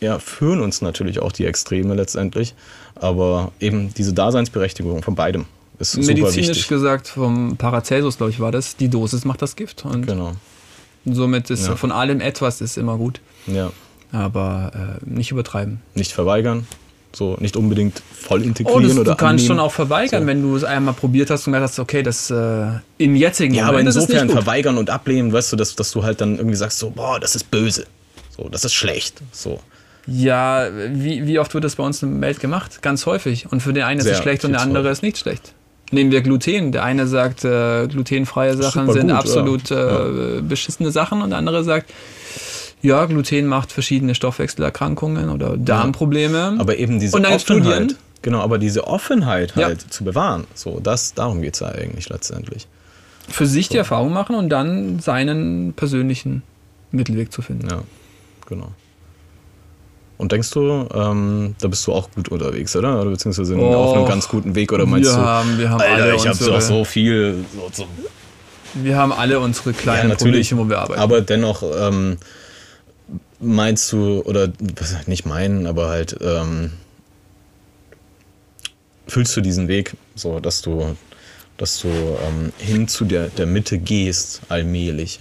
ja, 0.00 0.18
führen 0.18 0.60
uns 0.60 0.82
natürlich 0.82 1.20
auch 1.20 1.32
die 1.32 1.44
Extreme 1.46 1.94
letztendlich. 1.94 2.54
Aber 2.96 3.52
eben 3.60 3.94
diese 3.94 4.12
Daseinsberechtigung 4.12 5.02
von 5.02 5.14
beidem 5.14 5.46
ist 5.78 5.92
super 5.92 6.06
Medizinisch 6.08 6.48
wichtig. 6.48 6.68
gesagt, 6.68 7.08
vom 7.08 7.56
Paracelsus, 7.56 8.16
glaube 8.18 8.30
ich, 8.32 8.40
war 8.40 8.52
das, 8.52 8.76
die 8.76 8.88
Dosis 8.88 9.24
macht 9.24 9.40
das 9.42 9.56
Gift. 9.56 9.84
Und 9.86 10.06
Genau. 10.06 10.32
somit 11.06 11.48
ist 11.50 11.66
Ja. 11.66 11.76
von 11.76 11.92
allem 11.92 12.20
etwas 12.20 12.60
ist 12.60 12.76
immer 12.76 12.96
gut. 12.98 13.20
Ja. 13.46 13.70
Aber 14.12 14.98
äh, 15.02 15.08
nicht 15.08 15.30
übertreiben. 15.30 15.80
Nicht 15.94 16.12
verweigern. 16.12 16.66
So, 17.12 17.36
nicht 17.40 17.56
unbedingt 17.56 18.00
voll 18.12 18.42
integrieren 18.44 18.84
Oh, 18.84 18.86
das, 18.86 18.92
oder 18.96 19.04
du 19.12 19.16
kannst 19.16 19.22
annehmen. 19.42 19.46
schon 19.46 19.58
auch 19.60 19.72
verweigern, 19.72 20.22
So. 20.22 20.26
wenn 20.28 20.42
du 20.42 20.54
es 20.56 20.62
einmal 20.64 20.94
probiert 20.94 21.28
hast 21.30 21.46
und 21.46 21.52
gedacht 21.54 21.70
hast, 21.70 21.78
okay, 21.80 22.02
das 22.04 22.30
äh, 22.30 22.66
im 22.98 23.16
jetzigen 23.16 23.54
Ja, 23.54 23.64
aber 23.64 23.72
Moment 23.72 23.88
ist 23.88 23.96
es 23.96 24.02
insofern 24.04 24.26
nicht 24.28 24.34
gut. 24.36 24.44
verweigern 24.44 24.78
und 24.78 24.90
ablehnen, 24.90 25.32
weißt 25.32 25.52
du, 25.52 25.56
dass, 25.56 25.74
dass 25.74 25.90
du 25.90 26.04
halt 26.04 26.20
dann 26.20 26.36
irgendwie 26.36 26.56
sagst, 26.56 26.78
so, 26.78 26.90
boah, 26.90 27.18
das 27.18 27.34
ist 27.34 27.50
böse. 27.50 27.86
So, 28.36 28.48
das 28.48 28.64
ist 28.64 28.74
schlecht. 28.74 29.20
So. 29.32 29.58
Ja, 30.06 30.68
wie, 30.92 31.26
wie 31.26 31.38
oft 31.40 31.52
wird 31.54 31.64
das 31.64 31.76
bei 31.76 31.82
uns 31.84 32.02
im 32.02 32.20
Welt 32.20 32.38
gemacht? 32.40 32.80
Ganz 32.80 33.06
häufig. 33.06 33.50
Und 33.50 33.60
für 33.60 33.72
den 33.72 33.82
einen 33.82 33.98
ist 34.00 34.04
Sehr 34.04 34.14
es 34.14 34.20
schlecht 34.22 34.44
und 34.44 34.52
der 34.52 34.60
andere 34.60 34.84
häufig. 34.84 34.92
ist 34.98 35.02
nicht 35.02 35.18
schlecht. 35.18 35.52
Nehmen 35.92 36.12
wir 36.12 36.20
Gluten. 36.20 36.70
Der 36.70 36.84
eine 36.84 37.08
sagt, 37.08 37.44
äh, 37.44 37.88
glutenfreie 37.88 38.56
Sachen 38.56 38.90
sind 38.92 39.08
gut, 39.08 39.16
absolut 39.16 39.70
ja. 39.70 40.06
äh, 40.38 40.40
beschissene 40.40 40.92
Sachen 40.92 41.20
und 41.22 41.30
der 41.30 41.38
andere 41.38 41.64
sagt, 41.64 41.90
ja, 42.82 43.04
Gluten 43.06 43.46
macht 43.46 43.72
verschiedene 43.72 44.14
Stoffwechselerkrankungen 44.14 45.28
oder 45.30 45.56
Darmprobleme. 45.56 46.56
Aber 46.58 46.76
eben 46.78 46.98
diese 46.98 47.16
Und 47.16 47.24
dann 47.24 47.34
Offenheit. 47.34 47.66
Studien. 47.74 47.96
Genau, 48.22 48.40
aber 48.40 48.58
diese 48.58 48.86
Offenheit 48.86 49.54
Ja. 49.56 49.66
halt 49.66 49.80
zu 49.92 50.04
bewahren. 50.04 50.44
So, 50.54 50.80
das, 50.82 51.14
darum 51.14 51.40
geht 51.42 51.54
es 51.54 51.60
ja 51.60 51.68
eigentlich 51.68 52.08
letztendlich. 52.08 52.66
für 53.28 53.46
sich 53.46 53.68
die 53.68 53.76
Erfahrung 53.76 54.12
machen 54.12 54.34
und 54.34 54.48
dann 54.48 54.98
seinen 54.98 55.72
persönlichen 55.74 56.42
Mittelweg 56.90 57.32
zu 57.32 57.42
finden. 57.42 57.68
Ja, 57.70 57.82
genau. 58.48 58.72
Und 60.18 60.32
denkst 60.32 60.50
du, 60.50 60.86
ähm, 60.92 61.54
da 61.60 61.68
bist 61.68 61.86
du 61.86 61.92
auch 61.94 62.10
gut 62.10 62.28
unterwegs, 62.28 62.74
oder? 62.76 63.00
Oder 63.00 63.10
beziehungsweise 63.10 63.56
Oh, 63.56 63.72
auf 63.74 63.96
einem 63.96 64.06
ganz 64.06 64.28
guten 64.28 64.54
Weg? 64.54 64.70
Oder 64.72 64.84
meinst 64.84 65.10
wir 65.10 65.16
du, 65.16 65.22
haben, 65.22 65.58
wir 65.58 65.70
haben 65.70 65.80
Alter, 65.80 66.02
alle 66.02 66.14
ich 66.16 66.26
habe 66.26 66.44
doch 66.44 66.60
so 66.60 66.84
viel. 66.84 67.44
So, 67.54 67.70
so. 67.72 67.86
wir 68.74 68.96
haben 68.96 69.12
alle 69.12 69.40
unsere 69.40 69.72
kleinen 69.72 70.14
Problemchen, 70.16 70.58
wo 70.58 70.68
wir 70.68 70.78
arbeiten. 70.80 71.00
Aber 71.00 71.20
dennoch 71.22 71.62
ähm, 71.62 72.18
meinst 73.40 73.90
du, 73.92 74.22
oder 74.22 74.52
nicht 75.06 75.26
meinen, 75.26 75.66
aber 75.66 75.88
halt, 75.88 76.16
ähm, 76.20 76.72
fühlst 79.08 79.36
du 79.36 79.40
diesen 79.40 79.66
Weg, 79.68 79.96
so 80.14 80.40
dass 80.40 80.62
du, 80.62 80.96
dass 81.56 81.80
du 81.80 81.88
ähm, 81.88 82.52
hin 82.58 82.86
zu 82.88 83.04
der, 83.04 83.28
der 83.28 83.46
Mitte 83.46 83.78
gehst, 83.78 84.42
allmählich. 84.48 85.20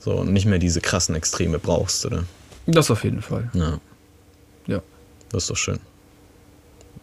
So, 0.00 0.12
und 0.16 0.32
nicht 0.32 0.46
mehr 0.46 0.58
diese 0.58 0.80
krassen 0.80 1.14
Extreme 1.14 1.58
brauchst, 1.58 2.06
oder? 2.06 2.24
Das 2.66 2.90
auf 2.90 3.04
jeden 3.04 3.22
Fall. 3.22 3.50
Ja, 3.54 3.80
Ja, 4.66 4.82
das 5.30 5.44
ist 5.44 5.50
doch 5.50 5.56
schön. 5.56 5.80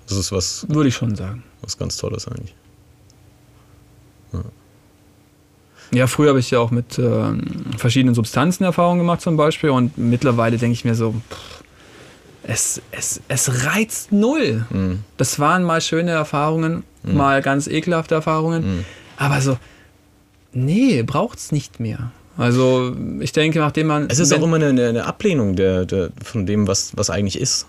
Das 0.07 0.17
ist 0.17 0.31
was, 0.31 0.65
würde 0.69 0.89
ich 0.89 0.95
schon 0.95 1.15
sagen. 1.15 1.43
was 1.61 1.77
ganz 1.77 1.97
Tolles 1.97 2.27
eigentlich. 2.27 2.53
Ja, 4.33 4.43
früher 6.07 6.29
habe 6.29 6.39
ich 6.39 6.51
ja 6.51 6.59
auch 6.59 6.71
mit 6.71 6.99
ähm, 6.99 7.41
verschiedenen 7.77 8.15
Substanzen 8.15 8.63
Erfahrungen 8.63 8.99
gemacht 8.99 9.21
zum 9.21 9.37
Beispiel 9.37 9.69
und 9.69 9.97
mittlerweile 9.97 10.57
denke 10.57 10.73
ich 10.73 10.85
mir 10.85 10.95
so, 10.95 11.13
pff, 11.29 11.63
es, 12.47 12.81
es, 12.91 13.21
es 13.27 13.65
reizt 13.65 14.11
null. 14.11 14.65
Mhm. 14.69 14.99
Das 15.17 15.39
waren 15.39 15.63
mal 15.63 15.81
schöne 15.81 16.11
Erfahrungen, 16.11 16.83
mal 17.03 17.41
ganz 17.41 17.67
ekelhafte 17.67 18.15
Erfahrungen, 18.15 18.63
Mhm. 18.77 18.85
aber 19.17 19.41
so, 19.41 19.57
nee, 20.53 21.01
braucht 21.03 21.39
es 21.39 21.51
nicht 21.51 21.79
mehr. 21.79 22.11
Also 22.37 22.93
ich 23.21 23.31
denke, 23.31 23.59
nachdem 23.59 23.87
man... 23.87 24.07
Es 24.09 24.19
ist 24.19 24.33
auch 24.33 24.43
immer 24.43 24.57
eine, 24.57 24.67
eine- 24.89 25.05
Ablehnung 25.05 25.55
der, 25.55 25.85
der, 25.85 26.09
von 26.23 26.45
dem, 26.45 26.67
was, 26.67 26.91
was 26.97 27.09
eigentlich 27.09 27.39
ist. 27.39 27.65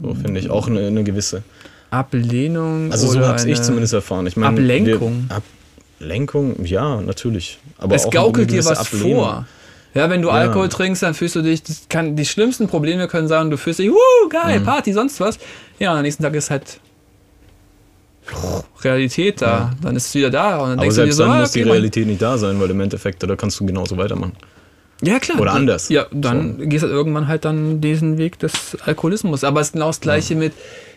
So 0.00 0.14
finde 0.14 0.40
ich. 0.40 0.50
Auch 0.50 0.66
eine, 0.68 0.86
eine 0.88 1.04
gewisse. 1.04 1.42
Ablehnung 1.90 2.90
Also 2.92 3.06
so 3.06 3.20
habe 3.20 3.48
ich 3.48 3.62
zumindest 3.62 3.94
erfahren. 3.94 4.26
Ich 4.26 4.36
meine, 4.36 4.48
Ablenkung. 4.48 5.24
Wir, 5.28 5.36
Ablenkung, 6.00 6.64
ja, 6.64 7.00
natürlich. 7.00 7.58
Aber 7.78 7.94
es 7.94 8.08
gaukelt 8.10 8.50
dir 8.50 8.64
was 8.64 8.78
Ablehnung. 8.78 9.12
vor. 9.24 9.46
Ja, 9.94 10.10
wenn 10.10 10.22
du 10.22 10.28
Ja. 10.28 10.34
Alkohol 10.34 10.68
trinkst, 10.68 11.02
dann 11.02 11.14
fühlst 11.14 11.36
du 11.36 11.42
dich, 11.42 11.62
das 11.62 11.86
kann, 11.88 12.16
die 12.16 12.24
schlimmsten 12.24 12.66
Probleme 12.66 13.06
können 13.06 13.28
sein, 13.28 13.48
du 13.50 13.56
fühlst 13.56 13.78
dich, 13.78 13.90
wuh, 13.90 14.28
geil, 14.28 14.60
Mhm. 14.60 14.64
Party, 14.64 14.92
sonst 14.92 15.20
was. 15.20 15.38
Ja, 15.78 15.92
und 15.92 15.98
am 15.98 16.02
nächsten 16.02 16.22
Tag 16.22 16.34
ist 16.34 16.50
halt 16.50 16.80
Realität 18.82 19.40
da. 19.42 19.72
Dann 19.82 19.96
ist 19.96 20.06
es 20.08 20.14
wieder 20.14 20.30
da. 20.30 20.58
Und 20.58 20.70
dann 20.70 20.72
Aber 20.78 20.82
denkst 20.82 20.96
du 20.96 21.00
dir 21.02 21.12
selbst 21.12 21.16
so, 21.16 21.22
dann 21.24 21.32
ah, 21.32 21.40
muss 21.40 21.52
die 21.52 21.60
okay, 21.62 21.70
Realität 21.70 22.06
nicht 22.06 22.22
da 22.22 22.38
sein, 22.38 22.60
weil 22.60 22.70
im 22.70 22.80
Endeffekt, 22.80 23.22
da 23.22 23.36
kannst 23.36 23.60
du 23.60 23.66
genauso 23.66 23.96
weitermachen. 23.96 24.32
Ja, 25.02 25.18
klar. 25.18 25.40
Oder 25.40 25.52
anders. 25.52 25.88
Ja, 25.90 26.06
dann 26.10 26.68
gehst 26.68 26.82
du 26.82 26.86
halt 26.88 26.96
irgendwann 26.96 27.28
halt 27.28 27.44
dann 27.44 27.80
diesen 27.80 28.16
Weg 28.18 28.38
des 28.38 28.76
Alkoholismus. 28.84 29.44
Aber 29.44 29.60
es 29.60 29.68
ist 29.68 29.72
genau 29.74 29.88
das 29.88 30.00
Gleiche 30.00 30.34
mit, 30.36 30.52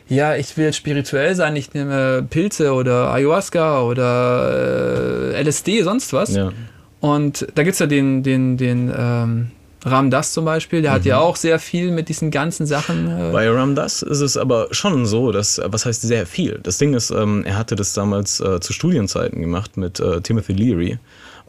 ja, 0.10 0.36
ich 0.36 0.56
will 0.58 0.66
jetzt 0.66 0.78
spirituell 0.78 1.36
sein, 1.36 1.56
ich 1.56 1.74
nehme 1.74 2.26
Pilze 2.30 2.74
oder 2.74 3.12
Ayahuasca 3.12 3.82
oder 3.82 5.34
äh, 5.34 5.42
LSD, 5.44 5.84
sonst 5.84 6.14
was. 6.14 6.36
Ja. 6.36 6.52
Und 7.00 7.48
da 7.56 7.64
gibt 7.64 7.74
es 7.74 7.80
ja 7.80 7.86
den, 7.88 8.24
den, 8.24 8.58
den 8.58 8.92
ähm, 8.98 9.52
Ram 9.86 10.10
Das 10.10 10.34
zum 10.34 10.44
Beispiel, 10.46 10.82
der 10.82 10.92
hat 10.92 11.04
Mhm. 11.04 11.08
ja 11.10 11.20
auch 11.20 11.36
sehr 11.36 11.60
viel 11.60 11.92
mit 11.92 12.10
diesen 12.10 12.32
ganzen 12.32 12.66
Sachen. 12.66 13.08
Äh, 13.08 13.32
Bei 13.32 13.50
Ram 13.50 13.76
Das 13.76 14.02
ist 14.02 14.22
es 14.22 14.36
aber 14.36 14.68
schon 14.72 15.06
so, 15.06 15.32
dass, 15.32 15.62
was 15.64 15.86
heißt 15.86 16.02
sehr 16.02 16.26
viel? 16.26 16.60
Das 16.64 16.78
Ding 16.80 16.94
ist, 16.94 17.12
ähm, 17.12 17.44
er 17.46 17.58
hatte 17.58 17.76
das 17.76 17.94
damals 17.94 18.40
äh, 18.40 18.60
zu 18.60 18.74
Studienzeiten 18.74 19.40
gemacht 19.42 19.78
mit 19.78 20.00
äh, 20.00 20.22
Timothy 20.22 20.54
Leary. 20.54 20.98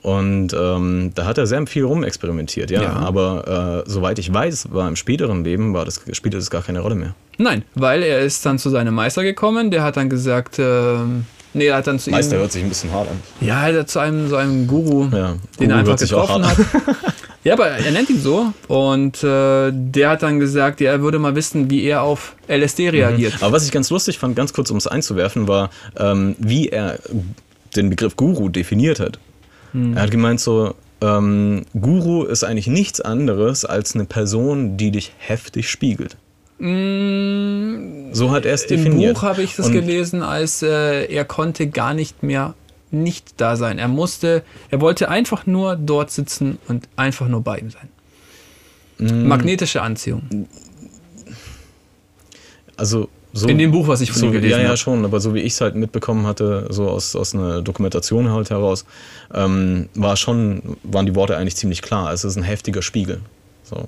Und 0.03 0.55
ähm, 0.57 1.11
da 1.15 1.25
hat 1.25 1.39
er 1.39 1.47
sehr 1.49 1.67
viel 1.67 1.85
rumexperimentiert, 1.85 2.71
ja. 2.71 2.83
Ja. 2.83 2.93
Aber 2.93 3.83
äh, 3.87 3.91
soweit 3.91 4.19
ich 4.21 4.33
weiß, 4.33 4.69
war 4.73 4.87
im 4.87 4.95
späteren 4.95 5.43
Leben, 5.43 5.75
war 5.75 5.85
das, 5.85 6.01
spielte 6.13 6.37
das 6.37 6.51
gar 6.51 6.63
keine 6.63 6.81
Rolle 6.81 6.95
mehr. 6.95 7.15
Nein, 7.39 7.65
weil 7.75 8.03
er 8.03 8.21
ist 8.21 8.45
dann 8.45 8.59
zu 8.59 8.69
seinem 8.69 8.95
Meister 8.95 9.23
gekommen, 9.23 9.71
der 9.71 9.83
hat 9.83 9.97
dann 9.97 10.11
gesagt, 10.11 10.59
ähm, 10.59 11.25
nee, 11.55 11.67
er 11.67 11.77
hat 11.77 11.87
dann 11.87 11.99
zu 11.99 12.11
Meister 12.11 12.37
ihm, 12.37 12.41
hört 12.41 12.53
sich 12.53 12.63
ein 12.63 12.69
bisschen 12.69 12.93
hart 12.93 13.09
an. 13.09 13.21
ja, 13.41 13.69
er 13.69 13.81
hat 13.81 13.91
zu 13.91 14.01
einem, 14.01 14.29
so 14.29 14.37
einem 14.37 14.67
Guru, 14.67 15.05
Ja, 15.05 15.35
den 15.35 15.39
Guru 15.59 15.71
er 15.71 15.77
einfach 15.77 15.97
getroffen 15.97 16.47
hat. 16.47 16.57
Ja, 17.45 17.55
aber 17.55 17.69
er 17.69 17.93
nennt 17.93 18.11
ihn 18.11 18.21
so 18.21 18.53
und 18.67 19.23
äh, 19.23 19.71
der 19.73 20.11
hat 20.11 20.23
dann 20.23 20.41
gesagt, 20.41 20.81
ja, 20.81 20.91
er 20.91 21.01
würde 21.01 21.19
mal 21.21 21.37
wissen, 21.37 21.71
wie 21.71 21.85
er 21.85 22.03
auf 22.03 22.35
LSD 22.49 22.91
reagiert. 22.91 23.35
Aber 23.41 23.53
was 23.53 23.65
ich 23.65 23.71
ganz 23.71 23.91
lustig 23.91 24.19
fand, 24.19 24.35
ganz 24.35 24.53
kurz 24.53 24.71
um 24.71 24.77
es 24.77 24.87
einzuwerfen, 24.89 25.47
war, 25.47 25.71
ähm, 25.97 26.35
wie 26.39 26.69
er 26.69 26.99
den 27.77 27.91
Begriff 27.91 28.17
Guru 28.17 28.49
definiert 28.49 28.99
hat. 28.99 29.19
Hm. 29.73 29.97
Er 29.97 30.03
hat 30.03 30.11
gemeint 30.11 30.41
so, 30.41 30.75
ähm, 31.01 31.65
Guru 31.81 32.25
ist 32.25 32.43
eigentlich 32.43 32.67
nichts 32.67 33.01
anderes 33.01 33.65
als 33.65 33.95
eine 33.95 34.05
Person, 34.05 34.77
die 34.77 34.91
dich 34.91 35.13
heftig 35.19 35.71
spiegelt. 35.71 36.17
So 36.61 38.31
hat 38.33 38.45
er 38.45 38.55
es 38.55 38.69
Mm, 38.69 38.73
Im 38.75 38.85
definiert. 38.85 39.15
Buch 39.15 39.23
habe 39.23 39.43
ich 39.43 39.55
das 39.57 39.67
Und- 39.67 39.73
gelesen, 39.73 40.23
als 40.23 40.63
äh, 40.63 41.05
er 41.07 41.25
konnte 41.25 41.69
gar 41.69 41.95
nicht 41.95 42.23
mehr 42.23 42.55
nicht 42.91 43.35
da 43.41 43.55
sein. 43.57 43.79
Er 43.79 43.87
musste, 43.89 44.43
er 44.71 44.81
wollte 44.81 45.09
einfach 45.11 45.47
nur 45.47 45.77
dort 45.77 46.11
sitzen 46.11 46.59
und 46.69 46.89
einfach 46.97 47.29
nur 47.29 47.43
bei 47.43 47.59
ihm 47.59 47.71
sein. 47.71 47.89
Mm. 48.99 49.29
Magnetische 49.29 49.83
Anziehung. 49.83 50.49
Also 52.77 53.09
so, 53.35 53.47
In 53.47 53.59
dem 53.59 53.71
Buch, 53.73 53.87
was 53.87 54.01
ich 54.01 54.11
von 54.11 54.21
so, 54.21 54.27
ihm 54.27 54.33
gelesen 54.33 54.53
Ja, 54.57 54.63
ja, 54.63 54.69
habe. 54.69 54.79
schon, 54.79 55.05
aber 55.05 55.21
so 55.21 55.35
wie 55.35 55.41
ich 55.41 55.53
es 55.53 55.61
halt 55.61 55.75
mitbekommen 55.75 56.27
hatte, 56.27 56.67
so 56.71 56.89
aus, 56.89 57.15
aus 57.15 57.35
einer 57.35 57.61
Dokumentation 57.61 58.31
halt 58.33 58.49
heraus, 58.51 58.85
ähm, 59.35 59.89
war 59.95 60.17
schon, 60.17 60.63
waren 60.83 61.05
die 61.07 61.15
Worte 61.15 61.37
eigentlich 61.37 61.55
ziemlich 61.57 61.83
klar. 61.83 62.13
Es 62.13 62.25
ist 62.25 62.37
ein 62.37 62.43
heftiger 62.43 62.81
Spiegel. 62.83 63.21
So. 63.65 63.87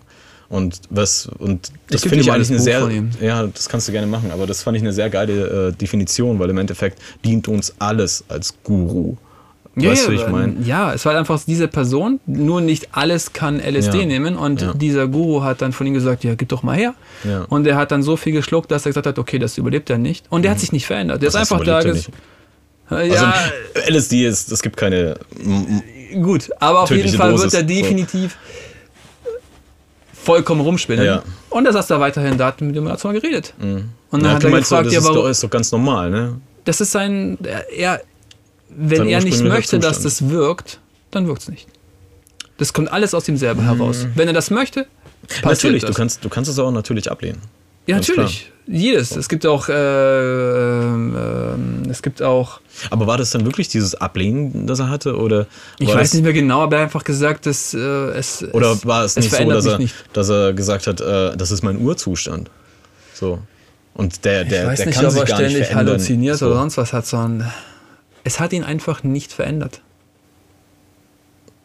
Und 0.51 0.81
was, 0.91 1.27
und 1.39 1.71
das 1.91 2.03
finde 2.03 2.17
ich 2.21 2.31
eigentlich 2.33 2.51
eine 2.51 2.59
sehr, 2.59 2.87
ja, 3.21 3.47
das 3.47 3.69
kannst 3.69 3.87
du 3.87 3.93
gerne 3.93 4.09
machen, 4.09 4.33
aber 4.33 4.47
das 4.49 4.63
fand 4.65 4.77
ich 4.77 4.83
eine 4.83 4.93
sehr 4.93 5.09
geile 5.09 5.69
äh, 5.69 5.73
Definition, 5.73 6.39
weil 6.41 6.51
im 6.51 6.59
Endeffekt 6.59 6.99
dient 7.25 7.47
uns 7.47 7.73
alles 7.79 8.25
als 8.29 8.55
Guru. 8.65 9.15
weißt 9.77 10.09
du, 10.09 10.11
wie 10.11 10.17
ich 10.17 10.27
meine? 10.27 10.57
ja, 10.65 10.93
es 10.93 11.05
war 11.07 11.17
einfach 11.17 11.41
diese 11.47 11.69
Person, 11.69 12.19
nur 12.27 12.61
nicht 12.61 12.89
alles 12.91 13.33
kann 13.33 13.61
LSD 13.61 14.01
Ja. 14.01 14.07
nehmen 14.07 14.35
und 14.37 14.61
Ja. 14.61 14.75
dieser 14.75 15.07
Guru 15.07 15.43
hat 15.45 15.63
dann 15.63 15.71
von 15.73 15.87
ihm 15.87 15.95
gesagt, 15.95 16.25
ja, 16.25 16.35
gib 16.35 16.49
doch 16.49 16.65
mal 16.65 16.77
her. 16.77 16.95
Ja. 17.23 17.43
Und 17.49 17.65
er 17.69 17.77
hat 17.77 17.93
dann 17.93 18.03
so 18.03 18.17
viel 18.17 18.33
geschluckt, 18.33 18.73
dass 18.73 18.85
er 18.87 18.91
gesagt 18.91 19.07
hat, 19.07 19.21
okay, 19.21 19.39
das 19.39 19.57
überlebt 19.57 19.89
er 19.89 19.99
nicht. 19.99 20.27
Und 20.31 20.43
der 20.43 20.51
hat 20.51 20.59
sich 20.59 20.73
nicht 20.73 20.87
verändert. 20.87 21.23
Der 21.23 21.29
Mhm. 21.31 21.37
Ist 21.37 21.53
einfach 21.53 21.65
da. 21.65 21.81
Ja, 21.83 21.93
Also 22.91 23.27
LSD 23.89 24.27
ist, 24.27 24.51
es 24.51 24.63
gibt 24.63 24.77
keine. 24.77 25.17
gut, 26.21 26.51
aber 26.59 26.81
auf 26.81 26.91
jeden 26.91 27.09
Fall 27.17 27.31
Dosis, 27.31 27.53
wird 27.53 27.55
er 27.55 27.69
so. 27.69 28.29
Vollkommen 30.23 30.61
rumspinnen. 30.61 31.05
Ja. 31.05 31.23
Und 31.51 31.67
er 31.67 31.73
saß 31.73 31.87
da 31.89 32.01
weiterhin 32.01 32.37
da, 32.39 32.47
hat 32.47 32.61
mit 32.61 32.75
dem 32.77 32.87
Arzt 32.87 33.05
mal 33.05 33.13
geredet. 33.13 33.55
Und 33.61 33.67
dann 33.69 34.21
Mhm. 34.21 34.25
Ja, 34.27 34.33
hat 34.35 34.43
du 34.43 34.49
er 34.49 34.59
gefragt, 34.59 34.87
das 34.87 34.93
ja, 34.93 34.99
ist, 35.01 35.09
doch, 35.09 35.15
warum, 35.17 35.31
ist 35.31 35.43
doch 35.45 35.51
ganz 35.51 35.73
normal, 35.73 36.11
ne? 36.11 36.41
das 36.65 36.81
ist 36.81 36.93
sein, 36.93 37.39
er, 37.75 38.01
wenn 38.69 38.99
Sein 38.99 39.09
er 39.09 39.23
nicht 39.25 39.43
möchte, 39.43 39.79
dass 39.79 40.03
Zustand. 40.03 40.05
das 40.05 40.31
wirkt, 40.31 40.81
dann 41.11 41.27
wirkt 41.27 41.43
es 41.43 41.49
nicht. 41.49 41.67
Das 42.59 42.73
kommt 42.73 42.93
alles 42.93 43.15
aus 43.15 43.27
ihm 43.29 43.37
selber 43.39 43.63
heraus. 43.63 44.07
Wenn 44.15 44.29
er 44.29 44.35
das 44.35 44.51
möchte, 44.51 44.87
Mhm. 45.23 45.49
Natürlich, 45.49 45.83
das. 45.83 45.91
du 45.91 45.97
kannst, 45.97 46.25
du 46.25 46.29
kannst 46.29 46.51
es 46.51 46.59
auch 46.59 46.71
natürlich 46.71 47.11
ablehnen. 47.11 47.41
Ja, 47.87 47.97
ganz 47.97 48.09
natürlich. 48.09 48.51
Jedes. 48.73 49.17
Es 49.17 49.29
gibt 49.29 49.45
auch, 49.47 49.69
äh, 49.69 49.73
ähm, 49.73 51.17
es 51.91 52.03
gibt 52.03 52.23
auch, 52.23 52.61
Aber 52.91 53.09
war 53.09 53.19
das 53.19 53.31
dann 53.31 53.45
wirklich 53.45 53.69
dieses 53.69 53.97
Ablehnen, 53.97 54.69
das 54.69 54.79
er 54.79 54.89
hatte? 54.89 55.17
Oder 55.17 55.47
ich 55.81 55.93
weiß 55.93 56.15
nicht 56.15 56.23
mehr 56.23 56.33
genau, 56.33 56.63
aber 56.63 56.77
er 56.77 56.83
hat 56.83 56.87
einfach 56.87 57.03
gesagt, 57.03 57.47
dass 57.47 57.75
äh, 57.75 57.79
es. 57.79 58.45
Oder 58.53 58.73
es, 58.73 58.87
war 58.87 59.05
es 59.05 59.17
nicht 59.17 59.33
so, 59.33 59.51
dass 59.51 59.67
er, 59.67 59.79
nicht. 59.79 59.95
dass 60.13 60.29
er 60.29 60.53
gesagt 60.53 60.87
hat, 60.87 61.01
äh, 61.01 61.37
das 61.37 61.51
ist 61.51 61.63
mein 61.63 61.81
Urzustand? 61.81 62.49
So. 63.13 63.41
Und 63.95 64.25
der, 64.25 64.45
der, 64.45 64.63
ich 64.63 64.69
weiß 64.69 64.77
der 64.79 64.87
nicht, 64.87 64.97
kann 64.97 65.07
ob 65.07 65.13
sich 65.13 65.21
er 65.21 65.27
gar 65.27 65.39
nicht 65.39 65.51
ständig 65.51 65.67
verändern. 65.67 65.95
halluziniert 65.95 66.39
so. 66.39 66.47
oder 66.47 66.57
sonst 66.57 66.77
was 66.77 66.93
hat, 66.93 67.07
sondern 67.07 67.51
es 68.23 68.39
hat 68.39 68.53
ihn 68.53 68.63
einfach 68.63 69.03
nicht 69.03 69.33
verändert. 69.33 69.81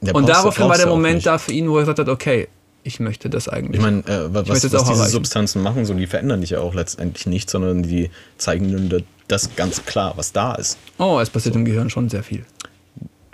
Der 0.02 0.16
Und 0.16 0.28
daraufhin 0.28 0.68
war 0.68 0.78
der 0.78 0.88
Moment 0.88 1.16
nicht. 1.16 1.28
da 1.28 1.38
für 1.38 1.52
ihn, 1.52 1.70
wo 1.70 1.78
er 1.78 1.82
gesagt 1.82 2.00
hat, 2.00 2.10
okay, 2.10 2.48
ich 2.86 2.99
möchte 2.99 3.30
das 3.30 3.49
eigentlich. 3.49 3.78
Ich 3.78 3.82
meine, 3.82 3.99
äh, 4.07 4.34
was, 4.34 4.48
möchte 4.48 4.72
was 4.72 4.84
auch 4.84 4.88
diese. 4.90 5.06
Substanzen 5.07 5.62
machen, 5.64 5.86
so, 5.86 5.94
die 5.95 6.07
verändern 6.07 6.41
dich 6.41 6.52
ja 6.52 6.60
auch 6.62 6.74
letztendlich 6.76 7.26
nicht, 7.26 7.49
sondern 7.49 7.84
die 7.84 8.12
zeigen 8.38 8.70
nur 8.90 9.02
das 9.28 9.56
ganz 9.56 9.84
klar, 9.86 10.14
was 10.18 10.32
da 10.32 10.53
ist. 10.56 10.78
oh, 10.99 11.20
es 11.20 11.30
passiert 11.32 11.56
im 11.56 11.66
Gehirn 11.66 11.90
schon 11.90 12.10
sehr 12.10 12.22
viel. 12.24 12.45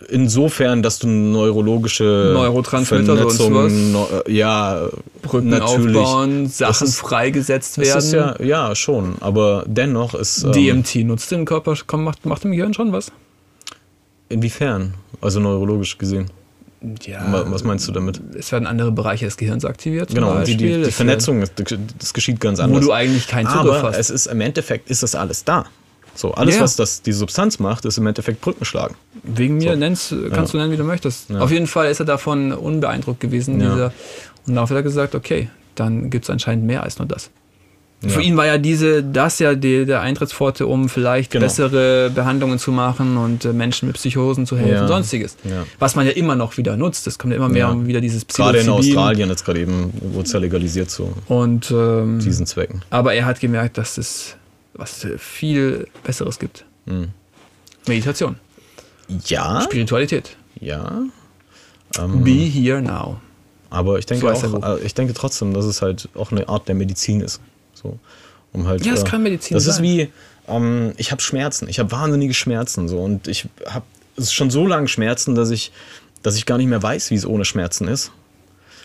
Insofern, 0.09 0.81
dass 0.81 0.97
du 0.99 1.07
neurologische 1.07 2.31
Neurotransmitter, 2.33 3.15
sonst 3.17 3.37
Vernetzungen, 3.37 3.91
neu- 3.91 4.05
äh, 4.25 4.31
ja, 4.31 4.87
Brücken 5.21 5.49
natürlich. 5.49 5.95
aufbauen, 5.97 6.43
Das 6.45 6.57
Sachen 6.57 6.87
ist- 6.87 6.95
freigesetzt 6.97 7.77
Das 7.77 7.85
werden. 7.87 7.99
ist 7.99 8.11
ja, 8.13 8.35
ja, 8.43 8.75
schon, 8.75 9.15
aber 9.19 9.63
dennoch 9.67 10.15
ist. 10.15 10.43
Ähm, 10.43 10.51
DMT 10.53 10.95
nutzt 11.03 11.29
den 11.31 11.45
Körper, 11.45 11.75
komm, 11.85 12.03
macht, 12.03 12.25
macht 12.25 12.43
im 12.45 12.51
Gehirn 12.51 12.73
schon 12.73 12.91
was? 12.93 13.11
Inwiefern? 14.29 14.93
Also 15.21 15.39
neurologisch 15.39 15.97
gesehen. 15.97 16.29
Ja. 17.05 17.31
Wa- 17.31 17.45
Was 17.49 17.63
meinst 17.63 17.87
du 17.87 17.91
damit? 17.91 18.19
Es 18.37 18.51
werden 18.51 18.65
andere 18.65 18.91
Bereiche 18.91 19.25
des 19.25 19.37
Gehirns 19.37 19.65
aktiviert. 19.65 20.09
Genau, 20.13 20.39
die, 20.43 20.57
die, 20.57 20.83
die 20.83 20.91
Vernetzung, 20.91 21.43
das 21.99 22.13
geschieht 22.13 22.39
ganz 22.39 22.57
werden- 22.59 22.71
Wo 22.71 22.75
anders. 22.75 22.87
du 22.87 22.93
eigentlich 22.93 23.27
keinen 23.27 23.47
Zugriff 23.49 23.75
aber 23.75 23.89
hast. 23.89 23.97
es 23.97 24.09
ist 24.09 24.25
im 24.27 24.41
Endeffekt 24.41 24.89
ist 24.89 25.03
das 25.03 25.13
alles 25.15 25.43
da. 25.43 25.65
So, 26.15 26.33
alles, 26.33 26.55
Ja. 26.55 26.61
was 26.61 26.75
das, 26.75 27.01
die 27.03 27.13
Substanz 27.13 27.59
macht, 27.59 27.85
ist 27.85 27.97
im 27.97 28.05
Endeffekt 28.07 28.41
Brücken 28.41 28.65
schlagen. 28.65 28.95
Wegen 29.23 29.57
mir 29.57 29.73
So. 29.73 29.77
nennst, 29.79 30.15
kannst 30.33 30.53
du 30.53 30.57
nennen, 30.57 30.71
wie 30.71 30.77
du 30.77 30.83
möchtest. 30.83 31.29
Ja. 31.29 31.39
Auf 31.39 31.51
jeden 31.51 31.67
Fall 31.67 31.89
ist 31.89 31.99
er 31.99 32.05
davon 32.05 32.51
unbeeindruckt 32.51 33.19
gewesen. 33.21 33.61
Ja. 33.61 33.73
Dieser, 33.73 33.93
und 34.47 34.55
darauf 34.55 34.69
hat 34.71 34.75
er 34.77 34.83
gesagt, 34.83 35.15
okay, 35.15 35.49
dann 35.75 36.09
gibt 36.09 36.25
es 36.25 36.29
anscheinend 36.29 36.65
mehr 36.65 36.83
als 36.83 36.97
nur 36.99 37.07
das. 37.07 37.29
Für 38.07 38.21
ihn 38.21 38.35
war 38.35 38.47
ja 38.47 38.57
diese, 38.57 39.03
das 39.03 39.37
ja 39.37 39.53
die, 39.53 39.85
der 39.85 40.01
Eintrittspforte, 40.01 40.65
um 40.65 40.89
vielleicht 40.89 41.29
Genau. 41.31 41.45
bessere 41.45 42.09
Behandlungen 42.09 42.57
zu 42.57 42.71
machen 42.71 43.15
und 43.17 43.45
äh, 43.45 43.53
Menschen 43.53 43.85
mit 43.87 43.95
Psychosen 43.95 44.47
zu 44.47 44.57
helfen 44.57 44.73
Ja. 44.73 44.81
und 44.81 44.87
sonstiges. 44.87 45.37
Ja. 45.43 45.65
Was 45.77 45.95
man 45.95 46.07
ja 46.07 46.11
immer 46.13 46.35
noch 46.35 46.57
wieder 46.57 46.75
nutzt. 46.77 47.05
Es 47.05 47.19
kommt 47.19 47.31
ja 47.33 47.37
immer 47.37 47.49
mehr 47.49 47.69
um 47.69 47.85
wieder 47.85 48.01
dieses 48.01 48.25
Gerade 48.25 48.57
in 48.57 48.63
Psilocybin. 48.63 48.97
Australien 48.97 49.29
jetzt 49.29 49.45
gerade 49.45 49.59
eben 49.59 49.93
wurde 50.01 50.25
es 50.25 50.31
ja 50.33 50.39
legalisiert 50.39 50.89
zu 50.89 51.13
Und, 51.27 51.69
ähm, 51.69 52.19
diesen 52.19 52.47
Zwecken. 52.47 52.81
aber 52.89 53.13
er 53.13 53.25
hat 53.25 53.39
gemerkt, 53.39 53.77
dass 53.77 53.99
es 53.99 54.35
was 54.73 55.03
äh, 55.05 55.17
viel 55.19 55.85
Besseres 56.03 56.39
gibt. 56.39 56.65
Mhm. 56.87 57.09
Meditation, 57.87 58.37
Ja, 59.25 59.61
Spiritualität. 59.61 60.35
ja. 60.59 61.01
Ähm, 61.99 62.23
Be 62.23 62.31
here 62.31 62.81
now. 62.81 63.19
Aber 63.69 63.99
ich 63.99 64.05
denke 64.05 64.33
So 64.35 64.57
auch, 64.57 64.77
äh, 64.77 64.83
ich 64.85 64.93
denke 64.93 65.13
trotzdem, 65.13 65.53
dass 65.53 65.65
es 65.65 65.81
halt 65.81 66.09
auch 66.15 66.31
eine 66.31 66.47
Art 66.49 66.67
der 66.67 66.75
Medizin 66.75 67.21
ist. 67.21 67.41
So, 67.81 67.99
um 68.53 68.67
halt, 68.67 68.85
Ja, 68.85 68.93
es 68.93 69.03
äh, 69.03 69.05
kann 69.05 69.23
Medizin 69.23 69.55
Das 69.55 69.67
ist 69.67 69.75
sein. 69.75 69.83
wie, 69.83 70.09
ähm, 70.47 70.93
ich 70.97 71.11
habe 71.11 71.21
Schmerzen, 71.21 71.67
ich 71.69 71.79
habe 71.79 71.91
wahnsinnige 71.91 72.33
Schmerzen 72.33 72.87
so 72.87 72.99
und 72.99 73.27
ich 73.27 73.47
habe 73.65 73.85
ist 74.17 74.33
schon 74.33 74.49
so 74.49 74.67
lange 74.67 74.87
Schmerzen, 74.87 75.35
dass 75.35 75.49
ich, 75.49 75.71
dass 76.21 76.35
ich 76.35 76.45
gar 76.45 76.57
nicht 76.57 76.67
mehr 76.67 76.83
weiß, 76.83 77.11
wie 77.11 77.15
es 77.15 77.25
ohne 77.25 77.45
Schmerzen 77.45 77.87
ist. 77.87 78.11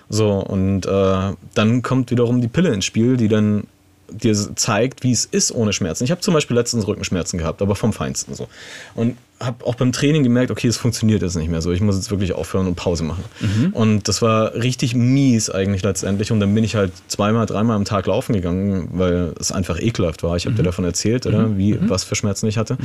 So, 0.09 0.35
und 0.35 0.86
äh, 0.86 1.32
dann 1.55 1.82
kommt 1.82 2.10
wiederum 2.10 2.40
die 2.40 2.48
Pille 2.48 2.73
ins 2.73 2.85
Spiel, 2.85 3.16
die 3.16 3.28
dann 3.28 3.64
dir 4.09 4.35
zeigt, 4.55 5.02
wie 5.02 5.10
es 5.10 5.24
ist 5.24 5.52
ohne 5.52 5.73
Schmerzen. 5.73 6.05
Ich 6.05 6.12
habe 6.12 6.20
zum 6.20 6.32
Beispiel 6.32 6.56
letztens 6.56 6.86
Rückenschmerzen 6.86 7.39
gehabt, 7.39 7.60
aber 7.60 7.74
vom 7.74 7.93
Feinsten 7.93 8.35
so. 8.35 8.48
Und 8.94 9.16
habe 9.38 9.66
auch 9.66 9.74
beim 9.74 9.92
Training 9.92 10.22
gemerkt, 10.22 10.50
okay, 10.50 10.66
es 10.66 10.78
funktioniert 10.78 11.20
jetzt 11.22 11.36
nicht 11.36 11.50
mehr 11.50 11.60
so. 11.60 11.70
Ich 11.70 11.80
muss 11.80 11.96
jetzt 11.96 12.10
wirklich 12.10 12.32
aufhören 12.32 12.66
und 12.66 12.74
Pause 12.74 13.04
machen. 13.04 13.24
Und 13.72 14.08
das 14.08 14.22
war 14.22 14.54
richtig 14.54 14.94
mies 14.94 15.50
eigentlich 15.50 15.82
letztendlich. 15.82 16.32
Und 16.32 16.40
dann 16.40 16.54
bin 16.54 16.64
ich 16.64 16.74
halt 16.74 16.92
zweimal, 17.08 17.44
dreimal 17.44 17.76
am 17.76 17.84
Tag 17.84 18.06
laufen 18.06 18.32
gegangen, 18.32 18.88
weil 18.92 19.34
es 19.38 19.52
einfach 19.52 19.78
ekelhaft 19.78 20.22
war. 20.22 20.36
Ich 20.36 20.46
habe 20.46 20.56
dir 20.56 20.62
davon 20.62 20.84
erzählt, 20.84 21.26
oder? 21.26 21.56
Wie, 21.58 21.78
was 21.90 22.04
für 22.04 22.14
Schmerzen 22.14 22.46
ich 22.46 22.56
hatte. 22.56 22.78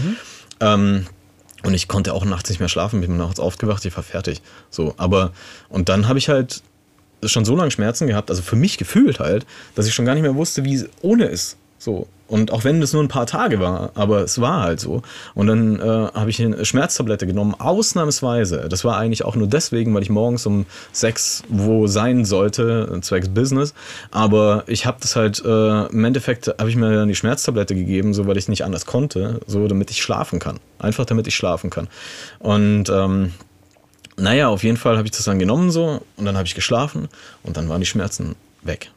Ähm, 0.59 1.05
und 1.63 1.73
ich 1.73 1.87
konnte 1.87 2.13
auch 2.13 2.25
nachts 2.25 2.49
nicht 2.49 2.59
mehr 2.59 2.69
schlafen, 2.69 3.01
bin 3.01 3.17
nachts 3.17 3.39
aufgewacht, 3.39 3.85
ich 3.85 3.95
war 3.95 4.03
fertig. 4.03 4.41
So, 4.69 4.93
aber, 4.97 5.31
und 5.69 5.89
dann 5.89 6.07
habe 6.07 6.19
ich 6.19 6.27
halt 6.27 6.63
schon 7.23 7.45
so 7.45 7.55
lange 7.55 7.71
Schmerzen 7.71 8.07
gehabt, 8.07 8.29
also 8.29 8.41
für 8.41 8.55
mich 8.55 8.77
gefühlt 8.77 9.19
halt, 9.19 9.45
dass 9.75 9.85
ich 9.85 9.93
schon 9.93 10.05
gar 10.05 10.15
nicht 10.15 10.23
mehr 10.23 10.35
wusste, 10.35 10.63
wie 10.65 10.73
es 10.73 10.89
ohne 11.01 11.25
ist. 11.25 11.57
So. 11.77 12.07
Und 12.31 12.53
auch 12.53 12.63
wenn 12.63 12.79
das 12.79 12.93
nur 12.93 13.03
ein 13.03 13.09
paar 13.09 13.25
Tage 13.25 13.59
war, 13.59 13.91
aber 13.93 14.21
es 14.21 14.39
war 14.39 14.63
halt 14.63 14.79
so. 14.79 15.01
Und 15.35 15.47
dann 15.47 15.81
äh, 15.81 15.83
habe 15.83 16.29
ich 16.29 16.41
eine 16.41 16.63
Schmerztablette 16.63 17.27
genommen, 17.27 17.55
ausnahmsweise. 17.59 18.69
Das 18.69 18.85
war 18.85 18.95
eigentlich 18.95 19.25
auch 19.25 19.35
nur 19.35 19.47
deswegen, 19.47 19.93
weil 19.93 20.01
ich 20.01 20.09
morgens 20.09 20.45
um 20.45 20.65
sechs 20.93 21.43
wo 21.49 21.87
sein 21.87 22.23
sollte, 22.23 22.97
zwecks 23.01 23.27
Business. 23.27 23.73
Aber 24.11 24.63
ich 24.67 24.85
habe 24.85 24.97
das 25.01 25.17
halt, 25.17 25.43
äh, 25.43 25.87
im 25.87 26.05
Endeffekt 26.05 26.47
habe 26.47 26.69
ich 26.69 26.77
mir 26.77 26.89
dann 26.95 27.09
die 27.09 27.15
Schmerztablette 27.15 27.75
gegeben, 27.75 28.13
so 28.13 28.25
weil 28.27 28.37
ich 28.37 28.47
nicht 28.47 28.63
anders 28.63 28.85
konnte, 28.85 29.41
so 29.45 29.67
damit 29.67 29.91
ich 29.91 30.01
schlafen 30.01 30.39
kann. 30.39 30.61
Einfach 30.79 31.03
damit 31.03 31.27
ich 31.27 31.35
schlafen 31.35 31.69
kann. 31.69 31.89
Und 32.39 32.89
ähm, 32.89 33.33
naja, 34.15 34.47
auf 34.47 34.63
jeden 34.63 34.77
Fall 34.77 34.95
habe 34.95 35.05
ich 35.05 35.11
das 35.11 35.25
dann 35.25 35.37
genommen 35.37 35.69
so 35.69 36.01
und 36.15 36.23
dann 36.23 36.37
habe 36.37 36.47
ich 36.47 36.55
geschlafen 36.55 37.09
und 37.43 37.57
dann 37.57 37.67
waren 37.67 37.81
die 37.81 37.87
Schmerzen 37.87 38.35
weg. 38.63 38.89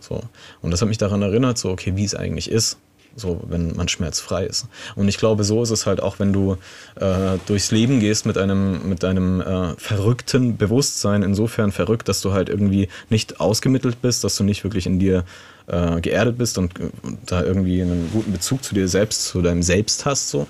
So. 0.00 0.22
Und 0.62 0.70
das 0.70 0.80
hat 0.80 0.88
mich 0.88 0.98
daran 0.98 1.22
erinnert, 1.22 1.58
so, 1.58 1.70
okay, 1.70 1.96
wie 1.96 2.04
es 2.04 2.14
eigentlich 2.14 2.50
ist, 2.50 2.78
so, 3.16 3.40
wenn 3.48 3.74
man 3.74 3.88
schmerzfrei 3.88 4.46
ist. 4.46 4.66
Und 4.94 5.08
ich 5.08 5.18
glaube, 5.18 5.42
so 5.42 5.62
ist 5.62 5.70
es 5.70 5.86
halt 5.86 6.00
auch, 6.00 6.18
wenn 6.18 6.32
du 6.32 6.56
äh, 6.96 7.38
durchs 7.46 7.70
Leben 7.70 8.00
gehst 8.00 8.26
mit 8.26 8.38
einem, 8.38 8.88
mit 8.88 9.04
einem 9.04 9.40
äh, 9.40 9.74
verrückten 9.76 10.56
Bewusstsein, 10.56 11.22
insofern 11.22 11.72
verrückt, 11.72 12.08
dass 12.08 12.20
du 12.20 12.32
halt 12.32 12.48
irgendwie 12.48 12.88
nicht 13.10 13.40
ausgemittelt 13.40 14.00
bist, 14.00 14.22
dass 14.22 14.36
du 14.36 14.44
nicht 14.44 14.62
wirklich 14.62 14.86
in 14.86 15.00
dir 15.00 15.24
äh, 15.66 16.00
geerdet 16.00 16.38
bist 16.38 16.58
und, 16.58 16.78
und 17.02 17.18
da 17.26 17.42
irgendwie 17.42 17.82
einen 17.82 18.08
guten 18.12 18.32
Bezug 18.32 18.62
zu 18.62 18.74
dir 18.74 18.86
selbst, 18.86 19.24
zu 19.26 19.42
deinem 19.42 19.62
Selbst 19.62 20.06
hast, 20.06 20.30
so 20.30 20.46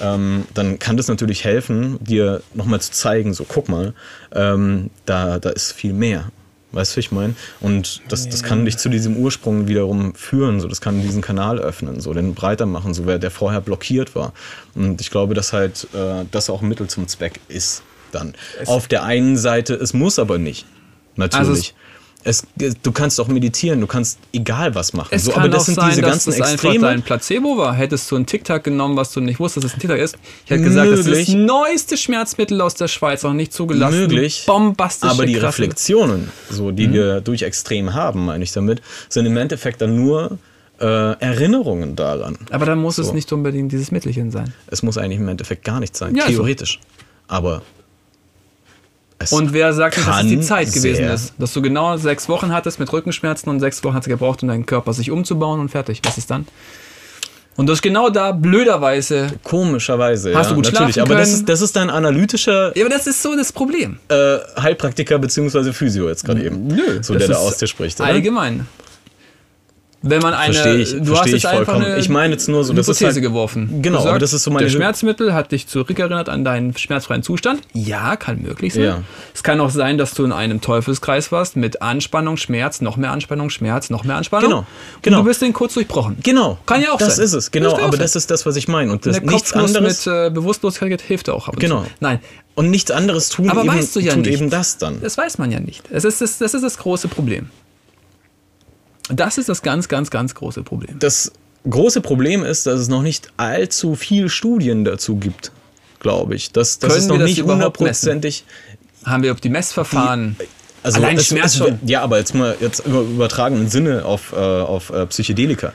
ähm, 0.00 0.44
dann 0.54 0.78
kann 0.78 0.96
das 0.96 1.08
natürlich 1.08 1.44
helfen, 1.44 1.98
dir 2.02 2.42
nochmal 2.54 2.80
zu 2.80 2.90
zeigen, 2.92 3.34
so 3.34 3.44
guck 3.44 3.68
mal, 3.68 3.94
ähm, 4.32 4.90
da, 5.06 5.38
da 5.38 5.50
ist 5.50 5.72
viel 5.72 5.92
mehr. 5.92 6.30
Weißt 6.72 6.96
du, 6.96 7.00
ich 7.00 7.12
meine? 7.12 7.34
Und 7.60 8.00
das, 8.08 8.28
das 8.28 8.42
kann 8.42 8.64
dich 8.64 8.78
zu 8.78 8.88
diesem 8.88 9.16
Ursprung 9.16 9.68
wiederum 9.68 10.14
führen, 10.14 10.58
so 10.58 10.68
das 10.68 10.80
kann 10.80 11.02
diesen 11.02 11.20
Kanal 11.20 11.58
öffnen, 11.58 12.00
so 12.00 12.14
den 12.14 12.34
breiter 12.34 12.66
machen, 12.66 12.94
so 12.94 13.06
wer 13.06 13.18
der 13.18 13.30
vorher 13.30 13.60
blockiert 13.60 14.14
war. 14.14 14.32
Und 14.74 15.00
ich 15.00 15.10
glaube, 15.10 15.34
dass 15.34 15.52
halt 15.52 15.86
äh, 15.94 16.24
das 16.30 16.48
auch 16.48 16.62
ein 16.62 16.68
Mittel 16.68 16.88
zum 16.88 17.08
Zweck 17.08 17.40
ist 17.48 17.82
dann. 18.10 18.34
Auf 18.66 18.88
der 18.88 19.04
einen 19.04 19.36
Seite, 19.36 19.74
es 19.74 19.92
muss 19.92 20.18
aber 20.18 20.38
nicht. 20.38 20.66
Natürlich. 21.16 21.68
es, 21.70 21.74
du 22.82 22.92
kannst 22.92 23.20
auch 23.20 23.28
meditieren, 23.28 23.80
du 23.80 23.86
kannst 23.86 24.18
egal 24.32 24.74
was 24.74 24.92
machen. 24.92 25.08
Es 25.10 25.24
so, 25.24 25.32
kann 25.32 25.40
aber 25.42 25.48
das 25.50 25.62
auch 25.62 25.66
sind 25.66 25.74
sein, 25.76 25.88
diese 25.90 26.02
dass 26.02 26.10
ganzen 26.10 26.30
es 26.30 26.40
einfach 26.40 26.52
Extreme. 26.52 26.80
dein 26.86 27.02
Placebo 27.02 27.56
war. 27.58 27.74
Hättest 27.74 28.10
du 28.10 28.16
einen 28.16 28.26
TikTok 28.26 28.62
genommen, 28.64 28.96
was 28.96 29.12
du 29.12 29.20
nicht 29.20 29.40
wusstest, 29.40 29.64
dass 29.64 29.70
es 29.72 29.76
ein 29.76 29.80
TikTok 29.80 29.98
ist. 29.98 30.16
Ich 30.44 30.50
hätte 30.50 30.62
gesagt, 30.62 30.90
das 30.90 31.00
ist 31.00 31.06
Möglich. 31.06 31.26
das 31.26 31.34
neueste 31.36 31.96
Schmerzmittel 31.96 32.60
aus 32.60 32.74
der 32.74 32.88
Schweiz, 32.88 33.24
auch 33.24 33.32
nicht 33.32 33.52
zugelassen. 33.52 33.98
Möglich. 33.98 34.44
Bombastische 34.46 35.10
Aber 35.12 35.26
die 35.26 35.34
krasse- 35.34 35.46
Reflexionen, 35.62 36.30
so, 36.50 36.70
die 36.70 36.88
Mhm. 36.88 36.92
wir 36.92 37.20
durch 37.20 37.42
Extrem 37.42 37.94
haben, 37.94 38.26
meine 38.26 38.44
ich 38.44 38.52
damit, 38.52 38.80
sind 39.08 39.26
im 39.26 39.36
Endeffekt 39.36 39.80
dann 39.80 39.96
nur 39.96 40.38
äh, 40.80 40.84
Erinnerungen 41.20 41.94
daran. 41.94 42.36
Aber 42.50 42.66
dann 42.66 42.78
muss 42.80 42.98
es 42.98 43.08
So. 43.08 43.12
nicht 43.12 43.32
unbedingt 43.32 43.70
dieses 43.70 43.92
Mittelchen 43.92 44.32
sein. 44.32 44.52
Es 44.66 44.82
muss 44.82 44.98
eigentlich 44.98 45.20
im 45.20 45.28
Endeffekt 45.28 45.64
gar 45.64 45.78
nicht 45.78 45.96
sein, 45.96 46.16
Ja, 46.16 46.26
theoretisch. 46.26 46.80
Aber 47.28 47.62
es 49.22 49.32
Und 49.32 49.52
wer 49.52 49.72
sagt 49.72 49.98
dass 49.98 50.20
es 50.22 50.26
die 50.26 50.40
Zeit 50.40 50.72
gewesen 50.72 51.04
ist? 51.04 51.34
Dass 51.38 51.52
du 51.52 51.62
genau 51.62 51.96
sechs 51.96 52.28
Wochen 52.28 52.52
hattest 52.52 52.78
mit 52.78 52.92
Rückenschmerzen 52.92 53.48
und 53.48 53.60
sechs 53.60 53.82
Wochen 53.84 53.94
hat 53.94 54.02
es 54.02 54.08
gebraucht, 54.08 54.42
um 54.42 54.48
deinen 54.48 54.66
Körper 54.66 54.92
sich 54.92 55.10
umzubauen 55.10 55.60
und 55.60 55.68
fertig. 55.70 56.00
Was 56.04 56.18
ist 56.18 56.30
dann? 56.30 56.46
Und 57.54 57.68
das 57.68 57.78
ist 57.78 57.82
genau 57.82 58.08
da, 58.08 58.32
blöderweise. 58.32 59.26
Komischerweise, 59.42 60.34
Hast 60.34 60.46
ja, 60.46 60.50
du 60.50 60.62
gut 60.62 60.72
natürlich. 60.72 61.00
Aber 61.02 61.14
das 61.14 61.28
können? 61.28 61.40
ist, 61.40 61.48
das 61.48 61.60
ist 61.60 61.76
dein 61.76 61.90
analytischer 61.90 62.76
Ja, 62.76 62.86
aber 62.86 62.94
das 62.94 63.06
ist 63.06 63.20
so 63.22 63.36
das 63.36 63.52
Problem. 63.52 63.98
äh, 64.08 64.38
Heilpraktiker 64.58 65.18
bzw. 65.18 65.72
Physio 65.72 66.08
jetzt 66.08 66.24
gerade 66.24 66.44
eben. 66.44 66.66
Nö. 66.66 67.02
So 67.02 67.12
das 67.12 67.26
der 67.26 67.36
da 67.36 67.42
aus 67.42 67.58
dir 67.58 67.66
spricht. 67.66 68.00
Oder? 68.00 68.08
Allgemein. 68.08 68.66
Wenn 70.02 70.20
man 70.20 70.34
eine. 70.34 70.52
Verstehe 70.52 70.76
ich, 70.78 70.90
du 70.90 71.04
verstehe 71.14 71.34
hast 71.34 71.44
ich 71.44 71.48
vollkommen. 71.48 71.84
eine 71.84 71.98
Ich 71.98 72.08
meine 72.08 72.32
jetzt 72.34 72.48
nur 72.48 72.64
so, 72.64 72.72
das 72.72 72.88
ist 72.88 72.98
Hypothese 73.00 73.14
halt- 73.20 73.22
geworfen. 73.22 73.82
Genau, 73.82 74.04
aber 74.06 74.18
das 74.18 74.32
ist 74.32 74.42
so 74.42 74.50
meine 74.50 74.66
Der 74.66 74.72
Schmerzmittel 74.72 75.32
hat 75.32 75.52
dich 75.52 75.68
zurückerinnert 75.68 76.28
an 76.28 76.44
deinen 76.44 76.76
schmerzfreien 76.76 77.22
Zustand. 77.22 77.62
Ja, 77.72 78.16
kann 78.16 78.42
möglich 78.42 78.74
sein. 78.74 78.82
Ja. 78.82 79.02
Es 79.34 79.42
kann 79.42 79.60
auch 79.60 79.70
sein, 79.70 79.98
dass 79.98 80.14
du 80.14 80.24
in 80.24 80.32
einem 80.32 80.60
Teufelskreis 80.60 81.30
warst 81.32 81.56
mit 81.56 81.82
Anspannung, 81.82 82.36
Schmerz, 82.36 82.80
noch 82.80 82.96
mehr 82.96 83.12
Anspannung, 83.12 83.48
Schmerz, 83.50 83.90
noch 83.90 84.04
mehr 84.04 84.16
Anspannung. 84.16 84.48
Genau, 84.50 84.58
Und 84.60 84.66
genau. 85.02 85.18
du 85.18 85.24
bist 85.24 85.40
den 85.42 85.52
kurz 85.52 85.74
durchbrochen. 85.74 86.16
Genau. 86.22 86.58
Kann 86.66 86.82
ja 86.82 86.92
auch 86.92 86.98
das 86.98 87.16
sein. 87.16 87.24
ist 87.24 87.32
es, 87.34 87.50
genau. 87.50 87.70
Das 87.76 87.80
aber 87.82 87.96
das 87.96 88.16
ist 88.16 88.30
das, 88.30 88.44
was 88.44 88.56
ich 88.56 88.66
meine. 88.68 88.90
Und 88.92 89.06
das 89.06 89.20
Der 89.20 89.30
nichts 89.30 89.52
Kopfnuss 89.52 89.76
anderes. 89.76 90.06
mit 90.06 90.14
äh, 90.14 90.30
Bewusstlosigkeit 90.30 91.00
hilft 91.00 91.28
auch 91.30 91.48
ab 91.48 91.54
und 91.54 91.60
Genau. 91.60 91.82
zu. 91.82 91.88
Nein, 92.00 92.18
und 92.54 92.70
nichts 92.70 92.90
anderes 92.90 93.28
tun 93.28 93.48
aber 93.48 93.60
eben, 93.64 93.68
weißt 93.72 93.94
du 93.96 94.00
ja 94.00 94.14
tut 94.14 94.26
nicht. 94.26 94.34
eben 94.40 94.50
das 94.50 94.78
dann. 94.78 95.00
Das 95.00 95.16
weiß 95.16 95.38
man 95.38 95.50
ja 95.52 95.60
nicht. 95.60 95.84
Es 95.90 96.04
ist 96.04 96.20
das, 96.20 96.38
das 96.38 96.54
ist 96.54 96.62
das 96.62 96.76
große 96.78 97.08
Problem. 97.08 97.50
Das 99.08 99.38
ist 99.38 99.48
das 99.48 99.62
ganz, 99.62 99.88
ganz, 99.88 100.10
ganz 100.10 100.34
große 100.34 100.62
Problem. 100.62 100.98
Das 100.98 101.32
große 101.68 102.00
Problem 102.00 102.44
ist, 102.44 102.66
dass 102.66 102.80
es 102.80 102.88
noch 102.88 103.02
nicht 103.02 103.32
allzu 103.36 103.94
viel 103.94 104.28
Studien 104.28 104.84
dazu 104.84 105.16
gibt, 105.16 105.52
glaube 106.00 106.34
ich. 106.34 106.52
Das, 106.52 106.78
das 106.78 106.88
Können 106.88 107.02
ist 107.02 107.08
wir 107.08 107.12
noch 107.14 107.20
das 107.20 107.30
nicht 107.30 107.42
hundertprozentig. 107.42 108.44
Haben 109.04 109.22
wir 109.22 109.32
auf 109.32 109.40
die 109.40 109.48
Messverfahren. 109.48 110.36
Also 110.82 110.98
Allein 110.98 111.16
es, 111.16 111.26
Schmerz 111.26 111.56
schon. 111.56 111.78
Ja, 111.86 112.02
aber 112.02 112.18
jetzt 112.18 112.34
mal 112.34 112.56
jetzt 112.60 112.80
im 112.80 113.14
übertragenen 113.14 113.68
Sinne 113.68 114.04
auf, 114.04 114.32
äh, 114.32 114.36
auf 114.36 114.90
äh, 114.90 115.06
Psychedelika. 115.06 115.72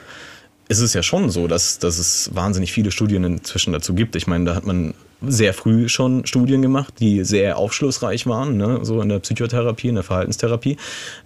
Ist 0.68 0.80
es 0.80 0.92
ja 0.92 1.02
schon 1.02 1.30
so, 1.30 1.48
dass, 1.48 1.78
dass 1.78 1.98
es 1.98 2.30
wahnsinnig 2.34 2.72
viele 2.72 2.90
Studien 2.90 3.24
inzwischen 3.24 3.72
dazu 3.72 3.94
gibt. 3.94 4.16
Ich 4.16 4.26
meine, 4.26 4.44
da 4.44 4.54
hat 4.54 4.66
man 4.66 4.92
sehr 5.26 5.54
früh 5.54 5.88
schon 5.88 6.26
Studien 6.26 6.60
gemacht, 6.60 6.94
die 7.00 7.24
sehr 7.24 7.56
aufschlussreich 7.56 8.26
waren, 8.26 8.58
ne? 8.58 8.80
so 8.82 9.00
in 9.00 9.08
der 9.08 9.18
Psychotherapie, 9.20 9.88
in 9.88 9.94
der 9.94 10.04
Verhaltenstherapie. 10.04 10.76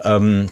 Ähm, 0.05 0.49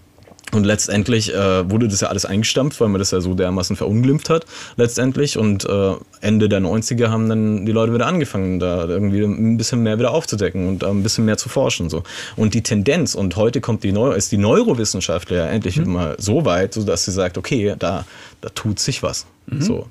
und 0.53 0.65
letztendlich 0.65 1.35
äh, 1.35 1.71
wurde 1.71 1.89
das 1.89 2.01
ja 2.01 2.09
alles 2.09 2.25
eingestampft, 2.25 2.81
weil 2.81 2.89
man 2.89 2.99
das 2.99 3.11
ja 3.11 3.21
so 3.21 3.35
dermaßen 3.35 3.77
verunglimpft 3.77 4.31
hat, 4.31 4.47
letztendlich. 4.77 5.39
Und 5.39 5.65
äh, 5.65 5.93
Ende 6.21 6.49
der 6.49 6.61
90er 6.61 7.09
haben 7.09 7.29
dann 7.29 7.67
die 7.67 7.73
Leute 7.73 7.95
wieder 7.95 8.07
angefangen, 8.07 8.59
da 8.59 8.87
irgendwie 8.87 9.23
ein 9.23 9.57
bisschen 9.57 9.83
mehr 9.83 9.99
wieder 9.99 10.13
aufzudecken 10.13 10.69
und 10.69 10.83
da 10.83 10.91
ein 10.91 11.03
bisschen 11.03 11.25
mehr 11.25 11.37
zu 11.37 11.49
forschen. 11.49 11.89
So. 11.89 12.03
Und 12.37 12.55
die 12.55 12.63
Tendenz, 12.63 13.15
und 13.15 13.37
heute 13.37 13.61
kommt 13.61 13.85
die 13.85 13.93
Neu 13.93 14.13
ist 14.13 14.33
die 14.33 14.39
Neurowissenschaftler 14.39 15.37
ja 15.37 15.47
endlich 15.47 15.85
mal 15.85 16.17
so 16.19 16.45
weit, 16.45 16.75
so 16.75 16.83
dass 16.83 17.05
sie 17.05 17.13
sagt, 17.13 17.39
okay, 17.39 17.75
da, 17.79 18.05
da 18.41 18.49
tut 18.51 18.79
sich 18.79 19.03
was. 19.03 19.27
So. 19.59 19.87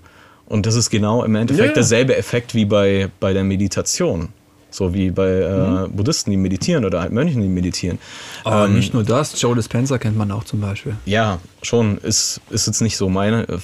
Und 0.45 0.65
das 0.65 0.76
ist 0.76 0.90
genau 0.90 1.23
im 1.23 1.36
Endeffekt 1.36 1.60
Ja, 1.60 1.69
ja. 1.69 1.73
derselbe 1.73 2.18
Effekt 2.18 2.56
wie 2.56 2.65
bei, 2.65 3.10
bei 3.19 3.34
der 3.34 3.44
Meditation. 3.44 4.30
So 4.72 4.94
wie 4.94 5.10
bei 5.10 5.28
äh, 5.28 5.88
Buddhisten, 5.90 6.32
die 6.32 6.38
meditieren 6.38 6.86
oder 6.86 7.02
halt 7.02 7.12
Mönchen, 7.12 7.41
die 7.41 7.48
meditieren. 7.48 7.98
Aber 8.44 8.66
Ähm, 8.66 8.76
nicht 8.76 8.94
nur 8.94 9.04
das, 9.04 9.40
Joe 9.41 9.56
Dispenza 9.56 9.98
kennt 9.98 10.18
man 10.18 10.32
auch 10.32 10.44
zum 10.44 10.62
Beispiel. 10.62 10.96
ja, 11.06 11.40
schon. 11.64 11.98
Ist, 11.98 12.41
ist 12.50 12.68
jetzt 12.68 12.82
nicht 12.82 12.98
so 12.98 13.10
meine 13.10 13.48
äh, 13.48 13.58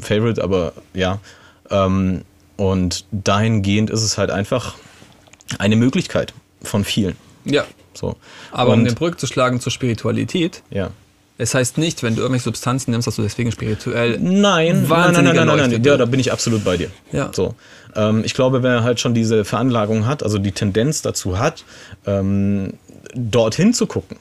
Favorite, 0.00 0.42
aber 0.42 0.72
ja. 0.94 1.18
Ähm, 1.70 2.22
und 2.56 3.06
dahingehend 3.10 3.90
ist 3.90 4.02
es 4.02 4.18
halt 4.18 4.30
einfach 4.30 4.74
eine 5.58 5.76
Möglichkeit 5.76 6.32
von 6.62 6.84
vielen. 6.84 7.16
Ja. 7.44 7.64
So. 7.94 8.16
Aber 8.50 8.72
um 8.72 8.80
und, 8.80 8.84
den 8.84 8.94
Brück 8.94 9.18
zu 9.18 9.26
schlagen 9.26 9.60
zur 9.60 9.72
Spiritualität, 9.72 10.62
ja. 10.70 10.90
es 11.38 11.54
heißt 11.54 11.78
nicht, 11.78 12.02
wenn 12.02 12.14
du 12.14 12.22
irgendwelche 12.22 12.44
Substanzen 12.44 12.92
nimmst, 12.92 13.06
dass 13.06 13.16
du 13.16 13.22
deswegen 13.22 13.52
spirituell. 13.52 14.18
Nein, 14.18 14.86
nein, 14.88 15.12
nein, 15.12 15.12
nein, 15.12 15.24
nein, 15.24 15.34
nein, 15.34 15.48
erleuchtet 15.48 15.86
Ja, 15.86 15.96
da 15.96 16.04
bin 16.04 16.20
ich 16.20 16.32
absolut 16.32 16.64
bei 16.64 16.76
dir. 16.76 16.90
Ja. 17.10 17.30
So. 17.32 17.54
Ähm, 17.94 18.22
ich 18.24 18.34
glaube, 18.34 18.62
wer 18.62 18.82
halt 18.82 19.00
schon 19.00 19.14
diese 19.14 19.44
Veranlagung 19.44 20.06
hat, 20.06 20.22
also 20.22 20.38
die 20.38 20.52
Tendenz 20.52 21.02
dazu 21.02 21.38
hat, 21.38 21.64
ähm, 22.06 22.74
dorthin 23.14 23.74
zu 23.74 23.86
gucken, 23.86 24.16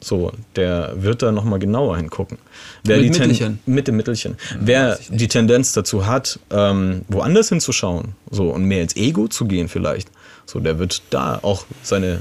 so, 0.00 0.32
der 0.54 0.92
wird 0.96 1.22
da 1.22 1.32
nochmal 1.32 1.58
genauer 1.58 1.96
hingucken. 1.96 2.38
Wer 2.84 2.98
Mit 2.98 3.10
Mittelchen. 3.10 3.58
Mit 3.66 3.88
dem 3.88 3.96
Mittelchen. 3.96 4.36
Wer 4.60 4.90
weiß 4.90 5.00
ich 5.00 5.10
nicht. 5.10 5.20
die 5.22 5.28
Tendenz 5.28 5.72
dazu 5.72 6.06
hat, 6.06 6.38
ähm, 6.50 7.02
woanders 7.08 7.48
hinzuschauen, 7.48 8.14
so 8.30 8.50
und 8.50 8.64
mehr 8.64 8.82
ins 8.82 8.94
Ego 8.96 9.26
zu 9.26 9.46
gehen 9.46 9.68
vielleicht, 9.68 10.08
so, 10.46 10.60
der 10.60 10.78
wird 10.78 11.02
da 11.10 11.40
auch 11.42 11.66
seine 11.82 12.20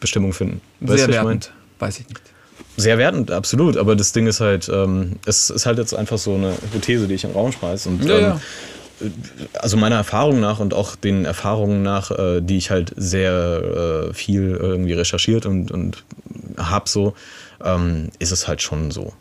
Bestimmung 0.00 0.32
finden. 0.32 0.60
Sehr 0.80 0.88
du, 0.88 0.92
was 0.92 1.00
ich 1.00 1.06
mein? 1.08 1.16
wertend. 1.16 1.52
weiß 1.78 2.00
ich 2.00 2.08
nicht. 2.08 2.22
Sehr 2.76 2.98
wertend, 2.98 3.30
absolut. 3.30 3.76
Aber 3.76 3.94
das 3.94 4.12
Ding 4.12 4.26
ist 4.26 4.40
halt, 4.40 4.68
ähm, 4.68 5.16
es 5.26 5.50
ist 5.50 5.66
halt 5.66 5.78
jetzt 5.78 5.94
einfach 5.94 6.18
so 6.18 6.34
eine 6.34 6.52
Hypothese, 6.52 7.06
die 7.06 7.14
ich 7.14 7.24
in 7.24 7.30
den 7.30 7.36
Raum 7.36 7.52
schmeiße. 7.52 7.88
Und 7.88 8.04
Ja, 8.04 8.16
ähm, 8.16 8.22
ja. 8.22 8.40
Also 9.58 9.76
meiner 9.76 9.96
Erfahrung 9.96 10.40
nach 10.40 10.58
und 10.58 10.74
auch 10.74 10.96
den 10.96 11.24
Erfahrungen 11.24 11.82
nach, 11.82 12.10
äh, 12.10 12.40
die 12.40 12.56
ich 12.56 12.70
halt 12.70 12.92
sehr 12.96 14.08
äh, 14.10 14.14
viel 14.14 14.56
irgendwie 14.60 14.92
recherchiert 14.92 15.46
und, 15.46 15.70
und 15.70 16.04
hab 16.56 16.88
so, 16.88 17.14
ähm, 17.64 18.08
ist 18.18 18.32
es 18.32 18.48
halt 18.48 18.62
schon 18.62 18.90
so. 18.90 19.12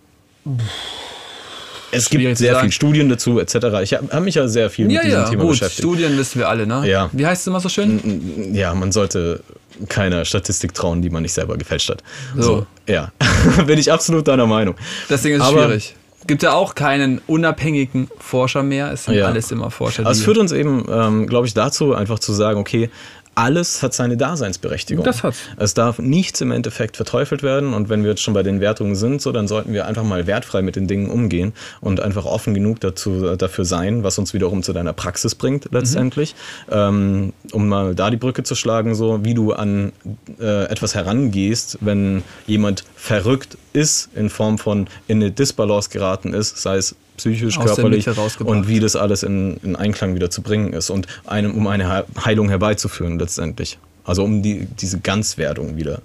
Es 1.91 2.05
Schwierig 2.05 2.27
gibt 2.27 2.37
sehr 2.37 2.53
sagen. 2.53 2.61
viele 2.65 2.71
Studien 2.71 3.09
dazu, 3.09 3.39
etc. 3.39 3.55
Ich 3.81 3.93
habe 3.93 4.07
hab 4.11 4.23
mich 4.23 4.35
ja 4.35 4.47
sehr 4.47 4.69
viel 4.69 4.91
Ja, 4.91 4.99
mit 4.99 5.07
diesem 5.07 5.19
ja, 5.21 5.29
Thema 5.29 5.41
gut. 5.43 5.51
beschäftigt. 5.51 5.81
Studien 5.81 6.17
wissen 6.17 6.39
wir 6.39 6.47
alle, 6.47 6.67
ne? 6.67 6.87
Ja. 6.87 7.09
Wie 7.13 7.25
heißt 7.25 7.41
es 7.41 7.47
immer 7.47 7.59
so 7.59 7.69
schön? 7.69 8.53
Ja, 8.53 8.73
man 8.73 8.91
sollte 8.91 9.41
keiner 9.87 10.25
Statistik 10.25 10.73
trauen, 10.73 11.01
die 11.01 11.09
man 11.09 11.23
nicht 11.23 11.33
selber 11.33 11.57
gefälscht 11.57 11.89
hat. 11.89 12.03
So. 12.37 12.67
ja, 12.87 13.11
bin 13.65 13.79
ich 13.79 13.91
absolut 13.91 14.27
deiner 14.27 14.45
Meinung. 14.45 14.75
Deswegen 15.09 15.37
ist 15.37 15.43
es 15.43 15.49
schwierig. 15.49 15.95
Gibt 16.29 16.43
ja 16.43 16.53
auch 16.53 16.75
keinen 16.75 17.21
unabhängigen 17.25 18.07
Forscher 18.19 18.61
mehr. 18.61 18.91
Es 18.93 19.05
sind 19.05 19.15
Ja. 19.15 19.25
alles 19.25 19.51
immer 19.51 19.71
Forscher, 19.71 20.03
Aber 20.03 20.11
es 20.11 20.21
führt 20.21 20.37
uns 20.37 20.51
eben, 20.51 20.85
ähm, 20.87 21.25
glaube 21.25 21.47
ich, 21.47 21.55
dazu, 21.55 21.95
einfach 21.95 22.19
zu 22.19 22.33
sagen, 22.33 22.59
okay, 22.59 22.91
alles 23.33 23.81
hat 23.81 23.93
seine 23.93 24.17
Daseinsberechtigung. 24.17 25.03
Das 25.05 25.23
hat's. 25.23 25.39
Es 25.57 25.73
darf 25.73 25.97
nichts 25.97 26.41
im 26.41 26.51
Endeffekt 26.51 26.97
verteufelt 26.97 27.41
werden 27.41 27.73
und 27.73 27.87
wenn 27.89 28.03
wir 28.03 28.09
jetzt 28.11 28.21
schon 28.21 28.33
bei 28.33 28.43
den 28.43 28.59
Wertungen 28.59 28.95
sind, 28.95 29.21
so 29.21 29.31
dann 29.31 29.47
sollten 29.47 29.71
wir 29.73 29.87
einfach 29.87 30.03
mal 30.03 30.27
wertfrei 30.27 30.61
mit 30.61 30.75
den 30.75 30.87
Dingen 30.87 31.09
umgehen 31.09 31.53
und 31.79 31.99
einfach 32.01 32.25
offen 32.25 32.53
genug 32.53 32.79
dazu, 32.81 33.35
dafür 33.37 33.65
sein, 33.65 34.03
was 34.03 34.19
uns 34.19 34.33
wiederum 34.33 34.61
zu 34.61 34.73
deiner 34.73 34.93
Praxis 34.93 35.35
bringt 35.35 35.69
letztendlich, 35.71 36.35
ähm, 36.69 37.33
um 37.51 37.67
mal 37.69 37.95
da 37.95 38.09
die 38.11 38.17
Brücke 38.17 38.43
zu 38.43 38.55
schlagen, 38.55 38.93
so 38.93 39.23
wie 39.23 39.33
du 39.33 39.53
an 39.53 39.93
äh, 40.39 40.65
etwas 40.65 40.93
herangehst, 40.93 41.77
wenn 41.81 42.23
jemand 42.45 42.83
verrückt 42.95 43.57
ist 43.73 44.09
in 44.15 44.29
Form 44.29 44.57
von 44.57 44.87
in 45.07 45.17
eine 45.17 45.31
Disbalance 45.31 45.89
geraten 45.89 46.33
ist, 46.33 46.57
sei 46.57 46.77
es 46.77 46.95
psychisch, 47.17 47.57
Aus 47.57 47.65
körperlich 47.75 48.07
und 48.39 48.67
wie 48.67 48.79
das 48.79 48.95
alles 48.95 49.23
in, 49.23 49.57
in 49.57 49.75
Einklang 49.75 50.15
wieder 50.15 50.29
zu 50.29 50.41
bringen 50.41 50.73
ist 50.73 50.89
und 50.89 51.07
einem, 51.25 51.55
um 51.55 51.67
eine 51.67 51.97
He- 51.97 52.03
Heilung 52.23 52.49
herbeizuführen 52.49 53.19
letztendlich. 53.19 53.77
Also 54.05 54.23
um 54.23 54.41
die, 54.41 54.65
diese 54.65 54.99
Ganzwerdung 54.99 55.75
wieder 55.75 56.01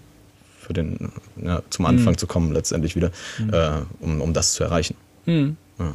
für 0.60 0.72
den, 0.72 1.12
ja, 1.42 1.62
zum 1.70 1.86
Anfang 1.86 2.16
zu 2.18 2.26
kommen 2.26 2.52
letztendlich 2.52 2.96
wieder, 2.96 3.10
äh, 3.52 3.70
um, 4.00 4.20
um 4.20 4.32
das 4.32 4.54
zu 4.54 4.64
erreichen. 4.64 4.96
Hm. 5.26 5.56
Ja. 5.78 5.94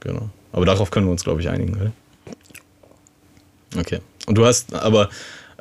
Genau. 0.00 0.30
Aber 0.52 0.64
darauf 0.64 0.90
können 0.90 1.06
wir 1.06 1.12
uns, 1.12 1.24
glaube 1.24 1.40
ich, 1.40 1.48
einigen, 1.48 1.74
oder? 1.76 1.92
Okay. 3.78 4.00
Und 4.26 4.36
du 4.36 4.46
hast, 4.46 4.74
aber 4.74 5.08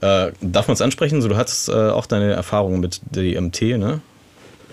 äh, 0.01 0.31
darf 0.41 0.67
man 0.67 0.73
es 0.73 0.81
ansprechen? 0.81 1.21
So, 1.21 1.27
du 1.27 1.35
hattest 1.37 1.69
äh, 1.69 1.73
auch 1.73 2.05
deine 2.05 2.31
Erfahrungen 2.33 2.79
mit 2.79 3.01
DMT, 3.11 3.61
ne? 3.77 4.01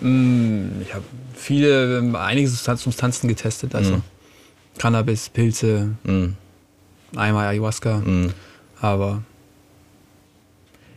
Mm, 0.01 0.83
Ich 0.83 0.95
habe 0.95 1.05
viele, 1.35 1.99
ähm, 1.99 2.15
einige 2.17 2.49
Substan- 2.49 2.77
Substanzen 2.77 3.29
getestet. 3.29 3.75
Also 3.75 3.97
Mhm. 3.97 4.03
Cannabis, 4.79 5.29
Pilze, 5.29 5.91
Mm, 6.05 6.35
einmal 7.17 7.47
Ayahuasca. 7.49 7.99
mm, 7.99 8.33
Aber 8.81 9.23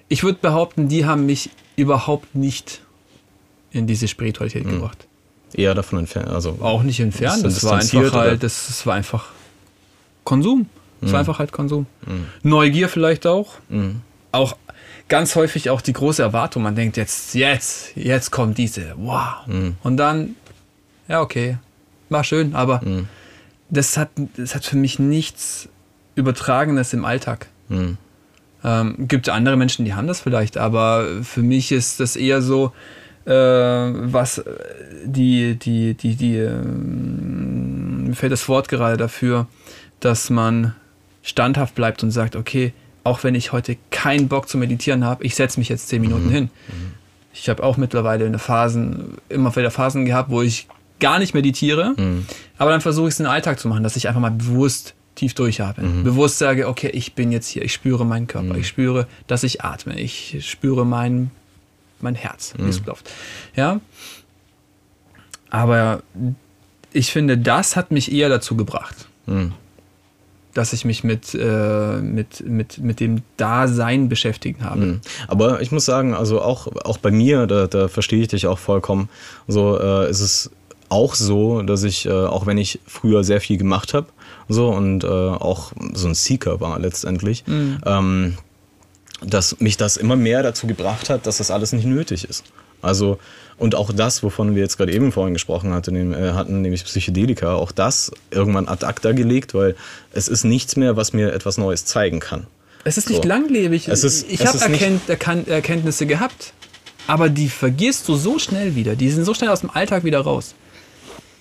ich 0.10 0.24
würde 0.24 0.40
behaupten, 0.42 0.88
die 0.90 1.06
haben 1.06 1.26
mich 1.26 1.50
überhaupt 1.76 2.36
nicht 2.36 2.82
in 3.72 3.88
diese 3.88 4.08
Spiritualität 4.08 4.68
gebracht. 4.68 5.06
eher 5.54 5.74
davon 5.74 5.98
entfernt. 6.00 6.28
Also, 6.30 6.58
Auch 6.62 6.84
nicht 6.84 7.00
entfernt. 7.00 7.44
Das 7.44 7.64
war 7.64 7.80
einfach 7.80 8.14
halt, 8.14 8.44
das, 8.44 8.68
das 8.68 8.86
war 8.86 8.94
einfach 8.96 9.30
Konsum. 10.24 10.68
Das 11.02 11.12
war 11.14 11.20
einfach 11.22 11.40
halt 11.40 11.52
Konsum. 11.52 11.86
Neugier 12.44 12.88
vielleicht 12.90 13.26
auch. 13.26 13.56
mm, 13.70 13.92
Auch 14.32 14.56
ganz 15.10 15.36
häufig 15.36 15.70
auch 15.70 15.82
die 15.82 15.94
große 15.94 16.22
Erwartung. 16.22 16.64
Man 16.64 16.76
denkt 16.76 16.96
jetzt, 16.98 17.36
jetzt, 17.36 17.96
jetzt 17.96 18.32
kommt 18.32 18.58
diese, 18.58 18.94
wow. 18.98 19.46
mm, 19.48 19.72
Und 19.84 19.98
dann, 19.98 20.36
ja, 21.08 21.22
okay, 21.22 21.58
war 22.10 22.24
schön, 22.24 22.56
aber 22.56 22.80
mm, 22.80 23.08
das, 23.70 23.98
hat, 23.98 24.10
das 24.38 24.56
hat 24.56 24.66
für 24.66 24.78
mich 24.78 25.00
nichts 25.00 25.68
Übertragenes 26.16 26.94
im 26.94 27.04
Alltag. 27.06 27.48
mm, 27.68 27.98
Ähm, 28.64 28.96
gibt 29.08 29.30
andere 29.30 29.56
Menschen, 29.58 29.86
die 29.86 29.94
haben 29.94 30.08
das 30.08 30.20
vielleicht, 30.22 30.58
aber 30.58 31.24
für 31.24 31.42
mich 31.42 31.72
ist 31.72 32.00
das 32.00 32.16
eher 32.16 32.42
so, 32.42 32.74
äh, 33.26 33.32
was 33.32 34.40
äh, 34.40 34.44
die, 35.06 35.56
die, 35.56 35.94
die, 35.94 36.16
die, 36.16 36.38
ähm, 36.38 38.08
mir 38.08 38.16
fällt 38.16 38.32
das 38.32 38.50
Wort 38.50 38.68
gerade 38.68 38.98
dafür, 38.98 39.48
dass 40.02 40.30
man 40.30 40.76
standhaft 41.22 41.76
bleibt 41.76 42.04
und 42.04 42.12
sagt, 42.12 42.36
okay, 42.36 42.74
auch 43.10 43.24
wenn 43.24 43.34
ich 43.34 43.52
heute 43.52 43.76
keinen 43.90 44.28
Bock 44.28 44.48
zu 44.48 44.58
meditieren 44.58 45.04
habe, 45.04 45.26
ich 45.26 45.34
setze 45.34 45.60
mich 45.60 45.68
jetzt 45.68 45.88
zehn 45.88 46.00
Minuten 46.00 46.30
hin. 46.30 46.50
Ich 47.34 47.50
habe 47.50 47.64
auch 47.64 47.76
mittlerweile 47.76 48.26
eine 48.26 48.38
Phasen, 48.38 49.18
immer 49.30 49.56
wieder 49.56 49.72
Phasen 49.72 50.06
gehabt, 50.06 50.30
wo 50.30 50.42
ich 50.44 50.68
gar 51.00 51.18
nicht 51.18 51.34
meditiere, 51.34 51.92
mm, 51.92 52.26
aber 52.58 52.72
dann 52.72 52.82
versuche 52.82 53.08
ich 53.08 53.14
es 53.14 53.20
in 53.20 53.26
den 53.26 53.32
Alltag 53.32 53.60
zu 53.60 53.68
machen, 53.68 53.84
dass 53.84 53.96
ich 53.96 54.08
einfach 54.08 54.22
mal 54.22 54.32
bewusst 54.32 54.94
tief 55.16 55.34
durchatme. 55.34 56.04
Bewusst 56.04 56.38
sage, 56.38 56.68
okay, 56.68 56.90
ich 56.90 57.14
bin 57.14 57.32
jetzt 57.32 57.48
hier, 57.48 57.64
ich 57.64 57.74
spüre 57.74 58.06
meinen 58.06 58.28
Körper, 58.28 58.56
ich 58.56 58.68
spüre, 58.68 59.08
dass 59.28 59.44
ich 59.44 59.64
atme, 59.64 60.00
ich 60.00 60.38
spüre 60.48 60.86
mein, 60.86 61.32
mein 62.00 62.16
Herz, 62.16 62.54
wie 62.58 62.70
es 62.70 62.84
klopft. 62.84 63.10
Ja. 63.56 63.82
Aber 65.50 66.04
ich 66.94 67.12
finde, 67.12 67.38
das 67.38 67.76
hat 67.76 67.92
mich 67.92 68.12
eher 68.12 68.30
dazu 68.30 68.56
gebracht, 68.56 69.08
mm. 69.26 69.48
Dass 70.54 70.74
ich 70.74 70.86
mich 70.86 71.04
mit, 71.04 71.36
äh, 71.36 71.98
mit, 72.02 72.48
mit, 72.48 72.80
mit 72.80 73.00
dem 73.00 73.22
Dasein 73.38 74.10
beschäftigt 74.10 74.62
habe. 74.62 74.82
Mhm. 74.82 75.02
Aber 75.28 75.62
ich 75.62 75.72
muss 75.72 75.86
sagen, 75.86 76.14
also 76.14 76.42
auch, 76.42 76.68
auch 76.84 76.98
bei 76.98 77.12
mir, 77.12 77.48
da, 77.48 77.68
da 77.68 77.88
verstehe 77.88 78.22
ich 78.22 78.30
dich 78.30 78.48
auch 78.48 78.60
vollkommen, 78.60 79.10
so 79.48 79.80
äh, 79.80 80.10
ist 80.10 80.22
es 80.22 80.52
auch 80.90 81.14
so, 81.14 81.62
dass 81.62 81.84
ich, 81.84 82.08
äh, 82.08 82.12
auch 82.12 82.48
wenn 82.48 82.58
ich 82.58 82.80
früher 82.88 83.24
sehr 83.24 83.42
viel 83.42 83.58
gemacht 83.58 83.94
habe, 83.94 84.08
so 84.48 84.70
und 84.70 85.04
äh, 85.04 85.08
auch 85.08 85.72
so 85.94 86.08
ein 86.08 86.16
Seeker 86.16 86.60
war 86.60 86.80
letztendlich, 86.80 87.44
ähm, 87.48 88.38
dass 89.22 89.60
mich 89.60 89.78
das 89.78 89.98
immer 89.98 90.16
mehr 90.16 90.42
dazu 90.42 90.66
gebracht 90.66 91.10
hat, 91.10 91.28
dass 91.28 91.38
das 91.38 91.52
alles 91.52 91.74
nicht 91.74 91.86
nötig 91.86 92.24
ist. 92.28 92.44
Also, 92.82 93.20
und 93.60 93.76
auch 93.76 93.92
das, 93.94 94.24
wovon 94.24 94.56
wir 94.56 94.62
jetzt 94.64 94.78
gerade 94.78 94.92
eben 94.94 95.12
vorhin 95.12 95.34
gesprochen 95.34 95.74
hatten, 95.74 96.14
äh, 96.14 96.32
hatten, 96.34 96.62
nämlich 96.62 96.84
Psychedelika, 96.86 97.54
auch 97.54 97.72
das 97.72 98.12
irgendwann 98.32 98.68
ad 98.68 98.86
acta 98.86 99.12
gelegt, 99.12 99.54
weil 99.54 99.76
es 100.14 100.28
ist 100.28 100.44
nichts 100.46 100.76
mehr, 100.76 100.96
was 100.96 101.14
mir 101.14 101.34
etwas 101.34 101.58
Neues 101.58 101.86
zeigen 101.86 102.20
kann. 102.20 102.48
Es 102.86 102.98
ist 102.98 103.10
nicht 103.10 103.24
So. 103.24 103.28
langlebig. 103.30 103.88
Es 103.90 104.04
ist- 104.04 104.26
ich 104.30 104.46
habe 104.46 104.58
Erkennt, 104.60 105.02
Erkenntnisse 105.50 106.06
gehabt, 106.06 106.54
aber 107.08 107.30
die 107.30 107.50
vergisst 107.50 108.08
du 108.08 108.16
so 108.16 108.40
schnell 108.40 108.76
wieder. 108.76 108.96
Die 108.96 109.12
sind 109.12 109.26
so 109.26 109.34
schnell 109.34 109.50
aus 109.50 109.60
dem 109.62 109.70
Alltag 109.70 110.04
wieder 110.06 110.22
raus. 110.22 110.56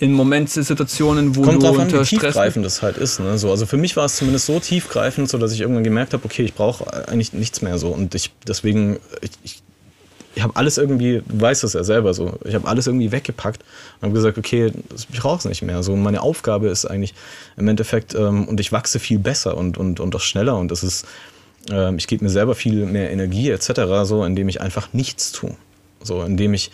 In 0.00 0.12
Momentsituationen, 0.12 1.34
wo 1.36 1.42
Kommt 1.42 1.56
du 1.62 1.66
drauf 1.66 1.78
an, 1.78 1.88
wie 1.88 1.94
unter 1.94 2.04
Stress 2.04 2.20
tiefgreifend 2.22 2.64
das 2.64 2.82
halt 2.82 2.96
ist. 2.98 3.18
Ne? 3.20 3.36
So, 3.38 3.50
also 3.50 3.66
für 3.66 3.76
mich 3.76 3.96
war 3.96 4.04
es 4.04 4.16
zumindest 4.16 4.46
so 4.46 4.60
tiefgreifend, 4.60 5.28
so 5.28 5.38
dass 5.38 5.52
ich 5.52 5.60
irgendwann 5.60 5.82
gemerkt 5.84 6.12
habe, 6.12 6.24
okay, 6.24 6.42
ich 6.44 6.54
brauche 6.54 7.08
eigentlich 7.08 7.32
nichts 7.32 7.62
mehr 7.62 7.78
so. 7.78 7.88
Und 7.88 8.14
ich 8.14 8.30
deswegen, 8.46 8.98
ich, 9.22 9.30
ich, 9.42 9.62
ich 10.38 10.44
habe 10.44 10.54
alles 10.54 10.78
irgendwie, 10.78 11.20
du 11.26 11.40
weißt 11.40 11.64
es 11.64 11.72
ja 11.72 11.82
selber 11.82 12.14
so, 12.14 12.38
ich 12.44 12.54
habe 12.54 12.68
alles 12.68 12.86
irgendwie 12.86 13.10
weggepackt 13.10 13.64
und 13.96 14.02
habe 14.02 14.14
gesagt, 14.14 14.38
okay, 14.38 14.72
ich 14.94 15.18
brauche 15.18 15.38
es 15.38 15.44
nicht 15.46 15.62
mehr. 15.62 15.82
So, 15.82 15.96
meine 15.96 16.22
Aufgabe 16.22 16.68
ist 16.68 16.84
eigentlich 16.84 17.12
im 17.56 17.66
Endeffekt, 17.66 18.14
ähm, 18.14 18.46
und 18.46 18.60
ich 18.60 18.70
wachse 18.70 19.00
viel 19.00 19.18
besser 19.18 19.56
und, 19.56 19.78
und, 19.78 19.98
und 19.98 20.14
auch 20.14 20.20
schneller 20.20 20.56
und 20.56 20.70
das 20.70 20.84
ist, 20.84 21.06
ähm, 21.72 21.98
ich 21.98 22.06
gebe 22.06 22.22
mir 22.22 22.30
selber 22.30 22.54
viel 22.54 22.86
mehr 22.86 23.10
Energie 23.10 23.50
etc., 23.50 23.80
so, 24.04 24.24
indem 24.24 24.48
ich 24.48 24.60
einfach 24.60 24.92
nichts 24.92 25.32
tue. 25.32 25.56
So, 26.04 26.22
indem 26.22 26.54
ich 26.54 26.70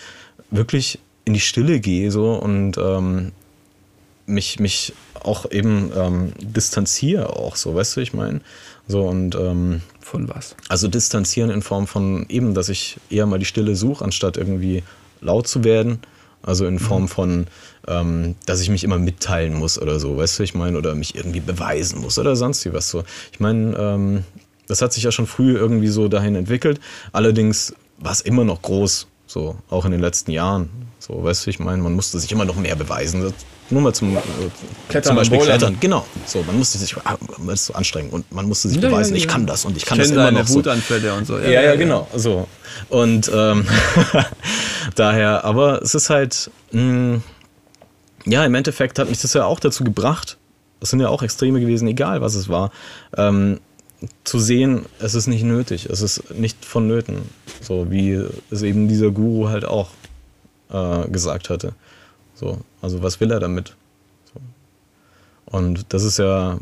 wirklich 0.51 0.99
in 1.25 1.33
die 1.33 1.41
Stille 1.41 1.81
gehe 1.81 2.11
so 2.11 2.35
und 2.35 2.77
ähm, 2.77 3.33
mich, 4.27 4.61
mich 4.61 4.93
auch 5.23 5.51
eben 5.51 5.91
ähm, 5.97 6.33
distanziere 6.39 7.35
auch 7.35 7.57
so, 7.57 7.75
weißt 7.75 7.97
du, 7.97 8.01
ich 8.03 8.13
meine? 8.13 8.43
So 8.87 9.03
und 9.03 9.35
ähm, 9.35 9.81
von 10.01 10.29
was. 10.29 10.57
also 10.69 10.89
distanzieren 10.89 11.51
in 11.51 11.63
Form 11.63 11.87
von 11.87 12.27
eben, 12.29 12.55
dass 12.55 12.69
ich 12.69 12.99
eher 13.09 13.27
mal 13.27 13.39
die 13.39 13.47
Stille 13.47 13.75
suche, 13.77 14.05
anstatt 14.05 14.37
irgendwie 14.37 14.83
laut 15.21 15.49
zu 15.49 15.65
werden. 15.65 16.01
Also 16.43 16.67
in 16.67 16.79
Form 16.79 17.09
von, 17.09 17.47
ähm, 17.89 18.35
dass 18.45 18.61
ich 18.61 18.69
mich 18.69 18.85
immer 18.85 18.99
mitteilen 18.99 19.55
muss 19.55 19.81
oder 19.81 19.99
so, 19.99 20.19
weißt 20.19 20.39
du, 20.39 20.43
ich 20.43 20.55
meine, 20.55 20.77
oder 20.77 20.95
mich 20.95 21.15
irgendwie 21.15 21.41
beweisen 21.41 22.03
muss 22.03 22.19
oder 22.19 22.37
sonst 22.37 22.67
wie 22.67 22.75
was 22.75 22.91
so. 22.91 23.03
Ich 23.33 23.41
meine, 23.41 23.75
ähm, 23.79 24.25
das 24.67 24.83
hat 24.83 24.93
sich 24.93 25.05
ja 25.05 25.11
schon 25.11 25.27
früh 25.27 25.57
irgendwie 25.57 25.89
so 25.89 26.09
dahin 26.09 26.35
entwickelt. 26.35 26.81
Allerdings 27.13 27.75
war 27.99 28.13
es 28.13 28.21
immer 28.21 28.45
noch 28.45 28.61
groß, 28.61 29.07
so 29.27 29.57
auch 29.71 29.87
in 29.87 29.93
den 29.93 30.01
letzten 30.01 30.33
Jahren. 30.33 30.69
So, 31.07 31.23
weißt 31.23 31.45
du, 31.45 31.51
ich 31.51 31.59
meine, 31.59 31.83
man 31.83 31.93
musste 31.93 32.19
sich 32.19 32.33
immer 32.33 32.47
noch 32.47 32.57
mehr 32.57 32.77
beweisen. 32.77 33.21
Das, 33.21 33.35
nur 33.69 33.83
mal 33.83 33.93
zum, 33.93 34.17
äh, 34.17 34.21
Klettern 34.89 35.11
zum 35.11 35.17
Beispiel. 35.17 35.39
Klettern. 35.39 35.77
Genau. 35.79 36.07
So, 36.25 36.43
man 36.45 36.57
musste 36.57 36.79
sich, 36.79 36.97
ah, 37.05 37.19
man 37.39 37.55
ist 37.55 37.67
so 37.67 37.75
anstrengend 37.75 38.15
und 38.15 38.33
man 38.33 38.47
musste 38.47 38.69
sich 38.69 38.79
Ja, 38.79 38.85
ja, 38.85 38.89
beweisen, 38.89 39.13
ja. 39.13 39.19
ich 39.19 39.29
kann 39.29 39.47
das 39.47 39.67
und 39.67 39.77
ich 39.77 39.85
kann 39.85 39.99
Ich 40.01 40.05
das 40.05 40.13
immer 40.13 40.31
noch 40.31 40.47
so. 40.47 40.55
Wutanfälle 40.55 41.13
und 41.13 41.27
so. 41.27 41.39
Ja, 41.39 41.61
ja, 41.61 41.77
genau. 41.77 42.09
So. 42.15 42.49
Und 42.89 43.31
ähm, 43.35 43.67
daher, 44.95 45.45
aber 45.45 45.83
es 45.83 45.95
ist 45.95 46.09
halt, 46.09 46.51
mh, 46.73 47.21
ja, 48.25 48.47
im 48.47 48.55
Endeffekt 48.55 48.99
hat 48.99 49.11
mich 49.11 49.21
das 49.21 49.35
ja 49.35 49.45
auch 49.45 49.61
dazu 49.61 49.85
gebracht, 49.85 50.39
das 50.81 50.89
sind 50.89 51.01
ja 51.01 51.09
auch 51.09 51.23
Extreme 51.23 51.61
gewesen, 51.61 51.87
egal 51.87 52.23
was 52.23 52.35
es 52.35 52.49
war, 52.49 52.71
ähm, 53.15 53.61
zu 54.25 54.39
sehen, 54.39 54.87
es 55.01 55.15
ist 55.15 55.27
nicht 55.27 55.45
nötig, 55.45 55.87
es 55.87 56.01
ist 56.01 56.31
nicht 56.35 56.65
vonnöten. 56.65 57.29
So 57.61 57.91
wie 57.91 58.23
es 58.51 58.63
eben 58.63 58.89
dieser 58.89 59.11
Guru 59.11 59.49
halt 59.49 59.67
auch 59.67 59.89
äh, 60.75 61.09
gesagt 61.09 61.49
hatte. 61.51 61.73
So, 62.35 62.59
also 62.83 63.03
was 63.03 63.21
will 63.21 63.31
er 63.31 63.41
damit? 63.41 63.75
So. 64.33 64.41
Und 65.57 65.87
das 65.93 66.03
ist 66.05 66.19
ja 66.19 66.59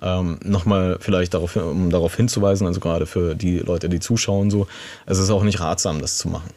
ähm, 0.00 0.38
nochmal 0.44 0.98
vielleicht 1.00 1.34
darauf, 1.34 1.56
um 1.56 1.90
darauf 1.90 2.14
hinzuweisen, 2.16 2.66
also 2.66 2.80
gerade 2.80 3.06
für 3.06 3.34
die 3.34 3.58
Leute, 3.58 3.88
die 3.88 4.00
zuschauen, 4.00 4.50
so, 4.50 4.66
es 5.06 5.18
ist 5.18 5.30
auch 5.30 5.42
nicht 5.44 5.60
ratsam, 5.60 6.00
das 6.00 6.18
zu 6.18 6.28
machen. 6.28 6.50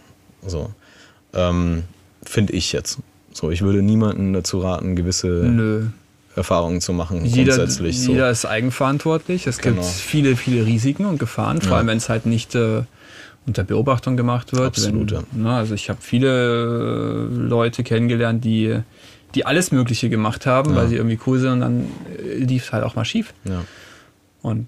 So, 0.45 0.71
ähm, 1.33 1.83
finde 2.23 2.53
ich 2.53 2.71
jetzt. 2.71 2.99
So, 3.33 3.51
ich 3.51 3.61
würde 3.61 3.81
niemanden 3.81 4.31
dazu 4.33 4.59
raten, 4.59 4.95
gewisse 4.95 5.27
Nö. 5.27 5.87
Erfahrungen 6.35 6.81
zu 6.81 6.91
machen, 6.93 7.25
Jeder, 7.25 7.55
grundsätzlich. 7.57 8.01
So. 8.01 8.11
jeder 8.11 8.29
ist 8.29 8.45
eigenverantwortlich. 8.45 9.47
Es 9.47 9.57
Genau. 9.57 9.81
gibt 9.81 9.85
viele, 9.93 10.35
viele 10.35 10.65
Risiken 10.65 11.05
und 11.05 11.17
Gefahren, 11.17 11.61
vor 11.61 11.71
Ja. 11.71 11.77
allem 11.77 11.87
wenn 11.87 11.97
es 11.97 12.09
halt 12.09 12.25
nicht 12.25 12.55
äh, 12.55 12.83
unter 13.47 13.63
Beobachtung 13.63 14.17
gemacht 14.17 14.53
wird. 14.53 14.67
Absolut, 14.67 15.11
wenn, 15.11 15.17
ja. 15.19 15.23
na, 15.33 15.57
also 15.57 15.73
ich 15.75 15.89
habe 15.89 15.99
viele 16.01 17.29
äh, 17.31 17.35
Leute 17.35 17.83
kennengelernt, 17.83 18.43
die, 18.43 18.79
die 19.35 19.45
alles 19.45 19.71
Mögliche 19.71 20.09
gemacht 20.09 20.45
haben, 20.45 20.71
Ja. 20.71 20.77
weil 20.77 20.87
sie 20.87 20.95
irgendwie 20.95 21.19
cool 21.27 21.39
sind 21.39 21.51
und 21.53 21.59
dann 21.61 21.85
lief 22.37 22.65
es 22.65 22.73
halt 22.73 22.83
auch 22.83 22.95
mal 22.95 23.05
schief. 23.05 23.33
Ja. 23.43 23.63
Und 24.41 24.67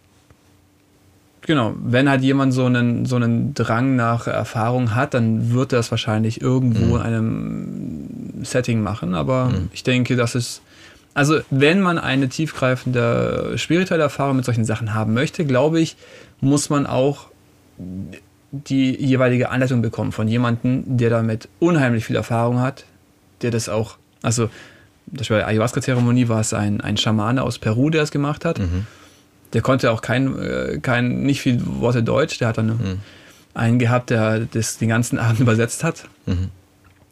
genau, 1.41 1.73
wenn 1.83 2.09
halt 2.09 2.21
jemand 2.21 2.53
so 2.53 2.65
einen, 2.65 3.05
so 3.05 3.15
einen 3.15 3.53
Drang 3.53 3.95
nach 3.95 4.27
Erfahrung 4.27 4.93
hat, 4.93 5.13
dann 5.13 5.53
wird 5.53 5.73
er 5.73 5.79
es 5.79 5.89
wahrscheinlich 5.91 6.41
irgendwo 6.41 6.97
in 6.97 7.01
einem 7.01 8.43
Setting 8.43 8.81
machen. 8.81 9.15
Aber 9.15 9.51
ich 9.73 9.83
denke, 9.83 10.15
dass 10.15 10.35
es, 10.35 10.61
also 11.13 11.39
wenn 11.49 11.81
man 11.81 11.97
eine 11.97 12.29
tiefgreifende 12.29 13.53
spirituelle 13.55 14.03
Erfahrung 14.03 14.35
mit 14.35 14.45
solchen 14.45 14.65
Sachen 14.65 14.93
haben 14.93 15.13
möchte, 15.13 15.45
glaube 15.45 15.79
ich, 15.79 15.95
muss 16.41 16.69
man 16.69 16.85
auch 16.85 17.27
die 18.51 18.95
jeweilige 18.95 19.49
Anleitung 19.49 19.81
bekommen 19.81 20.11
von 20.11 20.27
jemandem, 20.27 20.83
der 20.97 21.09
damit 21.09 21.49
unheimlich 21.59 22.05
viel 22.05 22.15
Erfahrung 22.15 22.61
hat, 22.61 22.85
der 23.41 23.51
das 23.51 23.69
auch, 23.69 23.97
also 24.21 24.49
das 25.05 25.29
war 25.29 25.45
Ayahuasca-Zeremonie, 25.45 26.27
war 26.27 26.41
es 26.41 26.53
ein, 26.53 26.81
ein 26.81 26.97
Schamane 26.97 27.41
aus 27.43 27.59
Peru, 27.59 27.89
der 27.89 28.03
es 28.03 28.11
gemacht 28.11 28.45
hat. 28.45 28.59
Der 29.53 29.61
konnte 29.61 29.91
auch 29.91 30.01
kein, 30.01 30.37
äh, 30.37 30.79
kein, 30.81 31.23
nicht 31.23 31.41
viel 31.41 31.61
Worte 31.65 32.03
Deutsch. 32.03 32.37
Der 32.39 32.49
hat 32.49 32.57
dann 32.57 32.99
einen 33.53 33.79
gehabt, 33.79 34.09
der 34.09 34.41
das 34.41 34.77
den 34.77 34.89
ganzen 34.89 35.17
Abend 35.19 35.39
übersetzt 35.39 35.83
hat. 35.83 36.05
Mhm. 36.25 36.49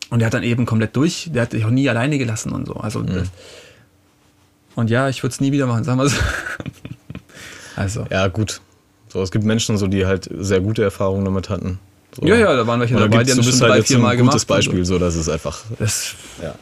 Und 0.09 0.19
der 0.19 0.27
hat 0.27 0.33
dann 0.33 0.43
eben 0.43 0.65
komplett 0.65 0.95
durch. 0.95 1.29
Der 1.33 1.43
hat 1.43 1.51
sich 1.51 1.65
auch 1.65 1.69
nie 1.69 1.89
alleine 1.89 2.17
gelassen 2.17 2.51
und 2.51 2.67
so. 2.67 2.75
Also 2.75 3.01
das, 3.01 3.29
und 4.75 4.89
ja, 4.89 5.09
ich 5.09 5.23
würde 5.23 5.33
es 5.33 5.39
nie 5.39 5.51
wieder 5.51 5.67
machen, 5.67 5.83
sagen 5.83 5.99
wir 5.99 6.09
so. 6.09 6.17
also. 7.75 8.05
ja, 8.11 8.27
gut. 8.27 8.61
So, 9.15 9.21
es 9.21 9.31
gibt 9.31 9.45
Menschen, 9.45 9.77
so, 9.77 9.87
die 9.87 10.05
halt 10.05 10.27
sehr 10.39 10.59
gute 10.59 10.83
Erfahrungen 10.83 11.23
damit 11.23 11.47
hatten. 11.49 11.79
So. 12.19 12.27
Ja, 12.27 12.35
ja, 12.35 12.53
da 12.53 12.67
waren 12.67 12.81
welche 12.81 12.95
dabei, 12.95 13.23
die 13.23 13.31
haben 13.31 13.37
das 13.37 13.45
schon 13.49 13.61
halt 13.61 13.71
drei, 13.75 13.81
vier 13.81 13.95
ein 13.95 14.01
Mal 14.01 14.17
gutes 14.17 14.45
gemacht. 14.45 14.47
Beispiel, 14.47 14.83
so, 14.83 14.99
das 14.99 15.15
ist 15.15 15.29
einfach, 15.29 15.61
Das, 15.79 16.15
ja, 16.41 16.53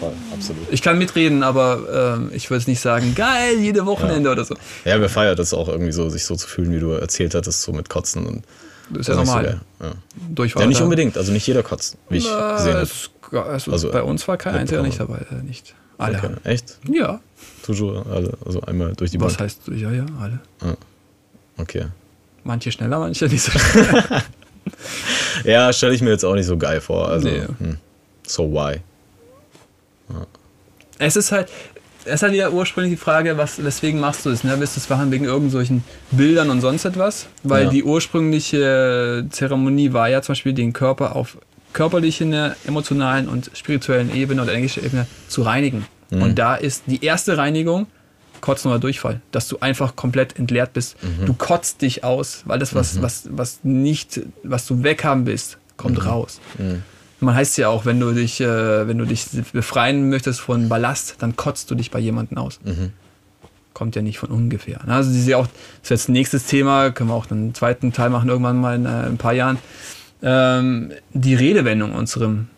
voll, 0.00 0.12
absolut. 0.32 0.62
ich 0.70 0.80
kann 0.80 0.96
mitreden, 0.96 1.42
aber 1.42 2.14
ähm, 2.16 2.30
ich 2.32 2.48
würde 2.48 2.62
es 2.62 2.66
nicht 2.68 2.80
sagen, 2.80 3.14
geil, 3.14 3.58
jede 3.60 3.84
Wochenende 3.84 4.30
oder 4.30 4.46
so. 4.46 4.54
Ja, 4.86 4.98
wer 4.98 5.10
feiert 5.10 5.38
das 5.38 5.52
auch 5.52 5.68
irgendwie 5.68 5.92
so, 5.92 6.08
sich 6.08 6.24
so 6.24 6.36
zu 6.36 6.48
fühlen, 6.48 6.72
wie 6.72 6.80
du 6.80 6.92
erzählt 6.92 7.34
hattest, 7.34 7.60
so 7.60 7.72
mit 7.74 7.90
Kotzen 7.90 8.24
und 8.24 8.44
Das 8.88 9.00
ist 9.00 9.08
ja 9.08 9.14
so 9.16 9.20
normal. 9.24 9.42
geil. 9.44 9.60
ja. 9.82 9.92
Durchfall. 10.34 10.62
ja, 10.62 10.68
nicht 10.68 10.80
da- 10.80 10.84
unbedingt, 10.84 11.18
also 11.18 11.32
nicht 11.32 11.46
jeder 11.46 11.62
kotzt, 11.62 11.98
wie 12.08 12.16
ich 12.16 12.24
Äh, 12.26 12.52
gesehen 12.56 12.72
habe. 12.76 12.80
es, 12.84 13.10
also 13.30 13.72
Also, 13.72 13.90
bei 13.90 14.02
uns 14.02 14.26
war 14.26 14.38
kein 14.38 14.54
einziger 14.54 14.80
nicht 14.82 14.98
dabei. 14.98 15.26
Nicht. 15.46 15.74
Alle 15.98 16.16
Okay. 16.16 16.30
Echt? 16.44 16.78
Ja. 16.90 17.20
Toujours, 17.62 18.06
alle, 18.06 18.32
also 18.46 18.62
einmal 18.62 18.94
durch 18.94 19.10
die 19.10 19.20
Was 19.20 19.34
Bank. 19.36 19.40
heißt, 19.50 19.60
ja, 19.76 19.90
ja, 19.92 20.06
alle. 20.18 20.38
Okay. 21.58 21.86
Manche 22.44 22.72
schneller, 22.72 22.98
manche 23.00 23.26
nicht 23.26 23.42
so 23.42 23.52
schnell. 23.58 24.04
Ja, 25.44 25.72
stelle 25.72 25.94
ich 25.94 26.02
mir 26.02 26.10
jetzt 26.10 26.24
auch 26.24 26.34
nicht 26.34 26.46
so 26.46 26.56
geil 26.58 26.80
vor. 26.80 27.08
Also, 27.08 27.28
Nee. 27.28 27.42
hm. 27.58 27.78
so 28.26 28.52
why? 28.52 28.80
es 30.98 31.16
ist 31.16 31.32
halt, 31.32 31.48
es 32.04 32.14
ist 32.14 32.22
halt 32.22 32.34
ja 32.34 32.50
ursprünglich 32.50 32.94
die 32.94 32.96
Frage, 33.02 33.36
was, 33.38 33.62
weswegen 33.62 34.00
machst 34.00 34.26
du 34.26 34.30
es? 34.30 34.42
Ne? 34.44 34.54
Willst 34.58 34.76
du 34.76 34.80
es 34.80 34.88
machen 34.88 35.10
wegen 35.10 35.24
irgendwelchen 35.24 35.84
Bildern 36.10 36.50
und 36.50 36.60
sonst 36.60 36.84
etwas? 36.84 37.26
Weil 37.44 37.64
Ja. 37.64 37.70
die 37.70 37.84
ursprüngliche 37.84 39.26
Zeremonie 39.30 39.92
war 39.92 40.08
ja 40.08 40.22
zum 40.22 40.32
Beispiel 40.32 40.52
den 40.54 40.72
Körper 40.72 41.14
auf 41.16 41.38
körperlichen, 41.72 42.34
emotionalen 42.66 43.28
und 43.28 43.50
spirituellen 43.54 44.14
Ebene 44.14 44.42
oder 44.42 44.52
energetischer 44.52 44.84
Ebene 44.84 45.06
zu 45.28 45.42
reinigen. 45.42 45.86
Mhm. 46.10 46.22
Und 46.22 46.38
da 46.38 46.56
ist 46.56 46.84
die 46.86 47.04
erste 47.04 47.36
Reinigung 47.36 47.86
Kotzen 48.40 48.70
oder 48.70 48.80
Durchfall, 48.80 49.20
dass 49.30 49.48
du 49.48 49.58
einfach 49.60 49.96
komplett 49.96 50.38
entleert 50.38 50.72
bist. 50.72 50.96
Mhm. 51.02 51.26
Du 51.26 51.34
kotzt 51.34 51.82
dich 51.82 52.04
aus, 52.04 52.42
weil 52.46 52.58
das, 52.58 52.74
was, 52.74 53.02
was, 53.02 53.28
was 53.30 53.60
nicht, 53.62 54.20
was 54.42 54.66
du 54.66 54.82
weghaben 54.82 55.26
willst, 55.26 55.58
kommt 55.76 56.04
raus. 56.04 56.40
Mhm. 56.58 56.82
Man 57.20 57.34
heißt 57.34 57.58
ja 57.58 57.68
auch, 57.68 57.84
wenn 57.84 57.98
du 57.98 58.12
dich, 58.12 58.40
äh, 58.40 58.86
wenn 58.86 58.98
du 58.98 59.04
dich 59.04 59.26
befreien 59.52 60.08
möchtest 60.08 60.40
von 60.40 60.68
Ballast, 60.68 61.16
dann 61.18 61.36
kotzt 61.36 61.70
du 61.70 61.74
dich 61.74 61.90
bei 61.90 61.98
jemandem 61.98 62.38
aus. 62.38 62.60
Mhm. 62.64 62.92
Kommt 63.74 63.96
ja 63.96 64.02
nicht 64.02 64.18
von 64.18 64.30
ungefähr. 64.30 64.80
Also 64.88 65.12
diese 65.12 65.36
auch, 65.36 65.46
das 65.46 65.84
ist 65.84 65.90
jetzt 65.90 66.08
nächstes 66.08 66.46
Thema, 66.46 66.90
können 66.90 67.10
wir 67.10 67.14
auch 67.14 67.30
einen 67.30 67.54
zweiten 67.54 67.92
Teil 67.92 68.10
machen, 68.10 68.28
irgendwann 68.28 68.60
mal 68.60 68.76
in 68.76 68.86
äh, 68.86 68.88
ein 68.88 69.18
paar 69.18 69.32
Jahren. 69.32 69.58
Ähm, 70.22 70.92
die 71.12 71.34
Redewendung 71.34 71.92
in 71.92 71.96
unserem 71.96 72.48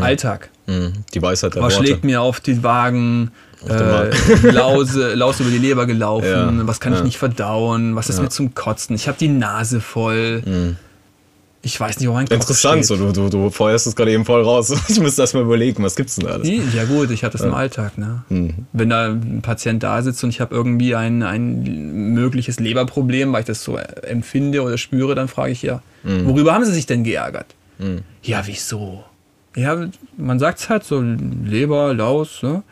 Alltag. 0.00 0.50
Hm. 0.70 0.92
Die 1.14 1.22
Weisheit 1.22 1.54
der 1.54 1.62
Was 1.62 1.74
Worte. 1.74 1.86
schlägt 1.86 2.04
mir 2.04 2.20
auf 2.22 2.40
die 2.40 2.62
Wagen? 2.62 3.30
den 3.62 3.70
Äh, 3.76 3.92
Wagen. 3.92 4.54
Lause, 4.54 5.14
Laus 5.14 5.40
über 5.40 5.50
die 5.50 5.58
Leber 5.58 5.86
gelaufen. 5.86 6.26
Ja, 6.60 6.66
Was 6.66 6.80
kann 6.80 6.92
ich 6.92 7.00
ja. 7.00 7.04
nicht 7.04 7.18
verdauen? 7.18 7.94
Was 7.96 8.08
ist 8.08 8.16
Ja. 8.16 8.22
mir 8.22 8.28
zum 8.30 8.54
Kotzen? 8.54 8.94
Ich 8.96 9.06
habe 9.08 9.18
die 9.18 9.28
Nase 9.28 9.80
voll. 9.80 10.42
Mhm. 10.46 10.76
Ich 11.62 11.78
weiß 11.78 11.98
nicht, 12.00 12.08
wo 12.08 12.14
mein 12.14 12.24
Kopf 12.26 12.36
Interessant, 12.36 12.86
so, 12.86 12.94
steht. 12.96 13.08
du, 13.18 13.24
du, 13.24 13.28
du 13.28 13.50
feuerst 13.50 13.86
es 13.86 13.94
gerade 13.94 14.12
eben 14.12 14.24
voll 14.24 14.42
raus. 14.42 14.72
Ich 14.88 14.98
müsste 14.98 15.20
erst 15.20 15.34
mal 15.34 15.42
überlegen, 15.42 15.82
was 15.82 15.94
gibt's 15.94 16.16
denn 16.16 16.26
da 16.26 16.32
alles? 16.32 16.48
Ja 16.74 16.84
gut, 16.84 17.10
ich 17.10 17.22
habe 17.22 17.32
das 17.32 17.42
im 17.42 17.52
Alltag. 17.52 17.98
Ne? 17.98 18.22
Mhm. 18.30 18.54
Wenn 18.72 18.88
da 18.88 19.08
ein 19.08 19.40
Patient 19.42 19.82
da 19.82 20.00
sitzt 20.00 20.24
und 20.24 20.30
ich 20.30 20.40
habe 20.40 20.54
irgendwie 20.54 20.94
ein, 20.94 21.22
ein 21.22 22.14
mögliches 22.14 22.60
Leberproblem, 22.60 23.30
weil 23.34 23.40
ich 23.40 23.46
das 23.46 23.62
so 23.62 23.76
empfinde 23.76 24.62
oder 24.62 24.78
spüre, 24.78 25.14
dann 25.14 25.28
frage 25.28 25.52
ich 25.52 25.60
ja, 25.60 25.82
Mhm. 26.02 26.24
worüber 26.28 26.54
haben 26.54 26.64
Sie 26.64 26.72
sich 26.72 26.86
denn 26.86 27.04
geärgert? 27.04 27.54
Ja, 28.22 28.42
wieso? 28.46 29.04
Ja, 29.56 29.88
man 30.16 30.38
sagt 30.38 30.60
es 30.60 30.68
halt 30.68 30.84
so, 30.84 31.00
Leber, 31.00 31.92
Laus, 31.94 32.42
ne? 32.42 32.62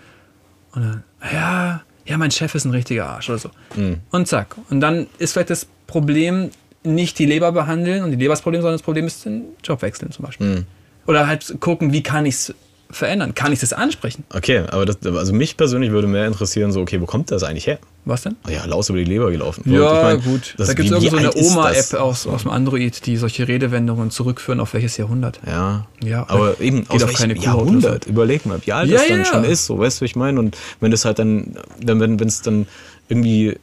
Und 0.73 0.83
dann, 0.83 1.05
ja, 1.33 1.83
ja, 2.05 2.17
mein 2.17 2.31
Chef 2.31 2.55
ist 2.55 2.65
ein 2.65 2.71
richtiger 2.71 3.07
Arsch 3.07 3.29
oder 3.29 3.39
so. 3.39 3.51
Mhm. 3.77 3.99
Und 4.11 4.29
zack. 4.29 4.57
Und 4.71 4.81
dann 4.81 5.07
ist 5.19 5.33
vielleicht 5.33 5.51
das 5.51 5.67
Problem 5.87 6.51
nicht 6.85 7.19
die 7.19 7.27
Leber 7.27 7.53
behandeln 7.53 8.05
und 8.05 8.13
die 8.13 8.17
Leber 8.17 8.33
das 8.33 8.43
Problem, 8.43 8.63
sondern 8.63 8.75
das 8.75 8.83
Problem 8.83 9.07
ist 9.07 9.25
den 9.25 9.45
Job 9.63 9.83
wechseln 9.83 10.13
zum 10.13 10.25
Beispiel. 10.25 10.47
Mhm. 10.47 10.67
Oder 11.07 11.27
halt 11.27 11.57
gucken, 11.61 11.93
wie 11.93 12.03
kann 12.03 12.27
ich 12.27 12.35
es 12.35 12.55
verändern? 12.91 13.35
Kann 13.35 13.53
ich 13.53 13.61
das 13.61 13.73
ansprechen? 13.73 14.25
Okay, 14.35 14.63
aber 14.71 14.87
das, 14.87 14.97
also 15.05 15.33
mich 15.33 15.57
persönlich 15.57 15.91
würde 15.91 16.09
mehr 16.09 16.27
interessieren, 16.27 16.73
so, 16.73 16.81
okay, 16.81 17.01
wo 17.01 17.07
kommt 17.07 17.31
das 17.31 17.43
eigentlich 17.43 17.67
her? 17.67 17.79
Was 18.07 18.23
denn? 18.23 18.37
Oh 18.47 18.51
ja, 18.51 18.65
Laus 18.65 18.89
über 18.89 18.99
die 18.99 19.05
Leber 19.05 19.31
gelaufen. 19.31 19.63
Ja, 19.71 19.97
Ich 20.13 20.23
mein, 20.25 20.33
gut. 20.33 20.55
das- 20.57 20.69
da 20.69 20.73
gibt 20.75 20.91
es 20.91 21.01
wie- 21.03 21.07
irgend 21.07 21.33
so 21.35 21.39
eine? 21.39 21.47
Oma-App 21.47 21.95
aus, 21.95 22.27
aus 22.27 22.43
dem 22.43 22.51
Android, 22.51 23.05
die 23.05 23.17
solche 23.19 23.47
Redewendungen 23.47 24.11
zurückführen 24.11 24.61
auf 24.61 24.73
welches 24.73 24.97
Jahrhundert. 24.97 25.39
Ja. 25.47 25.87
Ja, 26.03 26.25
aber 26.29 26.59
eben 26.61 26.81
geht 26.81 26.91
aus 26.91 27.03
auf 27.03 27.13
keine 27.13 27.37
Jahrhundert. 27.37 28.07
Überleg 28.07 28.47
mal, 28.47 28.59
wie 28.65 28.73
alt 28.73 28.89
Ja, 28.89 28.97
das 28.99 29.09
dann 29.09 29.19
ja. 29.19 29.25
schon 29.27 29.45
ist, 29.45 29.67
so, 29.67 29.79
weißt 29.79 30.01
du, 30.01 30.05
ich 30.07 30.17
meine? 30.17 30.39
Und 30.41 30.57
wenn 30.81 30.91
das 30.91 31.05
halt 31.05 31.19
dann, 31.19 31.57
wenn 31.85 32.01
wenn 32.19 32.29
es 32.29 32.41
dann 32.41 32.67
irgendwie, 33.11 33.59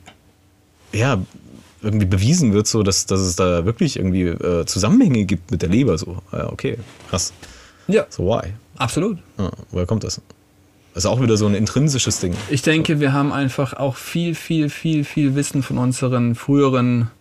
ja, 0.94 1.18
irgendwie 1.82 2.06
bewiesen 2.06 2.54
wird, 2.54 2.68
so, 2.68 2.84
dass, 2.84 3.06
dass 3.08 3.20
es 3.22 3.36
da 3.36 3.66
wirklich 3.66 3.98
irgendwie 3.98 4.24
äh, 4.24 4.66
Zusammenhänge 4.66 5.26
gibt 5.26 5.50
mit 5.52 5.62
der 5.64 5.70
Leber, 5.70 5.98
so, 5.98 6.18
ja, 6.32 6.52
okay, 6.52 6.78
krass. 7.10 7.34
Ja, 7.88 8.06
So, 8.10 8.26
why? 8.28 8.50
Absolut. 8.78 9.18
Ja, 9.38 9.52
woher 9.72 9.86
kommt 9.86 10.04
das? 10.04 10.22
Das 10.94 11.04
ist 11.04 11.10
auch 11.10 11.22
wieder 11.22 11.36
so 11.36 11.46
ein 11.46 11.56
intrinsisches 11.56 12.20
Ding. 12.22 12.34
Ich 12.50 12.62
denke, 12.62 13.02
wir 13.02 13.12
haben 13.12 13.34
einfach 13.34 13.74
auch 13.74 13.98
viel, 13.98 14.34
viel, 14.34 14.70
viel, 14.70 15.04
viel 15.04 15.36
Wissen 15.36 15.62
von 15.62 15.78
unseren 15.78 16.36
früheren, 16.36 17.12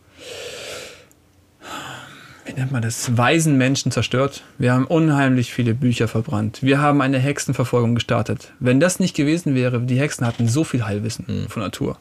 wie 2.47 2.53
nennt 2.53 2.71
man 2.71 2.83
das, 2.83 3.17
weisen 3.17 3.57
Menschen 3.59 3.91
zerstört. 3.91 4.45
Wir 4.59 4.73
haben 4.73 4.85
unheimlich 4.87 5.53
viele 5.53 5.75
Bücher 5.75 6.07
verbrannt. 6.07 6.59
Wir 6.63 6.79
haben 6.79 7.01
eine 7.01 7.19
Hexenverfolgung 7.19 7.97
gestartet. 7.97 8.53
Wenn 8.61 8.79
das 8.79 9.01
nicht 9.01 9.17
gewesen 9.17 9.55
wäre, 9.57 9.81
die 9.81 9.99
Hexen 9.99 10.25
hatten 10.27 10.47
so 10.47 10.63
viel 10.63 10.85
Heilwissen 10.85 11.27
Hm. 11.27 11.49
von 11.49 11.63
Natur. 11.63 11.99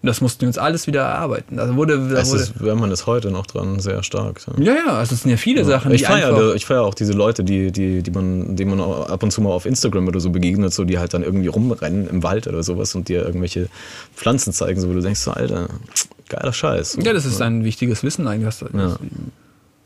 Das 0.00 0.20
mussten 0.20 0.42
wir 0.42 0.48
uns 0.48 0.58
alles 0.58 0.86
wieder 0.86 1.00
erarbeiten. 1.00 1.56
Da 1.56 1.74
wurde, 1.74 1.98
da 2.08 2.20
Es 2.20 2.30
wurde 2.30 2.42
ist, 2.42 2.62
wenn 2.62 2.78
man 2.78 2.92
ist 2.92 3.06
heute 3.06 3.32
noch 3.32 3.46
dran 3.46 3.80
sehr 3.80 4.04
stark. 4.04 4.40
Ja. 4.56 4.62
ja, 4.62 4.74
ja, 4.86 4.92
also 4.92 5.14
es 5.14 5.22
sind 5.22 5.30
ja 5.32 5.36
viele 5.36 5.64
Sachen, 5.64 5.90
Ich 5.92 6.06
feiere 6.06 6.54
ich 6.54 6.70
auch 6.70 6.94
diese 6.94 7.14
Leute, 7.14 7.42
die, 7.42 7.72
die, 7.72 8.02
die 8.02 8.10
man, 8.12 8.54
denen 8.54 8.76
man 8.76 8.80
ab 8.80 9.22
und 9.24 9.32
zu 9.32 9.40
mal 9.40 9.50
auf 9.50 9.66
Instagram 9.66 10.06
oder 10.06 10.20
so 10.20 10.30
begegnet, 10.30 10.72
so 10.72 10.84
die 10.84 11.00
halt 11.00 11.14
dann 11.14 11.24
irgendwie 11.24 11.48
rumrennen 11.48 12.08
im 12.08 12.22
Wald 12.22 12.46
oder 12.46 12.62
sowas 12.62 12.94
und 12.94 13.08
dir 13.08 13.24
irgendwelche 13.24 13.68
Pflanzen 14.14 14.52
zeigen, 14.52 14.80
so 14.80 14.88
wo 14.88 14.92
du 14.92 15.00
denkst, 15.00 15.18
so, 15.18 15.32
Alter, 15.32 15.68
geiler 16.28 16.52
Scheiß. 16.52 16.98
Ja, 17.02 17.12
das 17.12 17.24
ist 17.24 17.42
ein 17.42 17.64
wichtiges 17.64 18.04
Wissen 18.04 18.28
eigentlich. 18.28 18.54
Ja. 18.72 18.98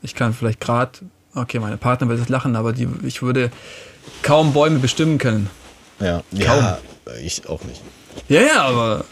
Ich 0.03 0.13
kann 0.13 0.33
vielleicht 0.33 0.59
gerade, 0.59 0.91
okay, 1.33 1.57
meine 1.57 1.77
Partner 1.77 2.07
wird 2.07 2.19
jetzt 2.19 2.29
lachen, 2.29 2.55
aber 2.55 2.71
die, 2.73 2.87
ich 3.03 3.23
würde 3.23 3.49
kaum 4.21 4.53
Bäume 4.53 4.77
bestimmen 4.77 5.17
können. 5.17 5.49
Ja, 5.99 6.21
ja 6.31 6.77
ich 7.23 7.47
auch 7.49 7.63
nicht. 7.63 7.81
Ja, 8.29 8.41
ja, 8.41 8.61
aber. 8.63 9.05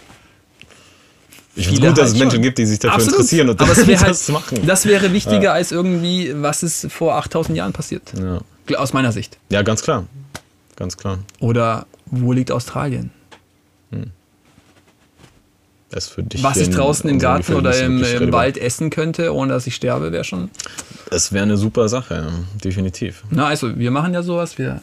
Ich 1.62 1.68
finde 1.68 1.88
gut, 1.88 1.98
dass 1.98 2.06
halt 2.06 2.14
es 2.14 2.20
Menschen 2.20 2.36
schon. 2.36 2.42
gibt, 2.44 2.58
die 2.58 2.66
sich 2.66 2.80
dafür 2.80 2.96
Absolut. 2.96 3.16
interessieren 3.20 3.50
und 3.50 3.62
aber 3.62 3.76
wär 3.88 4.00
halt, 4.00 4.10
das 4.10 4.28
machen. 4.30 4.66
Das 4.66 4.86
wäre 4.86 5.14
wichtiger 5.14 5.54
als 5.54 5.72
irgendwie, 5.72 6.34
was 6.36 6.64
ist 6.64 6.92
vor 6.92 7.16
8000 7.16 7.58
Jahren 7.58 7.74
passiert. 7.74 8.14
ja. 8.18 8.42
Aus 8.78 8.94
meiner 8.94 9.12
Sicht. 9.12 9.38
Ja, 9.50 9.64
ganz 9.64 9.82
klar. 9.82 10.06
Ganz 10.78 10.96
klar. 10.96 11.20
Oder 11.40 11.88
wo 12.06 12.32
liegt 12.32 12.52
Australien? 12.52 13.12
Das 15.92 16.06
ist 16.06 16.14
für 16.14 16.24
dich 16.24 16.42
Was 16.42 16.56
ich 16.58 16.70
draußen 16.70 17.10
im 17.10 17.20
Garten 17.20 17.54
oder 17.54 17.78
im, 17.82 18.02
im. 18.02 18.32
Wald 18.32 18.58
essen 18.58 18.90
könnte, 18.90 19.34
ohne 19.36 19.52
dass 19.52 19.68
ich 19.68 19.76
sterbe, 19.76 20.14
wäre 20.14 20.24
schon. 20.24 20.50
Das 21.10 21.34
wäre 21.34 21.44
eine 21.44 21.58
super 21.58 21.90
Sache, 21.90 22.16
ja. 22.16 22.30
definitiv. 22.64 23.26
Na, 23.30 23.48
also 23.48 23.78
wir 23.78 23.92
machen 23.92 24.14
ja 24.14 24.24
sowas, 24.24 24.58
wir. 24.58 24.82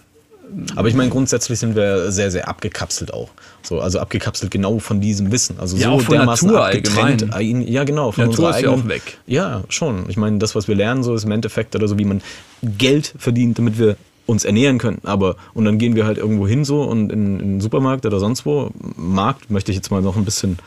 Aber 0.77 0.89
ich 0.89 0.95
meine, 0.95 1.11
grundsätzlich 1.11 1.59
sind 1.59 1.77
wir 1.77 2.11
sehr, 2.11 2.31
sehr 2.31 2.49
abgekapselt 2.49 3.13
auch. 3.13 3.29
So, 3.63 3.81
also 3.81 3.99
abgekapselt 3.99 4.51
genau 4.51 4.79
von 4.79 5.01
diesem 5.01 5.31
Wissen. 5.33 5.57
Also 5.61 5.77
Ja, 5.77 5.91
so 5.91 5.99
von 6.01 6.15
dermaßen 6.17 6.49
Natur 6.49 6.67
abgetrennt. 6.67 7.33
allgemein. 7.33 7.63
ein- 7.63 7.69
Ja, 7.69 7.85
genau. 7.85 8.13
Von 8.13 8.25
Natur 8.27 8.47
unserer 8.47 8.57
ist 8.59 8.63
ja 8.65 8.71
eigenen, 8.71 8.87
auch 8.87 8.89
weg. 8.89 9.19
Ja, 9.27 9.63
schon. 9.69 10.05
Ich 10.09 10.17
meine, 10.17 10.39
das, 10.39 10.55
was 10.55 10.69
wir 10.69 10.75
lernen, 10.75 11.03
so 11.03 11.15
ist 11.15 11.25
im 11.25 11.31
Endeffekt 11.33 11.75
oder 11.77 11.87
so, 11.89 11.99
wie 11.99 12.05
man 12.05 12.23
Geld 12.63 13.15
verdient, 13.19 13.59
damit 13.59 13.79
wir 13.79 13.97
uns 14.27 14.45
ernähren 14.45 14.79
können. 14.79 14.99
Aber, 15.05 15.37
und 15.55 15.65
dann 15.65 15.79
gehen 15.79 15.95
wir 15.97 16.05
halt 16.07 16.19
irgendwo 16.19 16.47
hin 16.47 16.65
so 16.65 16.83
und 16.83 17.11
in, 17.13 17.41
in 17.41 17.49
den 17.55 17.61
Supermarkt 17.61 18.05
oder 18.07 18.19
sonst 18.21 18.45
wo. 18.47 18.71
Markt 18.97 19.51
möchte 19.51 19.71
ich 19.73 19.77
jetzt 19.77 19.91
mal 19.91 20.03
noch 20.03 20.17
ein 20.17 20.25
bisschen 20.25 20.59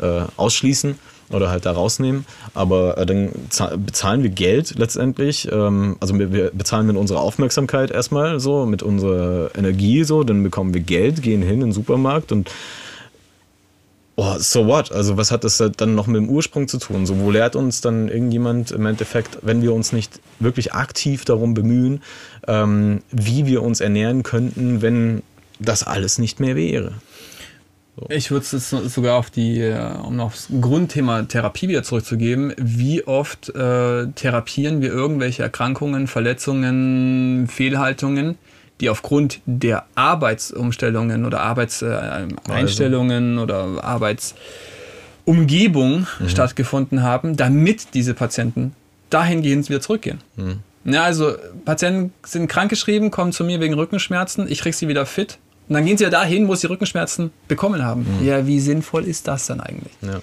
äh, 0.00 0.22
ausschließen 0.36 0.98
oder 1.30 1.50
halt 1.50 1.66
da 1.66 1.72
rausnehmen. 1.72 2.24
Aber 2.54 2.98
äh, 2.98 3.06
dann 3.06 3.30
za- 3.50 3.76
bezahlen 3.76 4.22
wir 4.22 4.30
Geld 4.30 4.74
letztendlich. 4.78 5.48
Ähm, 5.50 5.96
also 6.00 6.18
wir, 6.18 6.32
wir 6.32 6.50
bezahlen 6.50 6.86
mit 6.86 6.96
unserer 6.96 7.20
Aufmerksamkeit 7.20 7.90
erstmal 7.90 8.40
so, 8.40 8.66
mit 8.66 8.82
unserer 8.82 9.50
Energie 9.56 10.04
so. 10.04 10.24
Dann 10.24 10.42
bekommen 10.42 10.74
wir 10.74 10.82
Geld, 10.82 11.22
gehen 11.22 11.42
hin 11.42 11.54
in 11.54 11.60
den 11.60 11.72
Supermarkt 11.72 12.32
und 12.32 12.50
Oh, 14.14 14.34
so 14.38 14.66
what? 14.66 14.92
Also 14.92 15.16
was 15.16 15.30
hat 15.30 15.42
das 15.42 15.62
dann 15.78 15.94
noch 15.94 16.06
mit 16.06 16.16
dem 16.16 16.28
Ursprung 16.28 16.68
zu 16.68 16.78
tun? 16.78 17.06
So, 17.06 17.18
wo 17.18 17.30
lehrt 17.30 17.56
uns 17.56 17.80
dann 17.80 18.08
irgendjemand 18.08 18.70
im 18.70 18.84
Endeffekt, 18.84 19.38
wenn 19.40 19.62
wir 19.62 19.72
uns 19.72 19.92
nicht 19.92 20.20
wirklich 20.38 20.74
aktiv 20.74 21.24
darum 21.24 21.54
bemühen, 21.54 22.02
ähm, 22.46 23.00
wie 23.10 23.46
wir 23.46 23.62
uns 23.62 23.80
ernähren 23.80 24.22
könnten, 24.22 24.82
wenn 24.82 25.22
das 25.60 25.82
alles 25.86 26.18
nicht 26.18 26.40
mehr 26.40 26.56
wäre? 26.56 26.92
Ich 28.08 28.30
würde 28.30 28.44
es 28.44 28.52
jetzt 28.52 28.70
sogar 28.70 29.18
auf 29.18 29.28
die, 29.30 29.60
äh, 29.60 29.76
um 30.02 30.16
noch 30.16 30.24
aufs 30.26 30.48
Grundthema 30.60 31.22
Therapie 31.24 31.66
wieder 31.68 31.82
zurückzugeben, 31.82 32.54
wie 32.56 33.06
oft 33.06 33.50
äh, 33.50 34.06
therapieren 34.14 34.80
wir 34.80 34.90
irgendwelche 34.90 35.42
Erkrankungen, 35.42 36.06
Verletzungen, 36.06 37.48
Fehlhaltungen, 37.48 38.38
die 38.80 38.88
aufgrund 38.88 39.40
der 39.44 39.84
Arbeitsumstellungen 39.94 41.26
oder 41.26 41.42
Arbeitseinstellungen 41.42 43.38
oder 43.38 43.84
Arbeitsumgebung 43.84 46.06
stattgefunden 46.26 47.02
haben, 47.02 47.36
damit 47.36 47.88
diese 47.92 48.14
Patienten 48.14 48.74
dahingehend 49.10 49.68
wieder 49.68 49.82
zurückgehen. 49.82 50.20
Ja, 50.84 51.04
also 51.04 51.34
Patienten 51.66 52.14
sind 52.24 52.48
krankgeschrieben, 52.48 53.10
kommen 53.10 53.32
zu 53.32 53.44
mir 53.44 53.60
wegen 53.60 53.74
Rückenschmerzen, 53.74 54.50
ich 54.50 54.62
kriege 54.62 54.74
sie 54.74 54.88
wieder 54.88 55.04
fit 55.04 55.36
und 55.72 55.76
dann 55.76 55.86
gehen 55.86 55.96
sie 55.96 56.04
ja 56.04 56.10
dahin, 56.10 56.48
wo 56.48 56.54
sie 56.54 56.66
Rückenschmerzen 56.66 57.30
bekommen 57.48 57.82
haben. 57.82 58.06
Ja, 58.22 58.46
wie 58.46 58.60
sinnvoll 58.60 59.04
ist 59.04 59.26
das 59.26 59.46
dann 59.46 59.60
eigentlich? 59.60 59.92
Ja. 60.02 60.20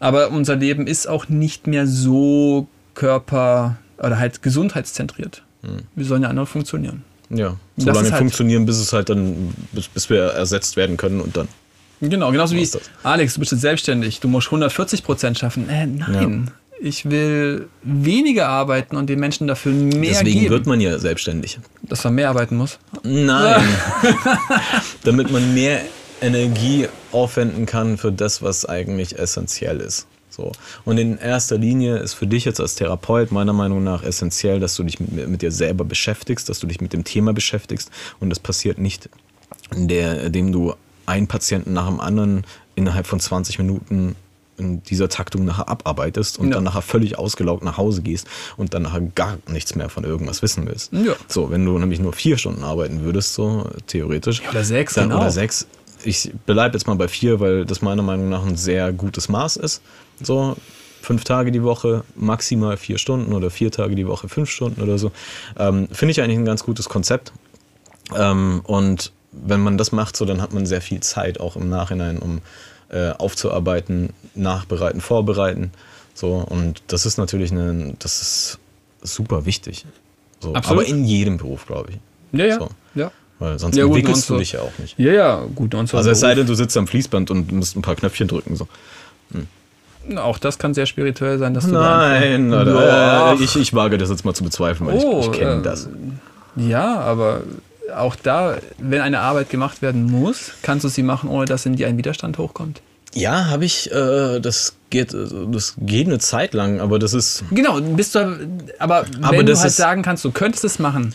Aber 0.00 0.30
unser 0.30 0.54
Leben 0.56 0.86
ist 0.86 1.08
auch 1.08 1.28
nicht 1.28 1.66
mehr 1.66 1.86
so 1.86 2.68
körper- 2.94 3.76
oder 3.98 4.18
halt 4.18 4.40
gesundheitszentriert. 4.42 5.42
Wir 5.94 6.04
sollen 6.04 6.22
ja 6.22 6.28
anders 6.28 6.48
funktionieren. 6.48 7.02
Ja, 7.30 7.56
Das 7.76 7.86
so 7.86 7.90
lange 7.90 8.10
halt- 8.10 8.18
funktionieren, 8.18 8.66
bis 8.66 8.76
es 8.78 8.92
halt 8.92 9.08
dann, 9.08 9.54
bis, 9.72 9.88
bis 9.88 10.10
wir 10.10 10.22
ersetzt 10.26 10.76
werden 10.76 10.96
können 10.96 11.20
und 11.20 11.36
dann. 11.36 11.48
Genau, 12.00 12.30
genauso 12.30 12.54
wie? 12.54 12.68
Alex, 13.02 13.34
du 13.34 13.40
bist 13.40 13.52
jetzt 13.52 13.62
selbstständig, 13.62 14.20
du 14.20 14.28
musst 14.28 14.48
140 14.48 15.02
Prozent 15.02 15.38
schaffen. 15.38 15.68
Äh, 15.70 15.86
nein, 15.86 16.50
ich 16.80 17.08
will 17.08 17.68
weniger 17.82 18.48
arbeiten 18.48 18.96
und 18.96 19.08
den 19.08 19.20
Menschen 19.20 19.46
dafür 19.46 19.72
mehr 19.72 20.10
Deswegen 20.10 20.40
geben. 20.40 20.50
wird 20.50 20.66
man 20.66 20.80
ja 20.80 20.98
selbstständig. 20.98 21.58
dass 21.82 22.04
man 22.04 22.14
mehr 22.14 22.28
arbeiten 22.28 22.56
muss. 22.56 22.78
Nein. 23.02 23.62
Damit 25.04 25.30
man 25.30 25.54
mehr 25.54 25.80
Energie 26.20 26.88
aufwenden 27.12 27.66
kann 27.66 27.96
für 27.98 28.12
das, 28.12 28.42
was 28.42 28.64
eigentlich 28.66 29.18
essentiell 29.18 29.80
ist. 29.80 30.06
So. 30.30 30.50
Und 30.84 30.98
in 30.98 31.16
erster 31.18 31.58
Linie 31.58 31.98
ist 31.98 32.14
für 32.14 32.26
dich 32.26 32.44
jetzt 32.44 32.60
als 32.60 32.74
Therapeut 32.74 33.30
meiner 33.30 33.52
Meinung 33.52 33.84
nach 33.84 34.02
essentiell, 34.02 34.58
dass 34.58 34.74
du 34.74 34.82
dich 34.82 34.98
mit, 34.98 35.28
mit 35.28 35.42
dir 35.42 35.52
selber 35.52 35.84
beschäftigst, 35.84 36.48
dass 36.48 36.58
du 36.58 36.66
dich 36.66 36.80
mit 36.80 36.92
dem 36.92 37.04
Thema 37.04 37.32
beschäftigst. 37.32 37.90
Und 38.18 38.30
das 38.30 38.40
passiert 38.40 38.78
nicht, 38.78 39.08
der, 39.72 40.24
indem 40.24 40.50
du 40.50 40.74
einen 41.06 41.28
Patienten 41.28 41.72
nach 41.72 41.86
dem 41.86 42.00
anderen 42.00 42.44
innerhalb 42.74 43.06
von 43.06 43.20
20 43.20 43.58
Minuten 43.58 44.16
in 44.56 44.82
dieser 44.84 45.08
Taktung 45.08 45.44
nachher 45.44 45.68
abarbeitest 45.68 46.38
und 46.38 46.48
Ja. 46.48 46.54
dann 46.54 46.64
nachher 46.64 46.82
völlig 46.82 47.18
ausgelaugt 47.18 47.64
nach 47.64 47.76
Hause 47.76 48.02
gehst 48.02 48.26
und 48.56 48.72
dann 48.74 48.82
nachher 48.82 49.00
gar 49.00 49.38
nichts 49.48 49.74
mehr 49.74 49.88
von 49.88 50.04
irgendwas 50.04 50.42
wissen 50.42 50.66
willst. 50.66 50.92
Ja. 50.92 51.14
So, 51.28 51.50
wenn 51.50 51.64
du 51.64 51.78
nämlich 51.78 52.00
nur 52.00 52.12
vier 52.12 52.38
Stunden 52.38 52.62
arbeiten 52.62 53.02
würdest, 53.02 53.34
so 53.34 53.68
theoretisch. 53.86 54.42
Oder 54.48 54.64
sechs, 54.64 54.94
dann, 54.94 55.08
genau. 55.08 55.20
Oder 55.20 55.30
sechs. 55.30 55.66
Ich 56.04 56.30
bleibe 56.46 56.76
jetzt 56.76 56.86
mal 56.86 56.94
bei 56.96 57.08
vier, 57.08 57.40
weil 57.40 57.64
das 57.64 57.82
meiner 57.82 58.02
Meinung 58.02 58.28
nach 58.28 58.44
ein 58.44 58.56
sehr 58.56 58.92
gutes 58.92 59.28
Maß 59.28 59.56
ist. 59.56 59.80
So, 60.22 60.56
fünf 61.00 61.24
Tage 61.24 61.50
die 61.50 61.62
Woche, 61.62 62.04
maximal 62.14 62.76
vier 62.76 62.98
Stunden 62.98 63.32
oder 63.32 63.50
vier 63.50 63.70
Tage 63.70 63.94
die 63.94 64.06
Woche, 64.06 64.28
fünf 64.28 64.50
Stunden 64.50 64.82
oder 64.82 64.98
so. 64.98 65.12
Ähm, 65.58 65.88
Finde 65.90 66.12
ich 66.12 66.20
eigentlich 66.20 66.38
ein 66.38 66.44
ganz 66.44 66.62
gutes 66.64 66.88
Konzept. 66.88 67.32
Ähm, 68.14 68.60
und 68.64 69.12
wenn 69.32 69.60
man 69.60 69.78
das 69.78 69.92
macht, 69.92 70.16
so, 70.16 70.24
dann 70.24 70.40
hat 70.40 70.52
man 70.52 70.64
sehr 70.66 70.80
viel 70.80 71.00
Zeit 71.00 71.40
auch 71.40 71.56
im 71.56 71.68
Nachhinein, 71.68 72.18
um 72.18 72.40
äh, 72.90 73.10
aufzuarbeiten, 73.10 74.10
nachbereiten, 74.34 75.00
vorbereiten. 75.00 75.70
So, 76.14 76.34
und 76.34 76.82
das 76.88 77.06
ist 77.06 77.18
natürlich 77.18 77.50
eine, 77.52 77.94
das 77.98 78.20
ist 78.22 78.58
super 79.02 79.46
wichtig. 79.46 79.84
So, 80.40 80.54
aber 80.54 80.84
in 80.84 81.04
jedem 81.04 81.38
Beruf, 81.38 81.66
glaube 81.66 81.90
ich. 81.92 82.38
Ja, 82.38 82.46
ja. 82.46 82.58
So. 82.58 82.68
ja. 82.94 83.10
Weil 83.38 83.58
sonst 83.58 83.76
Ja, 83.76 83.84
entwickelst 83.84 84.28
du 84.30 84.38
dich 84.38 84.52
ja 84.52 84.60
auch 84.60 84.78
nicht. 84.78 84.98
Ja, 84.98 85.12
ja, 85.12 85.44
gut. 85.54 85.74
Also 85.74 86.10
es 86.10 86.20
sei 86.20 86.34
denn, 86.34 86.46
du 86.46 86.54
sitzt 86.54 86.76
am 86.76 86.86
Fließband 86.86 87.30
und 87.30 87.50
musst 87.52 87.76
ein 87.76 87.82
paar 87.82 87.96
Knöpfchen 87.96 88.28
drücken. 88.28 88.54
So. 88.56 88.68
auch 90.16 90.38
das 90.38 90.58
kann 90.58 90.74
sehr 90.74 90.86
spirituell 90.86 91.38
sein, 91.38 91.54
dass 91.54 91.66
du 91.66 91.72
da 91.72 91.98
Nein, 91.98 92.52
Ja. 92.52 93.32
äh, 93.32 93.42
ich, 93.42 93.56
ich 93.56 93.74
wage 93.74 93.98
das 93.98 94.10
jetzt 94.10 94.24
mal 94.24 94.34
zu 94.34 94.44
bezweifeln, 94.44 94.88
weil 94.88 94.96
Oh, 94.96 95.20
ich, 95.20 95.26
ich 95.26 95.32
kenne 95.32 95.60
äh, 95.60 95.62
das. 95.62 95.88
Ja, 96.56 97.00
aber 97.00 97.42
auch 97.96 98.14
da, 98.16 98.58
wenn 98.78 99.00
eine 99.00 99.20
Arbeit 99.20 99.50
gemacht 99.50 99.82
werden 99.82 100.04
muss, 100.04 100.52
kannst 100.62 100.84
du 100.84 100.88
sie 100.88 101.02
machen, 101.02 101.28
ohne 101.28 101.46
dass 101.46 101.66
in 101.66 101.74
dir 101.76 101.88
ein 101.88 101.98
Widerstand 101.98 102.38
hochkommt. 102.38 102.80
Ja, 103.14 103.46
habe 103.46 103.64
ich, 103.64 103.90
äh, 103.92 104.40
das 104.40 104.74
geht, 104.90 105.14
das 105.14 105.74
geht 105.78 106.06
eine 106.06 106.18
Zeit 106.18 106.52
lang, 106.54 106.80
aber 106.80 106.98
das 106.98 107.14
ist, 107.14 107.44
Genau, 107.50 107.80
bist 107.80 108.14
du, 108.14 108.48
aber 108.78 109.06
wenn 109.12 109.24
Aber 109.24 109.36
du 109.38 109.44
das 109.44 109.62
halt 109.62 109.72
sagen 109.72 110.02
kannst, 110.02 110.24
du 110.24 110.30
könntest 110.32 110.64
es 110.64 110.78
machen, 110.78 111.14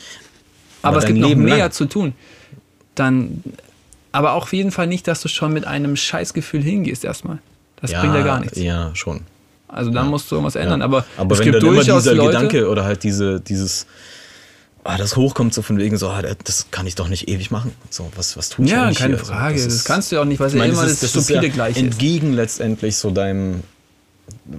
aber, 0.82 0.90
Aber 0.90 0.98
es 1.00 1.06
gibt 1.06 1.20
noch 1.20 1.28
Leben 1.28 1.44
mehr 1.44 1.58
lang. 1.58 1.72
zu 1.72 1.86
tun, 1.86 2.14
dann, 2.96 3.44
aber 4.12 4.34
auch 4.34 4.44
auf 4.44 4.54
jeden 4.54 4.72
Fall 4.72 4.88
nicht, 4.88 5.08
dass 5.08 5.22
du 5.22 5.28
schon 5.28 5.54
mit 5.54 5.66
einem 5.66 5.96
Scheißgefühl 5.96 6.62
hingehst 6.62 7.04
erstmal. 7.04 7.40
Das 7.82 7.92
bringt 7.92 8.16
ja 8.16 8.22
gar 8.24 8.40
nichts. 8.40 8.58
Ja, 8.60 8.92
schon. 8.94 9.22
Also 9.68 9.92
dann 9.92 10.08
musst 10.08 10.30
du 10.32 10.36
irgendwas 10.36 10.56
ändern. 10.56 10.80
Ja. 10.80 10.86
Aber, 10.86 11.06
aber 11.16 11.34
es 11.34 11.40
wenn 11.40 11.52
gibt 11.52 11.56
dann 11.58 11.70
immer 11.70 11.76
durchaus 11.76 12.04
dieser 12.04 12.16
Leute, 12.16 12.32
Gedanke 12.32 12.70
oder 12.70 12.86
halt 12.86 13.04
diese, 13.04 13.40
dieses, 13.40 13.86
ah, 14.90 14.98
das 14.98 15.16
hochkommt 15.16 15.53
so 15.53 15.61
von 15.61 15.78
wegen 15.78 15.98
so, 15.98 16.10
ah, 16.10 16.22
das 16.44 16.68
kann 16.72 16.86
ich 16.88 16.95
doch 16.95 17.07
nicht 17.07 17.28
ewig 17.30 17.52
machen. 17.52 17.72
So, 17.90 18.11
was, 18.16 18.36
was 18.38 18.49
tue 18.49 18.66
ich 18.66 18.72
Ja, 18.72 18.91
keine 18.94 19.16
hier? 19.16 19.26
Frage. 19.26 19.56
Das, 19.64 19.66
ist- 19.74 19.86
kannst 19.86 20.11
du 20.11 20.16
ja 20.18 20.22
auch 20.22 20.26
nicht, 20.26 20.40
weil 20.40 20.48
es 20.48 20.53
ja 20.53 20.64
immer 20.66 20.74
das 20.74 20.82
das, 20.84 20.91
ist, 20.91 21.03
das 21.03 21.16
ist 21.16 21.24
stupide 21.26 21.48
ja 21.48 21.53
Gleiche 21.53 21.80
ist. 21.80 21.86
entgegen 21.86 22.34
letztendlich 22.34 22.98
so 22.98 23.11
deinem, 23.11 23.61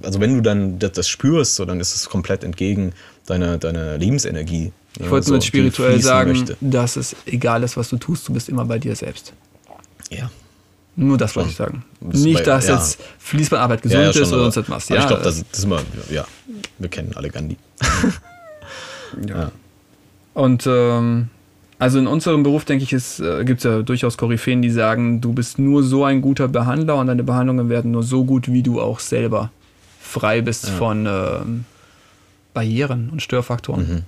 also 0.01 0.19
wenn 0.19 0.35
du 0.35 0.41
dann 0.41 0.79
das, 0.79 0.91
das 0.93 1.07
spürst, 1.07 1.55
so, 1.55 1.65
dann 1.65 1.79
ist 1.79 1.95
es 1.95 2.09
komplett 2.09 2.43
entgegen 2.43 2.93
deiner, 3.25 3.57
deiner 3.57 3.97
Lebensenergie. 3.97 4.71
Ich 4.99 5.09
wollte 5.09 5.27
so, 5.27 5.37
die 5.37 5.45
spirituell 5.47 6.01
sagen, 6.01 6.31
möchte. 6.31 6.57
dass 6.59 6.95
es 6.97 7.15
egal 7.25 7.63
ist, 7.63 7.77
was 7.77 7.89
du 7.89 7.97
tust, 7.97 8.27
du 8.27 8.33
bist 8.33 8.49
immer 8.49 8.65
bei 8.65 8.77
dir 8.79 8.95
selbst. 8.95 9.33
Ja. 10.09 10.29
Nur 10.97 11.17
das 11.17 11.35
wollte 11.37 11.49
ich 11.51 11.55
sagen. 11.55 11.85
Das 12.01 12.19
ist 12.19 12.25
Nicht, 12.25 12.39
bei- 12.39 12.43
dass 12.43 12.67
ja. 12.67 12.75
jetzt 12.75 12.99
Fließbandarbeit 13.19 13.81
gesund 13.81 13.97
ja, 13.99 14.03
ja, 14.03 14.09
ist 14.09 14.17
schon, 14.17 14.27
oder 14.33 14.43
sonst 14.51 14.57
etwas. 14.57 14.89
Ja, 14.89 14.97
ich 14.99 15.07
glaube, 15.07 15.23
das, 15.23 15.43
das 15.49 15.59
ist 15.59 15.63
immer, 15.63 15.81
ja, 16.09 16.25
wir 16.79 16.89
kennen 16.89 17.13
alle 17.15 17.29
Gandhi. 17.29 17.55
Und 20.33 20.65
ähm, 20.67 21.29
also 21.79 21.99
in 21.99 22.07
unserem 22.07 22.43
Beruf, 22.43 22.63
denke 22.65 22.83
ich, 22.83 22.93
äh, 22.93 23.43
gibt 23.43 23.59
es 23.59 23.63
ja 23.63 23.81
durchaus 23.81 24.17
Koryphäen, 24.17 24.61
die 24.61 24.69
sagen, 24.69 25.19
du 25.19 25.33
bist 25.33 25.59
nur 25.59 25.83
so 25.83 26.03
ein 26.03 26.21
guter 26.21 26.47
Behandler 26.47 26.95
und 26.97 27.07
deine 27.07 27.23
Behandlungen 27.23 27.69
werden 27.69 27.91
nur 27.91 28.03
so 28.03 28.23
gut, 28.23 28.51
wie 28.51 28.63
du 28.63 28.79
auch 28.79 28.99
selber 28.99 29.51
frei 29.99 30.41
bist 30.41 30.69
von 30.69 31.05
ähm, 31.07 31.65
Barrieren 32.53 33.09
und 33.11 33.21
Störfaktoren. 33.21 33.87
Mhm. 33.87 34.01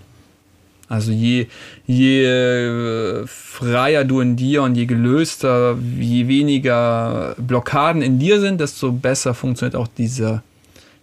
Also 0.89 1.11
je, 1.11 1.47
je 1.87 2.25
äh, 2.25 3.25
freier 3.25 4.03
du 4.03 4.19
in 4.19 4.35
dir 4.35 4.63
und 4.63 4.75
je 4.75 4.85
gelöster, 4.85 5.77
je 5.99 6.27
weniger 6.27 7.35
Blockaden 7.37 8.01
in 8.01 8.19
dir 8.19 8.39
sind, 8.39 8.59
desto 8.61 8.91
besser 8.91 9.33
funktioniert 9.33 9.75
auch 9.75 9.87
diese, 9.97 10.43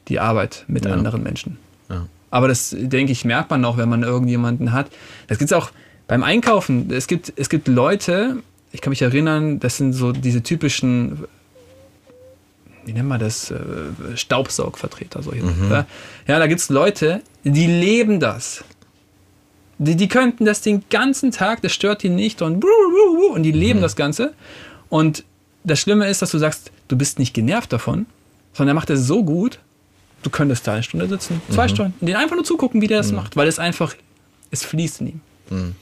die 0.08 0.20
Arbeit 0.20 0.64
mit 0.68 0.84
Ja. 0.84 0.92
anderen 0.92 1.22
Menschen. 1.22 1.56
Aber 2.30 2.48
das, 2.48 2.74
denke 2.78 3.12
ich, 3.12 3.24
merkt 3.24 3.50
man 3.50 3.64
auch, 3.64 3.76
wenn 3.76 3.88
man 3.88 4.02
irgendjemanden 4.02 4.72
hat. 4.72 4.90
Das 5.26 5.38
gibt 5.38 5.50
es 5.50 5.56
auch 5.56 5.70
beim 6.06 6.22
Einkaufen. 6.22 6.90
Es 6.92 7.06
gibt, 7.06 7.32
es 7.36 7.48
gibt 7.48 7.68
Leute, 7.68 8.36
ich 8.72 8.80
kann 8.80 8.90
mich 8.90 9.02
erinnern, 9.02 9.58
das 9.58 9.76
sind 9.76 9.92
so 9.92 10.12
diese 10.12 10.42
typischen, 10.42 11.24
wie 12.84 12.92
nennt 12.92 13.08
man 13.08 13.20
das, 13.20 13.50
äh, 13.50 13.58
Staubsaugvertreter. 14.14 15.22
Solche, 15.22 15.42
ja? 15.70 15.86
ja, 16.26 16.38
da 16.38 16.46
gibt 16.46 16.60
es 16.60 16.68
Leute, 16.68 17.22
die 17.44 17.66
leben 17.66 18.20
das. 18.20 18.64
Die, 19.78 19.96
die 19.96 20.08
könnten 20.08 20.44
das 20.44 20.60
den 20.60 20.84
ganzen 20.90 21.32
Tag, 21.32 21.62
das 21.62 21.72
stört 21.72 22.02
die 22.02 22.10
nicht 22.10 22.42
und, 22.42 22.64
und 23.32 23.42
die 23.42 23.52
leben 23.52 23.80
das 23.80 23.96
Ganze. 23.96 24.34
Und 24.88 25.24
das 25.64 25.80
Schlimme 25.80 26.08
ist, 26.08 26.22
dass 26.22 26.30
du 26.30 26.38
sagst, 26.38 26.70
du 26.88 26.96
bist 26.96 27.18
nicht 27.18 27.34
genervt 27.34 27.72
davon, 27.72 28.06
sondern 28.52 28.76
er 28.76 28.78
macht 28.78 28.90
es 28.90 29.06
so 29.06 29.24
gut, 29.24 29.58
du 30.22 30.30
könntest 30.30 30.66
da 30.66 30.74
eine 30.74 30.82
Stunde 30.82 31.08
sitzen, 31.08 31.40
zwei 31.50 31.68
Stunden, 31.68 32.04
den 32.04 32.16
einfach 32.16 32.36
nur 32.36 32.44
zugucken, 32.44 32.80
wie 32.80 32.86
der 32.86 32.98
das 32.98 33.12
macht, 33.12 33.36
weil 33.36 33.48
es 33.48 33.58
einfach, 33.58 33.94
es 34.50 34.64
fließt 34.64 35.00
in 35.02 35.06
ihm. 35.50 35.74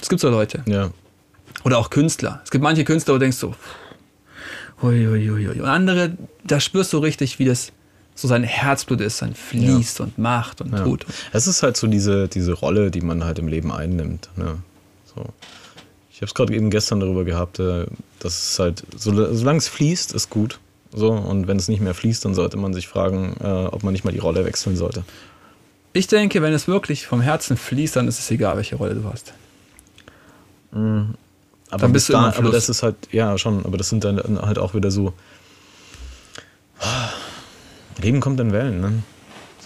Es 0.00 0.08
gibt 0.08 0.20
so 0.20 0.28
Leute. 0.30 0.62
Ja. 0.66 0.90
Oder 1.64 1.78
auch 1.78 1.90
Künstler. 1.90 2.40
Es 2.44 2.50
gibt 2.50 2.62
manche 2.62 2.84
Künstler, 2.84 3.14
wo 3.14 3.18
du 3.18 3.22
denkst 3.24 3.38
so, 3.38 3.54
hui, 4.82 5.04
hui, 5.06 5.26
hui, 5.28 5.46
hui. 5.46 5.60
Und 5.60 5.66
andere, 5.66 6.16
da 6.44 6.60
spürst 6.60 6.92
du 6.92 6.98
richtig, 6.98 7.38
wie 7.38 7.44
das 7.44 7.72
so 8.14 8.26
sein 8.28 8.42
Herzblut 8.42 9.00
ist, 9.00 9.18
sein 9.18 9.34
fließt 9.34 10.00
und 10.00 10.18
macht 10.18 10.60
und 10.60 10.72
Ja. 10.72 10.82
tut. 10.84 11.06
Es 11.32 11.46
ist 11.46 11.62
halt 11.62 11.76
so 11.76 11.86
diese, 11.86 12.28
diese 12.28 12.52
Rolle, 12.52 12.90
die 12.90 13.00
man 13.00 13.24
halt 13.24 13.38
im 13.38 13.48
Leben 13.48 13.70
einnimmt. 13.72 14.28
Ne? 14.36 14.56
So. 15.14 15.24
Ich 16.10 16.16
habe 16.18 16.26
es 16.26 16.34
gerade 16.34 16.52
eben 16.54 16.68
gestern 16.70 16.98
darüber 17.00 17.24
gehabt, 17.24 17.60
äh, 17.60 17.86
dass 18.18 18.50
es 18.52 18.58
halt, 18.58 18.82
so, 18.96 19.12
solange 19.34 19.58
es 19.58 19.68
fließt, 19.68 20.12
ist 20.14 20.30
gut. 20.30 20.58
So, 20.98 21.12
und 21.12 21.46
wenn 21.46 21.58
es 21.58 21.68
nicht 21.68 21.80
mehr 21.80 21.94
fließt, 21.94 22.24
dann 22.24 22.34
sollte 22.34 22.56
man 22.56 22.74
sich 22.74 22.88
fragen, 22.88 23.36
äh, 23.40 23.46
ob 23.46 23.84
man 23.84 23.92
nicht 23.92 24.04
mal 24.04 24.10
die 24.10 24.18
Rolle 24.18 24.44
wechseln 24.44 24.76
sollte. 24.76 25.04
Ich 25.92 26.08
denke, 26.08 26.42
wenn 26.42 26.52
es 26.52 26.66
wirklich 26.66 27.06
vom 27.06 27.20
Herzen 27.20 27.56
fließt, 27.56 27.94
dann 27.94 28.08
ist 28.08 28.18
es 28.18 28.28
egal, 28.32 28.56
welche 28.56 28.74
Rolle 28.74 28.96
du 28.96 29.04
hast. 29.04 29.32
Aber 30.72 31.06
Dann 31.70 31.92
bist 31.92 31.92
bis 31.92 32.06
du 32.06 32.12
da, 32.14 32.34
aber 32.36 32.50
das 32.50 32.68
ist 32.68 32.82
halt, 32.82 32.96
ja 33.12 33.38
schon, 33.38 33.64
aber 33.64 33.76
das 33.76 33.88
sind 33.88 34.02
dann 34.02 34.42
halt 34.42 34.58
auch 34.58 34.74
wieder 34.74 34.90
so. 34.90 35.12
Leben 38.02 38.20
kommt 38.20 38.40
in 38.40 38.52
Wellen, 38.52 38.80
ne? 38.80 39.02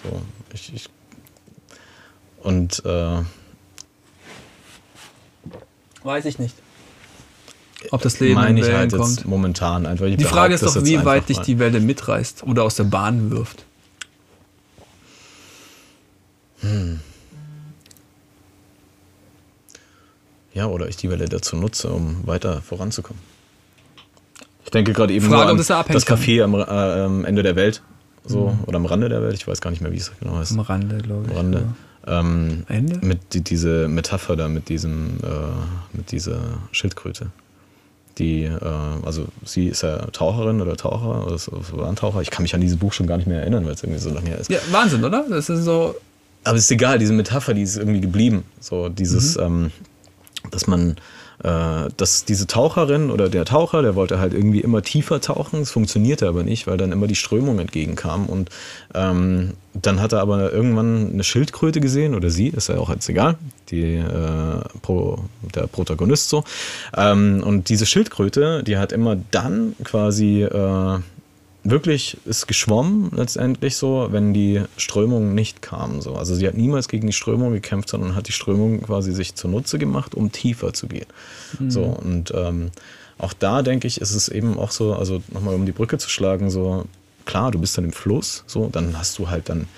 So, 0.03 0.21
ich, 0.53 0.75
ich 0.75 0.89
und 2.43 2.85
äh, 2.85 3.23
Weiß 6.03 6.27
ich 6.27 6.39
nicht. 6.39 6.57
Ob 7.91 8.03
das 8.03 8.21
Leben 8.21 8.35
meine 8.35 8.61
in 8.61 8.67
ich 8.67 8.73
halt 8.73 8.93
kommt. 8.93 9.27
momentan 9.27 9.87
einfach. 9.87 10.07
Die 10.07 10.25
Frage 10.25 10.55
ist 10.55 10.65
doch, 10.65 10.85
wie 10.85 11.05
weit 11.05 11.29
dich 11.29 11.39
die 11.39 11.59
Welle 11.59 11.81
mitreißt 11.81 12.45
oder 12.45 12.65
aus 12.65 12.77
der 12.77 12.85
Bahn 12.85 13.31
wirft. 13.31 13.65
Ja, 20.55 20.67
oder 20.67 20.89
ich 20.89 20.97
die 20.97 21.11
Welle 21.11 21.29
dazu 21.29 21.57
nutze, 21.57 21.89
um 21.89 22.27
weiter 22.27 22.63
voranzukommen. 22.63 23.21
Ich 24.65 24.71
denke 24.71 24.93
gerade 24.93 25.13
eben 25.13 25.27
Frage, 25.27 25.43
nur 25.43 25.51
an 25.51 25.57
das 25.57 25.67
da 25.67 25.83
das 25.83 26.07
Café 26.07 26.43
am, 26.43 26.55
äh, 26.55 27.27
Ende 27.27 27.43
der 27.43 27.57
Welt, 27.57 27.83
so 28.25 28.57
oder 28.67 28.77
am 28.77 28.87
Rande 28.87 29.09
der 29.09 29.23
Welt. 29.23 29.35
Ich 29.35 29.47
weiß 29.47 29.61
gar 29.61 29.71
nicht 29.71 29.81
mehr, 29.81 29.93
wie 29.93 29.97
es 29.97 30.13
genau 30.21 30.37
heißt. 30.37 30.53
Am 30.53 30.61
Rande, 30.61 30.99
glaube 30.99 31.25
ich. 31.27 31.31
Am 31.33 31.37
Rande. 31.37 31.75
Ähm, 32.07 32.65
Ende? 32.69 33.05
Mit 33.05 33.33
die, 33.33 33.43
diese 33.43 33.89
Metapher 33.89 34.37
da, 34.37 34.49
mit 34.49 34.69
diesem, 34.69 35.19
äh, 35.23 35.97
mit 35.97 36.11
dieser 36.11 36.41
Schildkröte. 36.73 37.31
Die, 38.18 38.44
äh, 38.44 38.59
also 39.05 39.26
sie 39.44 39.68
ist 39.68 39.82
ja 39.82 39.97
Taucherin 40.12 40.60
oder 40.60 40.76
Taucher, 40.76 41.26
oder 41.26 41.39
so- 41.39 41.52
war 41.72 41.89
ein 41.89 41.97
Taucher. 41.97 42.20
Ich 42.20 42.30
kann 42.30 42.43
mich 42.43 42.55
an 42.55 42.60
dieses 42.60 42.76
Buch 42.78 42.93
schon 42.93 43.06
gar 43.06 43.16
nicht 43.16 43.26
mehr 43.26 43.40
erinnern, 43.40 43.64
weil 43.64 43.72
es 43.72 43.82
irgendwie 43.82 44.01
so 44.01 44.10
lange 44.10 44.28
her 44.28 44.39
ist. 44.39 44.51
Ja, 44.51 44.59
Wahnsinn, 44.70 45.02
oder? 45.05 45.24
Das 45.28 45.48
ist 45.48 45.64
so. 45.64 45.94
Aber 46.44 46.56
ist 46.59 46.70
egal, 46.70 46.98
diese 46.98 47.12
Metapher, 47.12 47.55
die 47.55 47.62
ist 47.62 47.76
irgendwie 47.76 48.01
geblieben. 48.01 48.43
So 48.60 48.89
dieses, 48.89 49.36
Mhm. 49.36 49.43
ähm, 49.43 49.70
dass 50.51 50.66
man, 50.66 50.97
äh, 51.43 51.89
dass 51.97 52.24
diese 52.24 52.47
Taucherin 52.47 53.10
oder 53.10 53.28
der 53.28 53.44
Taucher, 53.44 53.82
der 53.82 53.94
wollte 53.94 54.19
halt 54.19 54.32
irgendwie 54.32 54.60
immer 54.60 54.82
tiefer 54.82 55.20
tauchen. 55.20 55.60
Es 55.60 55.70
funktionierte 55.70 56.28
aber 56.28 56.44
nicht, 56.44 56.66
weil 56.66 56.77
dann 56.77 56.93
immer 56.93 57.06
die 57.06 57.16
Strömung 57.16 57.59
entgegenkam. 57.59 58.27
Und 58.27 58.51
ähm, 58.94 59.55
dann 59.74 60.01
hat 60.01 60.12
er 60.12 60.20
aber 60.20 60.52
irgendwann 60.52 61.10
eine 61.12 61.24
Schildkröte 61.24 61.81
gesehen, 61.81 62.14
oder 62.14 62.31
sie, 62.31 62.48
ist 62.48 62.69
ja 62.69 62.78
auch 62.78 62.90
jetzt 62.90 63.09
egal, 63.09 63.36
die, 63.70 63.97
äh, 63.97 64.60
Pro, 64.82 65.19
der 65.55 65.66
Protagonist 65.66 66.28
so. 66.28 66.44
Ähm, 66.97 67.43
und 67.44 67.69
diese 67.69 67.86
Schildkröte, 67.86 68.62
die 68.62 68.77
hat 68.77 68.93
immer 68.93 69.16
dann 69.31 69.74
quasi 69.82 70.43
äh, 70.43 70.98
wirklich 71.64 72.16
ist 72.24 72.47
geschwommen 72.47 73.10
letztendlich 73.14 73.76
so, 73.76 74.09
wenn 74.10 74.34
die 74.34 74.62
Strömung 74.76 75.34
nicht 75.34 75.62
kam. 75.62 76.01
So. 76.01 76.14
Also 76.14 76.34
sie 76.34 76.47
hat 76.47 76.55
niemals 76.55 76.89
gegen 76.89 77.06
die 77.06 77.12
Strömung 77.12 77.52
gekämpft, 77.52 77.90
sondern 77.90 78.14
hat 78.14 78.28
die 78.28 78.32
Strömung 78.32 78.82
quasi 78.82 79.12
sich 79.12 79.34
zunutze 79.34 79.78
gemacht, 79.78 80.14
um 80.14 80.32
tiefer 80.32 80.72
zu 80.72 80.89
gehen. 80.89 81.06
So 81.68 81.82
und 81.82 82.32
ähm, 82.34 82.70
auch 83.18 83.32
da 83.32 83.62
denke 83.62 83.86
ich, 83.86 84.01
ist 84.01 84.14
es 84.14 84.28
eben 84.28 84.59
auch 84.59 84.70
so, 84.70 84.94
also 84.94 85.22
nochmal 85.32 85.55
um 85.55 85.66
die 85.66 85.72
Brücke 85.72 85.98
zu 85.98 86.09
schlagen, 86.09 86.51
so 86.51 86.86
klar, 87.24 87.51
du 87.51 87.60
bist 87.60 87.78
dann 87.78 87.84
im 87.84 87.93
Fluss, 87.93 88.43
so 88.47 88.68
dann 88.70 88.98
hast 88.98 89.18
du 89.18 89.30
halt 89.30 89.48
dann 89.48 89.68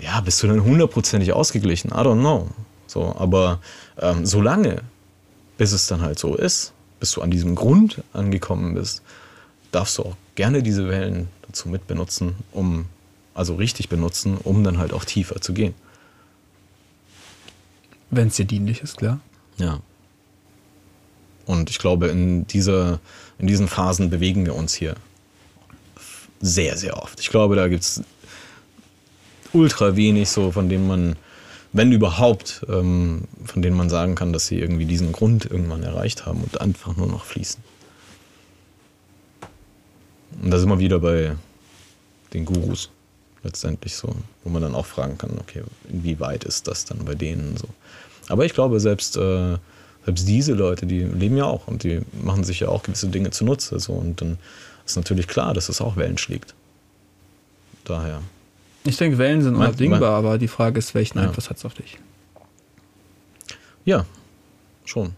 ja, 0.00 0.20
bist 0.20 0.42
du 0.42 0.46
dann 0.46 0.62
hundertprozentig 0.62 1.32
ausgeglichen? 1.32 1.90
I 1.90 1.94
don't 1.94 2.20
know. 2.20 2.48
So, 2.86 3.14
aber 3.18 3.60
ähm, 4.00 4.26
solange, 4.26 4.82
bis 5.56 5.72
es 5.72 5.86
dann 5.86 6.02
halt 6.02 6.18
so 6.18 6.34
ist, 6.34 6.72
bis 7.00 7.12
du 7.12 7.22
an 7.22 7.30
diesem 7.30 7.54
Grund 7.54 8.02
angekommen 8.12 8.74
bist, 8.74 9.02
darfst 9.72 9.98
du 9.98 10.02
auch 10.02 10.16
gerne 10.34 10.62
diese 10.62 10.88
Wellen 10.88 11.28
dazu 11.46 11.68
mitbenutzen, 11.68 12.34
um, 12.52 12.86
also 13.34 13.54
richtig 13.54 13.88
benutzen, 13.88 14.36
um 14.36 14.64
dann 14.64 14.78
halt 14.78 14.92
auch 14.92 15.04
tiefer 15.04 15.40
zu 15.40 15.52
gehen. 15.52 15.74
Wenn 18.10 18.28
es 18.28 18.36
dir 18.36 18.44
dienlich 18.44 18.82
ist, 18.82 18.96
klar. 18.96 19.20
Ja. 19.56 19.80
Und 21.46 21.70
ich 21.70 21.78
glaube, 21.78 22.08
in, 22.08 22.46
dieser, 22.46 23.00
in 23.38 23.46
diesen 23.46 23.68
Phasen 23.68 24.10
bewegen 24.10 24.46
wir 24.46 24.54
uns 24.54 24.74
hier 24.74 24.94
sehr, 26.40 26.76
sehr 26.76 26.96
oft. 27.02 27.20
Ich 27.20 27.28
glaube, 27.28 27.56
da 27.56 27.68
gibt 27.68 27.82
es 27.82 28.02
ultra 29.52 29.96
wenig 29.96 30.28
so, 30.28 30.52
von 30.52 30.68
denen 30.68 30.86
man, 30.86 31.16
wenn 31.72 31.92
überhaupt, 31.92 32.64
ähm, 32.68 33.22
von 33.44 33.62
denen 33.62 33.76
man 33.76 33.88
sagen 33.88 34.14
kann, 34.14 34.32
dass 34.32 34.46
sie 34.46 34.58
irgendwie 34.58 34.84
diesen 34.84 35.12
Grund 35.12 35.46
irgendwann 35.46 35.82
erreicht 35.82 36.26
haben 36.26 36.42
und 36.42 36.60
einfach 36.60 36.96
nur 36.96 37.06
noch 37.06 37.24
fließen. 37.24 37.62
Und 40.42 40.50
da 40.50 40.58
sind 40.58 40.68
wir 40.68 40.78
wieder 40.78 40.98
bei 40.98 41.36
den 42.32 42.44
Gurus 42.44 42.90
letztendlich 43.42 43.94
so, 43.94 44.14
wo 44.42 44.50
man 44.50 44.62
dann 44.62 44.74
auch 44.74 44.86
fragen 44.86 45.18
kann, 45.18 45.30
okay, 45.38 45.62
inwieweit 45.90 46.44
ist 46.44 46.66
das 46.66 46.84
dann 46.84 47.04
bei 47.04 47.14
denen 47.14 47.56
so. 47.56 47.68
Aber 48.28 48.44
ich 48.46 48.54
glaube, 48.54 48.80
selbst, 48.80 49.16
äh, 49.16 49.56
selbst 50.04 50.26
diese 50.26 50.54
Leute, 50.54 50.86
die 50.86 51.00
leben 51.00 51.36
ja 51.36 51.44
auch 51.44 51.66
und 51.68 51.82
die 51.84 52.00
machen 52.22 52.42
sich 52.44 52.60
ja 52.60 52.68
auch 52.68 52.82
gewisse 52.82 53.08
Dinge 53.08 53.30
zunutze. 53.30 53.78
So, 53.78 53.92
und 53.92 54.20
dann 54.20 54.38
ist 54.86 54.96
natürlich 54.96 55.28
klar, 55.28 55.52
dass 55.54 55.68
es 55.68 55.80
auch 55.80 55.96
Wellen 55.96 56.16
schlägt. 56.18 56.54
Daher. 57.84 58.22
Ich 58.84 58.96
denke, 58.96 59.18
Wellen 59.18 59.42
sind 59.42 59.54
unabdingbar, 59.56 60.00
mein- 60.00 60.08
aber 60.10 60.38
die 60.38 60.48
Frage 60.48 60.78
ist, 60.78 60.94
welchen 60.94 61.18
Ja. 61.18 61.24
Einfluss 61.24 61.50
hat 61.50 61.58
es 61.58 61.64
auf 61.66 61.74
dich? 61.74 61.98
Ja, 63.84 64.06
schon. 64.86 65.12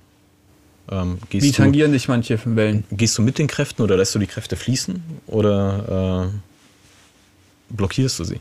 Ähm, 0.91 1.19
Wie 1.31 1.41
du, 1.41 1.53
tangieren 1.53 1.93
dich 1.93 2.09
manche 2.09 2.39
Wellen? 2.45 2.85
gehst 2.93 3.19
du 3.19 3.23
mit 3.23 3.39
den 3.39 3.47
Kräften 3.49 3.83
oder 3.83 3.97
lässt 3.97 4.15
du 4.15 4.19
die 4.19 4.27
Kräfte 4.27 4.57
fließen 4.57 5.03
oder 5.27 6.31
äh, 6.33 7.75
blockierst 7.75 8.19
du 8.21 8.25
sie? 8.25 8.41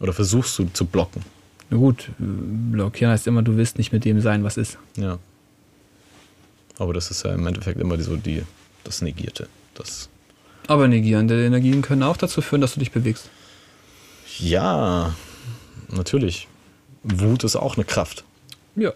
Oder 0.00 0.12
versuchst 0.12 0.58
du 0.58 0.66
zu 0.72 0.84
blocken? 0.86 1.22
Na 1.70 1.76
gut, 1.76 2.10
blockieren 2.18 3.12
heißt 3.12 3.26
immer, 3.28 3.42
du 3.42 3.56
willst 3.56 3.78
nicht 3.78 3.92
mit 3.92 4.04
dem 4.04 4.20
sein, 4.20 4.42
was 4.44 4.56
ist. 4.56 4.76
Ja. 4.96 5.18
Aber 6.78 6.92
das 6.92 7.10
ist 7.10 7.24
ja 7.24 7.32
im 7.32 7.46
Endeffekt 7.46 7.80
immer 7.80 8.00
so 8.02 8.16
die, 8.16 8.42
das 8.82 9.00
Negierte. 9.02 9.48
Das, 9.74 10.08
Aber 10.66 10.88
negierende 10.88 11.46
Energien 11.46 11.80
können 11.82 12.02
auch 12.02 12.16
dazu 12.16 12.42
führen, 12.42 12.60
dass 12.60 12.74
du 12.74 12.80
dich 12.80 12.90
bewegst. 12.90 13.30
ja, 14.38 15.14
natürlich. 15.88 16.48
Wut 17.04 17.44
ist 17.44 17.56
auch 17.56 17.76
eine 17.76 17.84
Kraft. 17.84 18.24
Ja. 18.76 18.92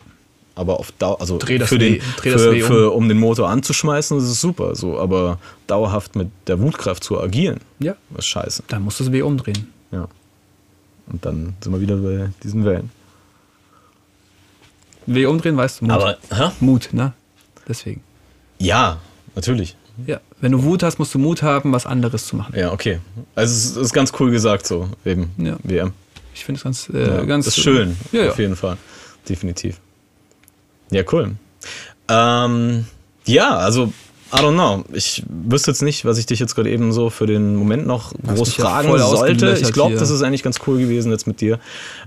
Aber 0.56 0.80
auf 0.80 0.90
Dauer, 0.92 1.20
also 1.20 1.36
das 1.36 1.68
für 1.68 1.78
den, 1.78 2.00
das 2.24 2.42
für, 2.42 2.50
um. 2.50 2.60
für, 2.62 2.90
um 2.92 3.08
den 3.08 3.18
Motor 3.18 3.48
anzuschmeißen, 3.50 4.16
ist 4.18 4.24
es 4.24 4.40
super. 4.40 4.74
So, 4.74 4.98
aber 4.98 5.38
dauerhaft 5.66 6.16
mit 6.16 6.28
der 6.46 6.58
Wutkraft 6.60 7.04
zu 7.04 7.20
agieren, 7.20 7.60
Ja. 7.78 7.94
ist 8.16 8.26
scheiße. 8.26 8.62
Dann 8.68 8.82
musst 8.82 8.98
du 8.98 9.04
das 9.04 9.12
W 9.12 9.20
umdrehen. 9.22 9.70
Ja. 9.92 10.08
Und 11.08 11.24
dann 11.24 11.54
sind 11.60 11.72
wir 11.72 11.80
wieder 11.80 11.96
bei 11.98 12.30
diesen 12.42 12.64
Wellen. 12.64 12.90
W 15.06 15.26
umdrehen, 15.26 15.56
weißt 15.56 15.80
du, 15.82 15.84
Mut. 15.84 15.94
Aber, 15.94 16.16
hä? 16.32 16.50
Mut, 16.60 16.88
ne? 16.92 17.12
Deswegen. 17.68 18.02
Ja, 18.58 18.98
natürlich. 19.34 19.76
Ja. 20.06 20.20
Wenn 20.40 20.52
du 20.52 20.62
Wut 20.62 20.82
hast, 20.82 20.98
musst 20.98 21.14
du 21.14 21.18
Mut 21.18 21.42
haben, 21.42 21.72
was 21.72 21.86
anderes 21.86 22.26
zu 22.26 22.36
machen. 22.36 22.54
Ja, 22.56 22.72
okay. 22.72 22.98
Also 23.34 23.52
es 23.54 23.64
ist, 23.66 23.76
ist 23.76 23.92
ganz 23.92 24.12
cool 24.18 24.30
gesagt 24.30 24.66
so, 24.66 24.88
eben. 25.04 25.30
Ja. 25.38 25.56
WM. 25.62 25.92
Ich 26.34 26.44
finde 26.44 26.58
es 26.58 26.64
ganz, 26.64 26.88
äh, 26.92 27.06
Ja, 27.18 27.24
ganz. 27.24 27.44
das 27.46 27.56
ist 27.56 27.62
schön, 27.62 27.96
ja. 28.12 28.30
auf 28.30 28.38
jeden 28.38 28.56
Fall. 28.56 28.76
Definitiv. 29.28 29.80
Ja, 30.90 31.02
cool. 31.12 31.32
Ähm, 32.08 32.86
ja, 33.26 33.56
also, 33.56 33.92
I 34.32 34.38
don't 34.38 34.54
know. 34.54 34.84
Ich 34.92 35.22
wüsste 35.28 35.70
jetzt 35.70 35.82
nicht, 35.82 36.04
was 36.04 36.18
ich 36.18 36.26
dich 36.26 36.38
jetzt 36.38 36.54
gerade 36.54 36.70
eben 36.70 36.92
so 36.92 37.10
für 37.10 37.26
den 37.26 37.56
Moment 37.56 37.86
noch 37.86 38.12
Hast 38.26 38.36
groß 38.36 38.56
ja 38.56 38.64
fragen 38.64 38.88
voll 38.88 38.98
sollte. 38.98 39.58
Ich 39.60 39.72
glaube, 39.72 39.94
das 39.94 40.10
ist 40.10 40.22
eigentlich 40.22 40.42
ganz 40.42 40.60
cool 40.66 40.78
gewesen 40.78 41.12
jetzt 41.12 41.26
mit 41.26 41.40
dir. 41.40 41.58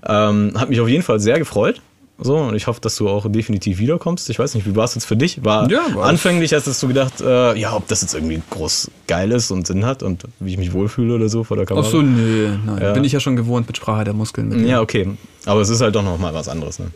Ähm, 0.05 0.53
hat 0.55 0.69
mich 0.69 0.79
auf 0.81 0.87
jeden 0.87 1.03
Fall 1.03 1.19
sehr 1.19 1.39
gefreut. 1.39 1.81
So, 2.21 2.35
und 2.35 2.55
ich 2.55 2.67
hoffe, 2.67 2.81
dass 2.81 2.97
du 2.97 3.07
auch 3.07 3.31
definitiv 3.31 3.79
wiederkommst. 3.79 4.29
Ich 4.29 4.37
weiß 4.37 4.53
nicht, 4.53 4.67
wie 4.67 4.75
war 4.75 4.83
es 4.83 4.93
jetzt 4.93 5.05
für 5.05 5.15
dich? 5.15 5.45
War 5.45 5.71
Ja, 5.71 5.85
anfänglich 6.01 6.53
hast 6.53 6.83
du 6.83 6.87
gedacht, 6.89 7.21
äh, 7.21 7.57
ja, 7.57 7.73
ob 7.73 7.87
das 7.87 8.01
jetzt 8.01 8.13
irgendwie 8.13 8.41
groß 8.49 8.91
geil 9.07 9.31
ist 9.31 9.51
und 9.51 9.65
Sinn 9.65 9.85
hat 9.85 10.03
und 10.03 10.23
wie 10.41 10.51
ich 10.51 10.57
mich 10.57 10.73
wohlfühle 10.73 11.15
oder 11.15 11.29
so 11.29 11.45
vor 11.45 11.55
der 11.55 11.65
Kamera. 11.65 11.85
Ach 11.85 11.89
so, 11.89 12.01
nö, 12.01 12.57
nein. 12.65 12.81
Ja. 12.81 12.91
Bin 12.91 13.05
ich 13.05 13.13
ja 13.13 13.21
schon 13.21 13.37
gewohnt 13.37 13.67
mit 13.67 13.77
Sprache 13.77 14.03
der 14.03 14.13
Muskeln. 14.13 14.49
Mit 14.49 14.67
Ja, 14.67 14.81
okay. 14.81 15.07
Aber 15.45 15.61
es 15.61 15.69
ist 15.69 15.79
halt 15.79 15.95
doch 15.95 16.03
noch 16.03 16.19
mal 16.19 16.33
was 16.33 16.49
anderes, 16.49 16.79
ne? 16.79 16.91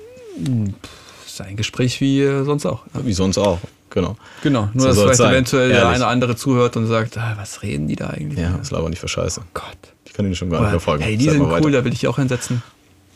Ist 1.33 1.41
ein 1.41 1.55
Gespräch 1.57 1.99
wie 2.01 2.21
äh, 2.21 2.43
sonst 2.43 2.65
auch. 2.65 2.83
Ja. 2.93 3.05
Wie 3.05 3.13
sonst 3.13 3.37
auch, 3.37 3.59
genau. 3.89 4.15
Genau, 4.43 4.69
nur 4.73 4.81
So 4.81 4.87
dass 4.89 4.97
vielleicht 4.99 5.17
sein. 5.17 5.31
eventuell 5.33 5.69
der 5.69 5.77
Ehrlich. 5.79 5.95
eine 5.95 6.03
oder 6.03 6.11
andere 6.11 6.35
zuhört 6.35 6.77
und 6.77 6.87
sagt, 6.87 7.17
ah, 7.17 7.33
was 7.37 7.61
reden 7.63 7.87
die 7.87 7.95
da 7.95 8.07
eigentlich? 8.07 8.39
Ja, 8.39 8.55
das 8.57 8.71
labert 8.71 8.89
nicht 8.91 8.99
für 8.99 9.07
Scheiße. 9.07 9.41
Gott. 9.53 9.65
Ich 10.05 10.13
kann 10.13 10.25
Ihnen 10.25 10.35
schon 10.35 10.49
gar 10.49 10.61
nicht 10.61 10.71
mehr 10.71 10.79
folgen. 10.79 11.03
hey, 11.03 11.17
die 11.17 11.25
Sag 11.25 11.33
sind 11.33 11.41
cool, 11.43 11.51
weiter. 11.51 11.71
da 11.71 11.85
will 11.85 11.93
ich 11.93 12.07
auch 12.07 12.17
hinsetzen. 12.17 12.61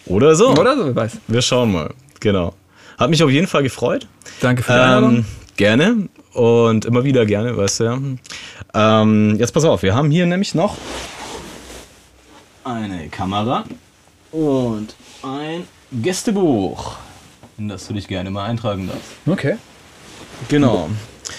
Oder 0.08 0.36
so. 0.36 0.50
Oder 0.56 0.76
so, 0.78 0.86
wer 0.86 0.96
weiß. 0.96 1.18
Wir 1.28 1.42
schauen 1.42 1.72
mal. 1.72 1.94
Genau. 2.20 2.54
Hat 2.98 3.10
mich 3.12 3.22
auf 3.24 3.30
jeden 3.30 3.46
Fall 3.46 3.62
gefreut. 3.62 4.08
Danke 4.42 4.64
für 4.64 4.72
die 4.74 4.80
Einladung. 4.80 5.16
Ähm, 5.18 5.26
gerne. 5.58 6.10
Und 6.34 6.86
immer 6.86 7.04
wieder 7.04 7.26
gerne, 7.26 7.56
weißt 7.56 7.80
du 7.80 7.84
ja. 7.84 8.00
Ähm, 8.74 9.36
jetzt 9.38 9.52
pass 9.54 9.64
auf, 9.66 9.84
wir 9.84 9.94
haben 9.96 10.10
hier 10.12 10.26
nämlich 10.26 10.56
noch 10.56 10.78
eine 12.64 13.08
Kamera 13.10 13.64
und 14.32 14.96
ein 15.24 15.64
Gästebuch, 15.92 16.98
in 17.58 17.68
das 17.68 17.88
du 17.88 17.94
dich 17.94 18.08
gerne 18.08 18.30
mal 18.30 18.46
eintragen 18.46 18.88
darfst. 18.88 19.12
Okay. 19.26 19.58
Genau. 20.50 20.90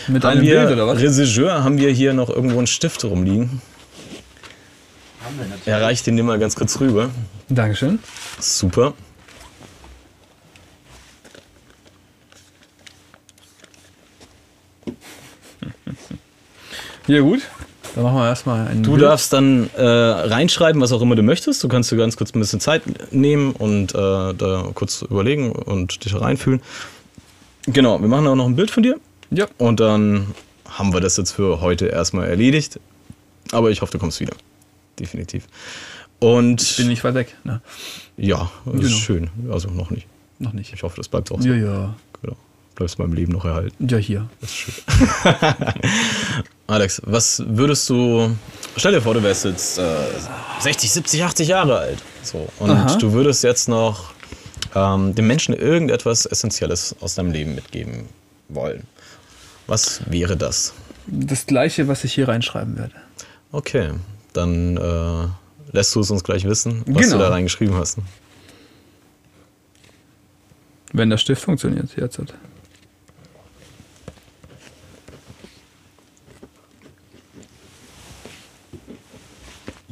Mit 0.08 0.24
Haben 0.24 0.32
einem 0.38 0.42
wir, 0.42 0.60
Bild 0.60 0.72
oder 0.72 0.86
was? 0.86 0.98
Regisseur, 0.98 1.62
haben 1.64 1.78
wir 1.78 1.90
hier 1.90 2.12
noch 2.12 2.28
irgendwo 2.28 2.58
einen 2.58 2.66
Stift 2.66 3.04
rumliegen? 3.04 3.62
Er 5.66 5.82
reicht 5.82 6.06
den 6.06 6.24
mal 6.24 6.38
ganz 6.38 6.56
kurz 6.56 6.80
rüber. 6.80 7.10
Dankeschön. 7.48 7.98
Super. 8.40 8.94
Ja, 17.06 17.20
gut. 17.20 17.40
Dann 17.98 18.04
machen 18.04 18.16
wir 18.18 18.26
erstmal 18.28 18.68
ein 18.68 18.84
Du 18.84 18.92
Bild. 18.92 19.02
darfst 19.02 19.32
dann 19.32 19.68
äh, 19.76 19.82
reinschreiben, 19.82 20.80
was 20.80 20.92
auch 20.92 21.02
immer 21.02 21.16
du 21.16 21.24
möchtest. 21.24 21.64
Du 21.64 21.66
kannst 21.68 21.90
dir 21.90 21.96
ganz 21.96 22.16
kurz 22.16 22.32
ein 22.32 22.38
bisschen 22.38 22.60
Zeit 22.60 22.82
nehmen 23.12 23.50
und 23.50 23.92
äh, 23.92 23.96
da 24.34 24.70
kurz 24.72 25.02
überlegen 25.02 25.50
und 25.50 26.04
dich 26.04 26.14
reinfühlen. 26.14 26.60
Genau, 27.66 28.00
wir 28.00 28.06
machen 28.06 28.28
auch 28.28 28.36
noch 28.36 28.46
ein 28.46 28.54
Bild 28.54 28.70
von 28.70 28.84
dir 28.84 29.00
Ja. 29.32 29.48
und 29.58 29.80
dann 29.80 30.28
haben 30.68 30.92
wir 30.92 31.00
das 31.00 31.16
jetzt 31.16 31.32
für 31.32 31.60
heute 31.60 31.86
erstmal 31.86 32.28
erledigt. 32.28 32.78
Aber 33.50 33.72
ich 33.72 33.82
hoffe, 33.82 33.90
du 33.90 33.98
kommst 33.98 34.20
wieder. 34.20 34.34
Definitiv. 35.00 35.48
Und 36.20 36.76
Bin 36.76 36.86
nicht 36.86 37.02
weit 37.02 37.14
weg. 37.14 37.36
Ne? 37.42 37.60
ja, 38.16 38.48
das 38.64 38.74
ist 38.76 38.80
Genau. 38.82 38.96
schön. 38.96 39.30
Also 39.50 39.70
noch 39.70 39.90
nicht. 39.90 40.06
Noch 40.38 40.52
nicht. 40.52 40.72
Ich 40.72 40.84
hoffe, 40.84 40.96
das 40.98 41.08
bleibt 41.08 41.32
auch 41.32 41.40
so. 41.40 41.48
Ja, 41.48 41.54
ja. 41.56 41.94
Bleibst 42.78 42.96
meinem 43.00 43.12
Leben 43.12 43.32
noch 43.32 43.44
erhalten. 43.44 43.88
Ja, 43.88 43.96
hier. 43.98 44.28
Das 44.40 44.50
ist 44.50 44.56
schön. 44.56 44.74
Alex, 46.68 47.02
was 47.04 47.42
würdest 47.44 47.90
du. 47.90 48.36
Stell 48.76 48.92
dir 48.92 49.02
vor, 49.02 49.14
du 49.14 49.22
wärst 49.24 49.46
jetzt 49.46 49.78
äh, 49.78 49.96
60, 50.60 50.88
70, 50.92 51.24
80 51.24 51.48
Jahre 51.48 51.76
alt. 51.76 51.98
So, 52.22 52.48
und 52.60 52.70
Aha. 52.70 52.94
du 52.94 53.12
würdest 53.12 53.42
jetzt 53.42 53.68
noch 53.68 54.12
ähm, 54.76 55.12
dem 55.16 55.26
Menschen 55.26 55.54
irgendetwas 55.54 56.24
Essentielles 56.24 56.94
aus 57.00 57.16
deinem 57.16 57.32
Leben 57.32 57.56
mitgeben 57.56 58.04
wollen. 58.48 58.84
Was 59.66 60.02
wäre 60.08 60.36
das? 60.36 60.72
Das 61.08 61.46
gleiche, 61.46 61.88
was 61.88 62.04
ich 62.04 62.14
hier 62.14 62.28
reinschreiben 62.28 62.78
werde. 62.78 62.94
Okay, 63.50 63.90
dann 64.34 64.76
äh, 64.76 65.72
lässt 65.76 65.96
du 65.96 66.00
es 66.00 66.12
uns 66.12 66.22
gleich 66.22 66.44
wissen, 66.44 66.84
was 66.86 67.02
Genau. 67.06 67.16
du 67.16 67.22
da 67.24 67.30
reingeschrieben 67.30 67.74
hast. 67.74 67.98
Wenn 70.92 71.10
der 71.10 71.18
Stift 71.18 71.42
funktioniert 71.42 71.88
jetzt. 71.96 72.18
halt. 72.18 72.34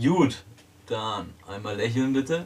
Gut, 0.02 0.44
dann 0.86 1.30
einmal 1.48 1.76
lächeln 1.76 2.12
bitte. 2.12 2.44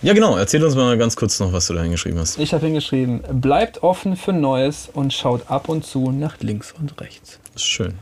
Ja, 0.00 0.14
genau. 0.14 0.36
Erzähl 0.36 0.64
uns 0.64 0.74
mal 0.74 0.98
ganz 0.98 1.14
kurz 1.14 1.38
noch, 1.38 1.52
was 1.52 1.68
du 1.68 1.74
da 1.74 1.82
hingeschrieben 1.82 2.18
hast. 2.18 2.38
Ich 2.38 2.52
habe 2.52 2.66
hingeschrieben, 2.66 3.22
bleibt 3.40 3.82
offen 3.82 4.16
für 4.16 4.32
Neues 4.32 4.88
und 4.92 5.12
schaut 5.12 5.48
ab 5.48 5.68
und 5.68 5.84
zu 5.84 6.10
nach 6.10 6.40
links 6.40 6.72
und 6.72 7.00
rechts. 7.00 7.38
Das 7.52 7.62
ist 7.62 7.68
schön. 7.68 7.94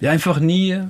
Ja, 0.00 0.10
einfach 0.10 0.40
nie 0.40 0.80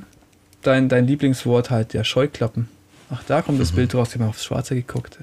dein, 0.63 0.89
dein 0.89 1.07
Lieblingswort 1.07 1.71
halt, 1.71 1.93
der 1.93 2.03
Scheuklappen. 2.03 2.69
Ach, 3.11 3.23
da 3.25 3.43
kommt 3.43 3.61
das 3.61 3.71
Bild 3.71 3.95
raus, 3.95 4.09
ich 4.09 4.21
habe 4.21 4.31
aufs 4.31 4.45
Schwarze 4.45 4.75
geguckt. 4.75 5.19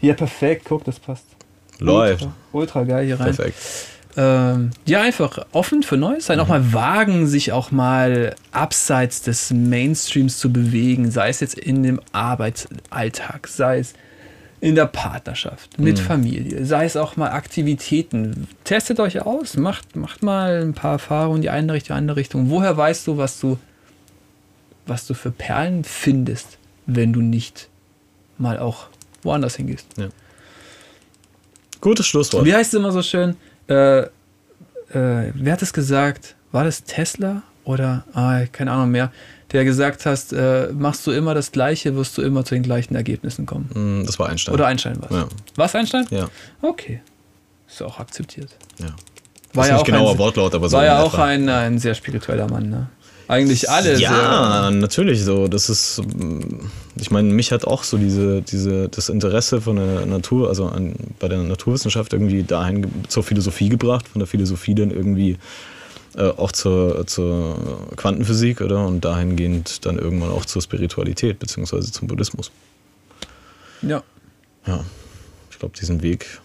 Ja, 0.00 0.14
perfekt, 0.14 0.64
guck, 0.64 0.82
das 0.84 0.98
passt. 0.98 1.26
Läuft. 1.78 2.22
Ultra, 2.22 2.34
ultra 2.52 2.84
geil 2.84 3.06
hier 3.06 3.20
rein. 3.20 3.36
Perfekt. 3.36 3.58
Ähm, 4.16 4.70
ja, 4.86 5.02
einfach 5.02 5.46
offen 5.52 5.82
für 5.82 5.96
Neues 5.96 6.26
sein, 6.26 6.40
auch 6.40 6.48
mal 6.48 6.72
wagen, 6.72 7.26
sich 7.26 7.52
auch 7.52 7.70
mal 7.70 8.34
abseits 8.50 9.22
des 9.22 9.52
Mainstreams 9.52 10.38
zu 10.38 10.52
bewegen, 10.52 11.10
sei 11.10 11.28
es 11.28 11.40
jetzt 11.40 11.56
in 11.58 11.82
dem 11.82 12.00
Arbeitsalltag, 12.12 13.46
sei 13.46 13.78
es 13.78 13.94
in 14.60 14.74
der 14.74 14.86
Partnerschaft, 14.86 15.78
mit 15.78 15.98
Familie, 15.98 16.66
sei 16.66 16.84
es 16.84 16.96
auch 16.96 17.16
mal 17.16 17.30
Aktivitäten. 17.30 18.46
Testet 18.64 19.00
euch 19.00 19.22
aus, 19.22 19.56
macht, 19.56 19.96
macht 19.96 20.22
mal 20.22 20.60
ein 20.60 20.74
paar 20.74 20.92
Erfahrungen 20.92 21.36
in 21.36 21.42
die 21.42 21.50
eine 21.50 21.72
Richtung, 21.72 21.96
andere 21.96 22.16
Richtung. 22.18 22.50
Woher 22.50 22.76
weißt 22.76 23.06
du, 23.06 23.16
was 23.16 23.40
du, 23.40 23.58
was 24.86 25.06
du 25.06 25.14
für 25.14 25.30
Perlen 25.30 25.84
findest, 25.84 26.58
wenn 26.84 27.12
du 27.12 27.20
nicht 27.22 27.68
mal 28.36 28.58
auch 28.58 28.88
woanders 29.22 29.56
hingehst? 29.56 29.86
Gutes 31.80 32.06
Schlusswort. 32.06 32.44
Wie 32.44 32.54
heißt 32.54 32.74
es 32.74 32.78
immer 32.78 32.92
so 32.92 33.02
schön? 33.02 33.36
Äh, 33.70 34.00
äh, 34.00 35.32
wer 35.34 35.52
hat 35.52 35.62
es 35.62 35.72
gesagt? 35.72 36.34
War 36.52 36.64
das 36.64 36.82
Tesla 36.84 37.42
oder 37.64 38.04
ah, 38.12 38.40
keine 38.50 38.72
Ahnung 38.72 38.90
mehr? 38.90 39.12
Der 39.52 39.64
gesagt 39.64 40.06
hast, 40.06 40.32
äh, 40.32 40.68
machst 40.72 41.06
du 41.06 41.10
immer 41.12 41.34
das 41.34 41.50
Gleiche, 41.52 41.94
wirst 41.96 42.16
du 42.18 42.22
immer 42.22 42.44
zu 42.44 42.54
den 42.54 42.62
gleichen 42.62 42.94
Ergebnissen 42.94 43.46
kommen. 43.46 43.70
Mm, 44.02 44.06
Das 44.06 44.18
war 44.18 44.28
Einstein. 44.28 44.54
Oder 44.54 44.66
Einstein 44.66 45.00
war 45.02 45.10
Ja. 45.10 45.28
Was 45.56 45.74
Einstein? 45.74 46.06
Ja, 46.10 46.28
Okay. 46.62 47.00
Ist 47.68 47.82
auch 47.82 48.00
akzeptiert. 48.00 48.50
ja. 48.78 48.88
War 49.52 49.66
ja 49.66 49.72
nicht 49.74 49.82
auch 49.82 49.86
genauer 49.86 50.12
ein, 50.12 50.18
Wortlaut, 50.18 50.54
aber 50.54 50.68
so. 50.68 50.76
war 50.76 50.84
ja 50.84 50.94
etwa. 50.94 51.02
auch 51.04 51.18
ein, 51.18 51.48
ein 51.48 51.78
sehr 51.78 51.94
spiritueller 51.94 52.48
Mann, 52.48 52.68
ne? 52.70 52.88
Eigentlich 53.26 53.68
alle 53.70 53.96
Ja, 53.98 54.70
natürlich 54.72 55.24
so. 55.24 55.46
Das 55.48 55.68
ist, 55.68 56.00
mm, 56.02 56.66
ich 56.96 57.10
meine, 57.10 57.32
mich 57.32 57.52
hat 57.52 57.64
auch 57.64 57.84
so 57.84 57.96
diese, 57.98 58.42
diese, 58.42 58.88
das 58.88 59.08
Interesse 59.08 59.60
von 59.60 59.76
der 59.76 60.06
Natur, 60.06 60.48
also 60.48 60.66
an, 60.66 60.94
bei 61.18 61.28
der 61.28 61.38
Naturwissenschaft 61.38 62.12
irgendwie 62.12 62.42
dahin 62.42 62.90
zur 63.08 63.22
Philosophie 63.22 63.68
gebracht, 63.68 64.08
von 64.08 64.18
der 64.18 64.26
Philosophie 64.26 64.74
dann 64.74 64.90
irgendwie 64.90 65.38
äh, 66.16 66.28
auch 66.28 66.52
zur, 66.52 67.06
zur 67.06 67.86
Quantenphysik, 67.96 68.60
oder? 68.60 68.86
Und 68.86 69.04
dahingehend 69.04 69.86
dann 69.86 69.98
irgendwann 69.98 70.30
auch 70.30 70.44
zur 70.44 70.62
Spiritualität, 70.62 71.38
beziehungsweise 71.38 71.92
zum 71.92 72.08
Buddhismus. 72.08 72.50
Ja. 73.82 74.02
Ja, 74.66 74.84
ich 75.50 75.58
glaube, 75.58 75.76
diesen 75.78 76.02
Weg, 76.02 76.40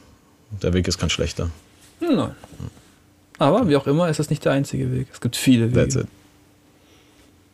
der 0.62 0.74
Weg 0.74 0.88
ist 0.88 0.98
kein 0.98 1.10
schlechter. 1.10 1.50
Nein. 2.00 2.32
Aber 3.38 3.68
wie 3.68 3.76
auch 3.76 3.88
immer, 3.88 4.10
ist 4.10 4.20
das 4.20 4.30
nicht 4.30 4.46
der 4.46 4.54
einzige 4.54 4.92
Weg. 4.94 5.08
Es 5.12 5.20
gibt 5.20 5.36
viele 5.36 5.72
Wege. 5.72 5.82
That's 5.82 5.96
it. 5.96 6.08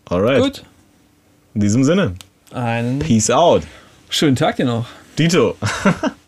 Alright. 0.05 0.41
Gut. 0.41 0.63
In 1.53 1.61
diesem 1.61 1.83
Sinne, 1.83 2.15
Einen 2.53 2.99
peace 2.99 3.29
out. 3.29 3.63
schönen 4.09 4.35
Tag 4.35 4.57
dir 4.57 4.65
noch. 4.65 4.87
Dito. 5.17 5.55